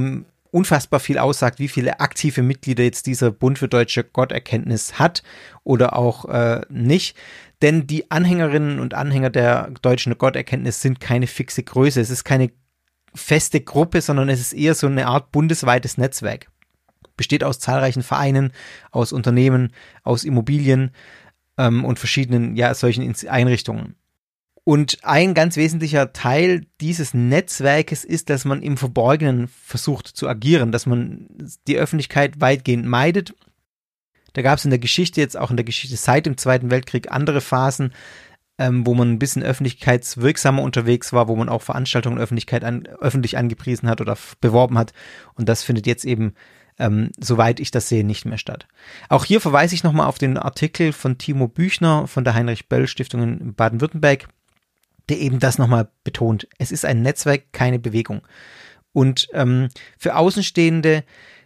unfassbar 0.50 1.00
viel 1.00 1.18
aussagt, 1.18 1.58
wie 1.58 1.68
viele 1.68 2.00
aktive 2.00 2.42
Mitglieder 2.42 2.84
jetzt 2.84 3.06
dieser 3.06 3.30
Bund 3.30 3.58
für 3.58 3.68
deutsche 3.68 4.04
Gotterkenntnis 4.04 4.98
hat 4.98 5.22
oder 5.64 5.96
auch 5.96 6.24
äh, 6.26 6.60
nicht. 6.68 7.16
Denn 7.62 7.86
die 7.86 8.10
Anhängerinnen 8.10 8.78
und 8.78 8.94
Anhänger 8.94 9.30
der 9.30 9.70
deutschen 9.82 10.16
Gotterkenntnis 10.16 10.80
sind 10.80 11.00
keine 11.00 11.26
fixe 11.26 11.62
Größe. 11.62 12.00
Es 12.00 12.10
ist 12.10 12.24
keine 12.24 12.50
feste 13.14 13.60
Gruppe, 13.60 14.00
sondern 14.00 14.28
es 14.28 14.40
ist 14.40 14.52
eher 14.52 14.74
so 14.74 14.86
eine 14.86 15.06
Art 15.06 15.32
bundesweites 15.32 15.98
Netzwerk. 15.98 16.48
Besteht 17.16 17.42
aus 17.42 17.58
zahlreichen 17.58 18.02
Vereinen, 18.02 18.52
aus 18.90 19.12
Unternehmen, 19.12 19.72
aus 20.04 20.24
Immobilien 20.24 20.90
ähm, 21.58 21.84
und 21.84 21.98
verschiedenen 21.98 22.56
ja, 22.56 22.74
solchen 22.74 23.14
Einrichtungen. 23.28 23.96
Und 24.68 24.98
ein 25.04 25.34
ganz 25.34 25.56
wesentlicher 25.56 26.12
Teil 26.12 26.66
dieses 26.80 27.14
Netzwerkes 27.14 28.04
ist, 28.04 28.30
dass 28.30 28.44
man 28.44 28.62
im 28.62 28.76
Verborgenen 28.76 29.46
versucht 29.46 30.08
zu 30.08 30.28
agieren, 30.28 30.72
dass 30.72 30.86
man 30.86 31.28
die 31.68 31.76
Öffentlichkeit 31.76 32.40
weitgehend 32.40 32.84
meidet. 32.84 33.32
Da 34.32 34.42
gab 34.42 34.58
es 34.58 34.64
in 34.64 34.72
der 34.72 34.80
Geschichte, 34.80 35.20
jetzt 35.20 35.36
auch 35.36 35.52
in 35.52 35.56
der 35.56 35.62
Geschichte 35.62 35.96
seit 35.96 36.26
dem 36.26 36.36
Zweiten 36.36 36.68
Weltkrieg, 36.72 37.12
andere 37.12 37.40
Phasen, 37.40 37.92
ähm, 38.58 38.84
wo 38.84 38.94
man 38.94 39.12
ein 39.12 39.20
bisschen 39.20 39.44
öffentlichkeitswirksamer 39.44 40.62
unterwegs 40.62 41.12
war, 41.12 41.28
wo 41.28 41.36
man 41.36 41.48
auch 41.48 41.62
Veranstaltungen 41.62 42.18
Öffentlichkeit 42.18 42.64
an, 42.64 42.88
öffentlich 43.00 43.38
angepriesen 43.38 43.88
hat 43.88 44.00
oder 44.00 44.18
beworben 44.40 44.78
hat. 44.78 44.92
Und 45.34 45.48
das 45.48 45.62
findet 45.62 45.86
jetzt 45.86 46.04
eben, 46.04 46.34
ähm, 46.76 47.12
soweit 47.20 47.60
ich 47.60 47.70
das 47.70 47.88
sehe, 47.88 48.02
nicht 48.02 48.24
mehr 48.24 48.36
statt. 48.36 48.66
Auch 49.10 49.26
hier 49.26 49.40
verweise 49.40 49.76
ich 49.76 49.84
nochmal 49.84 50.08
auf 50.08 50.18
den 50.18 50.36
Artikel 50.36 50.92
von 50.92 51.18
Timo 51.18 51.46
Büchner 51.46 52.08
von 52.08 52.24
der 52.24 52.34
Heinrich 52.34 52.68
Böll 52.68 52.88
Stiftung 52.88 53.22
in 53.22 53.54
Baden-Württemberg 53.54 54.26
der 55.08 55.20
eben 55.20 55.38
das 55.38 55.58
nochmal 55.58 55.88
betont. 56.04 56.48
Es 56.58 56.72
ist 56.72 56.84
ein 56.84 57.02
Netzwerk, 57.02 57.52
keine 57.52 57.78
Bewegung. 57.78 58.22
Und 58.92 59.28
ähm, 59.32 59.68
für 59.98 60.16
Außenstehende 60.16 61.04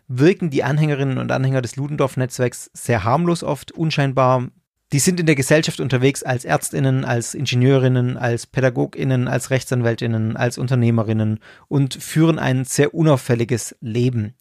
wirken 0.08 0.50
die 0.50 0.64
Anhängerinnen 0.64 1.18
und 1.18 1.30
Anhänger 1.30 1.62
des 1.62 1.76
Ludendorff-Netzwerks 1.76 2.70
sehr 2.74 3.04
harmlos 3.04 3.42
oft, 3.42 3.72
unscheinbar. 3.72 4.48
Die 4.92 4.98
sind 4.98 5.20
in 5.20 5.26
der 5.26 5.36
Gesellschaft 5.36 5.80
unterwegs 5.80 6.24
als 6.24 6.44
Ärztinnen, 6.44 7.04
als 7.04 7.34
Ingenieurinnen, 7.34 8.16
als 8.16 8.46
Pädagoginnen, 8.46 9.28
als 9.28 9.50
Rechtsanwältinnen, 9.50 10.36
als 10.36 10.58
Unternehmerinnen 10.58 11.38
und 11.68 11.94
führen 11.94 12.40
ein 12.40 12.64
sehr 12.64 12.92
unauffälliges 12.92 13.76
Leben. 13.80 14.34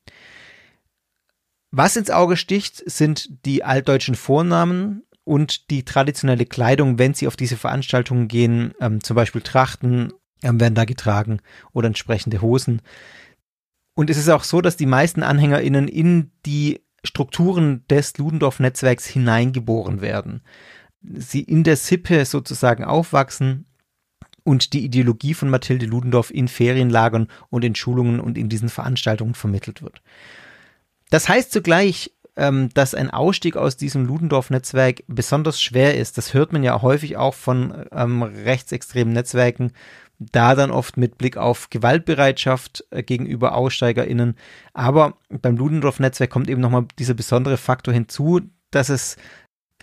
Was 1.71 1.95
ins 1.95 2.09
Auge 2.09 2.35
sticht, 2.35 2.81
sind 2.89 3.45
die 3.45 3.63
altdeutschen 3.63 4.15
Vornamen 4.15 5.03
und 5.29 5.69
die 5.69 5.85
traditionelle 5.85 6.47
Kleidung, 6.47 6.97
wenn 6.97 7.13
sie 7.13 7.27
auf 7.27 7.35
diese 7.35 7.55
Veranstaltungen 7.55 8.27
gehen, 8.27 8.73
ähm, 8.81 9.03
zum 9.03 9.15
Beispiel 9.15 9.41
Trachten 9.41 10.11
ähm, 10.41 10.59
werden 10.59 10.73
da 10.73 10.85
getragen 10.85 11.39
oder 11.71 11.85
entsprechende 11.85 12.41
Hosen. 12.41 12.81
Und 13.93 14.09
es 14.09 14.17
ist 14.17 14.29
auch 14.29 14.43
so, 14.43 14.59
dass 14.59 14.75
die 14.75 14.87
meisten 14.87 15.21
AnhängerInnen 15.21 15.87
in 15.87 16.31
die 16.47 16.81
Strukturen 17.03 17.85
des 17.91 18.17
Ludendorff-Netzwerks 18.17 19.05
hineingeboren 19.05 20.01
werden. 20.01 20.41
Sie 21.03 21.41
in 21.41 21.63
der 21.63 21.75
Sippe 21.75 22.25
sozusagen 22.25 22.83
aufwachsen 22.83 23.67
und 24.43 24.73
die 24.73 24.83
Ideologie 24.83 25.35
von 25.35 25.51
Mathilde 25.51 25.85
Ludendorff 25.85 26.31
in 26.31 26.47
Ferienlagern 26.47 27.27
und 27.51 27.63
in 27.63 27.75
Schulungen 27.75 28.19
und 28.19 28.35
in 28.35 28.49
diesen 28.49 28.69
Veranstaltungen 28.69 29.35
vermittelt 29.35 29.83
wird. 29.83 30.01
Das 31.11 31.29
heißt 31.29 31.51
zugleich, 31.51 32.11
ähm, 32.39 32.69
dass 32.73 32.95
ein 32.95 33.11
Ausstieg 33.11 33.57
aus 33.57 33.75
diesem 33.75 34.05
Ludendorff-Netzwerk 34.05 35.03
besonders 35.07 35.61
schwer 35.61 35.97
ist. 35.97 36.17
Das 36.17 36.33
hört 36.33 36.53
man 36.53 36.63
ja 36.63 36.81
häufig 36.81 37.17
auch 37.17 37.33
von 37.33 37.85
ähm, 37.91 38.23
rechtsextremen 38.23 39.13
Netzwerken, 39.13 39.73
da 40.19 40.55
dann 40.55 40.71
oft 40.71 40.95
mit 40.95 41.17
Blick 41.17 41.35
auf 41.35 41.69
Gewaltbereitschaft 41.69 42.85
äh, 42.91 43.03
gegenüber 43.03 43.55
AussteigerInnen. 43.55 44.35
Aber 44.73 45.17
beim 45.29 45.57
Ludendorff-Netzwerk 45.57 46.29
kommt 46.29 46.49
eben 46.49 46.61
nochmal 46.61 46.85
dieser 46.97 47.13
besondere 47.13 47.57
Faktor 47.57 47.93
hinzu, 47.93 48.39
dass 48.71 48.87
es 48.87 49.17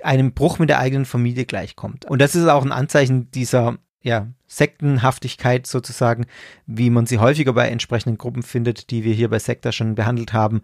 einem 0.03 0.33
Bruch 0.33 0.59
mit 0.59 0.71
der 0.71 0.79
eigenen 0.79 1.05
Familie 1.05 1.45
gleichkommt. 1.45 2.07
Und 2.07 2.21
das 2.21 2.35
ist 2.35 2.49
auch 2.49 2.65
ein 2.65 2.73
Anzeichen 2.73 3.31
dieser 3.31 3.77
ja, 4.03 4.29
Sektenhaftigkeit 4.47 5.67
sozusagen, 5.67 6.27
wie 6.67 6.91
man 6.91 7.07
sie 7.07 7.19
häufiger 7.19 7.53
bei 7.53 7.69
entsprechenden 7.69 8.19
Gruppen 8.19 8.45
findet, 8.45 8.91
die 8.91 9.05
wir 9.05 9.13
hier 9.13 9.29
bei 9.29 9.41
Sekta 9.41 9.73
schon 9.73 9.97
behandelt 9.97 10.33
haben, 10.33 10.63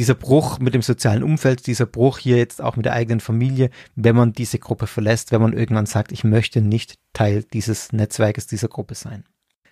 dieser 0.00 0.14
Bruch 0.14 0.58
mit 0.60 0.72
dem 0.72 0.80
sozialen 0.80 1.22
Umfeld, 1.22 1.66
dieser 1.66 1.84
Bruch 1.84 2.16
hier 2.16 2.38
jetzt 2.38 2.62
auch 2.62 2.74
mit 2.74 2.86
der 2.86 2.94
eigenen 2.94 3.20
Familie, 3.20 3.68
wenn 3.96 4.16
man 4.16 4.32
diese 4.32 4.58
Gruppe 4.58 4.86
verlässt, 4.86 5.30
wenn 5.30 5.42
man 5.42 5.52
irgendwann 5.52 5.84
sagt, 5.84 6.10
ich 6.10 6.24
möchte 6.24 6.62
nicht 6.62 6.94
Teil 7.12 7.44
dieses 7.44 7.92
Netzwerkes, 7.92 8.46
dieser 8.46 8.68
Gruppe 8.68 8.94
sein. 8.94 9.24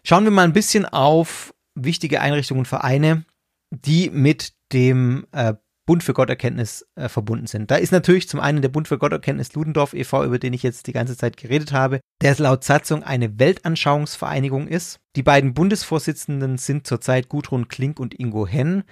Schauen 0.04 0.24
wir 0.24 0.30
mal 0.30 0.44
ein 0.44 0.52
bisschen 0.52 0.84
auf 0.84 1.54
wichtige 1.74 2.20
Einrichtungen 2.20 2.58
und 2.58 2.68
Vereine, 2.68 3.24
die 3.70 4.10
mit 4.10 4.52
dem 4.70 5.26
äh, 5.32 5.54
Bund 5.86 6.04
für 6.04 6.12
Gotterkenntnis 6.12 6.86
äh, 6.96 7.08
verbunden 7.08 7.46
sind. 7.46 7.70
Da 7.70 7.76
ist 7.76 7.92
natürlich 7.92 8.28
zum 8.28 8.40
einen 8.40 8.60
der 8.60 8.68
Bund 8.68 8.86
für 8.86 8.98
Gotterkenntnis 8.98 9.54
Ludendorff 9.54 9.94
e.V., 9.94 10.24
über 10.24 10.38
den 10.38 10.52
ich 10.52 10.62
jetzt 10.62 10.88
die 10.88 10.92
ganze 10.92 11.16
Zeit 11.16 11.38
geredet 11.38 11.72
habe, 11.72 12.00
der 12.20 12.36
laut 12.36 12.64
Satzung 12.64 13.02
eine 13.02 13.38
Weltanschauungsvereinigung 13.38 14.68
ist. 14.68 15.00
Die 15.16 15.22
beiden 15.22 15.54
Bundesvorsitzenden 15.54 16.58
sind 16.58 16.86
zurzeit 16.86 17.30
Gudrun 17.30 17.68
Klink 17.68 17.98
und 17.98 18.12
Ingo 18.20 18.46
Henn 18.46 18.84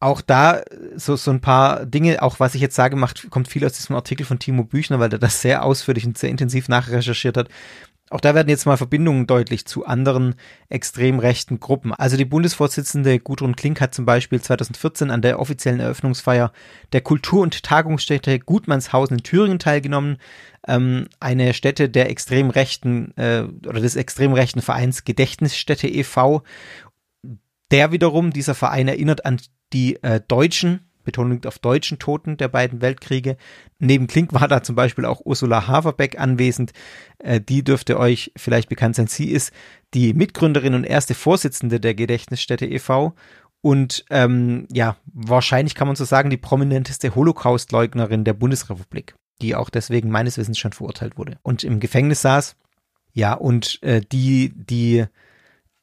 auch 0.00 0.20
da 0.20 0.62
so, 0.96 1.16
so 1.16 1.30
ein 1.30 1.40
paar 1.40 1.86
Dinge, 1.86 2.22
auch 2.22 2.40
was 2.40 2.54
ich 2.54 2.60
jetzt 2.60 2.76
sage, 2.76 2.96
macht, 2.96 3.30
kommt 3.30 3.48
viel 3.48 3.64
aus 3.64 3.72
diesem 3.72 3.96
Artikel 3.96 4.26
von 4.26 4.38
Timo 4.38 4.64
Büchner, 4.64 5.00
weil 5.00 5.08
der 5.08 5.18
das 5.18 5.40
sehr 5.40 5.64
ausführlich 5.64 6.06
und 6.06 6.18
sehr 6.18 6.30
intensiv 6.30 6.68
nachrecherchiert 6.68 7.36
hat. 7.36 7.48
Auch 8.10 8.20
da 8.20 8.34
werden 8.34 8.50
jetzt 8.50 8.66
mal 8.66 8.76
Verbindungen 8.76 9.26
deutlich 9.26 9.64
zu 9.66 9.86
anderen 9.86 10.34
extrem 10.68 11.18
rechten 11.18 11.58
Gruppen. 11.58 11.94
Also 11.94 12.18
die 12.18 12.26
Bundesvorsitzende 12.26 13.18
Gudrun 13.18 13.56
Klink 13.56 13.80
hat 13.80 13.94
zum 13.94 14.04
Beispiel 14.04 14.40
2014 14.40 15.10
an 15.10 15.22
der 15.22 15.40
offiziellen 15.40 15.80
Eröffnungsfeier 15.80 16.52
der 16.92 17.00
Kultur- 17.00 17.42
und 17.42 17.62
Tagungsstätte 17.62 18.38
Gutmannshausen 18.38 19.16
in 19.16 19.22
Thüringen 19.24 19.58
teilgenommen. 19.58 20.18
Ähm, 20.68 21.08
eine 21.18 21.54
Stätte 21.54 21.88
der 21.88 22.10
extrem 22.10 22.50
rechten 22.50 23.16
äh, 23.16 23.44
oder 23.66 23.80
des 23.80 23.96
extrem 23.96 24.34
rechten 24.34 24.60
Vereins 24.60 25.04
Gedächtnisstätte 25.04 25.88
e.V. 25.88 26.42
Der 27.74 27.90
wiederum, 27.90 28.30
dieser 28.30 28.54
Verein 28.54 28.86
erinnert 28.86 29.26
an 29.26 29.40
die 29.72 30.00
äh, 30.04 30.20
Deutschen 30.28 30.88
Betonung 31.02 31.44
auf 31.44 31.58
deutschen 31.58 31.98
Toten 31.98 32.36
der 32.36 32.46
beiden 32.46 32.80
Weltkriege. 32.80 33.36
Neben 33.80 34.06
Klink 34.06 34.32
war 34.32 34.46
da 34.46 34.62
zum 34.62 34.76
Beispiel 34.76 35.04
auch 35.04 35.22
Ursula 35.24 35.66
Haverbeck 35.66 36.16
anwesend. 36.20 36.72
Äh, 37.18 37.40
die 37.40 37.64
dürfte 37.64 37.98
euch 37.98 38.30
vielleicht 38.36 38.68
bekannt 38.68 38.94
sein. 38.94 39.08
Sie 39.08 39.28
ist 39.28 39.52
die 39.92 40.14
Mitgründerin 40.14 40.74
und 40.74 40.84
erste 40.84 41.16
Vorsitzende 41.16 41.80
der 41.80 41.96
Gedächtnisstätte 41.96 42.64
e.V. 42.64 43.12
Und 43.60 44.04
ähm, 44.08 44.68
ja, 44.70 44.96
wahrscheinlich 45.12 45.74
kann 45.74 45.88
man 45.88 45.96
so 45.96 46.04
sagen, 46.04 46.30
die 46.30 46.36
prominenteste 46.36 47.16
Holocaust-Leugnerin 47.16 48.22
der 48.22 48.34
Bundesrepublik, 48.34 49.16
die 49.42 49.56
auch 49.56 49.68
deswegen 49.68 50.10
meines 50.10 50.38
Wissens 50.38 50.60
schon 50.60 50.72
verurteilt 50.72 51.18
wurde 51.18 51.40
und 51.42 51.64
im 51.64 51.80
Gefängnis 51.80 52.22
saß. 52.22 52.54
Ja, 53.14 53.34
und 53.34 53.82
äh, 53.82 54.00
die, 54.00 54.52
die 54.54 55.06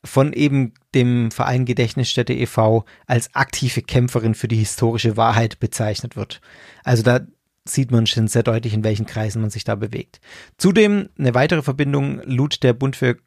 von 0.04 0.34
eben 0.34 0.74
dem 0.96 1.32
Verein 1.32 1.66
Gedächtnisstätte 1.66 2.34
e.V. 2.34 2.86
als 3.06 3.34
aktive 3.36 3.82
Kämpferin 3.82 4.36
für 4.36 4.48
die 4.48 4.58
historische 4.58 5.18
Wahrheit 5.18 5.60
bezeichnet 5.60 6.16
wird. 6.16 6.42
Also 6.84 7.04
da 7.04 7.22
sieht 7.66 7.92
man 7.92 8.08
schon 8.08 8.28
sehr 8.28 8.44
deutlich, 8.44 8.74
in 8.74 8.84
welchen 8.84 9.06
Kreisen 9.06 9.42
man 9.42 9.52
sich 9.52 9.64
da 9.64 9.76
bewegt. 9.76 10.20
Zudem 10.58 11.10
eine 11.18 11.36
weitere 11.36 11.62
Verbindung 11.62 12.22
lud 12.24 12.64
der 12.64 12.74
Bund 12.74 12.96
für 12.96 13.18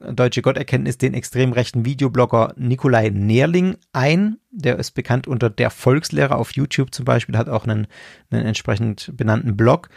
deutsche 0.00 0.42
Gotterkenntnis 0.42 0.98
den 0.98 1.14
extrem 1.14 1.52
rechten 1.52 1.84
Videoblogger 1.84 2.54
Nikolai 2.56 3.10
Nährling 3.10 3.76
ein. 3.92 4.38
Der 4.50 4.78
ist 4.78 4.92
bekannt 4.92 5.28
unter 5.28 5.50
der 5.50 5.70
Volkslehrer 5.70 6.36
auf 6.36 6.52
YouTube 6.52 6.94
zum 6.94 7.04
Beispiel, 7.04 7.36
hat 7.36 7.48
auch 7.48 7.64
einen, 7.64 7.86
einen 8.30 8.46
entsprechend 8.46 9.12
benannten 9.14 9.56
Blog 9.56 9.88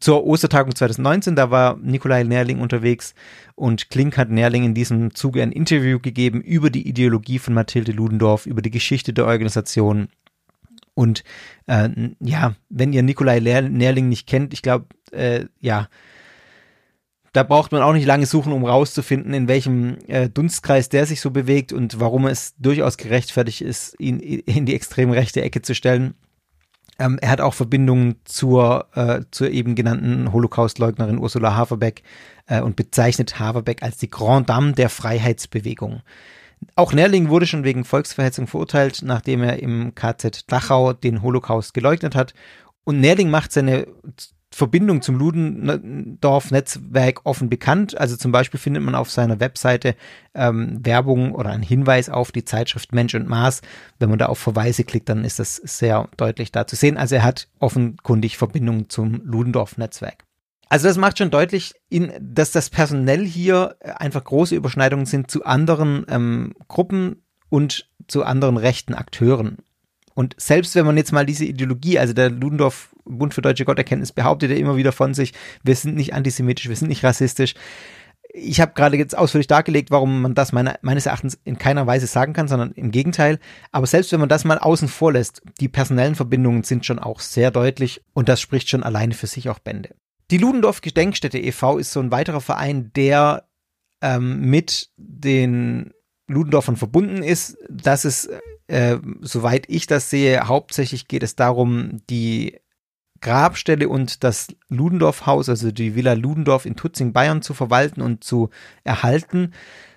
zur 0.00 0.26
Ostertagung 0.26 0.74
2019, 0.74 1.36
da 1.36 1.50
war 1.50 1.76
Nikolai 1.76 2.24
Nährling 2.24 2.60
unterwegs 2.60 3.14
und 3.54 3.90
Klink 3.90 4.16
hat 4.16 4.30
Nährling 4.30 4.64
in 4.64 4.74
diesem 4.74 5.14
Zuge 5.14 5.42
ein 5.42 5.52
Interview 5.52 5.98
gegeben 6.00 6.40
über 6.40 6.70
die 6.70 6.88
Ideologie 6.88 7.38
von 7.38 7.54
Mathilde 7.54 7.92
Ludendorff, 7.92 8.46
über 8.46 8.62
die 8.62 8.70
Geschichte 8.70 9.12
der 9.12 9.26
Organisation. 9.26 10.08
Und 10.94 11.22
äh, 11.66 11.90
ja, 12.20 12.54
wenn 12.70 12.92
ihr 12.92 13.02
Nikolai 13.02 13.40
Nährling 13.40 14.08
nicht 14.08 14.26
kennt, 14.26 14.54
ich 14.54 14.62
glaube, 14.62 14.86
äh, 15.12 15.46
ja, 15.60 15.88
da 17.32 17.42
braucht 17.42 17.70
man 17.70 17.82
auch 17.82 17.92
nicht 17.92 18.06
lange 18.06 18.26
suchen, 18.26 18.52
um 18.52 18.64
rauszufinden, 18.64 19.34
in 19.34 19.48
welchem 19.48 19.98
äh, 20.08 20.28
Dunstkreis 20.28 20.88
der 20.88 21.06
sich 21.06 21.20
so 21.20 21.30
bewegt 21.30 21.72
und 21.72 22.00
warum 22.00 22.26
es 22.26 22.54
durchaus 22.58 22.96
gerechtfertigt 22.96 23.60
ist, 23.60 23.94
ihn 24.00 24.18
in 24.18 24.66
die 24.66 24.74
extrem 24.74 25.10
rechte 25.10 25.42
Ecke 25.42 25.62
zu 25.62 25.74
stellen. 25.74 26.14
Ähm, 27.00 27.18
er 27.20 27.30
hat 27.30 27.40
auch 27.40 27.54
Verbindungen 27.54 28.16
zur, 28.24 28.88
äh, 28.94 29.22
zur 29.30 29.50
eben 29.50 29.74
genannten 29.74 30.32
Holocaustleugnerin 30.32 31.18
Ursula 31.18 31.56
Haverbeck 31.56 32.02
äh, 32.46 32.60
und 32.60 32.76
bezeichnet 32.76 33.40
Haverbeck 33.40 33.82
als 33.82 33.96
die 33.96 34.10
Grand 34.10 34.50
Dame 34.50 34.74
der 34.74 34.90
Freiheitsbewegung. 34.90 36.02
Auch 36.74 36.92
Nerling 36.92 37.30
wurde 37.30 37.46
schon 37.46 37.64
wegen 37.64 37.86
Volksverhetzung 37.86 38.46
verurteilt, 38.46 39.00
nachdem 39.02 39.42
er 39.42 39.62
im 39.62 39.94
KZ 39.94 40.52
Dachau 40.52 40.92
den 40.92 41.22
Holocaust 41.22 41.72
geleugnet 41.72 42.14
hat. 42.14 42.34
Und 42.84 43.00
Nerling 43.00 43.30
macht 43.30 43.50
seine 43.50 43.86
Verbindung 44.52 45.00
zum 45.00 45.16
Ludendorff-Netzwerk 45.16 47.20
offen 47.24 47.48
bekannt. 47.48 47.98
Also 47.98 48.16
zum 48.16 48.32
Beispiel 48.32 48.58
findet 48.58 48.82
man 48.82 48.96
auf 48.96 49.10
seiner 49.10 49.38
Webseite 49.38 49.94
ähm, 50.34 50.84
Werbung 50.84 51.34
oder 51.34 51.50
einen 51.50 51.62
Hinweis 51.62 52.08
auf 52.08 52.32
die 52.32 52.44
Zeitschrift 52.44 52.92
Mensch 52.92 53.14
und 53.14 53.28
Maß. 53.28 53.62
Wenn 54.00 54.10
man 54.10 54.18
da 54.18 54.26
auf 54.26 54.38
Verweise 54.38 54.82
klickt, 54.82 55.08
dann 55.08 55.24
ist 55.24 55.38
das 55.38 55.56
sehr 55.56 56.08
deutlich 56.16 56.50
da 56.50 56.66
zu 56.66 56.74
sehen. 56.74 56.96
Also 56.96 57.14
er 57.14 57.22
hat 57.22 57.48
offenkundig 57.60 58.38
Verbindungen 58.38 58.88
zum 58.88 59.22
Ludendorff-Netzwerk. 59.24 60.24
Also 60.68 60.88
das 60.88 60.98
macht 60.98 61.18
schon 61.18 61.30
deutlich, 61.30 61.74
in, 61.88 62.12
dass 62.20 62.52
das 62.52 62.70
personell 62.70 63.26
hier 63.26 63.76
einfach 63.82 64.22
große 64.22 64.54
Überschneidungen 64.54 65.06
sind 65.06 65.30
zu 65.30 65.44
anderen 65.44 66.06
ähm, 66.08 66.54
Gruppen 66.68 67.22
und 67.48 67.88
zu 68.08 68.24
anderen 68.24 68.56
rechten 68.56 68.94
Akteuren. 68.94 69.58
Und 70.14 70.34
selbst 70.38 70.74
wenn 70.74 70.86
man 70.86 70.96
jetzt 70.96 71.12
mal 71.12 71.26
diese 71.26 71.44
Ideologie, 71.44 71.98
also 71.98 72.12
der 72.12 72.30
Ludendorff 72.30 72.90
Bund 73.10 73.34
für 73.34 73.42
deutsche 73.42 73.64
Gotterkenntnis 73.64 74.12
behauptet 74.12 74.50
ja 74.50 74.56
immer 74.56 74.76
wieder 74.76 74.92
von 74.92 75.14
sich, 75.14 75.32
wir 75.62 75.76
sind 75.76 75.96
nicht 75.96 76.14
antisemitisch, 76.14 76.68
wir 76.68 76.76
sind 76.76 76.88
nicht 76.88 77.04
rassistisch. 77.04 77.54
Ich 78.32 78.60
habe 78.60 78.74
gerade 78.74 78.96
jetzt 78.96 79.18
ausführlich 79.18 79.48
dargelegt, 79.48 79.90
warum 79.90 80.22
man 80.22 80.34
das 80.34 80.52
meine, 80.52 80.76
meines 80.82 81.06
Erachtens 81.06 81.38
in 81.42 81.58
keiner 81.58 81.86
Weise 81.88 82.06
sagen 82.06 82.32
kann, 82.32 82.46
sondern 82.46 82.70
im 82.72 82.92
Gegenteil. 82.92 83.40
Aber 83.72 83.86
selbst 83.86 84.12
wenn 84.12 84.20
man 84.20 84.28
das 84.28 84.44
mal 84.44 84.58
außen 84.58 84.86
vor 84.86 85.12
lässt, 85.12 85.42
die 85.60 85.68
personellen 85.68 86.14
Verbindungen 86.14 86.62
sind 86.62 86.86
schon 86.86 87.00
auch 87.00 87.18
sehr 87.18 87.50
deutlich 87.50 88.02
und 88.12 88.28
das 88.28 88.40
spricht 88.40 88.68
schon 88.68 88.84
alleine 88.84 89.14
für 89.14 89.26
sich 89.26 89.48
auch 89.48 89.58
Bände. 89.58 89.94
Die 90.30 90.38
Ludendorff 90.38 90.80
Gedenkstätte 90.80 91.38
e.V. 91.38 91.78
ist 91.78 91.92
so 91.92 91.98
ein 91.98 92.12
weiterer 92.12 92.40
Verein, 92.40 92.92
der 92.94 93.48
ähm, 94.00 94.48
mit 94.48 94.90
den 94.96 95.92
Ludendorffern 96.28 96.76
verbunden 96.76 97.24
ist. 97.24 97.58
Das 97.68 98.04
ist 98.04 98.30
äh, 98.70 98.98
soweit 99.20 99.64
ich 99.68 99.88
das 99.88 100.10
sehe, 100.10 100.46
hauptsächlich 100.46 101.08
geht 101.08 101.24
es 101.24 101.34
darum, 101.34 102.02
die 102.08 102.60
Grabstelle 103.20 103.88
und 103.88 104.24
das 104.24 104.48
Ludendorff-Haus, 104.68 105.48
also 105.48 105.70
die 105.70 105.94
Villa 105.94 106.14
Ludendorff 106.14 106.66
in 106.66 106.76
Tutzing, 106.76 107.12
Bayern 107.12 107.42
zu 107.42 107.54
verwalten 107.54 108.00
und 108.00 108.24
zu 108.24 108.50
erhalten. 108.84 109.52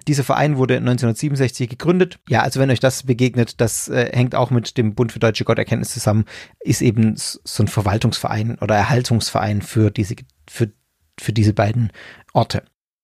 Dieser 0.07 0.23
Verein 0.23 0.57
wurde 0.57 0.75
1967 0.77 1.69
gegründet. 1.69 2.19
Ja, 2.27 2.41
also 2.41 2.59
wenn 2.59 2.69
euch 2.69 2.81
das 2.81 3.03
begegnet, 3.03 3.61
das 3.61 3.87
äh, 3.87 4.11
hängt 4.13 4.35
auch 4.35 4.51
mit 4.51 4.77
dem 4.77 4.95
Bund 4.95 5.13
für 5.13 5.19
deutsche 5.19 5.45
Gotterkenntnis 5.45 5.93
zusammen, 5.93 6.25
ist 6.59 6.81
eben 6.81 7.13
so 7.15 7.63
ein 7.63 7.67
Verwaltungsverein 7.67 8.57
oder 8.59 8.75
Erhaltungsverein 8.75 9.61
für 9.61 9.91
diese, 9.91 10.15
für, 10.49 10.71
für 11.17 11.31
diese 11.31 11.53
beiden 11.53 11.91
Orte. 12.33 12.63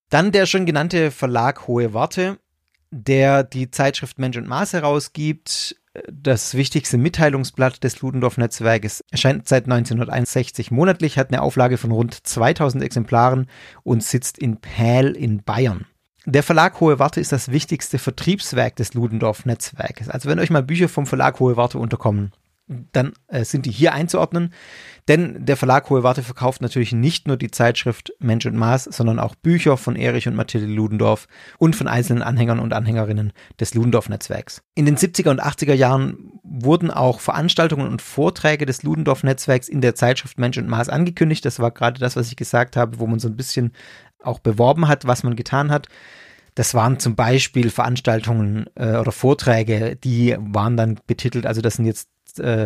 Dann 0.10 0.32
der 0.32 0.46
schon 0.46 0.66
genannte 0.66 1.12
Verlag 1.12 1.68
Hohe 1.68 1.94
Warte 1.94 2.40
der 2.92 3.44
die 3.44 3.70
Zeitschrift 3.72 4.20
Mensch 4.20 4.38
und 4.38 4.48
Maß 4.48 4.74
herausgibt. 4.74 5.76
Das 6.12 6.56
wichtigste 6.56 6.98
Mitteilungsblatt 6.98 7.84
des 7.84 8.02
Ludendorff-Netzwerkes 8.02 9.04
erscheint 9.12 9.48
seit 9.48 9.66
1961 9.66 10.72
monatlich, 10.72 11.18
hat 11.18 11.30
eine 11.30 11.42
Auflage 11.42 11.78
von 11.78 11.92
rund 11.92 12.16
2000 12.28 12.84
Exemplaren 12.84 13.48
und 13.84 14.04
sitzt 14.04 14.38
in 14.38 14.58
Pähl 14.58 15.12
in 15.12 15.44
Bayern. 15.44 15.86
Der 16.26 16.44
Verlag 16.44 16.80
Hohe 16.80 17.00
Warte 17.00 17.22
ist 17.22 17.32
das 17.32 17.52
wichtigste 17.52 17.98
Vertriebswerk 17.98 18.76
des 18.76 18.94
Ludendorff-Netzwerkes. 18.94 20.10
Also 20.10 20.30
wenn 20.30 20.40
euch 20.40 20.50
mal 20.50 20.64
Bücher 20.64 20.90
vom 20.90 21.08
Verlag 21.08 21.40
Hohe 21.40 21.58
Warte 21.58 21.80
unterkommen, 21.80 22.34
dann 22.70 23.14
äh, 23.28 23.44
sind 23.44 23.66
die 23.66 23.72
hier 23.72 23.94
einzuordnen. 23.94 24.54
Denn 25.08 25.44
der 25.44 25.58
Verlag 25.58 25.90
Hohe 25.90 26.04
Warte 26.04 26.22
verkauft 26.22 26.62
natürlich 26.62 26.92
nicht 26.92 27.28
nur 27.28 27.36
die 27.36 27.50
Zeitschrift 27.50 28.14
Mensch 28.20 28.46
und 28.46 28.56
Maß, 28.56 28.84
sondern 28.84 29.20
auch 29.20 29.34
Bücher 29.34 29.76
von 29.76 29.96
Erich 29.96 30.28
und 30.28 30.36
Mathilde 30.36 30.68
Ludendorff 30.68 31.28
und 31.58 31.76
von 31.76 31.88
einzelnen 31.88 32.22
Anhängern 32.22 32.60
und 32.60 32.74
Anhängerinnen 32.74 33.34
des 33.60 33.74
Ludendorff-Netzwerks. 33.74 34.62
In 34.76 34.86
den 34.86 34.98
70er 34.98 35.32
und 35.32 35.44
80er 35.44 35.74
Jahren 35.74 36.32
wurden 36.44 36.92
auch 36.92 37.20
Veranstaltungen 37.20 37.88
und 37.88 38.04
Vorträge 38.04 38.68
des 38.68 38.84
Ludendorff-Netzwerks 38.84 39.68
in 39.68 39.82
der 39.82 39.96
Zeitschrift 39.96 40.38
Mensch 40.38 40.60
und 40.60 40.70
Maß 40.70 40.90
angekündigt. 40.90 41.44
Das 41.44 41.60
war 41.60 41.72
gerade 41.72 42.00
das, 42.00 42.16
was 42.16 42.28
ich 42.28 42.36
gesagt 42.36 42.78
habe, 42.78 43.00
wo 43.00 43.08
man 43.08 43.20
so 43.20 43.28
ein 43.28 43.36
bisschen 43.36 43.72
auch 44.22 44.40
beworben 44.40 44.88
hat, 44.88 45.08
was 45.08 45.24
man 45.24 45.36
getan 45.36 45.72
hat. 45.72 45.88
Das 46.54 46.74
waren 46.74 47.00
zum 47.00 47.16
Beispiel 47.16 47.70
Veranstaltungen 47.70 48.66
äh, 48.76 48.98
oder 48.98 49.12
Vorträge, 49.12 49.96
die 49.96 50.36
waren 50.38 50.78
dann 50.78 51.00
betitelt, 51.08 51.46
also 51.46 51.62
das 51.62 51.76
sind 51.76 51.86
jetzt 51.86 52.10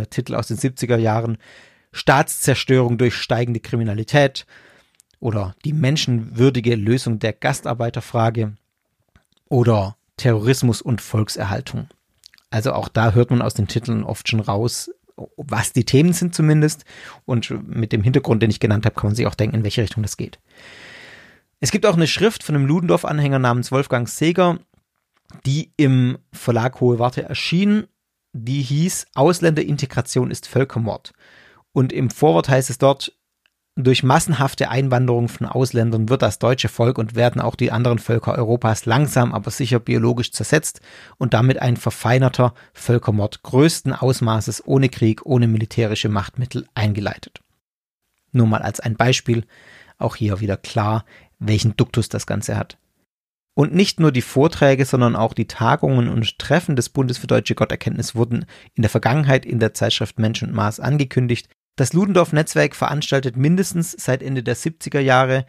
Titel 0.09 0.35
aus 0.35 0.47
den 0.47 0.57
70er 0.57 0.97
Jahren, 0.97 1.37
Staatszerstörung 1.91 2.97
durch 2.97 3.15
steigende 3.15 3.59
Kriminalität 3.59 4.45
oder 5.19 5.55
die 5.63 5.73
menschenwürdige 5.73 6.75
Lösung 6.75 7.19
der 7.19 7.33
Gastarbeiterfrage 7.33 8.53
oder 9.49 9.95
Terrorismus 10.17 10.81
und 10.81 11.01
Volkserhaltung. 11.01 11.87
Also 12.49 12.73
auch 12.73 12.87
da 12.87 13.13
hört 13.13 13.31
man 13.31 13.41
aus 13.41 13.53
den 13.53 13.67
Titeln 13.67 14.03
oft 14.03 14.29
schon 14.29 14.39
raus, 14.39 14.91
was 15.37 15.73
die 15.73 15.85
Themen 15.85 16.13
sind 16.13 16.35
zumindest. 16.35 16.85
Und 17.25 17.49
mit 17.67 17.91
dem 17.91 18.03
Hintergrund, 18.03 18.43
den 18.43 18.49
ich 18.49 18.59
genannt 18.59 18.85
habe, 18.85 18.95
kann 18.95 19.09
man 19.09 19.15
sich 19.15 19.25
auch 19.27 19.35
denken, 19.35 19.57
in 19.57 19.63
welche 19.63 19.81
Richtung 19.81 20.03
das 20.03 20.17
geht. 20.17 20.39
Es 21.59 21.71
gibt 21.71 21.85
auch 21.85 21.95
eine 21.95 22.07
Schrift 22.07 22.43
von 22.43 22.55
einem 22.55 22.65
Ludendorff-Anhänger 22.65 23.39
namens 23.39 23.71
Wolfgang 23.71 24.09
Seeger, 24.09 24.59
die 25.45 25.71
im 25.77 26.17
Verlag 26.31 26.81
Hohe 26.81 26.99
Warte 26.99 27.23
erschien. 27.23 27.87
Die 28.33 28.63
hieß 28.63 29.05
Ausländerintegration 29.13 30.31
ist 30.31 30.47
Völkermord. 30.47 31.13
Und 31.71 31.93
im 31.93 32.09
Vorwort 32.09 32.49
heißt 32.49 32.69
es 32.69 32.79
dort, 32.79 33.13
durch 33.75 34.03
massenhafte 34.03 34.69
Einwanderung 34.69 35.29
von 35.29 35.47
Ausländern 35.47 36.07
wird 36.07 36.21
das 36.21 36.37
deutsche 36.37 36.69
Volk 36.69 36.99
und 36.99 37.15
werden 37.15 37.41
auch 37.41 37.55
die 37.55 37.71
anderen 37.71 37.97
Völker 37.97 38.35
Europas 38.35 38.85
langsam 38.85 39.33
aber 39.33 39.49
sicher 39.49 39.79
biologisch 39.79 40.31
zersetzt 40.31 40.81
und 41.17 41.33
damit 41.33 41.59
ein 41.59 41.77
verfeinerter 41.77 42.53
Völkermord 42.73 43.41
größten 43.41 43.93
Ausmaßes 43.93 44.67
ohne 44.67 44.89
Krieg, 44.89 45.25
ohne 45.25 45.47
militärische 45.47 46.09
Machtmittel 46.09 46.67
eingeleitet. 46.75 47.41
Nur 48.31 48.45
mal 48.45 48.61
als 48.61 48.79
ein 48.79 48.95
Beispiel, 48.95 49.45
auch 49.97 50.15
hier 50.15 50.39
wieder 50.39 50.57
klar, 50.57 51.05
welchen 51.39 51.75
Duktus 51.75 52.09
das 52.09 52.27
Ganze 52.27 52.57
hat. 52.57 52.77
Und 53.55 53.73
nicht 53.73 53.99
nur 53.99 54.11
die 54.11 54.21
Vorträge, 54.21 54.85
sondern 54.85 55.15
auch 55.15 55.33
die 55.33 55.47
Tagungen 55.47 56.09
und 56.09 56.39
Treffen 56.39 56.75
des 56.75 56.89
Bundes 56.89 57.19
für 57.19 57.27
deutsche 57.27 57.55
Gotterkenntnis 57.55 58.15
wurden 58.15 58.45
in 58.73 58.81
der 58.81 58.89
Vergangenheit 58.89 59.45
in 59.45 59.59
der 59.59 59.73
Zeitschrift 59.73 60.17
Mensch 60.17 60.41
und 60.41 60.53
Maß 60.53 60.79
angekündigt. 60.79 61.49
Das 61.75 61.93
Ludendorff-Netzwerk 61.93 62.75
veranstaltet 62.75 63.37
mindestens 63.37 63.91
seit 63.91 64.23
Ende 64.23 64.43
der 64.43 64.55
70er 64.55 64.99
Jahre 64.99 65.45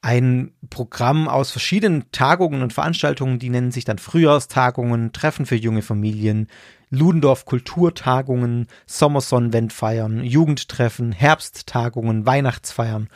ein 0.00 0.52
Programm 0.70 1.26
aus 1.26 1.50
verschiedenen 1.50 2.10
Tagungen 2.12 2.62
und 2.62 2.72
Veranstaltungen, 2.72 3.38
die 3.38 3.50
nennen 3.50 3.72
sich 3.72 3.84
dann 3.84 3.98
Frühjahrstagungen, 3.98 5.12
Treffen 5.12 5.46
für 5.46 5.56
junge 5.56 5.82
Familien, 5.82 6.48
Ludendorff 6.90 7.44
Kulturtagungen, 7.44 8.68
Sommersonnenwendfeiern, 8.86 10.22
Jugendtreffen, 10.22 11.10
Herbsttagungen, 11.12 12.26
Weihnachtsfeiern 12.26 13.08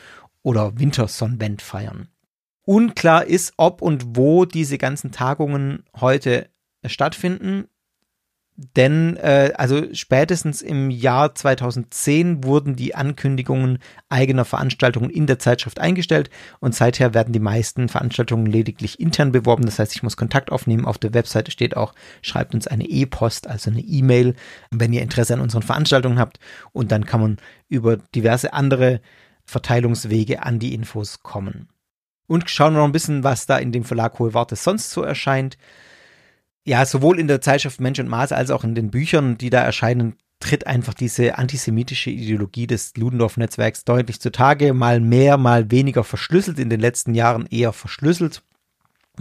oder 0.43 0.77
Wintersonnenwendfeiern. 0.79 2.09
Unklar 2.65 3.25
ist, 3.25 3.53
ob 3.57 3.81
und 3.81 4.15
wo 4.15 4.45
diese 4.45 4.77
ganzen 4.77 5.11
Tagungen 5.11 5.83
heute 5.99 6.49
stattfinden. 6.85 7.65
Denn 8.75 9.17
äh, 9.17 9.53
also 9.55 9.91
spätestens 9.93 10.61
im 10.61 10.91
Jahr 10.91 11.33
2010 11.33 12.43
wurden 12.43 12.75
die 12.75 12.93
Ankündigungen 12.93 13.79
eigener 14.07 14.45
Veranstaltungen 14.45 15.09
in 15.09 15.25
der 15.25 15.39
Zeitschrift 15.39 15.79
eingestellt 15.79 16.29
und 16.59 16.75
seither 16.75 17.15
werden 17.15 17.33
die 17.33 17.39
meisten 17.39 17.89
Veranstaltungen 17.89 18.45
lediglich 18.45 18.99
intern 18.99 19.31
beworben. 19.31 19.65
Das 19.65 19.79
heißt, 19.79 19.95
ich 19.95 20.03
muss 20.03 20.15
Kontakt 20.15 20.51
aufnehmen. 20.51 20.85
Auf 20.85 20.99
der 20.99 21.15
Webseite 21.15 21.49
steht 21.49 21.75
auch, 21.75 21.95
schreibt 22.21 22.53
uns 22.53 22.67
eine 22.67 22.85
E-Post, 22.85 23.47
also 23.47 23.71
eine 23.71 23.81
E-Mail, 23.81 24.35
wenn 24.69 24.93
ihr 24.93 25.01
Interesse 25.01 25.33
an 25.33 25.41
unseren 25.41 25.63
Veranstaltungen 25.63 26.19
habt. 26.19 26.39
Und 26.71 26.91
dann 26.91 27.05
kann 27.05 27.21
man 27.21 27.37
über 27.67 27.97
diverse 27.97 28.53
andere 28.53 29.01
Verteilungswege 29.45 30.43
an 30.43 30.59
die 30.59 30.75
Infos 30.75 31.23
kommen. 31.23 31.70
Und 32.31 32.49
schauen 32.49 32.75
wir 32.75 32.77
noch 32.77 32.85
ein 32.85 32.93
bisschen, 32.93 33.25
was 33.25 33.45
da 33.45 33.57
in 33.57 33.73
dem 33.73 33.83
Verlag 33.83 34.17
Hohe 34.17 34.33
Warte 34.33 34.55
sonst 34.55 34.91
so 34.91 35.01
erscheint. 35.03 35.57
Ja, 36.63 36.85
sowohl 36.85 37.19
in 37.19 37.27
der 37.27 37.41
Zeitschrift 37.41 37.81
Mensch 37.81 37.99
und 37.99 38.07
Maß 38.07 38.31
als 38.31 38.51
auch 38.51 38.63
in 38.63 38.73
den 38.73 38.89
Büchern, 38.89 39.37
die 39.37 39.49
da 39.49 39.61
erscheinen, 39.61 40.15
tritt 40.39 40.65
einfach 40.65 40.93
diese 40.93 41.37
antisemitische 41.37 42.09
Ideologie 42.09 42.67
des 42.67 42.95
Ludendorff-Netzwerks 42.95 43.83
deutlich 43.83 44.21
zutage. 44.21 44.73
Mal 44.73 45.01
mehr, 45.01 45.35
mal 45.35 45.71
weniger 45.71 46.05
verschlüsselt, 46.05 46.57
in 46.57 46.69
den 46.69 46.79
letzten 46.79 47.15
Jahren 47.15 47.47
eher 47.47 47.73
verschlüsselt. 47.73 48.43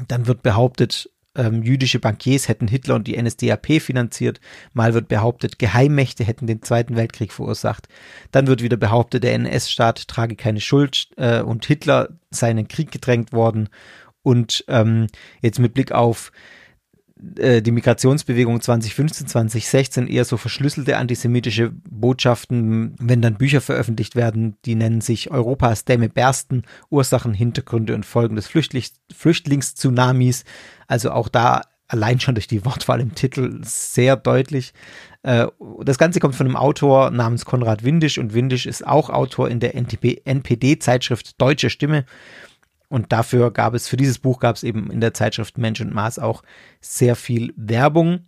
Dann 0.07 0.29
wird 0.29 0.45
behauptet, 0.45 1.11
ähm, 1.37 1.63
jüdische 1.63 2.01
Bankiers 2.01 2.49
hätten 2.49 2.69
Hitler 2.69 2.97
und 2.97 3.07
die 3.07 3.21
NSDAP 3.21 3.81
finanziert. 3.81 4.41
Mal 4.73 4.95
wird 4.95 5.09
behauptet, 5.09 5.59
Geheimmächte 5.59 6.25
hätten 6.25 6.47
den 6.47 6.63
Zweiten 6.63 6.97
Weltkrieg 6.97 7.33
verursacht. 7.33 7.89
Dann 8.33 8.47
wird 8.47 8.63
wieder 8.63 8.77
behauptet, 8.77 9.23
der 9.23 9.35
NS-Staat 9.35 10.09
trage 10.09 10.37
keine 10.37 10.61
Schuld 10.61 11.09
äh, 11.17 11.41
und 11.41 11.67
Hitler 11.67 12.09
sei 12.31 12.51
in 12.51 12.57
den 12.57 12.69
Krieg 12.69 12.91
gedrängt 12.91 13.33
worden. 13.33 13.69
Und 14.23 14.65
ähm, 14.69 15.07
jetzt 15.41 15.59
mit 15.59 15.75
Blick 15.75 15.93
auf 15.93 16.33
die 17.23 17.71
Migrationsbewegung 17.71 18.61
2015, 18.61 19.27
2016 19.27 20.07
eher 20.07 20.25
so 20.25 20.37
verschlüsselte 20.37 20.97
antisemitische 20.97 21.71
Botschaften, 21.89 22.95
wenn 22.99 23.21
dann 23.21 23.35
Bücher 23.35 23.61
veröffentlicht 23.61 24.17
werden, 24.17 24.57
die 24.65 24.75
nennen 24.75 25.01
sich 25.01 25.31
Europas 25.31 25.85
Dämme 25.85 26.09
bersten, 26.09 26.63
Ursachen, 26.89 27.35
Hintergründe 27.35 27.95
und 27.95 28.07
Folgen 28.07 28.37
des 28.37 28.47
Flüchtlings 28.47 28.93
Flüchtlingstsunamis. 29.13 30.45
Also 30.87 31.11
auch 31.11 31.29
da 31.29 31.63
allein 31.89 32.21
schon 32.21 32.35
durch 32.35 32.47
die 32.47 32.65
Wortwahl 32.65 33.01
im 33.01 33.15
Titel 33.15 33.61
sehr 33.63 34.17
deutlich. 34.17 34.73
Äh, 35.23 35.47
das 35.83 35.99
Ganze 35.99 36.21
kommt 36.21 36.37
von 36.37 36.47
einem 36.47 36.57
Autor 36.57 37.11
namens 37.11 37.45
Konrad 37.45 37.85
Windisch 37.85 38.19
und 38.19 38.33
Windisch 38.33 38.67
ist 38.67 38.87
auch 38.87 39.11
Autor 39.11 39.49
in 39.49 39.61
der 39.61 39.75
NPD-Zeitschrift 39.75 41.41
Deutsche 41.41 41.71
Stimme. 41.71 42.05
Und 42.91 43.13
dafür 43.13 43.53
gab 43.53 43.75
es, 43.75 43.89
für 43.89 43.97
dieses 43.97 44.19
Buch 44.19 44.41
gab 44.41 44.57
es 44.57 44.65
eben 44.65 44.91
in 44.91 45.01
der 45.01 45.15
Zeitschrift 45.15 45.57
Mensch 45.59 45.81
und 45.81 45.95
Maß 45.95 46.19
auch 46.19 46.43
sehr 46.81 47.15
viel 47.15 47.55
Werbung. 47.57 48.27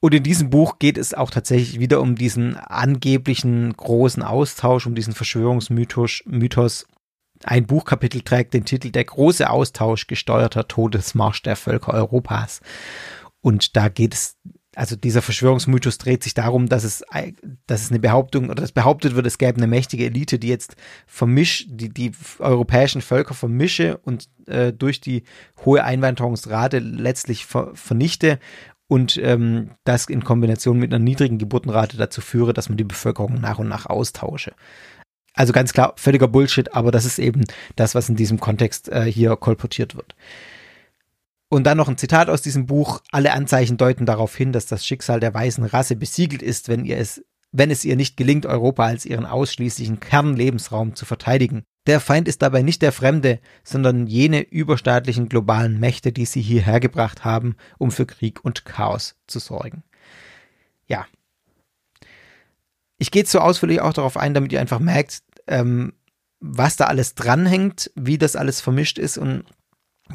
Und 0.00 0.14
in 0.14 0.22
diesem 0.22 0.50
Buch 0.50 0.78
geht 0.78 0.98
es 0.98 1.14
auch 1.14 1.30
tatsächlich 1.30 1.80
wieder 1.80 2.02
um 2.02 2.14
diesen 2.14 2.56
angeblichen 2.56 3.72
großen 3.72 4.22
Austausch, 4.22 4.86
um 4.86 4.94
diesen 4.94 5.14
Verschwörungsmythos. 5.14 6.24
Mythos. 6.26 6.86
Ein 7.42 7.66
Buchkapitel 7.66 8.20
trägt 8.20 8.54
den 8.54 8.66
Titel 8.66 8.90
Der 8.90 9.04
große 9.04 9.48
Austausch 9.48 10.06
gesteuerter 10.06 10.68
Todesmarsch 10.68 11.42
der 11.42 11.56
Völker 11.56 11.94
Europas. 11.94 12.60
Und 13.40 13.76
da 13.76 13.88
geht 13.88 14.14
es 14.14 14.36
also 14.76 14.94
dieser 14.94 15.22
Verschwörungsmythos 15.22 15.96
dreht 15.96 16.22
sich 16.22 16.34
darum, 16.34 16.68
dass 16.68 16.84
es, 16.84 17.02
dass 17.66 17.82
es 17.82 17.90
eine 17.90 17.98
Behauptung 17.98 18.50
oder 18.50 18.60
dass 18.60 18.72
behauptet 18.72 19.16
wird, 19.16 19.26
es 19.26 19.38
gäbe 19.38 19.56
eine 19.56 19.66
mächtige 19.66 20.04
Elite, 20.04 20.38
die 20.38 20.48
jetzt 20.48 20.76
vermischt, 21.06 21.66
die, 21.70 21.88
die 21.88 22.12
europäischen 22.40 23.00
Völker 23.00 23.32
vermische 23.32 23.96
und 23.96 24.28
äh, 24.46 24.74
durch 24.74 25.00
die 25.00 25.24
hohe 25.64 25.82
Einwanderungsrate 25.82 26.78
letztlich 26.80 27.46
ver, 27.46 27.70
vernichte 27.72 28.38
und 28.86 29.16
ähm, 29.16 29.70
das 29.84 30.06
in 30.06 30.22
Kombination 30.22 30.78
mit 30.78 30.92
einer 30.92 31.02
niedrigen 31.02 31.38
Geburtenrate 31.38 31.96
dazu 31.96 32.20
führe, 32.20 32.52
dass 32.52 32.68
man 32.68 32.76
die 32.76 32.84
Bevölkerung 32.84 33.40
nach 33.40 33.58
und 33.58 33.68
nach 33.68 33.86
austausche. 33.86 34.52
Also 35.32 35.54
ganz 35.54 35.72
klar, 35.72 35.94
völliger 35.96 36.28
Bullshit, 36.28 36.74
aber 36.74 36.90
das 36.90 37.06
ist 37.06 37.18
eben 37.18 37.44
das, 37.76 37.94
was 37.94 38.10
in 38.10 38.16
diesem 38.16 38.40
Kontext 38.40 38.90
äh, 38.90 39.10
hier 39.10 39.36
kolportiert 39.36 39.96
wird. 39.96 40.14
Und 41.48 41.64
dann 41.64 41.76
noch 41.76 41.88
ein 41.88 41.98
Zitat 41.98 42.28
aus 42.28 42.42
diesem 42.42 42.66
Buch. 42.66 43.00
Alle 43.12 43.32
Anzeichen 43.32 43.76
deuten 43.76 44.04
darauf 44.04 44.34
hin, 44.34 44.52
dass 44.52 44.66
das 44.66 44.84
Schicksal 44.84 45.20
der 45.20 45.32
weißen 45.32 45.64
Rasse 45.64 45.96
besiegelt 45.96 46.42
ist, 46.42 46.68
wenn 46.68 46.84
ihr 46.84 46.98
es, 46.98 47.24
wenn 47.52 47.70
es 47.70 47.84
ihr 47.84 47.96
nicht 47.96 48.16
gelingt, 48.16 48.46
Europa 48.46 48.84
als 48.84 49.06
ihren 49.06 49.26
ausschließlichen 49.26 50.00
Kernlebensraum 50.00 50.96
zu 50.96 51.04
verteidigen. 51.04 51.62
Der 51.86 52.00
Feind 52.00 52.26
ist 52.26 52.42
dabei 52.42 52.62
nicht 52.62 52.82
der 52.82 52.90
Fremde, 52.90 53.38
sondern 53.62 54.08
jene 54.08 54.42
überstaatlichen 54.42 55.28
globalen 55.28 55.78
Mächte, 55.78 56.10
die 56.10 56.26
sie 56.26 56.42
hierher 56.42 56.80
gebracht 56.80 57.24
haben, 57.24 57.54
um 57.78 57.92
für 57.92 58.06
Krieg 58.06 58.44
und 58.44 58.64
Chaos 58.64 59.14
zu 59.28 59.38
sorgen. 59.38 59.84
Ja. 60.88 61.06
Ich 62.98 63.12
gehe 63.12 63.24
so 63.24 63.38
ausführlich 63.38 63.80
auch 63.80 63.92
darauf 63.92 64.16
ein, 64.16 64.34
damit 64.34 64.52
ihr 64.52 64.60
einfach 64.60 64.80
merkt, 64.80 65.22
ähm, 65.46 65.92
was 66.40 66.76
da 66.76 66.86
alles 66.86 67.14
dranhängt, 67.14 67.92
wie 67.94 68.18
das 68.18 68.34
alles 68.34 68.60
vermischt 68.60 68.98
ist 68.98 69.16
und 69.16 69.44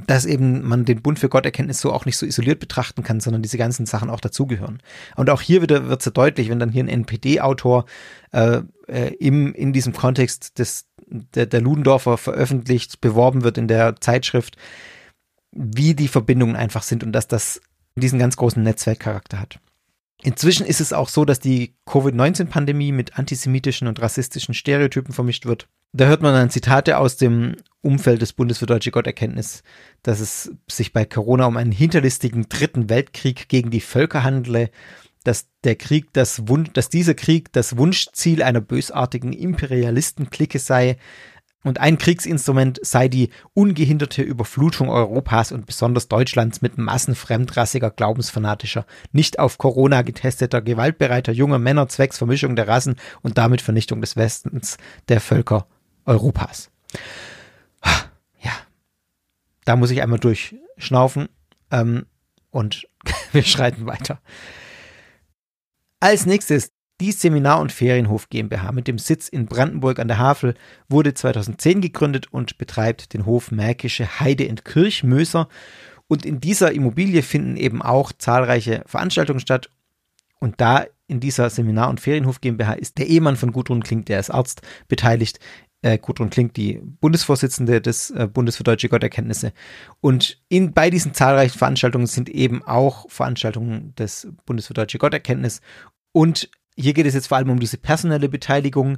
dass 0.07 0.25
eben 0.25 0.67
man 0.67 0.85
den 0.85 1.01
Bund 1.01 1.19
für 1.19 1.27
Gotterkenntnis 1.27 1.81
so 1.81 1.91
auch 1.91 2.05
nicht 2.05 2.17
so 2.17 2.25
isoliert 2.25 2.59
betrachten 2.59 3.03
kann, 3.03 3.19
sondern 3.19 3.41
diese 3.41 3.57
ganzen 3.57 3.85
Sachen 3.85 4.09
auch 4.09 4.21
dazugehören. 4.21 4.81
Und 5.17 5.29
auch 5.29 5.41
hier 5.41 5.61
wieder 5.61 5.89
wird 5.89 5.99
es 6.01 6.05
ja 6.05 6.11
deutlich, 6.11 6.49
wenn 6.49 6.59
dann 6.59 6.69
hier 6.69 6.83
ein 6.83 6.89
NPD-Autor 6.89 7.85
äh, 8.31 8.61
äh, 8.87 9.13
im, 9.15 9.53
in 9.53 9.73
diesem 9.73 9.93
Kontext 9.93 10.59
des, 10.59 10.85
der, 11.07 11.45
der 11.45 11.61
Ludendorfer 11.61 12.17
veröffentlicht, 12.17 13.01
beworben 13.01 13.43
wird 13.43 13.57
in 13.57 13.67
der 13.67 13.99
Zeitschrift, 13.99 14.55
wie 15.51 15.93
die 15.93 16.07
Verbindungen 16.07 16.55
einfach 16.55 16.83
sind 16.83 17.03
und 17.03 17.11
dass 17.11 17.27
das 17.27 17.61
diesen 17.95 18.19
ganz 18.19 18.37
großen 18.37 18.63
Netzwerkcharakter 18.63 19.39
hat. 19.39 19.59
Inzwischen 20.23 20.65
ist 20.65 20.81
es 20.81 20.93
auch 20.93 21.09
so, 21.09 21.25
dass 21.25 21.39
die 21.39 21.73
Covid-19-Pandemie 21.85 22.91
mit 22.91 23.17
antisemitischen 23.17 23.87
und 23.87 24.01
rassistischen 24.01 24.53
Stereotypen 24.53 25.13
vermischt 25.13 25.45
wird. 25.45 25.67
Da 25.93 26.05
hört 26.05 26.21
man 26.21 26.33
dann 26.33 26.49
Zitate 26.49 26.97
aus 26.97 27.17
dem 27.17 27.55
Umfeld 27.81 28.21
des 28.21 28.33
Bundes 28.33 28.59
für 28.59 28.67
deutsche 28.67 28.91
Gotterkenntnis, 28.91 29.63
dass 30.03 30.19
es 30.19 30.51
sich 30.69 30.93
bei 30.93 31.05
Corona 31.05 31.45
um 31.45 31.57
einen 31.57 31.71
hinterlistigen 31.71 32.47
dritten 32.47 32.89
Weltkrieg 32.89 33.49
gegen 33.49 33.71
die 33.71 33.81
Völker 33.81 34.23
handle, 34.23 34.69
dass 35.23 35.47
der 35.63 35.75
Krieg 35.75 36.13
das 36.13 36.47
Wunsch, 36.47 36.71
dass 36.73 36.89
dieser 36.89 37.13
Krieg 37.13 37.51
das 37.51 37.77
Wunschziel 37.77 38.41
einer 38.41 38.61
bösartigen 38.61 39.33
Imperialistenklicke 39.33 40.59
sei, 40.59 40.97
und 41.63 41.79
ein 41.79 41.97
Kriegsinstrument 41.97 42.79
sei 42.81 43.07
die 43.07 43.29
ungehinderte 43.53 44.23
Überflutung 44.23 44.89
Europas 44.89 45.51
und 45.51 45.65
besonders 45.65 46.07
Deutschlands 46.07 46.61
mit 46.61 46.77
Massen 46.77 47.13
fremdrassiger, 47.13 47.91
glaubensfanatischer, 47.91 48.85
nicht 49.11 49.37
auf 49.37 49.57
Corona 49.57 50.01
getesteter, 50.01 50.61
gewaltbereiter 50.61 51.31
junger 51.31 51.59
Männer 51.59 51.87
zwecks 51.87 52.17
Vermischung 52.17 52.55
der 52.55 52.67
Rassen 52.67 52.95
und 53.21 53.37
damit 53.37 53.61
Vernichtung 53.61 54.01
des 54.01 54.15
Westens 54.15 54.77
der 55.07 55.21
Völker 55.21 55.67
Europas. 56.05 56.71
Ja, 58.39 58.53
da 59.65 59.75
muss 59.75 59.91
ich 59.91 60.01
einmal 60.01 60.19
durchschnaufen 60.19 61.29
ähm, 61.69 62.05
und 62.49 62.87
wir 63.31 63.43
schreiten 63.43 63.85
weiter. 63.85 64.19
Als 65.99 66.25
nächstes 66.25 66.71
die 67.01 67.11
Seminar- 67.11 67.59
und 67.59 67.71
Ferienhof 67.71 68.29
GmbH 68.29 68.71
mit 68.71 68.87
dem 68.87 68.99
Sitz 68.99 69.27
in 69.27 69.47
Brandenburg 69.47 69.97
an 69.97 70.07
der 70.07 70.19
Havel 70.19 70.53
wurde 70.87 71.15
2010 71.15 71.81
gegründet 71.81 72.27
und 72.31 72.59
betreibt 72.59 73.13
den 73.13 73.25
Hof 73.25 73.51
Märkische 73.51 74.19
Heide 74.19 74.43
in 74.43 74.63
Kirchmöser. 74.63 75.49
Und 76.07 76.25
in 76.27 76.39
dieser 76.39 76.71
Immobilie 76.73 77.23
finden 77.23 77.57
eben 77.57 77.81
auch 77.81 78.11
zahlreiche 78.11 78.83
Veranstaltungen 78.85 79.39
statt. 79.39 79.71
Und 80.39 80.61
da 80.61 80.85
in 81.07 81.19
dieser 81.19 81.49
Seminar- 81.49 81.89
und 81.89 81.99
Ferienhof 81.99 82.39
GmbH 82.39 82.73
ist 82.73 82.99
der 82.99 83.07
Ehemann 83.07 83.35
von 83.35 83.51
Gudrun 83.51 83.81
Klink, 83.81 84.05
der 84.05 84.19
ist 84.19 84.29
Arzt, 84.29 84.61
beteiligt. 84.87 85.39
Äh, 85.81 85.97
Gudrun 85.97 86.29
Klink, 86.29 86.53
die 86.53 86.79
Bundesvorsitzende 86.83 87.81
des 87.81 88.11
äh, 88.11 88.27
Bundes 88.31 88.57
für 88.57 88.63
deutsche 88.63 88.89
Gotterkenntnisse. 88.89 89.53
Und 90.01 90.39
in, 90.49 90.73
bei 90.73 90.91
diesen 90.91 91.15
zahlreichen 91.15 91.57
Veranstaltungen 91.57 92.05
sind 92.05 92.29
eben 92.29 92.61
auch 92.61 93.09
Veranstaltungen 93.09 93.95
des 93.95 94.27
Bundes 94.45 94.67
für 94.67 94.75
deutsche 94.75 94.99
Gotterkenntnis 94.99 95.61
und 96.11 96.49
hier 96.77 96.93
geht 96.93 97.05
es 97.05 97.13
jetzt 97.13 97.27
vor 97.27 97.37
allem 97.37 97.49
um 97.49 97.59
diese 97.59 97.77
personelle 97.77 98.29
Beteiligung, 98.29 98.97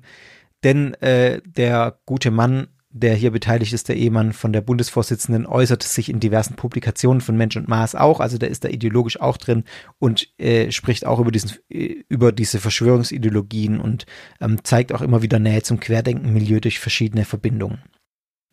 denn 0.63 0.93
äh, 0.95 1.41
der 1.45 1.99
gute 2.05 2.31
Mann 2.31 2.67
der 2.93 3.15
hier 3.15 3.31
beteiligt 3.31 3.73
ist, 3.73 3.89
der 3.89 3.97
Ehemann 3.97 4.33
von 4.33 4.53
der 4.53 4.61
Bundesvorsitzenden, 4.61 5.47
äußert 5.47 5.81
sich 5.81 6.09
in 6.09 6.19
diversen 6.19 6.55
Publikationen 6.55 7.21
von 7.21 7.35
Mensch 7.35 7.57
und 7.57 7.67
Maß 7.67 7.95
auch. 7.95 8.19
Also 8.19 8.37
der 8.37 8.49
ist 8.49 8.63
da 8.63 8.69
ideologisch 8.69 9.19
auch 9.19 9.37
drin 9.37 9.63
und 9.97 10.29
äh, 10.39 10.71
spricht 10.71 11.05
auch 11.05 11.19
über, 11.19 11.31
diesen, 11.31 11.53
äh, 11.69 12.03
über 12.07 12.31
diese 12.31 12.59
Verschwörungsideologien 12.59 13.79
und 13.79 14.05
ähm, 14.39 14.63
zeigt 14.63 14.93
auch 14.93 15.01
immer 15.01 15.23
wieder 15.23 15.39
Nähe 15.39 15.63
zum 15.63 15.79
Querdenken-Milieu 15.79 16.59
durch 16.59 16.79
verschiedene 16.79 17.25
Verbindungen. 17.25 17.81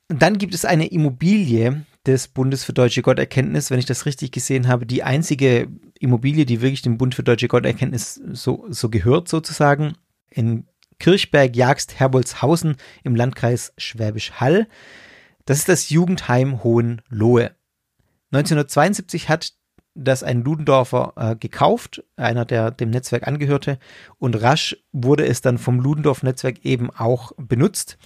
Dann 0.09 0.39
gibt 0.39 0.55
es 0.55 0.65
eine 0.65 0.87
Immobilie 0.87 1.85
des 2.07 2.29
Bundes 2.29 2.65
für 2.65 2.73
deutsche 2.73 3.03
Gotterkenntnis, 3.03 3.71
wenn 3.71 3.79
ich 3.79 3.87
das 3.87 4.07
richtig 4.07 4.33
gesehen 4.33 4.69
habe, 4.69 4.87
die 4.87 5.03
einzige 5.03 5.69
Immobilie, 5.99 6.47
die 6.47 6.63
wirklich 6.63 6.83
dem 6.83 6.97
Bund 6.97 7.15
für 7.15 7.23
deutsche 7.23 7.49
Gotterkenntnis 7.49 8.15
so, 8.33 8.67
so 8.71 8.89
gehört 8.89 9.29
sozusagen, 9.29 9.95
in 10.31 10.67
Kirchberg, 10.99 11.57
Jagst, 11.57 11.99
Herbolzhausen 11.99 12.77
im 13.03 13.17
Landkreis 13.17 13.73
Schwäbisch 13.77 14.33
Hall. 14.33 14.69
Das 15.45 15.59
ist 15.59 15.69
das 15.69 15.91
Jugendheim 15.91 16.63
Hohenlohe. 16.63 17.53
1972 18.33 19.29
hat 19.29 19.55
das 19.95 20.23
ein 20.23 20.45
Ludendorfer 20.45 21.13
äh, 21.17 21.37
gekauft, 21.37 22.05
einer, 22.17 22.45
der 22.45 22.71
dem 22.71 22.91
Netzwerk 22.91 23.27
angehörte, 23.27 23.79
und 24.19 24.41
rasch 24.41 24.77
wurde 24.93 25.27
es 25.27 25.41
dann 25.41 25.59
vom 25.59 25.81
Ludendorff-Netzwerk 25.81 26.65
eben 26.65 26.91
auch 26.91 27.33
benutzt. 27.37 27.99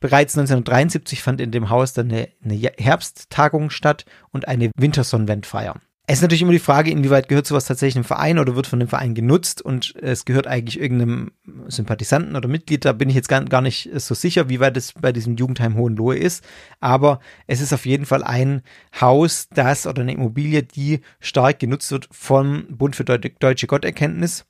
Bereits 0.00 0.36
1973 0.36 1.22
fand 1.22 1.40
in 1.40 1.50
dem 1.50 1.70
Haus 1.70 1.92
dann 1.92 2.10
eine, 2.10 2.28
eine 2.44 2.54
Herbsttagung 2.54 3.70
statt 3.70 4.04
und 4.30 4.48
eine 4.48 4.70
Wintersonnenwendfeier. 4.76 5.76
Es 6.06 6.18
ist 6.18 6.22
natürlich 6.22 6.42
immer 6.42 6.52
die 6.52 6.58
Frage, 6.58 6.90
inwieweit 6.90 7.30
gehört 7.30 7.46
sowas 7.46 7.64
tatsächlich 7.64 7.96
einem 7.96 8.04
Verein 8.04 8.38
oder 8.38 8.54
wird 8.54 8.66
von 8.66 8.78
dem 8.78 8.88
Verein 8.88 9.14
genutzt 9.14 9.62
und 9.62 9.94
es 10.02 10.26
gehört 10.26 10.46
eigentlich 10.46 10.78
irgendeinem 10.78 11.32
Sympathisanten 11.68 12.36
oder 12.36 12.46
Mitglied. 12.46 12.84
Da 12.84 12.92
bin 12.92 13.08
ich 13.08 13.14
jetzt 13.14 13.30
gar, 13.30 13.42
gar 13.42 13.62
nicht 13.62 13.88
so 13.94 14.14
sicher, 14.14 14.50
wie 14.50 14.60
weit 14.60 14.76
es 14.76 14.92
bei 14.92 15.12
diesem 15.12 15.36
Jugendheim 15.36 15.76
Hohenlohe 15.76 16.18
ist. 16.18 16.44
Aber 16.78 17.20
es 17.46 17.62
ist 17.62 17.72
auf 17.72 17.86
jeden 17.86 18.04
Fall 18.04 18.22
ein 18.22 18.60
Haus, 19.00 19.48
das 19.48 19.86
oder 19.86 20.02
eine 20.02 20.12
Immobilie, 20.12 20.62
die 20.62 21.00
stark 21.20 21.58
genutzt 21.58 21.90
wird 21.90 22.06
vom 22.12 22.66
Bund 22.68 22.96
für 22.96 23.04
Deutsche 23.04 23.66
Gotterkenntnis 23.66 24.44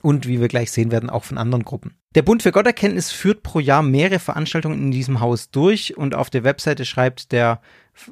und 0.00 0.26
wie 0.26 0.40
wir 0.40 0.48
gleich 0.48 0.70
sehen 0.70 0.90
werden, 0.90 1.10
auch 1.10 1.24
von 1.24 1.36
anderen 1.36 1.64
Gruppen. 1.64 1.98
Der 2.14 2.22
Bund 2.22 2.42
für 2.42 2.52
Gotterkenntnis 2.52 3.10
führt 3.10 3.42
pro 3.42 3.58
Jahr 3.58 3.82
mehrere 3.82 4.18
Veranstaltungen 4.18 4.78
in 4.82 4.90
diesem 4.90 5.20
Haus 5.20 5.50
durch 5.50 5.96
und 5.96 6.14
auf 6.14 6.28
der 6.28 6.44
Webseite 6.44 6.84
schreibt 6.84 7.32
der 7.32 7.62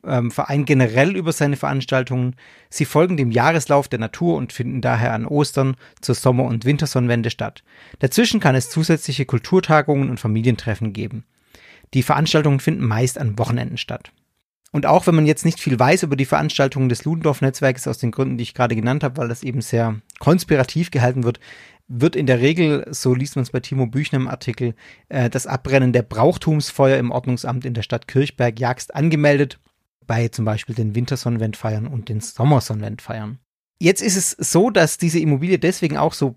ähm, 0.05 0.31
Verein 0.31 0.65
generell 0.65 1.17
über 1.17 1.33
seine 1.33 1.57
Veranstaltungen. 1.57 2.35
Sie 2.71 2.87
folgen 2.87 3.19
dem 3.19 3.31
Jahreslauf 3.31 3.89
der 3.89 3.99
Natur 3.99 4.37
und 4.37 4.55
finden 4.55 4.81
daher 4.81 5.13
an 5.13 5.27
Ostern 5.27 5.77
zur 6.01 6.15
Sommer- 6.15 6.45
und 6.45 6.65
Wintersonnenwende 6.65 7.29
statt. 7.29 7.63
Dazwischen 7.99 8.41
kann 8.41 8.55
es 8.55 8.71
zusätzliche 8.71 9.27
Kulturtagungen 9.27 10.09
und 10.09 10.19
Familientreffen 10.19 10.95
geben. 10.95 11.25
Die 11.93 12.03
Veranstaltungen 12.03 12.61
finden 12.61 12.87
meist 12.87 13.19
an 13.19 13.39
Wochenenden 13.39 13.77
statt. 13.77 14.13
Und 14.73 14.87
auch 14.87 15.07
wenn 15.07 15.17
man 15.17 15.27
jetzt 15.27 15.45
nicht 15.45 15.59
viel 15.59 15.79
weiß 15.79 16.05
über 16.05 16.15
die 16.15 16.25
Veranstaltungen 16.25 16.89
des 16.89 17.05
Ludendorff-Netzwerkes 17.05 17.89
aus 17.89 17.99
den 17.99 18.13
Gründen, 18.13 18.39
die 18.39 18.43
ich 18.43 18.55
gerade 18.55 18.77
genannt 18.77 19.03
habe, 19.03 19.17
weil 19.17 19.29
das 19.29 19.43
eben 19.43 19.61
sehr 19.61 19.97
konspirativ 20.21 20.93
gehalten 20.93 21.25
wird, 21.25 21.41
wird 21.91 22.15
in 22.15 22.27
der 22.27 22.41
Regel, 22.41 22.87
so 22.91 23.15
liest 23.15 23.37
man 23.37 23.43
es 23.43 23.51
bei 23.51 23.61
Timo 23.61 23.87
Büchner 23.87 24.21
im 24.21 24.29
Artikel, 24.29 24.75
äh, 25.09 25.29
das 25.29 25.47
Abbrennen 25.47 25.93
der 25.93 26.03
Brauchtumsfeuer 26.03 26.97
im 26.99 27.11
Ordnungsamt 27.11 27.65
in 27.65 27.75
der 27.75 27.83
Stadt 27.83 28.07
Kirchberg-Jagst 28.07 28.95
angemeldet, 28.95 29.59
bei 30.07 30.29
zum 30.29 30.45
Beispiel 30.45 30.75
den 30.75 30.95
Wintersonnenwendfeiern 30.95 31.89
und 31.89 32.09
den 32.09 32.21
Sommersonnenwendfeiern. 32.21 33.39
Jetzt 33.81 34.03
ist 34.03 34.17
es 34.17 34.31
so, 34.31 34.71
dass 34.71 34.99
diese 34.99 35.19
Immobilie 35.19 35.59
deswegen 35.59 35.97
auch 35.97 36.13
so 36.13 36.37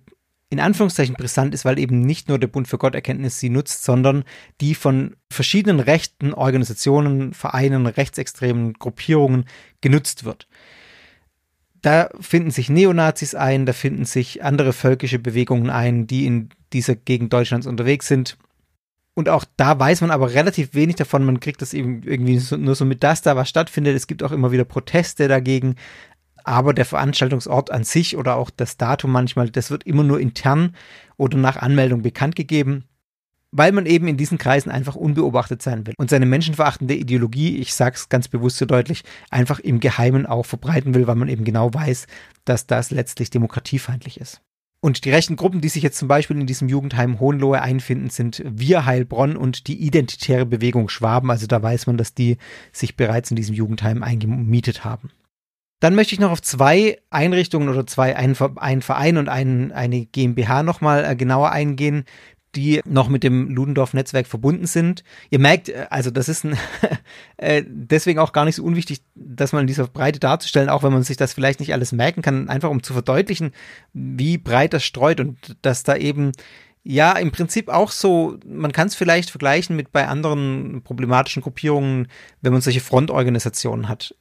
in 0.50 0.60
Anführungszeichen 0.60 1.16
brisant 1.16 1.54
ist, 1.54 1.66
weil 1.66 1.80
eben 1.80 2.02
nicht 2.02 2.30
nur 2.30 2.38
der 2.38 2.48
Bund 2.48 2.68
für 2.68 2.78
Gotterkenntnis 2.78 3.40
sie 3.40 3.50
nutzt, 3.50 3.84
sondern 3.84 4.24
die 4.62 4.76
von 4.76 5.16
verschiedenen 5.32 5.80
rechten 5.80 6.34
Organisationen, 6.34 7.34
Vereinen, 7.34 7.88
rechtsextremen 7.88 8.74
Gruppierungen 8.74 9.46
genutzt 9.82 10.26
wird. 10.26 10.48
Da 11.84 12.10
finden 12.20 12.50
sich 12.50 12.70
Neonazis 12.70 13.36
ein, 13.36 13.66
da 13.66 13.74
finden 13.74 14.06
sich 14.06 14.42
andere 14.42 14.72
völkische 14.72 15.20
Bewegungen 15.20 15.70
ein, 15.70 16.08
die 16.08 16.26
in 16.26 16.50
dieser 16.72 16.96
Gegend 16.96 17.34
Deutschlands 17.34 17.68
unterwegs 17.68 18.08
sind. 18.08 18.38
Und 19.16 19.28
auch 19.30 19.46
da 19.58 19.78
weiß 19.78 20.00
man 20.02 20.10
aber 20.10 20.34
relativ 20.34 20.74
wenig 20.74 20.96
davon. 20.96 21.26
Man 21.26 21.42
kriegt 21.42 21.62
das 21.62 21.74
eben 21.74 22.02
irgendwie 22.04 22.42
nur 22.58 22.74
so 22.74 22.86
mit, 22.86 23.04
dass 23.04 23.22
da 23.22 23.36
was 23.36 23.50
stattfindet. 23.50 23.96
Es 23.96 24.08
gibt 24.08 24.24
auch 24.24 24.32
immer 24.32 24.52
wieder 24.52 24.64
Proteste 24.64 25.28
dagegen. 25.28 25.76
Aber 26.46 26.74
der 26.74 26.86
Veranstaltungsort 26.86 27.70
an 27.70 27.84
sich 27.84 28.18
oder 28.18 28.38
auch 28.38 28.50
das 28.50 28.78
Datum 28.78 29.12
manchmal, 29.12 29.50
das 29.50 29.70
wird 29.70 29.84
immer 29.84 30.04
nur 30.04 30.20
intern 30.20 30.76
oder 31.18 31.38
nach 31.38 31.58
Anmeldung 31.58 32.02
bekannt 32.02 32.36
gegeben 32.36 32.86
weil 33.54 33.72
man 33.72 33.86
eben 33.86 34.08
in 34.08 34.18
diesen 34.18 34.38
Kreisen 34.38 34.72
einfach 34.72 34.96
unbeobachtet 34.96 35.62
sein 35.62 35.86
will 35.86 35.94
und 35.98 36.10
seine 36.10 36.26
menschenverachtende 36.26 36.96
Ideologie, 36.96 37.58
ich 37.58 37.74
sage 37.74 37.96
es 37.96 38.10
ganz 38.10 38.28
bewusst 38.28 38.58
so 38.58 38.66
deutlich, 38.66 39.04
einfach 39.30 39.60
im 39.60 39.80
Geheimen 39.80 40.26
auch 40.26 40.46
verbreiten 40.46 40.96
will, 40.96 41.08
weil 41.08 41.16
man 41.16 41.30
eben 41.30 41.46
genau 41.46 41.74
weiß, 41.74 42.08
dass 42.46 42.66
das 42.66 42.92
letztlich 42.92 43.30
demokratiefeindlich 43.30 44.20
ist. 44.20 44.42
Und 44.82 45.06
die 45.06 45.12
rechten 45.12 45.38
Gruppen, 45.38 45.62
die 45.62 45.70
sich 45.70 45.82
jetzt 45.82 45.98
zum 45.98 46.10
Beispiel 46.10 46.38
in 46.38 46.48
diesem 46.48 46.68
Jugendheim 46.68 47.22
Hohenlohe 47.22 47.62
einfinden, 47.62 48.10
sind 48.10 48.44
Wir 48.46 48.86
Heilbronn 48.86 49.38
und 49.38 49.68
die 49.68 49.78
Identitäre 49.78 50.46
Bewegung 50.46 50.90
Schwaben. 50.90 51.32
Also 51.32 51.48
da 51.48 51.64
weiß 51.64 51.88
man, 51.88 51.96
dass 51.96 52.14
die 52.14 52.38
sich 52.74 52.98
bereits 52.98 53.32
in 53.32 53.38
diesem 53.38 53.56
Jugendheim 53.56 54.04
eingemietet 54.04 54.84
haben. 54.84 55.10
Dann 55.84 55.96
möchte 55.96 56.14
ich 56.14 56.22
noch 56.22 56.32
auf 56.32 56.42
zwei 56.42 56.98
Einrichtungen 57.10 57.68
oder 57.68 57.86
zwei, 57.86 58.16
einen, 58.16 58.36
Verein 58.36 59.18
und 59.18 59.28
einen, 59.28 59.74
eine 59.74 60.06
GmbH 60.06 60.64
nochmal 60.64 61.04
äh, 61.04 61.14
genauer 61.14 61.52
eingehen, 61.52 62.06
die 62.56 62.82
noch 62.86 63.10
mit 63.10 63.24
dem 63.24 63.50
Ludendorff-Netzwerk 63.50 64.28
verbunden 64.28 64.68
sind. 64.68 65.04
Ihr 65.30 65.40
merkt, 65.40 65.70
äh, 65.70 65.88
also 65.90 66.12
das 66.12 66.30
ist 66.30 66.46
ein, 66.46 66.58
äh, 67.38 67.64
deswegen 67.68 68.20
auch 68.20 68.34
gar 68.34 68.46
nicht 68.46 68.56
so 68.56 68.64
unwichtig, 68.64 69.02
dass 69.16 69.54
man 69.54 69.62
in 69.62 69.68
dieser 69.68 69.88
Breite 69.88 70.20
darzustellen, 70.20 70.70
auch 70.70 70.84
wenn 70.84 70.94
man 70.94 71.04
sich 71.04 71.18
das 71.18 71.34
vielleicht 71.34 71.60
nicht 71.60 71.74
alles 71.74 71.92
merken 71.92 72.22
kann, 72.22 72.50
einfach 72.50 72.70
um 72.70 72.84
zu 72.84 72.94
verdeutlichen, 72.94 73.52
wie 73.94 74.38
breit 74.38 74.74
das 74.74 74.84
streut 74.84 75.20
und 75.20 75.38
dass 75.62 75.84
da 75.84 75.96
eben 75.96 76.32
ja, 76.86 77.14
im 77.14 77.32
Prinzip 77.32 77.70
auch 77.70 77.92
so, 77.92 78.38
man 78.46 78.74
kann 78.74 78.88
es 78.88 78.96
vielleicht 78.96 79.30
vergleichen 79.30 79.76
mit 79.78 79.94
bei 79.94 80.06
anderen 80.10 80.82
problematischen 80.84 81.42
Gruppierungen, 81.42 82.10
wenn 82.42 82.52
man 82.52 82.62
solche 82.62 82.82
Frontorganisationen 82.82 83.88
hat. 83.88 84.16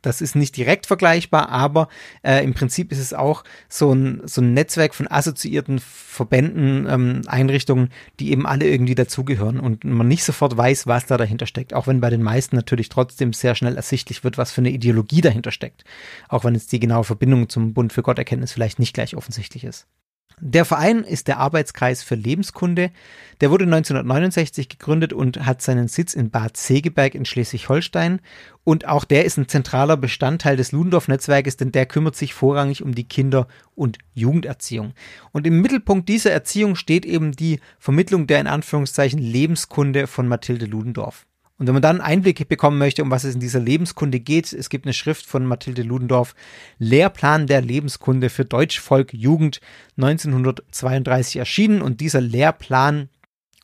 Das 0.00 0.22
ist 0.22 0.34
nicht 0.34 0.56
direkt 0.56 0.86
vergleichbar, 0.86 1.50
aber 1.50 1.88
äh, 2.22 2.42
im 2.42 2.54
Prinzip 2.54 2.92
ist 2.92 2.98
es 2.98 3.12
auch 3.12 3.44
so 3.68 3.92
ein, 3.92 4.22
so 4.24 4.40
ein 4.40 4.54
Netzwerk 4.54 4.94
von 4.94 5.06
assoziierten 5.06 5.80
Verbänden, 5.80 6.86
ähm, 6.88 7.22
Einrichtungen, 7.26 7.90
die 8.18 8.30
eben 8.32 8.46
alle 8.46 8.66
irgendwie 8.66 8.94
dazugehören 8.94 9.60
und 9.60 9.84
man 9.84 10.08
nicht 10.08 10.24
sofort 10.24 10.56
weiß, 10.56 10.86
was 10.86 11.04
da 11.04 11.18
dahinter 11.18 11.44
steckt. 11.44 11.74
Auch 11.74 11.86
wenn 11.86 12.00
bei 12.00 12.08
den 12.08 12.22
meisten 12.22 12.56
natürlich 12.56 12.88
trotzdem 12.88 13.34
sehr 13.34 13.54
schnell 13.54 13.76
ersichtlich 13.76 14.24
wird, 14.24 14.38
was 14.38 14.50
für 14.50 14.62
eine 14.62 14.70
Ideologie 14.70 15.20
dahinter 15.20 15.50
steckt. 15.50 15.84
Auch 16.30 16.44
wenn 16.44 16.54
jetzt 16.54 16.72
die 16.72 16.80
genaue 16.80 17.04
Verbindung 17.04 17.50
zum 17.50 17.74
Bund 17.74 17.92
für 17.92 18.02
Gotterkenntnis 18.02 18.52
vielleicht 18.52 18.78
nicht 18.78 18.94
gleich 18.94 19.14
offensichtlich 19.14 19.64
ist. 19.64 19.86
Der 20.40 20.64
Verein 20.64 21.02
ist 21.02 21.26
der 21.26 21.38
Arbeitskreis 21.38 22.02
für 22.02 22.14
Lebenskunde. 22.14 22.92
Der 23.40 23.50
wurde 23.50 23.64
1969 23.64 24.68
gegründet 24.68 25.12
und 25.12 25.44
hat 25.44 25.62
seinen 25.62 25.88
Sitz 25.88 26.14
in 26.14 26.30
Bad 26.30 26.56
Segeberg 26.56 27.14
in 27.14 27.24
Schleswig-Holstein. 27.24 28.20
Und 28.62 28.86
auch 28.86 29.04
der 29.04 29.24
ist 29.24 29.36
ein 29.36 29.48
zentraler 29.48 29.96
Bestandteil 29.96 30.56
des 30.56 30.72
Ludendorff-Netzwerkes, 30.72 31.56
denn 31.56 31.72
der 31.72 31.86
kümmert 31.86 32.14
sich 32.14 32.34
vorrangig 32.34 32.82
um 32.82 32.94
die 32.94 33.08
Kinder- 33.08 33.48
und 33.74 33.98
Jugenderziehung. 34.14 34.92
Und 35.32 35.46
im 35.46 35.60
Mittelpunkt 35.60 36.08
dieser 36.08 36.30
Erziehung 36.30 36.76
steht 36.76 37.04
eben 37.04 37.32
die 37.32 37.60
Vermittlung 37.78 38.26
der 38.26 38.40
in 38.40 38.46
Anführungszeichen 38.46 39.18
Lebenskunde 39.18 40.06
von 40.06 40.28
Mathilde 40.28 40.66
Ludendorff. 40.66 41.27
Und 41.58 41.66
wenn 41.66 41.74
man 41.74 41.82
dann 41.82 42.00
Einblicke 42.00 42.44
bekommen 42.44 42.78
möchte, 42.78 43.02
um 43.02 43.10
was 43.10 43.24
es 43.24 43.34
in 43.34 43.40
dieser 43.40 43.58
Lebenskunde 43.58 44.20
geht, 44.20 44.52
es 44.52 44.70
gibt 44.70 44.86
eine 44.86 44.92
Schrift 44.92 45.26
von 45.26 45.44
Mathilde 45.44 45.82
Ludendorff, 45.82 46.34
Lehrplan 46.78 47.48
der 47.48 47.60
Lebenskunde 47.60 48.30
für 48.30 48.44
Deutsch, 48.44 48.78
Volk, 48.78 49.12
Jugend, 49.12 49.60
1932 49.96 51.36
erschienen. 51.36 51.82
Und 51.82 52.00
dieser 52.00 52.20
Lehrplan 52.20 53.08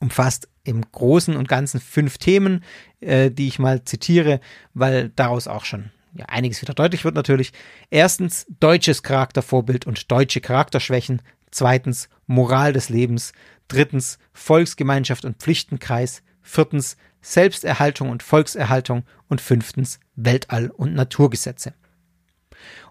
umfasst 0.00 0.48
im 0.64 0.82
Großen 0.90 1.36
und 1.36 1.48
Ganzen 1.48 1.80
fünf 1.80 2.18
Themen, 2.18 2.64
äh, 3.00 3.30
die 3.30 3.46
ich 3.46 3.60
mal 3.60 3.84
zitiere, 3.84 4.40
weil 4.72 5.10
daraus 5.10 5.46
auch 5.46 5.64
schon 5.64 5.90
ja, 6.14 6.26
einiges 6.26 6.62
wieder 6.62 6.74
deutlich 6.74 7.04
wird 7.04 7.14
natürlich. 7.14 7.52
Erstens 7.90 8.46
deutsches 8.60 9.02
Charaktervorbild 9.02 9.86
und 9.86 10.10
deutsche 10.10 10.40
Charakterschwächen. 10.40 11.22
Zweitens 11.50 12.08
Moral 12.26 12.72
des 12.72 12.88
Lebens. 12.88 13.32
Drittens 13.68 14.18
Volksgemeinschaft 14.32 15.24
und 15.24 15.38
Pflichtenkreis. 15.38 16.22
Viertens 16.42 16.96
Selbsterhaltung 17.24 18.10
und 18.10 18.22
Volkserhaltung 18.22 19.04
und 19.28 19.40
fünftens 19.40 19.98
Weltall- 20.14 20.70
und 20.70 20.94
Naturgesetze. 20.94 21.72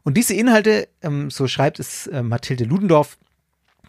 Und 0.04 0.18
diese 0.18 0.34
Inhalte, 0.34 0.90
ähm, 1.02 1.30
so 1.30 1.48
schreibt 1.48 1.80
es 1.80 2.08
äh, 2.08 2.24
Mathilde 2.24 2.66
Ludendorff, 2.66 3.18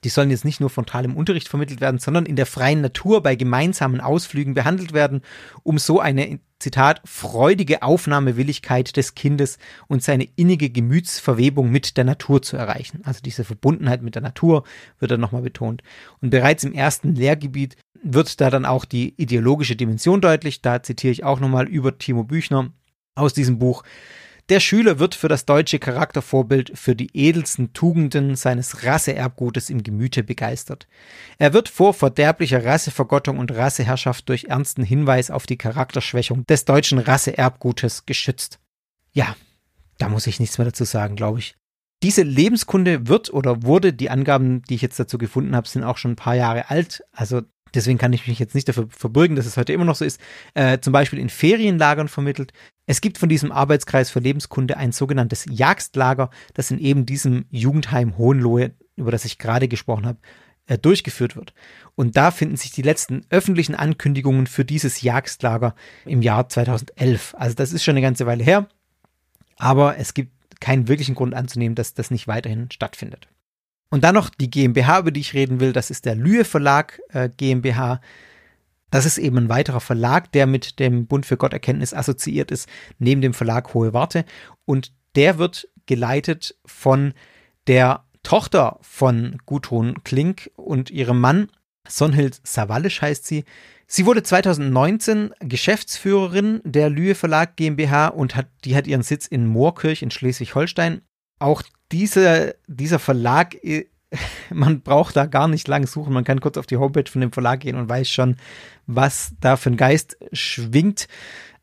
die 0.04 0.10
sollen 0.10 0.30
jetzt 0.30 0.44
nicht 0.44 0.60
nur 0.60 0.68
frontal 0.68 1.06
im 1.06 1.16
Unterricht 1.16 1.48
vermittelt 1.48 1.80
werden, 1.80 1.98
sondern 1.98 2.26
in 2.26 2.36
der 2.36 2.44
freien 2.44 2.82
Natur 2.82 3.22
bei 3.22 3.36
gemeinsamen 3.36 4.02
Ausflügen 4.02 4.52
behandelt 4.52 4.92
werden, 4.92 5.22
um 5.62 5.78
so 5.78 5.98
eine, 5.98 6.40
Zitat, 6.58 7.02
freudige 7.04 7.82
Aufnahmewilligkeit 7.82 8.96
des 8.96 9.14
Kindes 9.14 9.58
und 9.86 10.02
seine 10.02 10.28
innige 10.36 10.70
Gemütsverwebung 10.70 11.70
mit 11.70 11.96
der 11.96 12.04
Natur 12.04 12.42
zu 12.42 12.56
erreichen. 12.56 13.00
Also 13.04 13.20
diese 13.22 13.44
Verbundenheit 13.44 14.02
mit 14.02 14.14
der 14.14 14.22
Natur 14.22 14.64
wird 14.98 15.10
dann 15.10 15.20
nochmal 15.20 15.42
betont. 15.42 15.82
Und 16.20 16.30
bereits 16.30 16.64
im 16.64 16.72
ersten 16.72 17.14
Lehrgebiet 17.14 17.76
wird 18.04 18.40
da 18.40 18.50
dann 18.50 18.64
auch 18.64 18.84
die 18.84 19.14
ideologische 19.16 19.76
Dimension 19.76 20.20
deutlich. 20.20 20.62
Da 20.62 20.82
zitiere 20.82 21.12
ich 21.12 21.24
auch 21.24 21.40
nochmal 21.40 21.66
über 21.66 21.98
Timo 21.98 22.24
Büchner 22.24 22.70
aus 23.14 23.32
diesem 23.32 23.58
Buch. 23.58 23.82
Der 24.50 24.60
Schüler 24.60 24.98
wird 24.98 25.14
für 25.14 25.28
das 25.28 25.46
deutsche 25.46 25.78
Charaktervorbild 25.78 26.72
für 26.74 26.94
die 26.94 27.08
edelsten 27.14 27.72
Tugenden 27.72 28.36
seines 28.36 28.84
Rasseerbgutes 28.84 29.70
im 29.70 29.82
Gemüte 29.82 30.22
begeistert. 30.22 30.86
Er 31.38 31.54
wird 31.54 31.70
vor 31.70 31.94
verderblicher 31.94 32.62
Rassevergottung 32.62 33.38
und 33.38 33.52
Rasseherrschaft 33.52 34.28
durch 34.28 34.44
ernsten 34.44 34.84
Hinweis 34.84 35.30
auf 35.30 35.46
die 35.46 35.56
Charakterschwächung 35.56 36.44
des 36.44 36.66
deutschen 36.66 36.98
Rasseerbgutes 36.98 38.04
geschützt. 38.04 38.60
Ja, 39.12 39.34
da 39.96 40.10
muss 40.10 40.26
ich 40.26 40.40
nichts 40.40 40.58
mehr 40.58 40.66
dazu 40.66 40.84
sagen, 40.84 41.16
glaube 41.16 41.38
ich. 41.38 41.56
Diese 42.02 42.22
Lebenskunde 42.22 43.08
wird 43.08 43.32
oder 43.32 43.62
wurde, 43.62 43.94
die 43.94 44.10
Angaben, 44.10 44.60
die 44.68 44.74
ich 44.74 44.82
jetzt 44.82 45.00
dazu 45.00 45.16
gefunden 45.16 45.56
habe, 45.56 45.66
sind 45.66 45.84
auch 45.84 45.96
schon 45.96 46.12
ein 46.12 46.16
paar 46.16 46.34
Jahre 46.34 46.68
alt. 46.68 47.02
Also 47.12 47.40
deswegen 47.74 47.98
kann 47.98 48.12
ich 48.12 48.26
mich 48.26 48.38
jetzt 48.38 48.54
nicht 48.54 48.68
dafür 48.68 48.88
verbürgen, 48.88 49.36
dass 49.36 49.46
es 49.46 49.56
heute 49.56 49.72
immer 49.72 49.84
noch 49.84 49.96
so 49.96 50.04
ist, 50.04 50.20
äh, 50.54 50.78
zum 50.78 50.92
Beispiel 50.92 51.18
in 51.18 51.28
Ferienlagern 51.28 52.08
vermittelt. 52.08 52.52
Es 52.86 53.00
gibt 53.00 53.18
von 53.18 53.28
diesem 53.28 53.52
Arbeitskreis 53.52 54.10
für 54.10 54.20
Lebenskunde 54.20 54.76
ein 54.76 54.92
sogenanntes 54.92 55.46
Jagstlager, 55.48 56.30
das 56.54 56.70
in 56.70 56.78
eben 56.78 57.06
diesem 57.06 57.46
Jugendheim 57.50 58.18
Hohenlohe, 58.18 58.72
über 58.96 59.10
das 59.10 59.24
ich 59.24 59.38
gerade 59.38 59.68
gesprochen 59.68 60.06
habe, 60.06 60.18
äh, 60.66 60.78
durchgeführt 60.78 61.36
wird. 61.36 61.54
Und 61.94 62.16
da 62.16 62.30
finden 62.30 62.56
sich 62.56 62.72
die 62.72 62.82
letzten 62.82 63.22
öffentlichen 63.30 63.74
Ankündigungen 63.74 64.46
für 64.46 64.64
dieses 64.64 65.02
Jagstlager 65.02 65.74
im 66.04 66.22
Jahr 66.22 66.48
2011. 66.48 67.34
Also 67.38 67.54
das 67.54 67.72
ist 67.72 67.84
schon 67.84 67.92
eine 67.92 68.02
ganze 68.02 68.26
Weile 68.26 68.44
her, 68.44 68.68
aber 69.56 69.98
es 69.98 70.14
gibt 70.14 70.32
keinen 70.60 70.88
wirklichen 70.88 71.14
Grund 71.14 71.34
anzunehmen, 71.34 71.74
dass 71.74 71.94
das 71.94 72.10
nicht 72.10 72.26
weiterhin 72.26 72.70
stattfindet. 72.70 73.28
Und 73.90 74.02
dann 74.04 74.14
noch 74.14 74.30
die 74.30 74.50
GmbH, 74.50 75.00
über 75.00 75.10
die 75.10 75.20
ich 75.20 75.34
reden 75.34 75.60
will, 75.60 75.72
das 75.72 75.90
ist 75.90 76.04
der 76.04 76.14
Lühe 76.14 76.44
Verlag 76.44 77.00
äh, 77.10 77.28
GmbH. 77.28 78.00
Das 78.90 79.06
ist 79.06 79.18
eben 79.18 79.38
ein 79.38 79.48
weiterer 79.48 79.80
Verlag, 79.80 80.32
der 80.32 80.46
mit 80.46 80.78
dem 80.78 81.06
Bund 81.06 81.26
für 81.26 81.36
Gotterkenntnis 81.36 81.94
assoziiert 81.94 82.50
ist, 82.50 82.68
neben 82.98 83.20
dem 83.20 83.34
Verlag 83.34 83.74
Hohe 83.74 83.92
Warte. 83.92 84.24
Und 84.64 84.92
der 85.14 85.38
wird 85.38 85.68
geleitet 85.86 86.56
von 86.64 87.12
der 87.66 88.04
Tochter 88.22 88.78
von 88.82 89.38
Gudrun 89.46 90.02
Klink 90.02 90.50
und 90.56 90.90
ihrem 90.90 91.20
Mann, 91.20 91.48
Sonhild 91.86 92.40
Savalisch 92.42 93.02
heißt 93.02 93.26
sie. 93.26 93.44
Sie 93.86 94.06
wurde 94.06 94.22
2019 94.22 95.34
Geschäftsführerin 95.40 96.60
der 96.64 96.88
Lühe 96.88 97.14
Verlag 97.14 97.56
GmbH 97.56 98.08
und 98.08 98.34
hat, 98.34 98.48
die 98.64 98.74
hat 98.74 98.86
ihren 98.86 99.02
Sitz 99.02 99.26
in 99.26 99.46
Moorkirch 99.46 100.02
in 100.02 100.10
Schleswig-Holstein. 100.10 101.02
Auch 101.38 101.62
diese, 101.92 102.56
dieser 102.66 102.98
Verlag, 102.98 103.54
äh, 103.62 103.86
man 104.50 104.80
braucht 104.80 105.16
da 105.16 105.26
gar 105.26 105.48
nicht 105.48 105.68
lang 105.68 105.86
suchen. 105.86 106.12
Man 106.12 106.24
kann 106.24 106.40
kurz 106.40 106.56
auf 106.56 106.66
die 106.66 106.76
Homepage 106.76 107.10
von 107.10 107.20
dem 107.20 107.32
Verlag 107.32 107.60
gehen 107.60 107.76
und 107.76 107.88
weiß 107.88 108.08
schon, 108.08 108.36
was 108.86 109.32
da 109.40 109.56
für 109.56 109.70
ein 109.70 109.76
Geist 109.76 110.16
schwingt. 110.32 111.08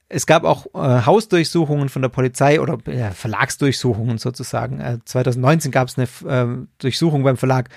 Es 0.10 0.26
gab 0.26 0.44
auch 0.44 0.66
äh, 0.74 1.06
Hausdurchsuchungen 1.06 1.88
von 1.88 2.02
der 2.02 2.10
Polizei 2.10 2.60
oder 2.60 2.78
äh, 2.88 3.12
Verlagsdurchsuchungen 3.12 4.18
sozusagen. 4.18 4.80
Äh, 4.82 5.00
2019 5.06 5.72
gab 5.72 5.88
es 5.88 5.98
eine 5.98 6.08
äh, 6.30 6.66
Durchsuchung 6.80 7.24
beim 7.24 7.38
Verlag 7.38 7.70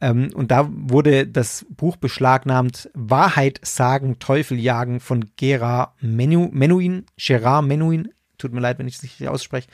ähm, 0.00 0.30
und 0.34 0.50
da 0.50 0.68
wurde 0.70 1.26
das 1.26 1.66
Buch 1.70 1.96
beschlagnahmt 1.96 2.90
Wahrheit 2.94 3.60
sagen, 3.62 4.18
Teufel 4.18 4.58
jagen 4.58 5.00
von 5.00 5.30
Gerard 5.36 5.92
Menu, 6.02 6.48
Menuhin, 6.52 7.06
Gerard 7.16 7.66
Menuhin, 7.66 8.13
Tut 8.38 8.52
mir 8.52 8.60
leid, 8.60 8.78
wenn 8.78 8.88
ich 8.88 8.96
es 8.96 9.02
nicht 9.02 9.26
ausspreche. 9.28 9.68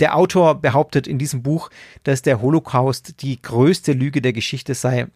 Der 0.00 0.16
Autor 0.16 0.60
behauptet 0.60 1.06
in 1.06 1.18
diesem 1.18 1.42
Buch, 1.42 1.70
dass 2.04 2.22
der 2.22 2.40
Holocaust 2.40 3.22
die 3.22 3.40
größte 3.40 3.92
Lüge 3.92 4.20
der 4.20 4.32
Geschichte 4.32 4.74
sei, 4.74 5.08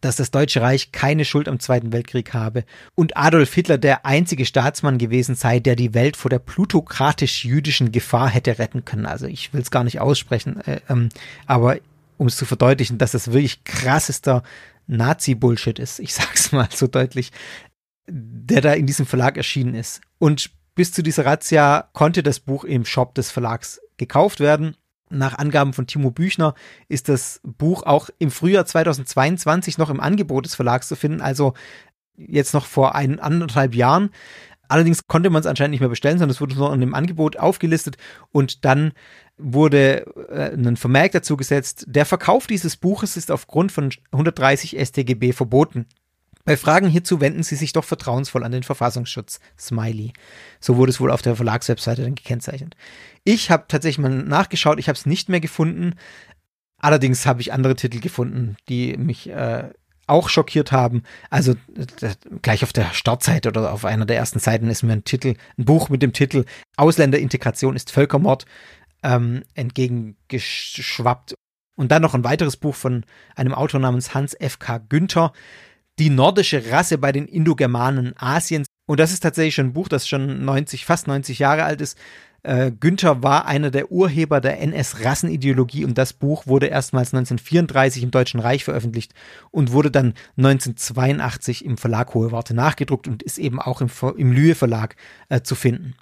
dass 0.00 0.16
das 0.16 0.30
Deutsche 0.30 0.62
Reich 0.62 0.92
keine 0.92 1.24
Schuld 1.24 1.48
am 1.48 1.60
Zweiten 1.60 1.92
Weltkrieg 1.92 2.32
habe 2.32 2.64
und 2.94 3.16
Adolf 3.16 3.52
Hitler 3.52 3.78
der 3.78 4.06
einzige 4.06 4.46
Staatsmann 4.46 4.98
gewesen 4.98 5.34
sei, 5.34 5.60
der 5.60 5.76
die 5.76 5.94
Welt 5.94 6.16
vor 6.16 6.30
der 6.30 6.38
plutokratisch-jüdischen 6.38 7.92
Gefahr 7.92 8.28
hätte 8.28 8.58
retten 8.58 8.84
können. 8.84 9.06
Also 9.06 9.26
ich 9.26 9.52
will 9.52 9.60
es 9.60 9.70
gar 9.70 9.84
nicht 9.84 10.00
aussprechen, 10.00 10.60
äh, 10.62 10.80
ähm, 10.88 11.10
aber 11.46 11.78
um 12.16 12.26
es 12.26 12.36
zu 12.36 12.44
verdeutlichen, 12.44 12.98
dass 12.98 13.12
das 13.12 13.28
wirklich 13.28 13.64
krassester 13.64 14.42
Nazi-Bullshit 14.86 15.78
ist, 15.78 16.00
ich 16.00 16.14
sag's 16.14 16.52
mal 16.52 16.68
so 16.72 16.86
deutlich, 16.86 17.32
der 18.08 18.60
da 18.60 18.72
in 18.72 18.86
diesem 18.86 19.06
Verlag 19.06 19.36
erschienen 19.36 19.74
ist. 19.74 20.00
Und 20.18 20.50
bis 20.80 20.92
zu 20.92 21.02
dieser 21.02 21.26
Razzia 21.26 21.90
konnte 21.92 22.22
das 22.22 22.40
Buch 22.40 22.64
im 22.64 22.86
Shop 22.86 23.14
des 23.14 23.30
Verlags 23.30 23.82
gekauft 23.98 24.40
werden. 24.40 24.78
Nach 25.10 25.36
Angaben 25.36 25.74
von 25.74 25.86
Timo 25.86 26.10
Büchner 26.10 26.54
ist 26.88 27.10
das 27.10 27.42
Buch 27.44 27.82
auch 27.82 28.08
im 28.18 28.30
Frühjahr 28.30 28.64
2022 28.64 29.76
noch 29.76 29.90
im 29.90 30.00
Angebot 30.00 30.46
des 30.46 30.54
Verlags 30.54 30.88
zu 30.88 30.96
finden, 30.96 31.20
also 31.20 31.52
jetzt 32.16 32.54
noch 32.54 32.64
vor 32.64 32.94
ein, 32.94 33.20
anderthalb 33.20 33.74
Jahren. 33.74 34.08
Allerdings 34.68 35.06
konnte 35.06 35.28
man 35.28 35.40
es 35.40 35.46
anscheinend 35.46 35.72
nicht 35.72 35.80
mehr 35.80 35.90
bestellen, 35.90 36.16
sondern 36.16 36.30
es 36.30 36.40
wurde 36.40 36.54
nur 36.54 36.72
in 36.72 36.80
dem 36.80 36.94
Angebot 36.94 37.36
aufgelistet 37.36 37.98
und 38.32 38.64
dann 38.64 38.92
wurde 39.36 40.06
äh, 40.30 40.54
ein 40.54 40.78
Vermerk 40.78 41.12
dazu 41.12 41.36
gesetzt, 41.36 41.84
der 41.88 42.06
Verkauf 42.06 42.46
dieses 42.46 42.78
Buches 42.78 43.18
ist 43.18 43.30
aufgrund 43.30 43.70
von 43.70 43.90
130 44.12 44.80
StGB 44.80 45.34
verboten. 45.34 45.84
Bei 46.44 46.56
Fragen 46.56 46.88
hierzu 46.88 47.20
wenden 47.20 47.42
Sie 47.42 47.56
sich 47.56 47.72
doch 47.72 47.84
vertrauensvoll 47.84 48.44
an 48.44 48.52
den 48.52 48.62
Verfassungsschutz. 48.62 49.40
Smiley. 49.58 50.12
So 50.58 50.76
wurde 50.76 50.90
es 50.90 51.00
wohl 51.00 51.10
auf 51.10 51.22
der 51.22 51.36
Verlagswebseite 51.36 52.02
dann 52.02 52.14
gekennzeichnet. 52.14 52.76
Ich 53.24 53.50
habe 53.50 53.66
tatsächlich 53.68 53.98
mal 53.98 54.10
nachgeschaut, 54.10 54.78
ich 54.78 54.88
habe 54.88 54.96
es 54.96 55.06
nicht 55.06 55.28
mehr 55.28 55.40
gefunden. 55.40 55.94
Allerdings 56.78 57.26
habe 57.26 57.42
ich 57.42 57.52
andere 57.52 57.76
Titel 57.76 58.00
gefunden, 58.00 58.56
die 58.68 58.96
mich 58.96 59.28
äh, 59.28 59.68
auch 60.06 60.28
schockiert 60.28 60.72
haben. 60.72 61.02
Also 61.30 61.54
gleich 62.42 62.64
auf 62.64 62.72
der 62.72 62.92
Startseite 62.92 63.48
oder 63.48 63.72
auf 63.72 63.84
einer 63.84 64.06
der 64.06 64.16
ersten 64.16 64.38
Seiten 64.38 64.68
ist 64.68 64.82
mir 64.82 64.92
ein 64.92 65.04
Titel, 65.04 65.34
ein 65.56 65.64
Buch 65.64 65.88
mit 65.88 66.02
dem 66.02 66.12
Titel 66.12 66.44
Ausländerintegration 66.76 67.76
ist 67.76 67.90
Völkermord 67.90 68.46
ähm, 69.02 69.44
entgegengeschwappt. 69.54 71.34
Und 71.76 71.92
dann 71.92 72.02
noch 72.02 72.14
ein 72.14 72.24
weiteres 72.24 72.56
Buch 72.56 72.74
von 72.74 73.04
einem 73.36 73.54
Autor 73.54 73.80
namens 73.80 74.12
Hans 74.12 74.34
F.K. 74.34 74.78
Günther 74.88 75.32
die 76.00 76.10
nordische 76.10 76.72
Rasse 76.72 76.98
bei 76.98 77.12
den 77.12 77.26
Indogermanen 77.26 78.14
Asiens. 78.16 78.66
Und 78.86 78.98
das 78.98 79.12
ist 79.12 79.20
tatsächlich 79.20 79.54
schon 79.54 79.66
ein 79.66 79.72
Buch, 79.74 79.86
das 79.86 80.08
schon 80.08 80.44
90, 80.44 80.86
fast 80.86 81.06
90 81.06 81.38
Jahre 81.38 81.64
alt 81.64 81.82
ist. 81.82 81.98
Äh, 82.42 82.72
Günther 82.72 83.22
war 83.22 83.44
einer 83.44 83.70
der 83.70 83.92
Urheber 83.92 84.40
der 84.40 84.62
NS-Rassenideologie 84.62 85.84
und 85.84 85.98
das 85.98 86.14
Buch 86.14 86.46
wurde 86.46 86.68
erstmals 86.68 87.12
1934 87.12 88.02
im 88.02 88.10
Deutschen 88.10 88.40
Reich 88.40 88.64
veröffentlicht 88.64 89.12
und 89.50 89.72
wurde 89.72 89.90
dann 89.90 90.14
1982 90.38 91.66
im 91.66 91.76
Verlag 91.76 92.14
Hohe 92.14 92.32
Warte 92.32 92.54
nachgedruckt 92.54 93.06
und 93.06 93.22
ist 93.22 93.36
eben 93.36 93.60
auch 93.60 93.82
im, 93.82 93.90
im 94.16 94.32
Lühe 94.32 94.54
Verlag 94.54 94.96
äh, 95.28 95.42
zu 95.42 95.54
finden. 95.54 95.96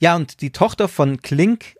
Ja, 0.00 0.16
und 0.16 0.40
die 0.40 0.50
Tochter 0.50 0.88
von 0.88 1.22
Klink, 1.22 1.76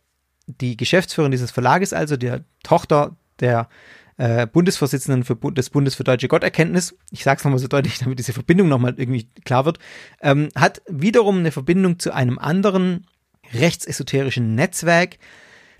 die 0.47 0.77
Geschäftsführerin 0.77 1.32
dieses 1.32 1.51
Verlages, 1.51 1.93
also 1.93 2.16
der 2.16 2.44
Tochter 2.62 3.16
der 3.40 3.69
äh, 4.16 4.47
Bundesvorsitzenden 4.47 5.24
für, 5.24 5.36
des 5.53 5.70
Bundes 5.70 5.95
für 5.95 6.05
deutsche 6.05 6.28
Gotterkenntnis, 6.28 6.97
ich 7.11 7.24
sage 7.24 7.39
es 7.39 7.45
nochmal 7.45 7.59
so 7.59 7.69
deutlich, 7.69 7.99
damit 8.01 8.19
diese 8.19 8.32
Verbindung 8.32 8.69
nochmal 8.69 8.95
irgendwie 8.97 9.28
klar 9.45 9.65
wird, 9.65 9.78
ähm, 10.20 10.49
hat 10.55 10.82
wiederum 10.89 11.39
eine 11.39 11.53
Verbindung 11.53 11.99
zu 11.99 12.12
einem 12.12 12.39
anderen 12.39 13.07
rechtsesoterischen 13.53 14.55
Netzwerk, 14.55 15.19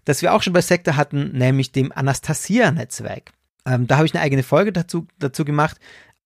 das 0.05 0.23
wir 0.23 0.35
auch 0.35 0.43
schon 0.43 0.53
bei 0.53 0.61
Sekte 0.61 0.97
hatten, 0.97 1.33
nämlich 1.33 1.73
dem 1.73 1.93
Anastasia-Netzwerk. 1.93 3.33
Ähm, 3.67 3.87
da 3.87 3.97
habe 3.97 4.07
ich 4.07 4.15
eine 4.15 4.23
eigene 4.23 4.43
Folge 4.43 4.73
dazu, 4.73 5.07
dazu 5.19 5.45
gemacht. 5.45 5.79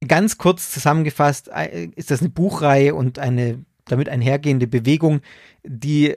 Ganz 0.06 0.38
kurz 0.38 0.72
zusammengefasst 0.72 1.48
äh, 1.48 1.88
ist 1.94 2.10
das 2.10 2.20
eine 2.20 2.30
Buchreihe 2.30 2.94
und 2.94 3.18
eine 3.18 3.64
damit 3.84 4.08
einhergehende 4.08 4.66
Bewegung, 4.66 5.20
die 5.64 6.16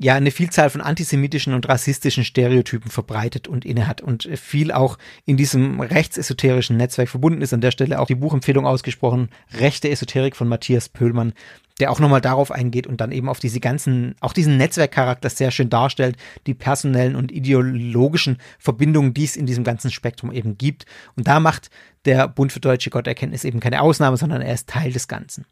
ja 0.00 0.14
eine 0.14 0.30
Vielzahl 0.30 0.70
von 0.70 0.80
antisemitischen 0.80 1.52
und 1.52 1.68
rassistischen 1.68 2.24
Stereotypen 2.24 2.90
verbreitet 2.90 3.48
und 3.48 3.66
innehat 3.66 4.00
und 4.00 4.28
viel 4.34 4.72
auch 4.72 4.96
in 5.26 5.36
diesem 5.36 5.78
rechtsesoterischen 5.78 6.78
Netzwerk 6.78 7.10
verbunden 7.10 7.42
ist. 7.42 7.52
An 7.52 7.60
der 7.60 7.70
Stelle 7.70 8.00
auch 8.00 8.06
die 8.06 8.14
Buchempfehlung 8.14 8.66
ausgesprochen, 8.66 9.28
Rechte 9.52 9.90
Esoterik 9.90 10.36
von 10.36 10.48
Matthias 10.48 10.88
Pöhlmann, 10.88 11.34
der 11.80 11.90
auch 11.90 12.00
nochmal 12.00 12.22
darauf 12.22 12.50
eingeht 12.50 12.86
und 12.86 13.02
dann 13.02 13.12
eben 13.12 13.28
auf 13.28 13.40
diese 13.40 13.60
ganzen, 13.60 14.14
auch 14.20 14.32
diesen 14.32 14.56
Netzwerkcharakter 14.56 15.28
sehr 15.28 15.50
schön 15.50 15.68
darstellt, 15.68 16.16
die 16.46 16.54
personellen 16.54 17.14
und 17.14 17.30
ideologischen 17.30 18.38
Verbindungen, 18.58 19.12
die 19.12 19.24
es 19.24 19.36
in 19.36 19.44
diesem 19.44 19.64
ganzen 19.64 19.90
Spektrum 19.90 20.32
eben 20.32 20.56
gibt. 20.56 20.86
Und 21.14 21.28
da 21.28 21.40
macht 21.40 21.70
der 22.06 22.26
Bund 22.26 22.52
für 22.52 22.60
deutsche 22.60 22.88
Gotterkenntnis 22.88 23.44
eben 23.44 23.60
keine 23.60 23.82
Ausnahme, 23.82 24.16
sondern 24.16 24.40
er 24.40 24.54
ist 24.54 24.66
Teil 24.66 24.92
des 24.92 25.08
Ganzen. 25.08 25.44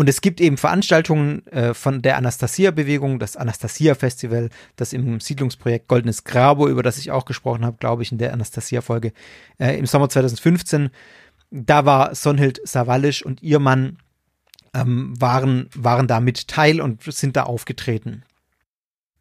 Und 0.00 0.08
es 0.08 0.22
gibt 0.22 0.40
eben 0.40 0.56
Veranstaltungen 0.56 1.46
äh, 1.48 1.74
von 1.74 2.00
der 2.00 2.16
Anastasia-Bewegung, 2.16 3.18
das 3.18 3.36
Anastasia-Festival, 3.36 4.48
das 4.76 4.94
im 4.94 5.20
Siedlungsprojekt 5.20 5.88
Goldenes 5.88 6.24
Grabo, 6.24 6.68
über 6.68 6.82
das 6.82 6.96
ich 6.96 7.10
auch 7.10 7.26
gesprochen 7.26 7.66
habe, 7.66 7.76
glaube 7.78 8.02
ich, 8.02 8.10
in 8.10 8.16
der 8.16 8.32
Anastasia-Folge, 8.32 9.12
äh, 9.58 9.78
im 9.78 9.84
Sommer 9.84 10.08
2015. 10.08 10.88
Da 11.50 11.84
war 11.84 12.14
Sonhild 12.14 12.62
Savalisch 12.64 13.22
und 13.22 13.42
ihr 13.42 13.58
Mann 13.58 13.98
ähm, 14.72 15.20
waren, 15.20 15.68
waren 15.76 16.06
da 16.06 16.20
mit 16.20 16.48
Teil 16.48 16.80
und 16.80 17.02
sind 17.02 17.36
da 17.36 17.42
aufgetreten. 17.42 18.22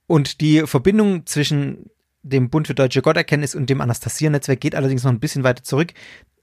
Und 0.07 0.39
die 0.39 0.65
Verbindung 0.65 1.25
zwischen 1.25 1.89
dem 2.21 2.49
Bund 2.49 2.67
für 2.67 2.73
deutsche 2.73 3.01
Gotterkenntnis 3.01 3.53
und 3.53 3.69
dem 3.69 3.81
Anastasia-Netzwerk 3.81 4.61
geht 4.61 4.75
allerdings 4.75 5.03
noch 5.03 5.11
ein 5.11 5.19
bisschen 5.19 5.43
weiter 5.43 5.63
zurück 5.63 5.91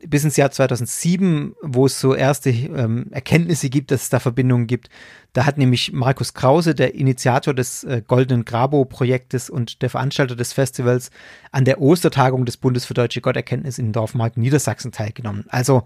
bis 0.09 0.24
ins 0.24 0.37
Jahr 0.37 0.51
2007, 0.51 1.55
wo 1.62 1.87
es 1.87 2.01
so 2.01 2.15
erste 2.15 2.51
ähm, 2.51 3.07
Erkenntnisse 3.11 3.69
gibt, 3.70 3.91
dass 3.91 4.03
es 4.03 4.09
da 4.11 4.20
Verbindungen 4.20 4.66
gibt. 4.66 4.89
Da 5.33 5.45
hat 5.47 5.59
nämlich 5.59 5.93
Markus 5.93 6.35
Krause, 6.35 6.74
der 6.74 6.95
Initiator 6.95 7.55
des 7.55 7.85
äh, 7.85 8.03
Goldenen 8.07 8.45
Grabo-Projektes 8.45 9.51
und 9.51 9.83
der 9.83 9.91
Veranstalter 9.91 10.37
des 10.37 10.53
Festivals, 10.53 11.11
an 11.53 11.65
der 11.65 11.81
Ostertagung 11.81 12.45
des 12.45 12.57
Bundes 12.57 12.87
für 12.87 12.95
deutsche 12.95 13.20
Gotterkenntnis 13.20 13.78
in 13.78 13.93
Dorfmark 13.93 14.37
Niedersachsen 14.37 14.93
teilgenommen. 14.93 15.45
Also 15.49 15.85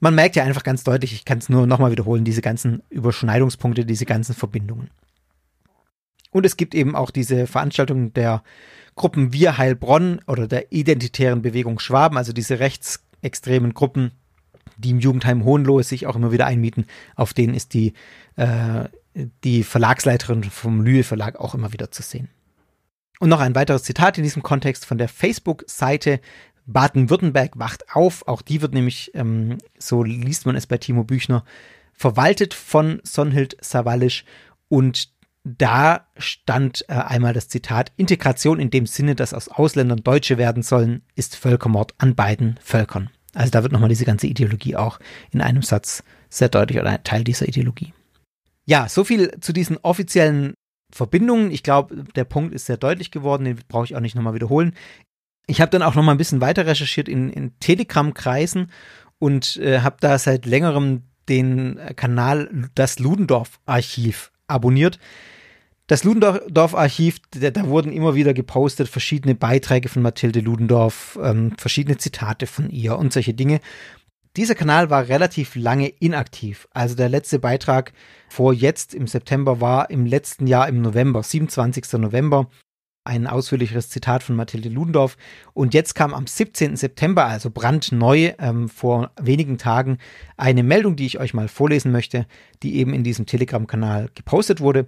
man 0.00 0.14
merkt 0.14 0.36
ja 0.36 0.44
einfach 0.44 0.62
ganz 0.62 0.84
deutlich, 0.84 1.12
ich 1.12 1.24
kann 1.24 1.38
es 1.38 1.48
nur 1.48 1.66
nochmal 1.66 1.90
wiederholen, 1.90 2.24
diese 2.24 2.42
ganzen 2.42 2.82
Überschneidungspunkte, 2.90 3.84
diese 3.84 4.06
ganzen 4.06 4.34
Verbindungen. 4.34 4.90
Und 6.30 6.44
es 6.44 6.56
gibt 6.56 6.74
eben 6.74 6.94
auch 6.94 7.10
diese 7.10 7.46
Veranstaltung 7.46 8.12
der 8.12 8.42
Gruppen 8.94 9.32
Wir 9.32 9.58
Heilbronn 9.58 10.20
oder 10.26 10.46
der 10.46 10.72
Identitären 10.72 11.42
Bewegung 11.42 11.78
Schwaben, 11.78 12.18
also 12.18 12.32
diese 12.32 12.58
rechtsextremen 13.22 13.74
Gruppen, 13.74 14.12
die 14.76 14.90
im 14.90 15.00
Jugendheim 15.00 15.44
Hohenlohe 15.44 15.82
sich 15.82 16.06
auch 16.06 16.16
immer 16.16 16.32
wieder 16.32 16.46
einmieten. 16.46 16.86
Auf 17.16 17.34
denen 17.34 17.54
ist 17.54 17.74
die, 17.74 17.94
äh, 18.36 18.84
die 19.44 19.64
Verlagsleiterin 19.64 20.44
vom 20.44 20.82
Lühe 20.82 21.04
Verlag 21.04 21.38
auch 21.40 21.54
immer 21.54 21.72
wieder 21.72 21.90
zu 21.90 22.02
sehen. 22.02 22.28
Und 23.20 23.28
noch 23.30 23.40
ein 23.40 23.54
weiteres 23.54 23.82
Zitat 23.82 24.16
in 24.18 24.24
diesem 24.24 24.42
Kontext 24.42 24.86
von 24.86 24.98
der 24.98 25.08
Facebook-Seite 25.08 26.20
Baden-Württemberg 26.66 27.58
wacht 27.58 27.94
auf. 27.94 28.28
Auch 28.28 28.42
die 28.42 28.62
wird 28.62 28.74
nämlich, 28.74 29.10
ähm, 29.14 29.58
so 29.78 30.04
liest 30.04 30.46
man 30.46 30.54
es 30.54 30.66
bei 30.66 30.78
Timo 30.78 31.02
Büchner, 31.02 31.44
verwaltet 31.92 32.54
von 32.54 33.00
Sonhild 33.02 33.56
Savalisch 33.60 34.24
und 34.68 35.10
da 35.56 36.06
stand 36.16 36.84
äh, 36.88 36.94
einmal 36.94 37.32
das 37.32 37.48
Zitat, 37.48 37.92
Integration 37.96 38.60
in 38.60 38.70
dem 38.70 38.86
Sinne, 38.86 39.14
dass 39.14 39.34
aus 39.34 39.48
Ausländern 39.48 40.02
Deutsche 40.02 40.38
werden 40.38 40.62
sollen, 40.62 41.02
ist 41.14 41.36
Völkermord 41.36 41.94
an 41.98 42.14
beiden 42.14 42.58
Völkern. 42.62 43.10
Also 43.34 43.50
da 43.50 43.62
wird 43.62 43.72
nochmal 43.72 43.88
diese 43.88 44.04
ganze 44.04 44.26
Ideologie 44.26 44.76
auch 44.76 44.98
in 45.30 45.40
einem 45.40 45.62
Satz 45.62 46.02
sehr 46.28 46.48
deutlich 46.48 46.78
oder 46.78 46.90
ein 46.90 47.04
Teil 47.04 47.24
dieser 47.24 47.48
Ideologie. 47.48 47.92
Ja, 48.66 48.88
so 48.88 49.04
viel 49.04 49.40
zu 49.40 49.52
diesen 49.52 49.78
offiziellen 49.78 50.54
Verbindungen. 50.92 51.50
Ich 51.50 51.62
glaube, 51.62 52.04
der 52.16 52.24
Punkt 52.24 52.52
ist 52.54 52.66
sehr 52.66 52.76
deutlich 52.76 53.10
geworden, 53.10 53.44
den 53.44 53.58
brauche 53.68 53.84
ich 53.84 53.96
auch 53.96 54.00
nicht 54.00 54.14
nochmal 54.14 54.34
wiederholen. 54.34 54.74
Ich 55.46 55.60
habe 55.60 55.70
dann 55.70 55.82
auch 55.82 55.94
nochmal 55.94 56.14
ein 56.14 56.18
bisschen 56.18 56.40
weiter 56.40 56.66
recherchiert 56.66 57.08
in, 57.08 57.30
in 57.30 57.58
Telegram-Kreisen 57.60 58.70
und 59.18 59.56
äh, 59.56 59.80
habe 59.80 59.96
da 60.00 60.18
seit 60.18 60.44
längerem 60.44 61.04
den 61.28 61.78
Kanal 61.96 62.68
Das 62.74 62.98
Ludendorff-Archiv 62.98 64.32
abonniert. 64.46 64.98
Das 65.88 66.04
Ludendorff-Archiv, 66.04 67.18
da, 67.30 67.50
da, 67.50 67.66
wurden 67.66 67.92
immer 67.92 68.14
wieder 68.14 68.34
gepostet 68.34 68.88
verschiedene 68.88 69.34
Beiträge 69.34 69.88
von 69.88 70.02
Mathilde 70.02 70.40
Ludendorff, 70.40 71.18
ähm, 71.20 71.52
verschiedene 71.56 71.96
Zitate 71.96 72.46
von 72.46 72.68
ihr 72.68 72.98
und 72.98 73.10
solche 73.10 73.32
Dinge. 73.32 73.60
Dieser 74.36 74.54
Kanal 74.54 74.90
war 74.90 75.08
relativ 75.08 75.56
lange 75.56 75.88
inaktiv. 75.88 76.68
Also 76.72 76.94
der 76.94 77.08
letzte 77.08 77.38
Beitrag 77.38 77.94
vor 78.28 78.52
jetzt 78.52 78.94
im 78.94 79.06
September 79.06 79.62
war 79.62 79.88
im 79.88 80.04
letzten 80.04 80.46
Jahr 80.46 80.68
im 80.68 80.82
November, 80.82 81.22
27. 81.22 81.94
November, 81.94 82.50
ein 83.04 83.26
ausführlicheres 83.26 83.88
Zitat 83.88 84.22
von 84.22 84.36
Mathilde 84.36 84.68
Ludendorff. 84.68 85.16
Und 85.54 85.72
jetzt 85.72 85.94
kam 85.94 86.12
am 86.12 86.26
17. 86.26 86.76
September, 86.76 87.24
also 87.24 87.48
brandneu, 87.48 88.34
ähm, 88.38 88.68
vor 88.68 89.10
wenigen 89.18 89.56
Tagen, 89.56 89.96
eine 90.36 90.62
Meldung, 90.62 90.96
die 90.96 91.06
ich 91.06 91.18
euch 91.18 91.32
mal 91.32 91.48
vorlesen 91.48 91.92
möchte, 91.92 92.26
die 92.62 92.76
eben 92.76 92.92
in 92.92 93.04
diesem 93.04 93.24
Telegram-Kanal 93.24 94.10
gepostet 94.14 94.60
wurde. 94.60 94.86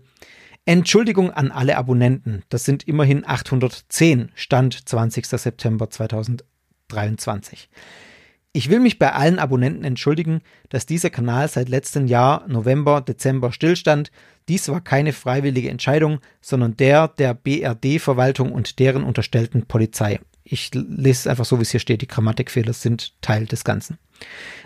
Entschuldigung 0.70 1.32
an 1.32 1.50
alle 1.50 1.76
Abonnenten. 1.76 2.44
Das 2.48 2.64
sind 2.64 2.86
immerhin 2.86 3.26
810, 3.26 4.30
Stand 4.36 4.88
20. 4.88 5.26
September 5.26 5.90
2023. 5.90 7.68
Ich 8.52 8.70
will 8.70 8.78
mich 8.78 9.00
bei 9.00 9.12
allen 9.12 9.40
Abonnenten 9.40 9.82
entschuldigen, 9.82 10.42
dass 10.68 10.86
dieser 10.86 11.10
Kanal 11.10 11.48
seit 11.48 11.68
letztem 11.68 12.06
Jahr 12.06 12.46
November, 12.46 13.00
Dezember 13.00 13.50
stillstand. 13.50 14.12
Dies 14.48 14.68
war 14.68 14.80
keine 14.80 15.12
freiwillige 15.12 15.70
Entscheidung, 15.70 16.20
sondern 16.40 16.76
der 16.76 17.08
der 17.08 17.34
BRD-Verwaltung 17.34 18.52
und 18.52 18.78
deren 18.78 19.02
unterstellten 19.02 19.66
Polizei. 19.66 20.20
Ich 20.44 20.72
lese 20.72 21.22
es 21.22 21.26
einfach 21.26 21.46
so, 21.46 21.58
wie 21.58 21.62
es 21.62 21.72
hier 21.72 21.80
steht. 21.80 22.00
Die 22.02 22.06
Grammatikfehler 22.06 22.74
sind 22.74 23.20
Teil 23.22 23.46
des 23.46 23.64
Ganzen. 23.64 23.98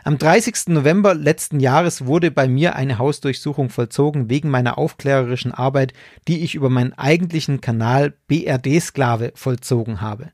Am 0.03 0.19
30. 0.19 0.69
November 0.69 1.15
letzten 1.15 1.61
Jahres 1.61 2.05
wurde 2.05 2.31
bei 2.31 2.47
mir 2.47 2.77
eine 2.77 2.99
Hausdurchsuchung 2.99 3.71
vollzogen 3.71 4.29
wegen 4.29 4.51
meiner 4.51 4.77
aufklärerischen 4.77 5.53
Arbeit, 5.53 5.95
die 6.29 6.45
ich 6.45 6.55
über 6.55 6.69
meinen 6.69 6.93
eigentlichen 6.93 7.61
Kanal 7.63 8.13
BRD 8.29 8.83
Sklave 8.83 9.33
vollzogen 9.35 10.03
habe. 10.03 10.31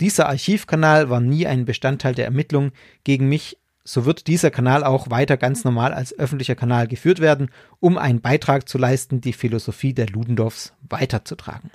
Dieser 0.00 0.28
Archivkanal 0.28 1.10
war 1.10 1.20
nie 1.20 1.46
ein 1.46 1.64
Bestandteil 1.64 2.14
der 2.14 2.24
Ermittlung 2.24 2.70
gegen 3.04 3.28
mich, 3.28 3.58
so 3.82 4.04
wird 4.04 4.28
dieser 4.28 4.50
Kanal 4.50 4.84
auch 4.84 5.10
weiter 5.10 5.36
ganz 5.36 5.64
normal 5.64 5.92
als 5.92 6.16
öffentlicher 6.16 6.54
Kanal 6.54 6.86
geführt 6.86 7.18
werden, 7.20 7.50
um 7.80 7.98
einen 7.98 8.20
Beitrag 8.20 8.68
zu 8.68 8.78
leisten, 8.78 9.20
die 9.20 9.32
Philosophie 9.32 9.92
der 9.92 10.06
Ludendorffs 10.06 10.72
weiterzutragen. 10.88 11.70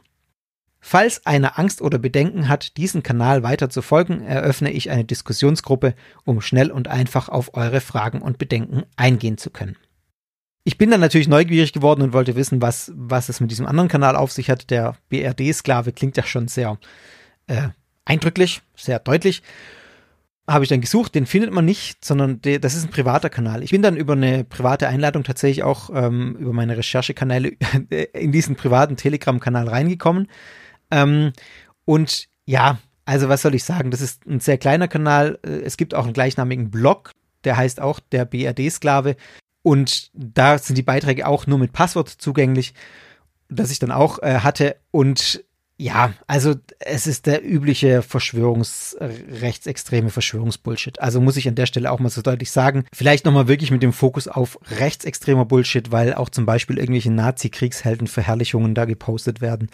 Falls 0.88 1.26
einer 1.26 1.58
Angst 1.58 1.82
oder 1.82 1.98
Bedenken 1.98 2.48
hat, 2.48 2.78
diesen 2.78 3.02
Kanal 3.02 3.42
weiter 3.42 3.72
zu 3.72 3.82
folgen, 3.82 4.22
eröffne 4.22 4.70
ich 4.70 4.92
eine 4.92 5.04
Diskussionsgruppe, 5.04 5.96
um 6.26 6.42
schnell 6.42 6.70
und 6.70 6.90
einfach 6.90 7.28
auf 7.28 7.56
eure 7.56 7.82
Fragen 7.82 8.22
und 8.22 8.38
Bedenken 8.38 8.84
eingehen 8.96 9.40
zu 9.40 9.50
können. 9.50 9.78
Ich 10.64 10.78
bin 10.78 10.92
dann 10.92 11.00
natürlich 11.00 11.28
neugierig 11.28 11.74
geworden 11.74 12.04
und 12.04 12.14
wollte 12.14 12.36
wissen, 12.36 12.62
was, 12.62 12.92
was 12.96 13.30
es 13.30 13.40
mit 13.40 13.50
diesem 13.50 13.66
anderen 13.66 13.90
Kanal 13.90 14.16
auf 14.16 14.32
sich 14.32 14.52
hat. 14.52 14.70
Der 14.70 14.96
BRD-Sklave 15.10 15.92
klingt 15.92 16.18
ja 16.18 16.24
schon 16.24 16.48
sehr 16.48 16.78
äh, 17.48 17.70
eindrücklich, 18.06 18.62
sehr 18.76 19.00
deutlich. 19.00 19.42
Habe 20.48 20.66
ich 20.66 20.70
dann 20.70 20.82
gesucht, 20.82 21.16
den 21.16 21.26
findet 21.26 21.52
man 21.52 21.66
nicht, 21.66 22.06
sondern 22.06 22.42
de, 22.42 22.60
das 22.60 22.76
ist 22.76 22.84
ein 22.84 22.92
privater 22.92 23.32
Kanal. 23.32 23.64
Ich 23.64 23.72
bin 23.72 23.82
dann 23.82 23.98
über 23.98 24.14
eine 24.14 24.44
private 24.44 24.88
Einladung 24.88 25.24
tatsächlich 25.24 25.64
auch 25.64 25.90
ähm, 25.92 26.36
über 26.36 26.54
meine 26.54 26.78
Recherchekanäle 26.78 27.54
in 28.14 28.32
diesen 28.32 28.56
privaten 28.56 28.98
Telegram-Kanal 28.98 29.68
reingekommen. 29.68 30.28
Ähm, 30.96 31.34
und 31.84 32.28
ja, 32.46 32.80
also 33.04 33.30
was 33.30 33.42
soll 33.42 33.54
ich 33.54 33.64
sagen? 33.64 33.92
Das 33.92 34.02
ist 34.02 34.26
ein 34.26 34.40
sehr 34.40 34.58
kleiner 34.58 34.88
Kanal. 34.88 35.40
Äh, 35.46 35.62
es 35.62 35.78
gibt 35.78 35.94
auch 35.94 36.06
einen 36.06 36.14
gleichnamigen 36.14 36.72
Blog, 36.72 37.12
der 37.44 37.58
heißt 37.58 37.82
auch 37.82 38.00
der 38.00 38.26
BRD-Sklave. 38.26 39.18
Und 39.62 40.10
da 40.14 40.58
sind 40.58 40.78
die 40.78 40.84
Beiträge 40.84 41.28
auch 41.28 41.48
nur 41.48 41.58
mit 41.58 41.74
Passwort 41.74 42.10
zugänglich, 42.10 42.74
das 43.50 43.72
ich 43.72 43.80
dann 43.80 43.92
auch 43.92 44.20
äh, 44.20 44.40
hatte. 44.40 44.78
Und 44.92 45.44
ja, 45.78 46.14
also 46.26 46.56
es 46.80 47.06
ist 47.06 47.26
der 47.26 47.46
übliche 47.46 48.02
Verschwörungs-, 48.02 48.96
rechtsextreme 49.42 50.10
Verschwörungsbullshit. 50.10 51.02
Also 51.02 51.20
muss 51.20 51.36
ich 51.36 51.50
an 51.50 51.56
der 51.56 51.66
Stelle 51.66 51.92
auch 51.92 52.00
mal 52.00 52.10
so 52.10 52.22
deutlich 52.22 52.50
sagen. 52.52 52.86
Vielleicht 52.94 53.26
nochmal 53.26 53.50
wirklich 53.50 53.72
mit 53.72 53.84
dem 53.84 53.92
Fokus 53.92 54.30
auf 54.30 54.58
rechtsextremer 54.80 55.44
Bullshit, 55.44 55.92
weil 55.92 56.14
auch 56.14 56.30
zum 56.30 56.46
Beispiel 56.46 56.78
irgendwelche 56.78 57.12
Nazi-Kriegshelden-Verherrlichungen 57.12 58.74
da 58.74 58.86
gepostet 58.86 59.42
werden 59.42 59.70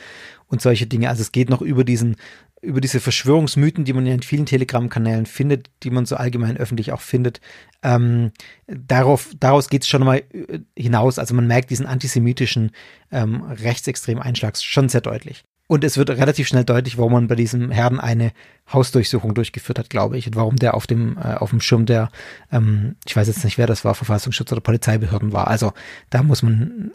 und 0.47 0.59
solche 0.63 0.87
Dinge. 0.87 1.07
Also 1.07 1.21
es 1.21 1.31
geht 1.31 1.51
noch 1.51 1.61
über 1.61 1.83
diesen, 1.83 2.15
über 2.63 2.81
diese 2.81 2.99
Verschwörungsmythen, 2.99 3.85
die 3.85 3.93
man 3.93 4.07
in 4.07 4.23
vielen 4.23 4.47
Telegram-Kanälen 4.47 5.27
findet, 5.27 5.69
die 5.83 5.91
man 5.91 6.07
so 6.07 6.15
allgemein 6.15 6.57
öffentlich 6.57 6.93
auch 6.93 7.01
findet. 7.01 7.41
Ähm, 7.83 8.31
darauf, 8.65 9.29
daraus 9.39 9.69
geht 9.69 9.83
es 9.83 9.87
schon 9.87 10.03
mal 10.03 10.23
äh, 10.33 10.61
hinaus. 10.75 11.19
Also 11.19 11.35
man 11.35 11.45
merkt 11.45 11.69
diesen 11.69 11.85
antisemitischen 11.85 12.71
ähm, 13.11 13.43
rechtsextremen 13.43 14.23
Einschlag 14.23 14.57
schon 14.57 14.89
sehr 14.89 15.01
deutlich. 15.01 15.43
Und 15.71 15.85
es 15.85 15.95
wird 15.97 16.09
relativ 16.09 16.49
schnell 16.49 16.65
deutlich, 16.65 16.97
warum 16.97 17.13
man 17.13 17.27
bei 17.29 17.35
diesem 17.35 17.71
Herrn 17.71 17.97
eine 17.97 18.33
Hausdurchsuchung 18.73 19.33
durchgeführt 19.33 19.79
hat, 19.79 19.89
glaube 19.89 20.17
ich, 20.17 20.27
und 20.27 20.35
warum 20.35 20.57
der 20.57 20.73
auf 20.73 20.85
dem, 20.85 21.17
äh, 21.17 21.35
auf 21.35 21.51
dem 21.51 21.61
Schirm 21.61 21.85
der, 21.85 22.11
ähm, 22.51 22.97
ich 23.07 23.15
weiß 23.15 23.29
jetzt 23.29 23.45
nicht, 23.45 23.57
wer 23.57 23.67
das 23.67 23.85
war, 23.85 23.95
Verfassungsschutz 23.95 24.51
oder 24.51 24.59
Polizeibehörden 24.59 25.31
war. 25.31 25.47
Also 25.47 25.71
da 26.09 26.23
muss 26.23 26.43
man 26.43 26.91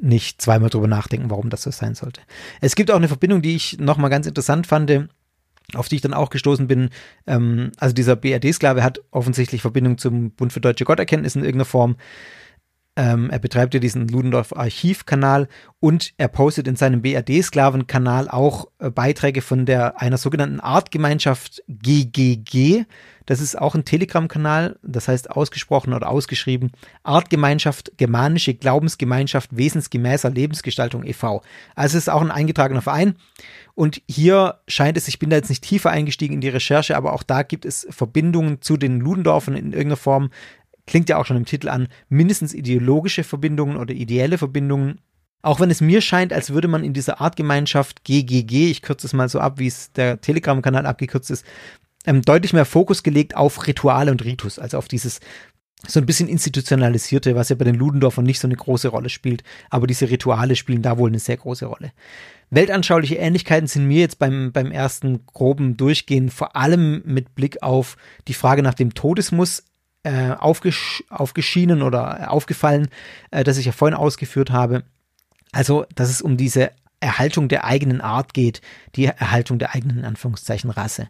nicht 0.00 0.40
zweimal 0.40 0.70
drüber 0.70 0.88
nachdenken, 0.88 1.28
warum 1.28 1.50
das 1.50 1.64
so 1.64 1.70
sein 1.70 1.94
sollte. 1.94 2.22
Es 2.62 2.74
gibt 2.74 2.90
auch 2.90 2.96
eine 2.96 3.08
Verbindung, 3.08 3.42
die 3.42 3.56
ich 3.56 3.78
nochmal 3.78 4.08
ganz 4.08 4.26
interessant 4.26 4.66
fand, 4.66 4.90
auf 5.74 5.90
die 5.90 5.96
ich 5.96 6.00
dann 6.00 6.14
auch 6.14 6.30
gestoßen 6.30 6.66
bin. 6.66 6.88
Ähm, 7.26 7.72
also 7.76 7.94
dieser 7.94 8.16
BRD-Sklave 8.16 8.82
hat 8.82 9.02
offensichtlich 9.10 9.60
Verbindung 9.60 9.98
zum 9.98 10.30
Bund 10.30 10.50
für 10.50 10.62
deutsche 10.62 10.86
Gotterkenntnis 10.86 11.36
in 11.36 11.42
irgendeiner 11.42 11.66
Form. 11.66 11.96
Ähm, 12.96 13.28
er 13.30 13.40
betreibt 13.40 13.74
ja 13.74 13.80
diesen 13.80 14.06
Ludendorff 14.06 14.54
Archivkanal 14.54 15.48
und 15.80 16.12
er 16.16 16.28
postet 16.28 16.68
in 16.68 16.76
seinem 16.76 17.02
BRD-Sklavenkanal 17.02 18.28
auch 18.28 18.68
äh, 18.78 18.88
Beiträge 18.88 19.42
von 19.42 19.66
der 19.66 20.00
einer 20.00 20.16
sogenannten 20.16 20.60
Artgemeinschaft 20.60 21.62
GGG. 21.66 22.84
Das 23.26 23.40
ist 23.40 23.58
auch 23.58 23.74
ein 23.74 23.84
Telegram-Kanal, 23.84 24.78
das 24.82 25.08
heißt 25.08 25.30
ausgesprochen 25.30 25.92
oder 25.92 26.08
ausgeschrieben 26.08 26.70
Artgemeinschaft 27.02 27.92
Germanische 27.96 28.54
Glaubensgemeinschaft 28.54 29.56
Wesensgemäßer 29.56 30.30
Lebensgestaltung 30.30 31.04
e.V. 31.04 31.42
Also 31.74 31.96
es 31.96 32.04
ist 32.04 32.10
auch 32.10 32.20
ein 32.20 32.30
eingetragener 32.30 32.82
Verein. 32.82 33.16
Und 33.74 34.02
hier 34.08 34.60
scheint 34.68 34.96
es, 34.96 35.08
ich 35.08 35.18
bin 35.18 35.30
da 35.30 35.36
jetzt 35.36 35.48
nicht 35.48 35.64
tiefer 35.64 35.90
eingestiegen 35.90 36.34
in 36.34 36.40
die 36.40 36.48
Recherche, 36.48 36.96
aber 36.96 37.12
auch 37.12 37.24
da 37.24 37.42
gibt 37.42 37.64
es 37.64 37.88
Verbindungen 37.90 38.60
zu 38.60 38.76
den 38.76 39.00
Ludendorffen 39.00 39.56
in 39.56 39.72
irgendeiner 39.72 39.96
Form 39.96 40.30
klingt 40.86 41.08
ja 41.08 41.16
auch 41.16 41.26
schon 41.26 41.36
im 41.36 41.44
Titel 41.44 41.68
an, 41.68 41.88
mindestens 42.08 42.54
ideologische 42.54 43.24
Verbindungen 43.24 43.76
oder 43.76 43.94
ideelle 43.94 44.38
Verbindungen. 44.38 45.00
Auch 45.42 45.60
wenn 45.60 45.70
es 45.70 45.80
mir 45.80 46.00
scheint, 46.00 46.32
als 46.32 46.50
würde 46.50 46.68
man 46.68 46.84
in 46.84 46.94
dieser 46.94 47.20
Artgemeinschaft 47.20 48.04
GGG, 48.04 48.70
ich 48.70 48.82
kürze 48.82 49.06
es 49.06 49.12
mal 49.12 49.28
so 49.28 49.40
ab, 49.40 49.58
wie 49.58 49.66
es 49.66 49.92
der 49.92 50.20
Telegram-Kanal 50.20 50.86
abgekürzt 50.86 51.30
ist, 51.30 51.44
ähm, 52.06 52.22
deutlich 52.22 52.52
mehr 52.52 52.64
Fokus 52.64 53.02
gelegt 53.02 53.36
auf 53.36 53.66
Rituale 53.66 54.10
und 54.10 54.24
Ritus, 54.24 54.58
also 54.58 54.78
auf 54.78 54.88
dieses 54.88 55.20
so 55.86 56.00
ein 56.00 56.06
bisschen 56.06 56.28
institutionalisierte, 56.28 57.34
was 57.34 57.50
ja 57.50 57.56
bei 57.56 57.64
den 57.64 57.74
Ludendorffern 57.74 58.24
nicht 58.24 58.40
so 58.40 58.48
eine 58.48 58.56
große 58.56 58.88
Rolle 58.88 59.10
spielt, 59.10 59.42
aber 59.70 59.86
diese 59.86 60.08
Rituale 60.08 60.56
spielen 60.56 60.82
da 60.82 60.98
wohl 60.98 61.10
eine 61.10 61.18
sehr 61.18 61.36
große 61.36 61.66
Rolle. 61.66 61.92
Weltanschauliche 62.50 63.16
Ähnlichkeiten 63.16 63.66
sind 63.66 63.86
mir 63.86 64.00
jetzt 64.00 64.18
beim, 64.18 64.52
beim 64.52 64.70
ersten 64.70 65.26
groben 65.26 65.76
Durchgehen 65.76 66.30
vor 66.30 66.56
allem 66.56 67.02
mit 67.04 67.34
Blick 67.34 67.62
auf 67.62 67.96
die 68.28 68.34
Frage 68.34 68.62
nach 68.62 68.74
dem 68.74 68.94
Todesmus 68.94 69.64
äh, 70.04 70.30
aufgesch 70.30 71.02
aufgeschienen 71.10 71.82
oder 71.82 72.30
aufgefallen, 72.30 72.88
äh, 73.30 73.42
das 73.42 73.58
ich 73.58 73.66
ja 73.66 73.72
vorhin 73.72 73.96
ausgeführt 73.96 74.50
habe. 74.50 74.84
Also, 75.52 75.86
dass 75.94 76.10
es 76.10 76.22
um 76.22 76.36
diese 76.36 76.70
Erhaltung 77.00 77.48
der 77.48 77.64
eigenen 77.64 78.00
Art 78.00 78.34
geht, 78.34 78.60
die 78.96 79.06
Erhaltung 79.06 79.58
der 79.58 79.74
eigenen, 79.74 79.98
in 79.98 80.04
Anführungszeichen, 80.04 80.70
Rasse. 80.70 81.08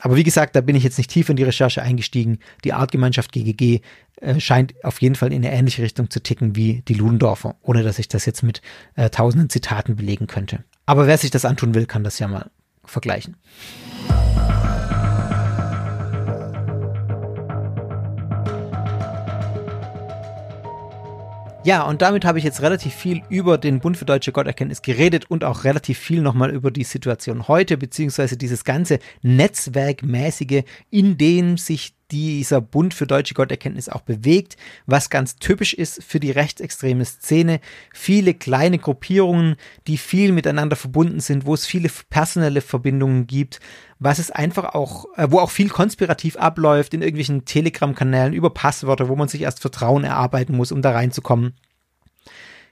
Aber 0.00 0.16
wie 0.16 0.24
gesagt, 0.24 0.56
da 0.56 0.60
bin 0.60 0.76
ich 0.76 0.84
jetzt 0.84 0.98
nicht 0.98 1.10
tief 1.10 1.28
in 1.28 1.36
die 1.36 1.42
Recherche 1.42 1.82
eingestiegen. 1.82 2.38
Die 2.64 2.72
Artgemeinschaft 2.72 3.32
GGG 3.32 3.80
äh, 4.16 4.40
scheint 4.40 4.74
auf 4.84 5.00
jeden 5.00 5.14
Fall 5.14 5.32
in 5.32 5.44
eine 5.44 5.54
ähnliche 5.54 5.82
Richtung 5.82 6.10
zu 6.10 6.22
ticken 6.22 6.54
wie 6.54 6.82
die 6.88 6.94
Ludendorfer, 6.94 7.56
ohne 7.62 7.82
dass 7.82 7.98
ich 7.98 8.08
das 8.08 8.26
jetzt 8.26 8.42
mit 8.42 8.60
äh, 8.94 9.08
tausenden 9.08 9.48
Zitaten 9.48 9.96
belegen 9.96 10.26
könnte. 10.26 10.64
Aber 10.84 11.06
wer 11.06 11.18
sich 11.18 11.30
das 11.30 11.44
antun 11.44 11.74
will, 11.74 11.86
kann 11.86 12.04
das 12.04 12.18
ja 12.18 12.28
mal 12.28 12.50
vergleichen. 12.84 13.36
Ja, 21.66 21.82
und 21.82 22.00
damit 22.00 22.24
habe 22.24 22.38
ich 22.38 22.44
jetzt 22.44 22.62
relativ 22.62 22.94
viel 22.94 23.22
über 23.28 23.58
den 23.58 23.80
Bund 23.80 23.96
für 23.96 24.04
deutsche 24.04 24.30
Gotterkenntnis 24.30 24.82
geredet 24.82 25.28
und 25.28 25.42
auch 25.42 25.64
relativ 25.64 25.98
viel 25.98 26.22
nochmal 26.22 26.52
über 26.52 26.70
die 26.70 26.84
Situation 26.84 27.48
heute, 27.48 27.76
beziehungsweise 27.76 28.36
dieses 28.36 28.62
ganze 28.62 29.00
Netzwerkmäßige, 29.22 30.62
in 30.90 31.18
dem 31.18 31.58
sich 31.58 31.96
dieser 32.12 32.60
Bund 32.60 32.94
für 32.94 33.08
deutsche 33.08 33.34
Gotterkenntnis 33.34 33.88
auch 33.88 34.02
bewegt, 34.02 34.56
was 34.86 35.10
ganz 35.10 35.36
typisch 35.36 35.74
ist 35.74 36.04
für 36.04 36.20
die 36.20 36.30
rechtsextreme 36.30 37.04
Szene. 37.04 37.58
Viele 37.92 38.34
kleine 38.34 38.78
Gruppierungen, 38.78 39.56
die 39.88 39.98
viel 39.98 40.30
miteinander 40.30 40.76
verbunden 40.76 41.18
sind, 41.18 41.46
wo 41.46 41.54
es 41.54 41.66
viele 41.66 41.90
personelle 42.08 42.60
Verbindungen 42.60 43.26
gibt, 43.26 43.58
was 43.98 44.18
es 44.18 44.30
einfach 44.30 44.74
auch, 44.74 45.06
äh, 45.16 45.28
wo 45.30 45.40
auch 45.40 45.50
viel 45.50 45.68
konspirativ 45.68 46.36
abläuft 46.36 46.94
in 46.94 47.02
irgendwelchen 47.02 47.44
Telegram-Kanälen 47.44 48.34
über 48.34 48.50
Passwörter, 48.50 49.08
wo 49.08 49.16
man 49.16 49.28
sich 49.28 49.42
erst 49.42 49.60
Vertrauen 49.60 50.04
erarbeiten 50.04 50.54
muss, 50.54 50.72
um 50.72 50.82
da 50.82 50.92
reinzukommen. 50.92 51.54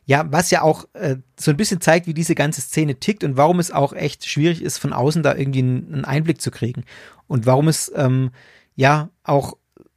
Ja, 0.07 0.31
was 0.31 0.51
ja 0.51 0.61
auch 0.61 0.87
äh, 0.93 1.17
so 1.41 1.51
ein 1.51 1.57
bisschen 1.57 1.81
zeigt, 1.81 2.07
wie 2.07 2.13
diese 2.13 2.35
ganze 2.35 2.61
Szene 2.61 2.97
tickt 2.97 3.25
und 3.25 3.39
warum 3.39 3.59
es 3.59 3.71
auch 3.71 3.95
echt 3.95 4.29
schwierig 4.29 4.61
ist, 4.61 4.77
von 4.77 4.93
außen 4.93 5.23
da 5.23 5.35
irgendwie 5.35 5.61
einen 5.61 6.05
Einblick 6.05 6.43
zu 6.43 6.51
kriegen. 6.51 6.85
Und 7.27 7.47
warum 7.47 7.69
es 7.69 7.91
ähm, 7.97 8.31
ja 8.77 9.09
auch 9.23 9.57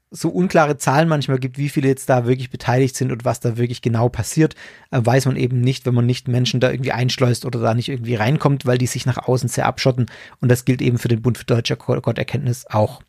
so 0.10 0.30
unklare 0.30 0.78
Zahlen 0.78 1.10
manchmal 1.10 1.40
gibt, 1.40 1.58
wie 1.58 1.70
viele 1.70 1.90
jetzt 1.90 2.10
da 2.10 2.26
wirklich 2.26 2.50
beteiligt 2.50 2.96
sind 2.96 3.12
und 3.12 3.26
was 3.26 3.40
da 3.40 3.58
wirklich 3.58 3.82
genau 3.82 4.10
passiert, 4.10 4.56
äh, 4.92 5.00
weiß 5.04 5.26
man 5.26 5.36
eben 5.36 5.60
nicht, 5.60 5.86
wenn 5.86 5.94
man 5.94 6.06
nicht 6.06 6.28
Menschen 6.28 6.60
da 6.60 6.72
irgendwie 6.72 6.94
einschleust 6.94 7.46
oder 7.46 7.60
da 7.60 7.74
nicht 7.74 7.90
irgendwie 7.90 8.16
reinkommt, 8.16 8.66
weil 8.66 8.78
die 8.78 8.88
sich 8.88 9.06
nach 9.06 9.18
außen 9.18 9.50
sehr 9.50 9.66
abschotten. 9.66 10.06
Und 10.40 10.50
das 10.50 10.66
gilt 10.66 10.82
eben 10.82 10.98
für 10.98 11.10
den 11.10 11.22
Bund 11.22 11.38
für 11.38 11.46
deutsche 11.46 11.76
Gotterkenntnis 11.76 12.66
auch. 12.68 13.02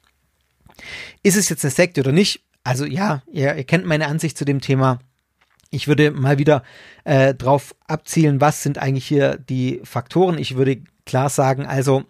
Ist 1.22 1.36
es 1.36 1.48
jetzt 1.48 1.64
eine 1.64 1.70
Sekte 1.70 2.00
oder 2.00 2.12
nicht? 2.12 2.42
Also 2.64 2.84
ja, 2.84 3.22
ihr, 3.30 3.54
ihr 3.54 3.64
kennt 3.64 3.86
meine 3.86 4.08
Ansicht 4.08 4.36
zu 4.36 4.44
dem 4.44 4.60
Thema. 4.60 4.98
Ich 5.70 5.86
würde 5.86 6.10
mal 6.10 6.38
wieder 6.38 6.62
äh, 7.04 7.34
drauf 7.34 7.74
abzielen, 7.86 8.40
was 8.40 8.62
sind 8.62 8.78
eigentlich 8.78 9.06
hier 9.06 9.36
die 9.36 9.80
Faktoren. 9.84 10.38
Ich 10.38 10.56
würde 10.56 10.82
klar 11.04 11.28
sagen, 11.28 11.66
also 11.66 12.04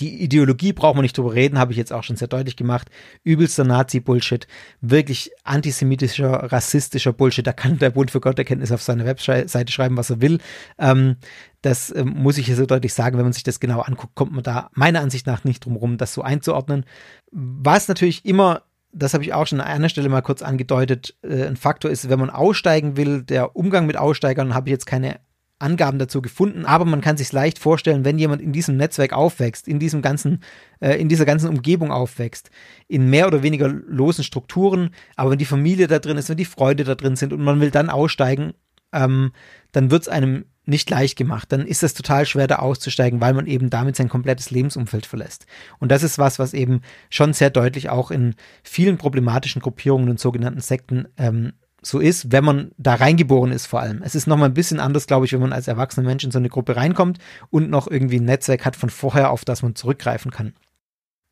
die 0.00 0.22
Ideologie 0.22 0.72
braucht 0.72 0.94
man 0.94 1.02
nicht 1.02 1.16
drüber 1.16 1.34
reden, 1.34 1.58
habe 1.58 1.72
ich 1.72 1.78
jetzt 1.78 1.92
auch 1.92 2.02
schon 2.02 2.16
sehr 2.16 2.28
deutlich 2.28 2.56
gemacht. 2.56 2.90
Übelster 3.24 3.64
Nazi-Bullshit, 3.64 4.46
wirklich 4.80 5.30
antisemitischer, 5.44 6.52
rassistischer 6.52 7.12
Bullshit. 7.12 7.46
Da 7.46 7.52
kann 7.52 7.78
der 7.78 7.90
Bund 7.90 8.10
für 8.10 8.20
Gotterkenntnis 8.20 8.72
auf 8.72 8.82
seiner 8.82 9.06
Webseite 9.06 9.72
schreiben, 9.72 9.96
was 9.96 10.10
er 10.10 10.20
will. 10.20 10.38
Ähm, 10.78 11.16
das 11.62 11.94
ähm, 11.94 12.14
muss 12.16 12.38
ich 12.38 12.46
hier 12.46 12.56
so 12.56 12.66
deutlich 12.66 12.92
sagen. 12.92 13.16
Wenn 13.16 13.24
man 13.24 13.32
sich 13.32 13.42
das 13.42 13.60
genau 13.60 13.80
anguckt, 13.80 14.14
kommt 14.14 14.32
man 14.32 14.42
da 14.42 14.70
meiner 14.74 15.00
Ansicht 15.00 15.26
nach 15.26 15.44
nicht 15.44 15.64
drum 15.64 15.76
rum, 15.76 15.96
das 15.96 16.12
so 16.12 16.22
einzuordnen. 16.22 16.84
Was 17.32 17.88
natürlich 17.88 18.24
immer 18.24 18.62
das 18.92 19.12
habe 19.12 19.24
ich 19.24 19.34
auch 19.34 19.46
schon 19.46 19.60
an 19.60 19.66
einer 19.66 19.90
Stelle 19.90 20.08
mal 20.08 20.22
kurz 20.22 20.40
angedeutet, 20.40 21.16
äh, 21.22 21.44
ein 21.44 21.56
Faktor 21.56 21.90
ist, 21.90 22.08
wenn 22.08 22.18
man 22.18 22.30
aussteigen 22.30 22.96
will, 22.96 23.22
der 23.22 23.54
Umgang 23.54 23.86
mit 23.86 23.98
Aussteigern, 23.98 24.54
habe 24.54 24.68
ich 24.68 24.72
jetzt 24.72 24.86
keine 24.86 25.20
Angaben 25.58 25.98
dazu 25.98 26.20
gefunden, 26.20 26.66
aber 26.66 26.84
man 26.84 27.00
kann 27.00 27.16
sich 27.16 27.32
leicht 27.32 27.58
vorstellen, 27.58 28.04
wenn 28.04 28.18
jemand 28.18 28.42
in 28.42 28.52
diesem 28.52 28.76
Netzwerk 28.76 29.12
aufwächst, 29.12 29.66
in 29.68 29.78
diesem 29.78 30.02
ganzen, 30.02 30.40
äh, 30.80 31.00
in 31.00 31.08
dieser 31.08 31.24
ganzen 31.24 31.48
Umgebung 31.48 31.90
aufwächst, 31.90 32.50
in 32.88 33.08
mehr 33.08 33.26
oder 33.26 33.42
weniger 33.42 33.68
losen 33.68 34.24
Strukturen, 34.24 34.90
aber 35.16 35.30
wenn 35.30 35.38
die 35.38 35.46
Familie 35.46 35.86
da 35.86 35.98
drin 35.98 36.18
ist, 36.18 36.28
wenn 36.28 36.36
die 36.36 36.44
Freunde 36.44 36.84
da 36.84 36.94
drin 36.94 37.16
sind 37.16 37.32
und 37.32 37.42
man 37.42 37.60
will 37.60 37.70
dann 37.70 37.88
aussteigen, 37.88 38.52
ähm, 38.92 39.32
dann 39.72 39.90
wird 39.90 40.02
es 40.02 40.08
einem 40.08 40.44
nicht 40.66 40.90
leicht 40.90 41.16
gemacht. 41.16 41.52
Dann 41.52 41.64
ist 41.64 41.82
es 41.82 41.94
total 41.94 42.26
schwer, 42.26 42.48
da 42.48 42.56
auszusteigen, 42.56 43.20
weil 43.20 43.34
man 43.34 43.46
eben 43.46 43.70
damit 43.70 43.96
sein 43.96 44.08
komplettes 44.08 44.50
Lebensumfeld 44.50 45.06
verlässt. 45.06 45.46
Und 45.78 45.90
das 45.90 46.02
ist 46.02 46.18
was, 46.18 46.38
was 46.38 46.54
eben 46.54 46.80
schon 47.08 47.32
sehr 47.32 47.50
deutlich 47.50 47.88
auch 47.88 48.10
in 48.10 48.34
vielen 48.62 48.98
problematischen 48.98 49.62
Gruppierungen 49.62 50.10
und 50.10 50.20
sogenannten 50.20 50.60
Sekten 50.60 51.06
ähm, 51.16 51.52
so 51.86 52.00
ist, 52.00 52.32
wenn 52.32 52.44
man 52.44 52.72
da 52.78 52.94
reingeboren 52.94 53.52
ist 53.52 53.66
vor 53.66 53.80
allem. 53.80 54.02
Es 54.02 54.14
ist 54.14 54.26
nochmal 54.26 54.48
ein 54.48 54.54
bisschen 54.54 54.80
anders, 54.80 55.06
glaube 55.06 55.26
ich, 55.26 55.32
wenn 55.32 55.40
man 55.40 55.52
als 55.52 55.68
erwachsener 55.68 56.06
Mensch 56.06 56.24
in 56.24 56.30
so 56.30 56.38
eine 56.38 56.48
Gruppe 56.48 56.76
reinkommt 56.76 57.18
und 57.50 57.70
noch 57.70 57.88
irgendwie 57.88 58.18
ein 58.18 58.24
Netzwerk 58.24 58.64
hat 58.64 58.76
von 58.76 58.90
vorher, 58.90 59.30
auf 59.30 59.44
das 59.44 59.62
man 59.62 59.74
zurückgreifen 59.74 60.30
kann. 60.30 60.54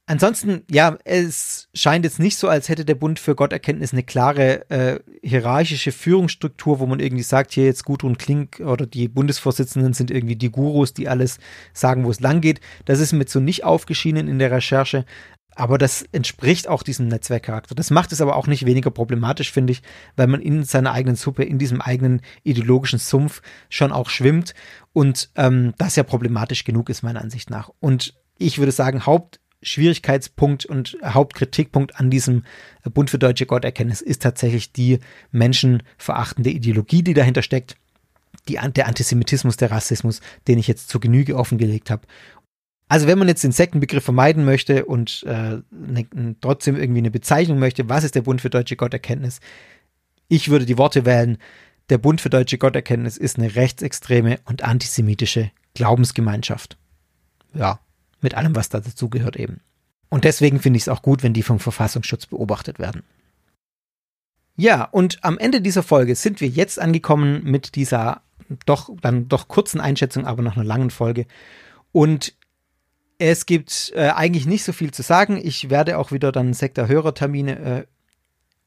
Ansonsten, 0.06 0.64
ja, 0.70 0.98
es 1.04 1.68
scheint 1.72 2.04
jetzt 2.04 2.18
nicht 2.18 2.36
so, 2.36 2.48
als 2.48 2.68
hätte 2.68 2.84
der 2.84 2.94
Bund 2.94 3.18
für 3.18 3.34
Gotterkenntnis 3.34 3.94
eine 3.94 4.02
klare 4.02 4.68
äh, 4.70 5.00
hierarchische 5.22 5.92
Führungsstruktur, 5.92 6.78
wo 6.78 6.84
man 6.84 7.00
irgendwie 7.00 7.22
sagt, 7.22 7.52
hier 7.52 7.64
jetzt 7.64 7.86
Gudrun 7.86 8.18
Klink 8.18 8.60
oder 8.60 8.84
die 8.84 9.08
Bundesvorsitzenden 9.08 9.94
sind 9.94 10.10
irgendwie 10.10 10.36
die 10.36 10.50
Gurus, 10.50 10.92
die 10.92 11.08
alles 11.08 11.38
sagen, 11.72 12.04
wo 12.04 12.10
es 12.10 12.20
lang 12.20 12.42
geht. 12.42 12.60
Das 12.84 13.00
ist 13.00 13.14
mit 13.14 13.30
so 13.30 13.40
nicht 13.40 13.64
aufgeschienen 13.64 14.28
in 14.28 14.38
der 14.38 14.50
Recherche. 14.50 15.06
Aber 15.56 15.78
das 15.78 16.04
entspricht 16.12 16.68
auch 16.68 16.82
diesem 16.82 17.08
Netzwerkcharakter. 17.08 17.74
Das 17.74 17.90
macht 17.90 18.12
es 18.12 18.20
aber 18.20 18.36
auch 18.36 18.46
nicht 18.46 18.66
weniger 18.66 18.90
problematisch, 18.90 19.52
finde 19.52 19.72
ich, 19.72 19.82
weil 20.16 20.26
man 20.26 20.40
in 20.40 20.64
seiner 20.64 20.92
eigenen 20.92 21.16
Suppe, 21.16 21.44
in 21.44 21.58
diesem 21.58 21.80
eigenen 21.80 22.22
ideologischen 22.42 22.98
Sumpf 22.98 23.40
schon 23.68 23.92
auch 23.92 24.10
schwimmt 24.10 24.54
und 24.92 25.30
ähm, 25.36 25.74
das 25.78 25.96
ja 25.96 26.02
problematisch 26.02 26.64
genug 26.64 26.88
ist, 26.88 27.02
meiner 27.02 27.20
Ansicht 27.20 27.50
nach. 27.50 27.70
Und 27.80 28.14
ich 28.36 28.58
würde 28.58 28.72
sagen, 28.72 29.06
Hauptschwierigkeitspunkt 29.06 30.66
und 30.66 30.96
Hauptkritikpunkt 31.04 32.00
an 32.00 32.10
diesem 32.10 32.44
Bund 32.82 33.10
für 33.10 33.18
deutsche 33.18 33.46
Gotterkenntnis 33.46 34.00
ist 34.00 34.22
tatsächlich 34.22 34.72
die 34.72 34.98
menschenverachtende 35.30 36.50
Ideologie, 36.50 37.02
die 37.02 37.14
dahinter 37.14 37.42
steckt. 37.42 37.76
Die, 38.48 38.58
der 38.76 38.88
Antisemitismus, 38.88 39.56
der 39.56 39.70
Rassismus, 39.70 40.20
den 40.48 40.58
ich 40.58 40.66
jetzt 40.66 40.90
zur 40.90 41.00
Genüge 41.00 41.36
offengelegt 41.36 41.90
habe. 41.90 42.02
Also 42.88 43.06
wenn 43.06 43.18
man 43.18 43.28
jetzt 43.28 43.42
den 43.42 43.52
Sektenbegriff 43.52 44.04
vermeiden 44.04 44.44
möchte 44.44 44.84
und 44.84 45.24
äh, 45.26 45.58
ne, 45.70 46.36
trotzdem 46.40 46.76
irgendwie 46.76 46.98
eine 46.98 47.10
Bezeichnung 47.10 47.58
möchte, 47.58 47.88
was 47.88 48.04
ist 48.04 48.14
der 48.14 48.22
Bund 48.22 48.40
für 48.40 48.50
deutsche 48.50 48.76
Gotterkenntnis? 48.76 49.40
Ich 50.28 50.50
würde 50.50 50.66
die 50.66 50.78
Worte 50.78 51.04
wählen, 51.04 51.38
der 51.90 51.98
Bund 51.98 52.20
für 52.20 52.30
deutsche 52.30 52.58
Gotterkenntnis 52.58 53.16
ist 53.16 53.38
eine 53.38 53.54
rechtsextreme 53.54 54.38
und 54.44 54.62
antisemitische 54.62 55.50
Glaubensgemeinschaft. 55.74 56.76
Ja, 57.52 57.80
mit 58.20 58.34
allem, 58.34 58.56
was 58.56 58.68
da 58.68 58.80
dazugehört 58.80 59.36
eben. 59.36 59.60
Und 60.08 60.24
deswegen 60.24 60.60
finde 60.60 60.76
ich 60.76 60.84
es 60.84 60.88
auch 60.88 61.02
gut, 61.02 61.22
wenn 61.22 61.34
die 61.34 61.42
vom 61.42 61.60
Verfassungsschutz 61.60 62.26
beobachtet 62.26 62.78
werden. 62.78 63.02
Ja, 64.56 64.84
und 64.84 65.22
am 65.24 65.38
Ende 65.38 65.60
dieser 65.60 65.82
Folge 65.82 66.14
sind 66.14 66.40
wir 66.40 66.48
jetzt 66.48 66.78
angekommen 66.78 67.42
mit 67.44 67.74
dieser 67.74 68.22
doch 68.66 68.90
dann 69.00 69.28
doch 69.28 69.48
kurzen 69.48 69.80
Einschätzung, 69.80 70.26
aber 70.26 70.42
noch 70.42 70.56
einer 70.56 70.64
langen 70.64 70.90
Folge. 70.90 71.26
Und 71.92 72.34
es 73.18 73.46
gibt 73.46 73.92
äh, 73.94 74.08
eigentlich 74.08 74.46
nicht 74.46 74.64
so 74.64 74.72
viel 74.72 74.92
zu 74.92 75.02
sagen. 75.02 75.40
Ich 75.42 75.70
werde 75.70 75.98
auch 75.98 76.12
wieder 76.12 76.32
dann 76.32 76.54
Sektor-Hörertermine 76.54 77.58
äh, 77.58 77.84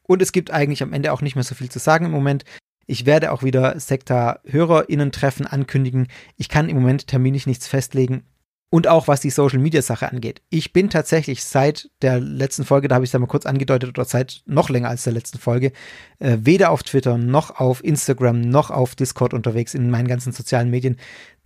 und 0.02 0.22
es 0.22 0.32
gibt 0.32 0.50
eigentlich 0.50 0.82
am 0.82 0.92
Ende 0.92 1.12
auch 1.12 1.20
nicht 1.20 1.34
mehr 1.34 1.44
so 1.44 1.54
viel 1.54 1.68
zu 1.68 1.78
sagen 1.78 2.06
im 2.06 2.12
Moment. 2.12 2.44
Ich 2.86 3.04
werde 3.04 3.32
auch 3.32 3.42
wieder 3.42 3.78
Sektor-HörerInnen-Treffen 3.78 5.46
ankündigen. 5.46 6.08
Ich 6.38 6.48
kann 6.48 6.70
im 6.70 6.76
Moment 6.76 7.06
terminlich 7.06 7.46
nichts 7.46 7.68
festlegen. 7.68 8.24
Und 8.70 8.86
auch 8.86 9.08
was 9.08 9.20
die 9.20 9.30
Social 9.30 9.58
Media 9.58 9.80
Sache 9.80 10.10
angeht. 10.10 10.42
Ich 10.50 10.74
bin 10.74 10.90
tatsächlich 10.90 11.42
seit 11.42 11.90
der 12.02 12.20
letzten 12.20 12.64
Folge, 12.66 12.88
da 12.88 12.96
habe 12.96 13.04
ich 13.04 13.08
es 13.08 13.12
ja 13.12 13.18
mal 13.18 13.26
kurz 13.26 13.46
angedeutet, 13.46 13.90
oder 13.90 14.04
seit 14.04 14.42
noch 14.44 14.68
länger 14.68 14.90
als 14.90 15.04
der 15.04 15.14
letzten 15.14 15.38
Folge, 15.38 15.72
äh, 16.18 16.36
weder 16.40 16.70
auf 16.70 16.82
Twitter 16.82 17.16
noch 17.16 17.60
auf 17.60 17.82
Instagram 17.82 18.42
noch 18.42 18.70
auf 18.70 18.94
Discord 18.94 19.32
unterwegs 19.32 19.72
in 19.72 19.88
meinen 19.88 20.08
ganzen 20.08 20.32
sozialen 20.32 20.68
Medien. 20.68 20.98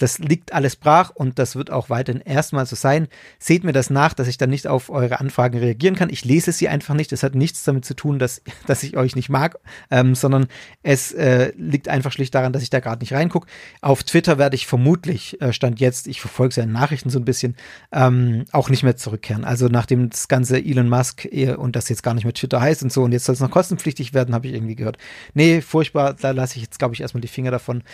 Das 0.03 0.19
liegt 0.19 0.53
alles 0.53 0.75
brach 0.75 1.11
und 1.15 1.39
das 1.39 1.55
wird 1.55 1.71
auch 1.71 1.89
weiterhin 1.89 2.21
erstmal 2.23 2.67
so 2.67 2.75
sein. 2.75 3.07
Seht 3.39 3.63
mir 3.63 3.73
das 3.73 3.89
nach, 3.89 4.15
dass 4.15 4.27
ich 4.27 4.37
dann 4.37 4.51
nicht 4.51 4.67
auf 4.67 4.91
eure 4.91 5.21
Anfragen 5.21 5.61
reagieren 5.61 5.95
kann. 5.95 6.11
Ich 6.11 6.25
lese 6.25 6.51
sie 6.51 6.69
einfach 6.69 6.95
nicht. 6.95 7.13
Es 7.13 7.23
hat 7.23 7.37
nichts 7.37 7.63
damit 7.63 7.85
zu 7.85 7.95
tun, 7.95 8.19
dass, 8.19 8.43
dass 8.67 8.83
ich 8.83 8.97
euch 8.97 9.15
nicht 9.15 9.29
mag, 9.29 9.61
ähm, 9.93 10.17
sondern 10.17 10.49
es 10.83 11.13
äh, 11.13 11.53
liegt 11.57 11.89
einfach 11.89 12.11
schlicht 12.11 12.35
daran, 12.35 12.53
dass 12.53 12.65
ich 12.65 12.71
da 12.71 12.81
gerade 12.81 12.99
nicht 13.01 13.13
reingucke. 13.13 13.47
Auf 13.81 14.03
Twitter 14.03 14.39
werde 14.39 14.57
ich 14.57 14.67
vermutlich, 14.67 15.41
äh, 15.41 15.53
Stand 15.53 15.79
jetzt, 15.79 16.09
ich 16.09 16.21
verfolge 16.21 16.61
in 16.61 16.73
Nachrichten 16.73 17.09
so 17.09 17.21
ein 17.21 17.25
bisschen, 17.25 17.55
ähm, 17.93 18.45
auch 18.51 18.71
nicht 18.71 18.83
mehr 18.83 18.97
zurückkehren. 18.97 19.45
Also 19.45 19.69
nachdem 19.69 20.11
das 20.11 20.27
ganze 20.27 20.59
Elon 20.59 20.89
Musk 20.89 21.29
und 21.57 21.77
das 21.77 21.89
jetzt 21.89 22.03
gar 22.03 22.15
nicht 22.15 22.25
mehr 22.25 22.35
Twitter 22.35 22.61
heißt 22.61 22.83
und 22.83 22.93
so 22.93 23.05
und 23.05 23.13
jetzt 23.13 23.27
soll 23.27 23.35
es 23.35 23.41
noch 23.41 23.53
kostenpflichtig 23.53 24.15
werden, 24.15 24.35
habe 24.35 24.49
ich 24.49 24.55
irgendwie 24.55 24.75
gehört. 24.75 24.99
Nee, 25.35 25.61
furchtbar, 25.61 26.15
da 26.15 26.33
lasse 26.33 26.57
ich 26.57 26.63
jetzt, 26.63 26.81
glaube 26.81 26.95
ich, 26.95 27.03
erstmal 27.03 27.21
die 27.21 27.29
Finger 27.29 27.53
davon. 27.53 27.85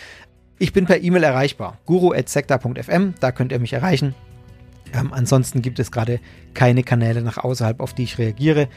Ich 0.58 0.72
bin 0.72 0.86
per 0.86 1.00
E-Mail 1.00 1.22
erreichbar. 1.22 1.78
guru.sekta.fm, 1.86 3.14
da 3.20 3.32
könnt 3.32 3.52
ihr 3.52 3.60
mich 3.60 3.72
erreichen. 3.72 4.14
Ähm, 4.92 5.12
ansonsten 5.12 5.62
gibt 5.62 5.78
es 5.78 5.92
gerade 5.92 6.18
keine 6.54 6.82
Kanäle 6.82 7.22
nach 7.22 7.38
außerhalb, 7.38 7.80
auf 7.80 7.94
die 7.94 8.04
ich 8.04 8.18
reagiere. 8.18 8.68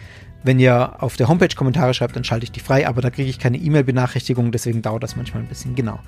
Wenn 0.43 0.59
ihr 0.59 1.01
auf 1.01 1.17
der 1.17 1.27
Homepage 1.27 1.55
Kommentare 1.55 1.93
schreibt, 1.93 2.15
dann 2.15 2.23
schalte 2.23 2.43
ich 2.43 2.51
die 2.51 2.59
frei, 2.59 2.87
aber 2.87 3.01
da 3.01 3.09
kriege 3.09 3.29
ich 3.29 3.39
keine 3.39 3.57
E-Mail-Benachrichtigung, 3.57 4.51
deswegen 4.51 4.81
dauert 4.81 5.03
das 5.03 5.15
manchmal 5.15 5.43
ein 5.43 5.49
bisschen. 5.49 5.75
Genau. 5.75 5.99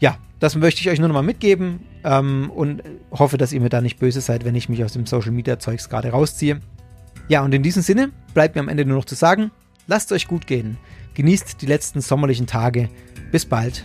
Ja, 0.00 0.16
das 0.38 0.54
möchte 0.54 0.80
ich 0.80 0.88
euch 0.88 0.98
nur 0.98 1.08
nochmal 1.08 1.22
mitgeben 1.22 1.80
ähm, 2.04 2.50
und 2.54 2.82
hoffe, 3.10 3.36
dass 3.36 3.52
ihr 3.52 3.60
mir 3.60 3.70
da 3.70 3.80
nicht 3.80 3.98
böse 3.98 4.20
seid, 4.20 4.44
wenn 4.44 4.54
ich 4.54 4.68
mich 4.68 4.84
aus 4.84 4.92
dem 4.92 5.06
Social 5.06 5.32
Media 5.32 5.58
Zeugs 5.58 5.88
gerade 5.88 6.10
rausziehe. 6.10 6.60
Ja, 7.28 7.42
und 7.42 7.52
in 7.52 7.62
diesem 7.62 7.82
Sinne 7.82 8.10
bleibt 8.32 8.54
mir 8.54 8.60
am 8.60 8.68
Ende 8.68 8.84
nur 8.84 8.98
noch 8.98 9.04
zu 9.04 9.14
sagen, 9.16 9.50
lasst 9.86 10.12
euch 10.12 10.28
gut 10.28 10.46
gehen, 10.46 10.78
genießt 11.14 11.60
die 11.60 11.66
letzten 11.66 12.00
sommerlichen 12.00 12.46
Tage. 12.46 12.88
Bis 13.32 13.44
bald, 13.44 13.84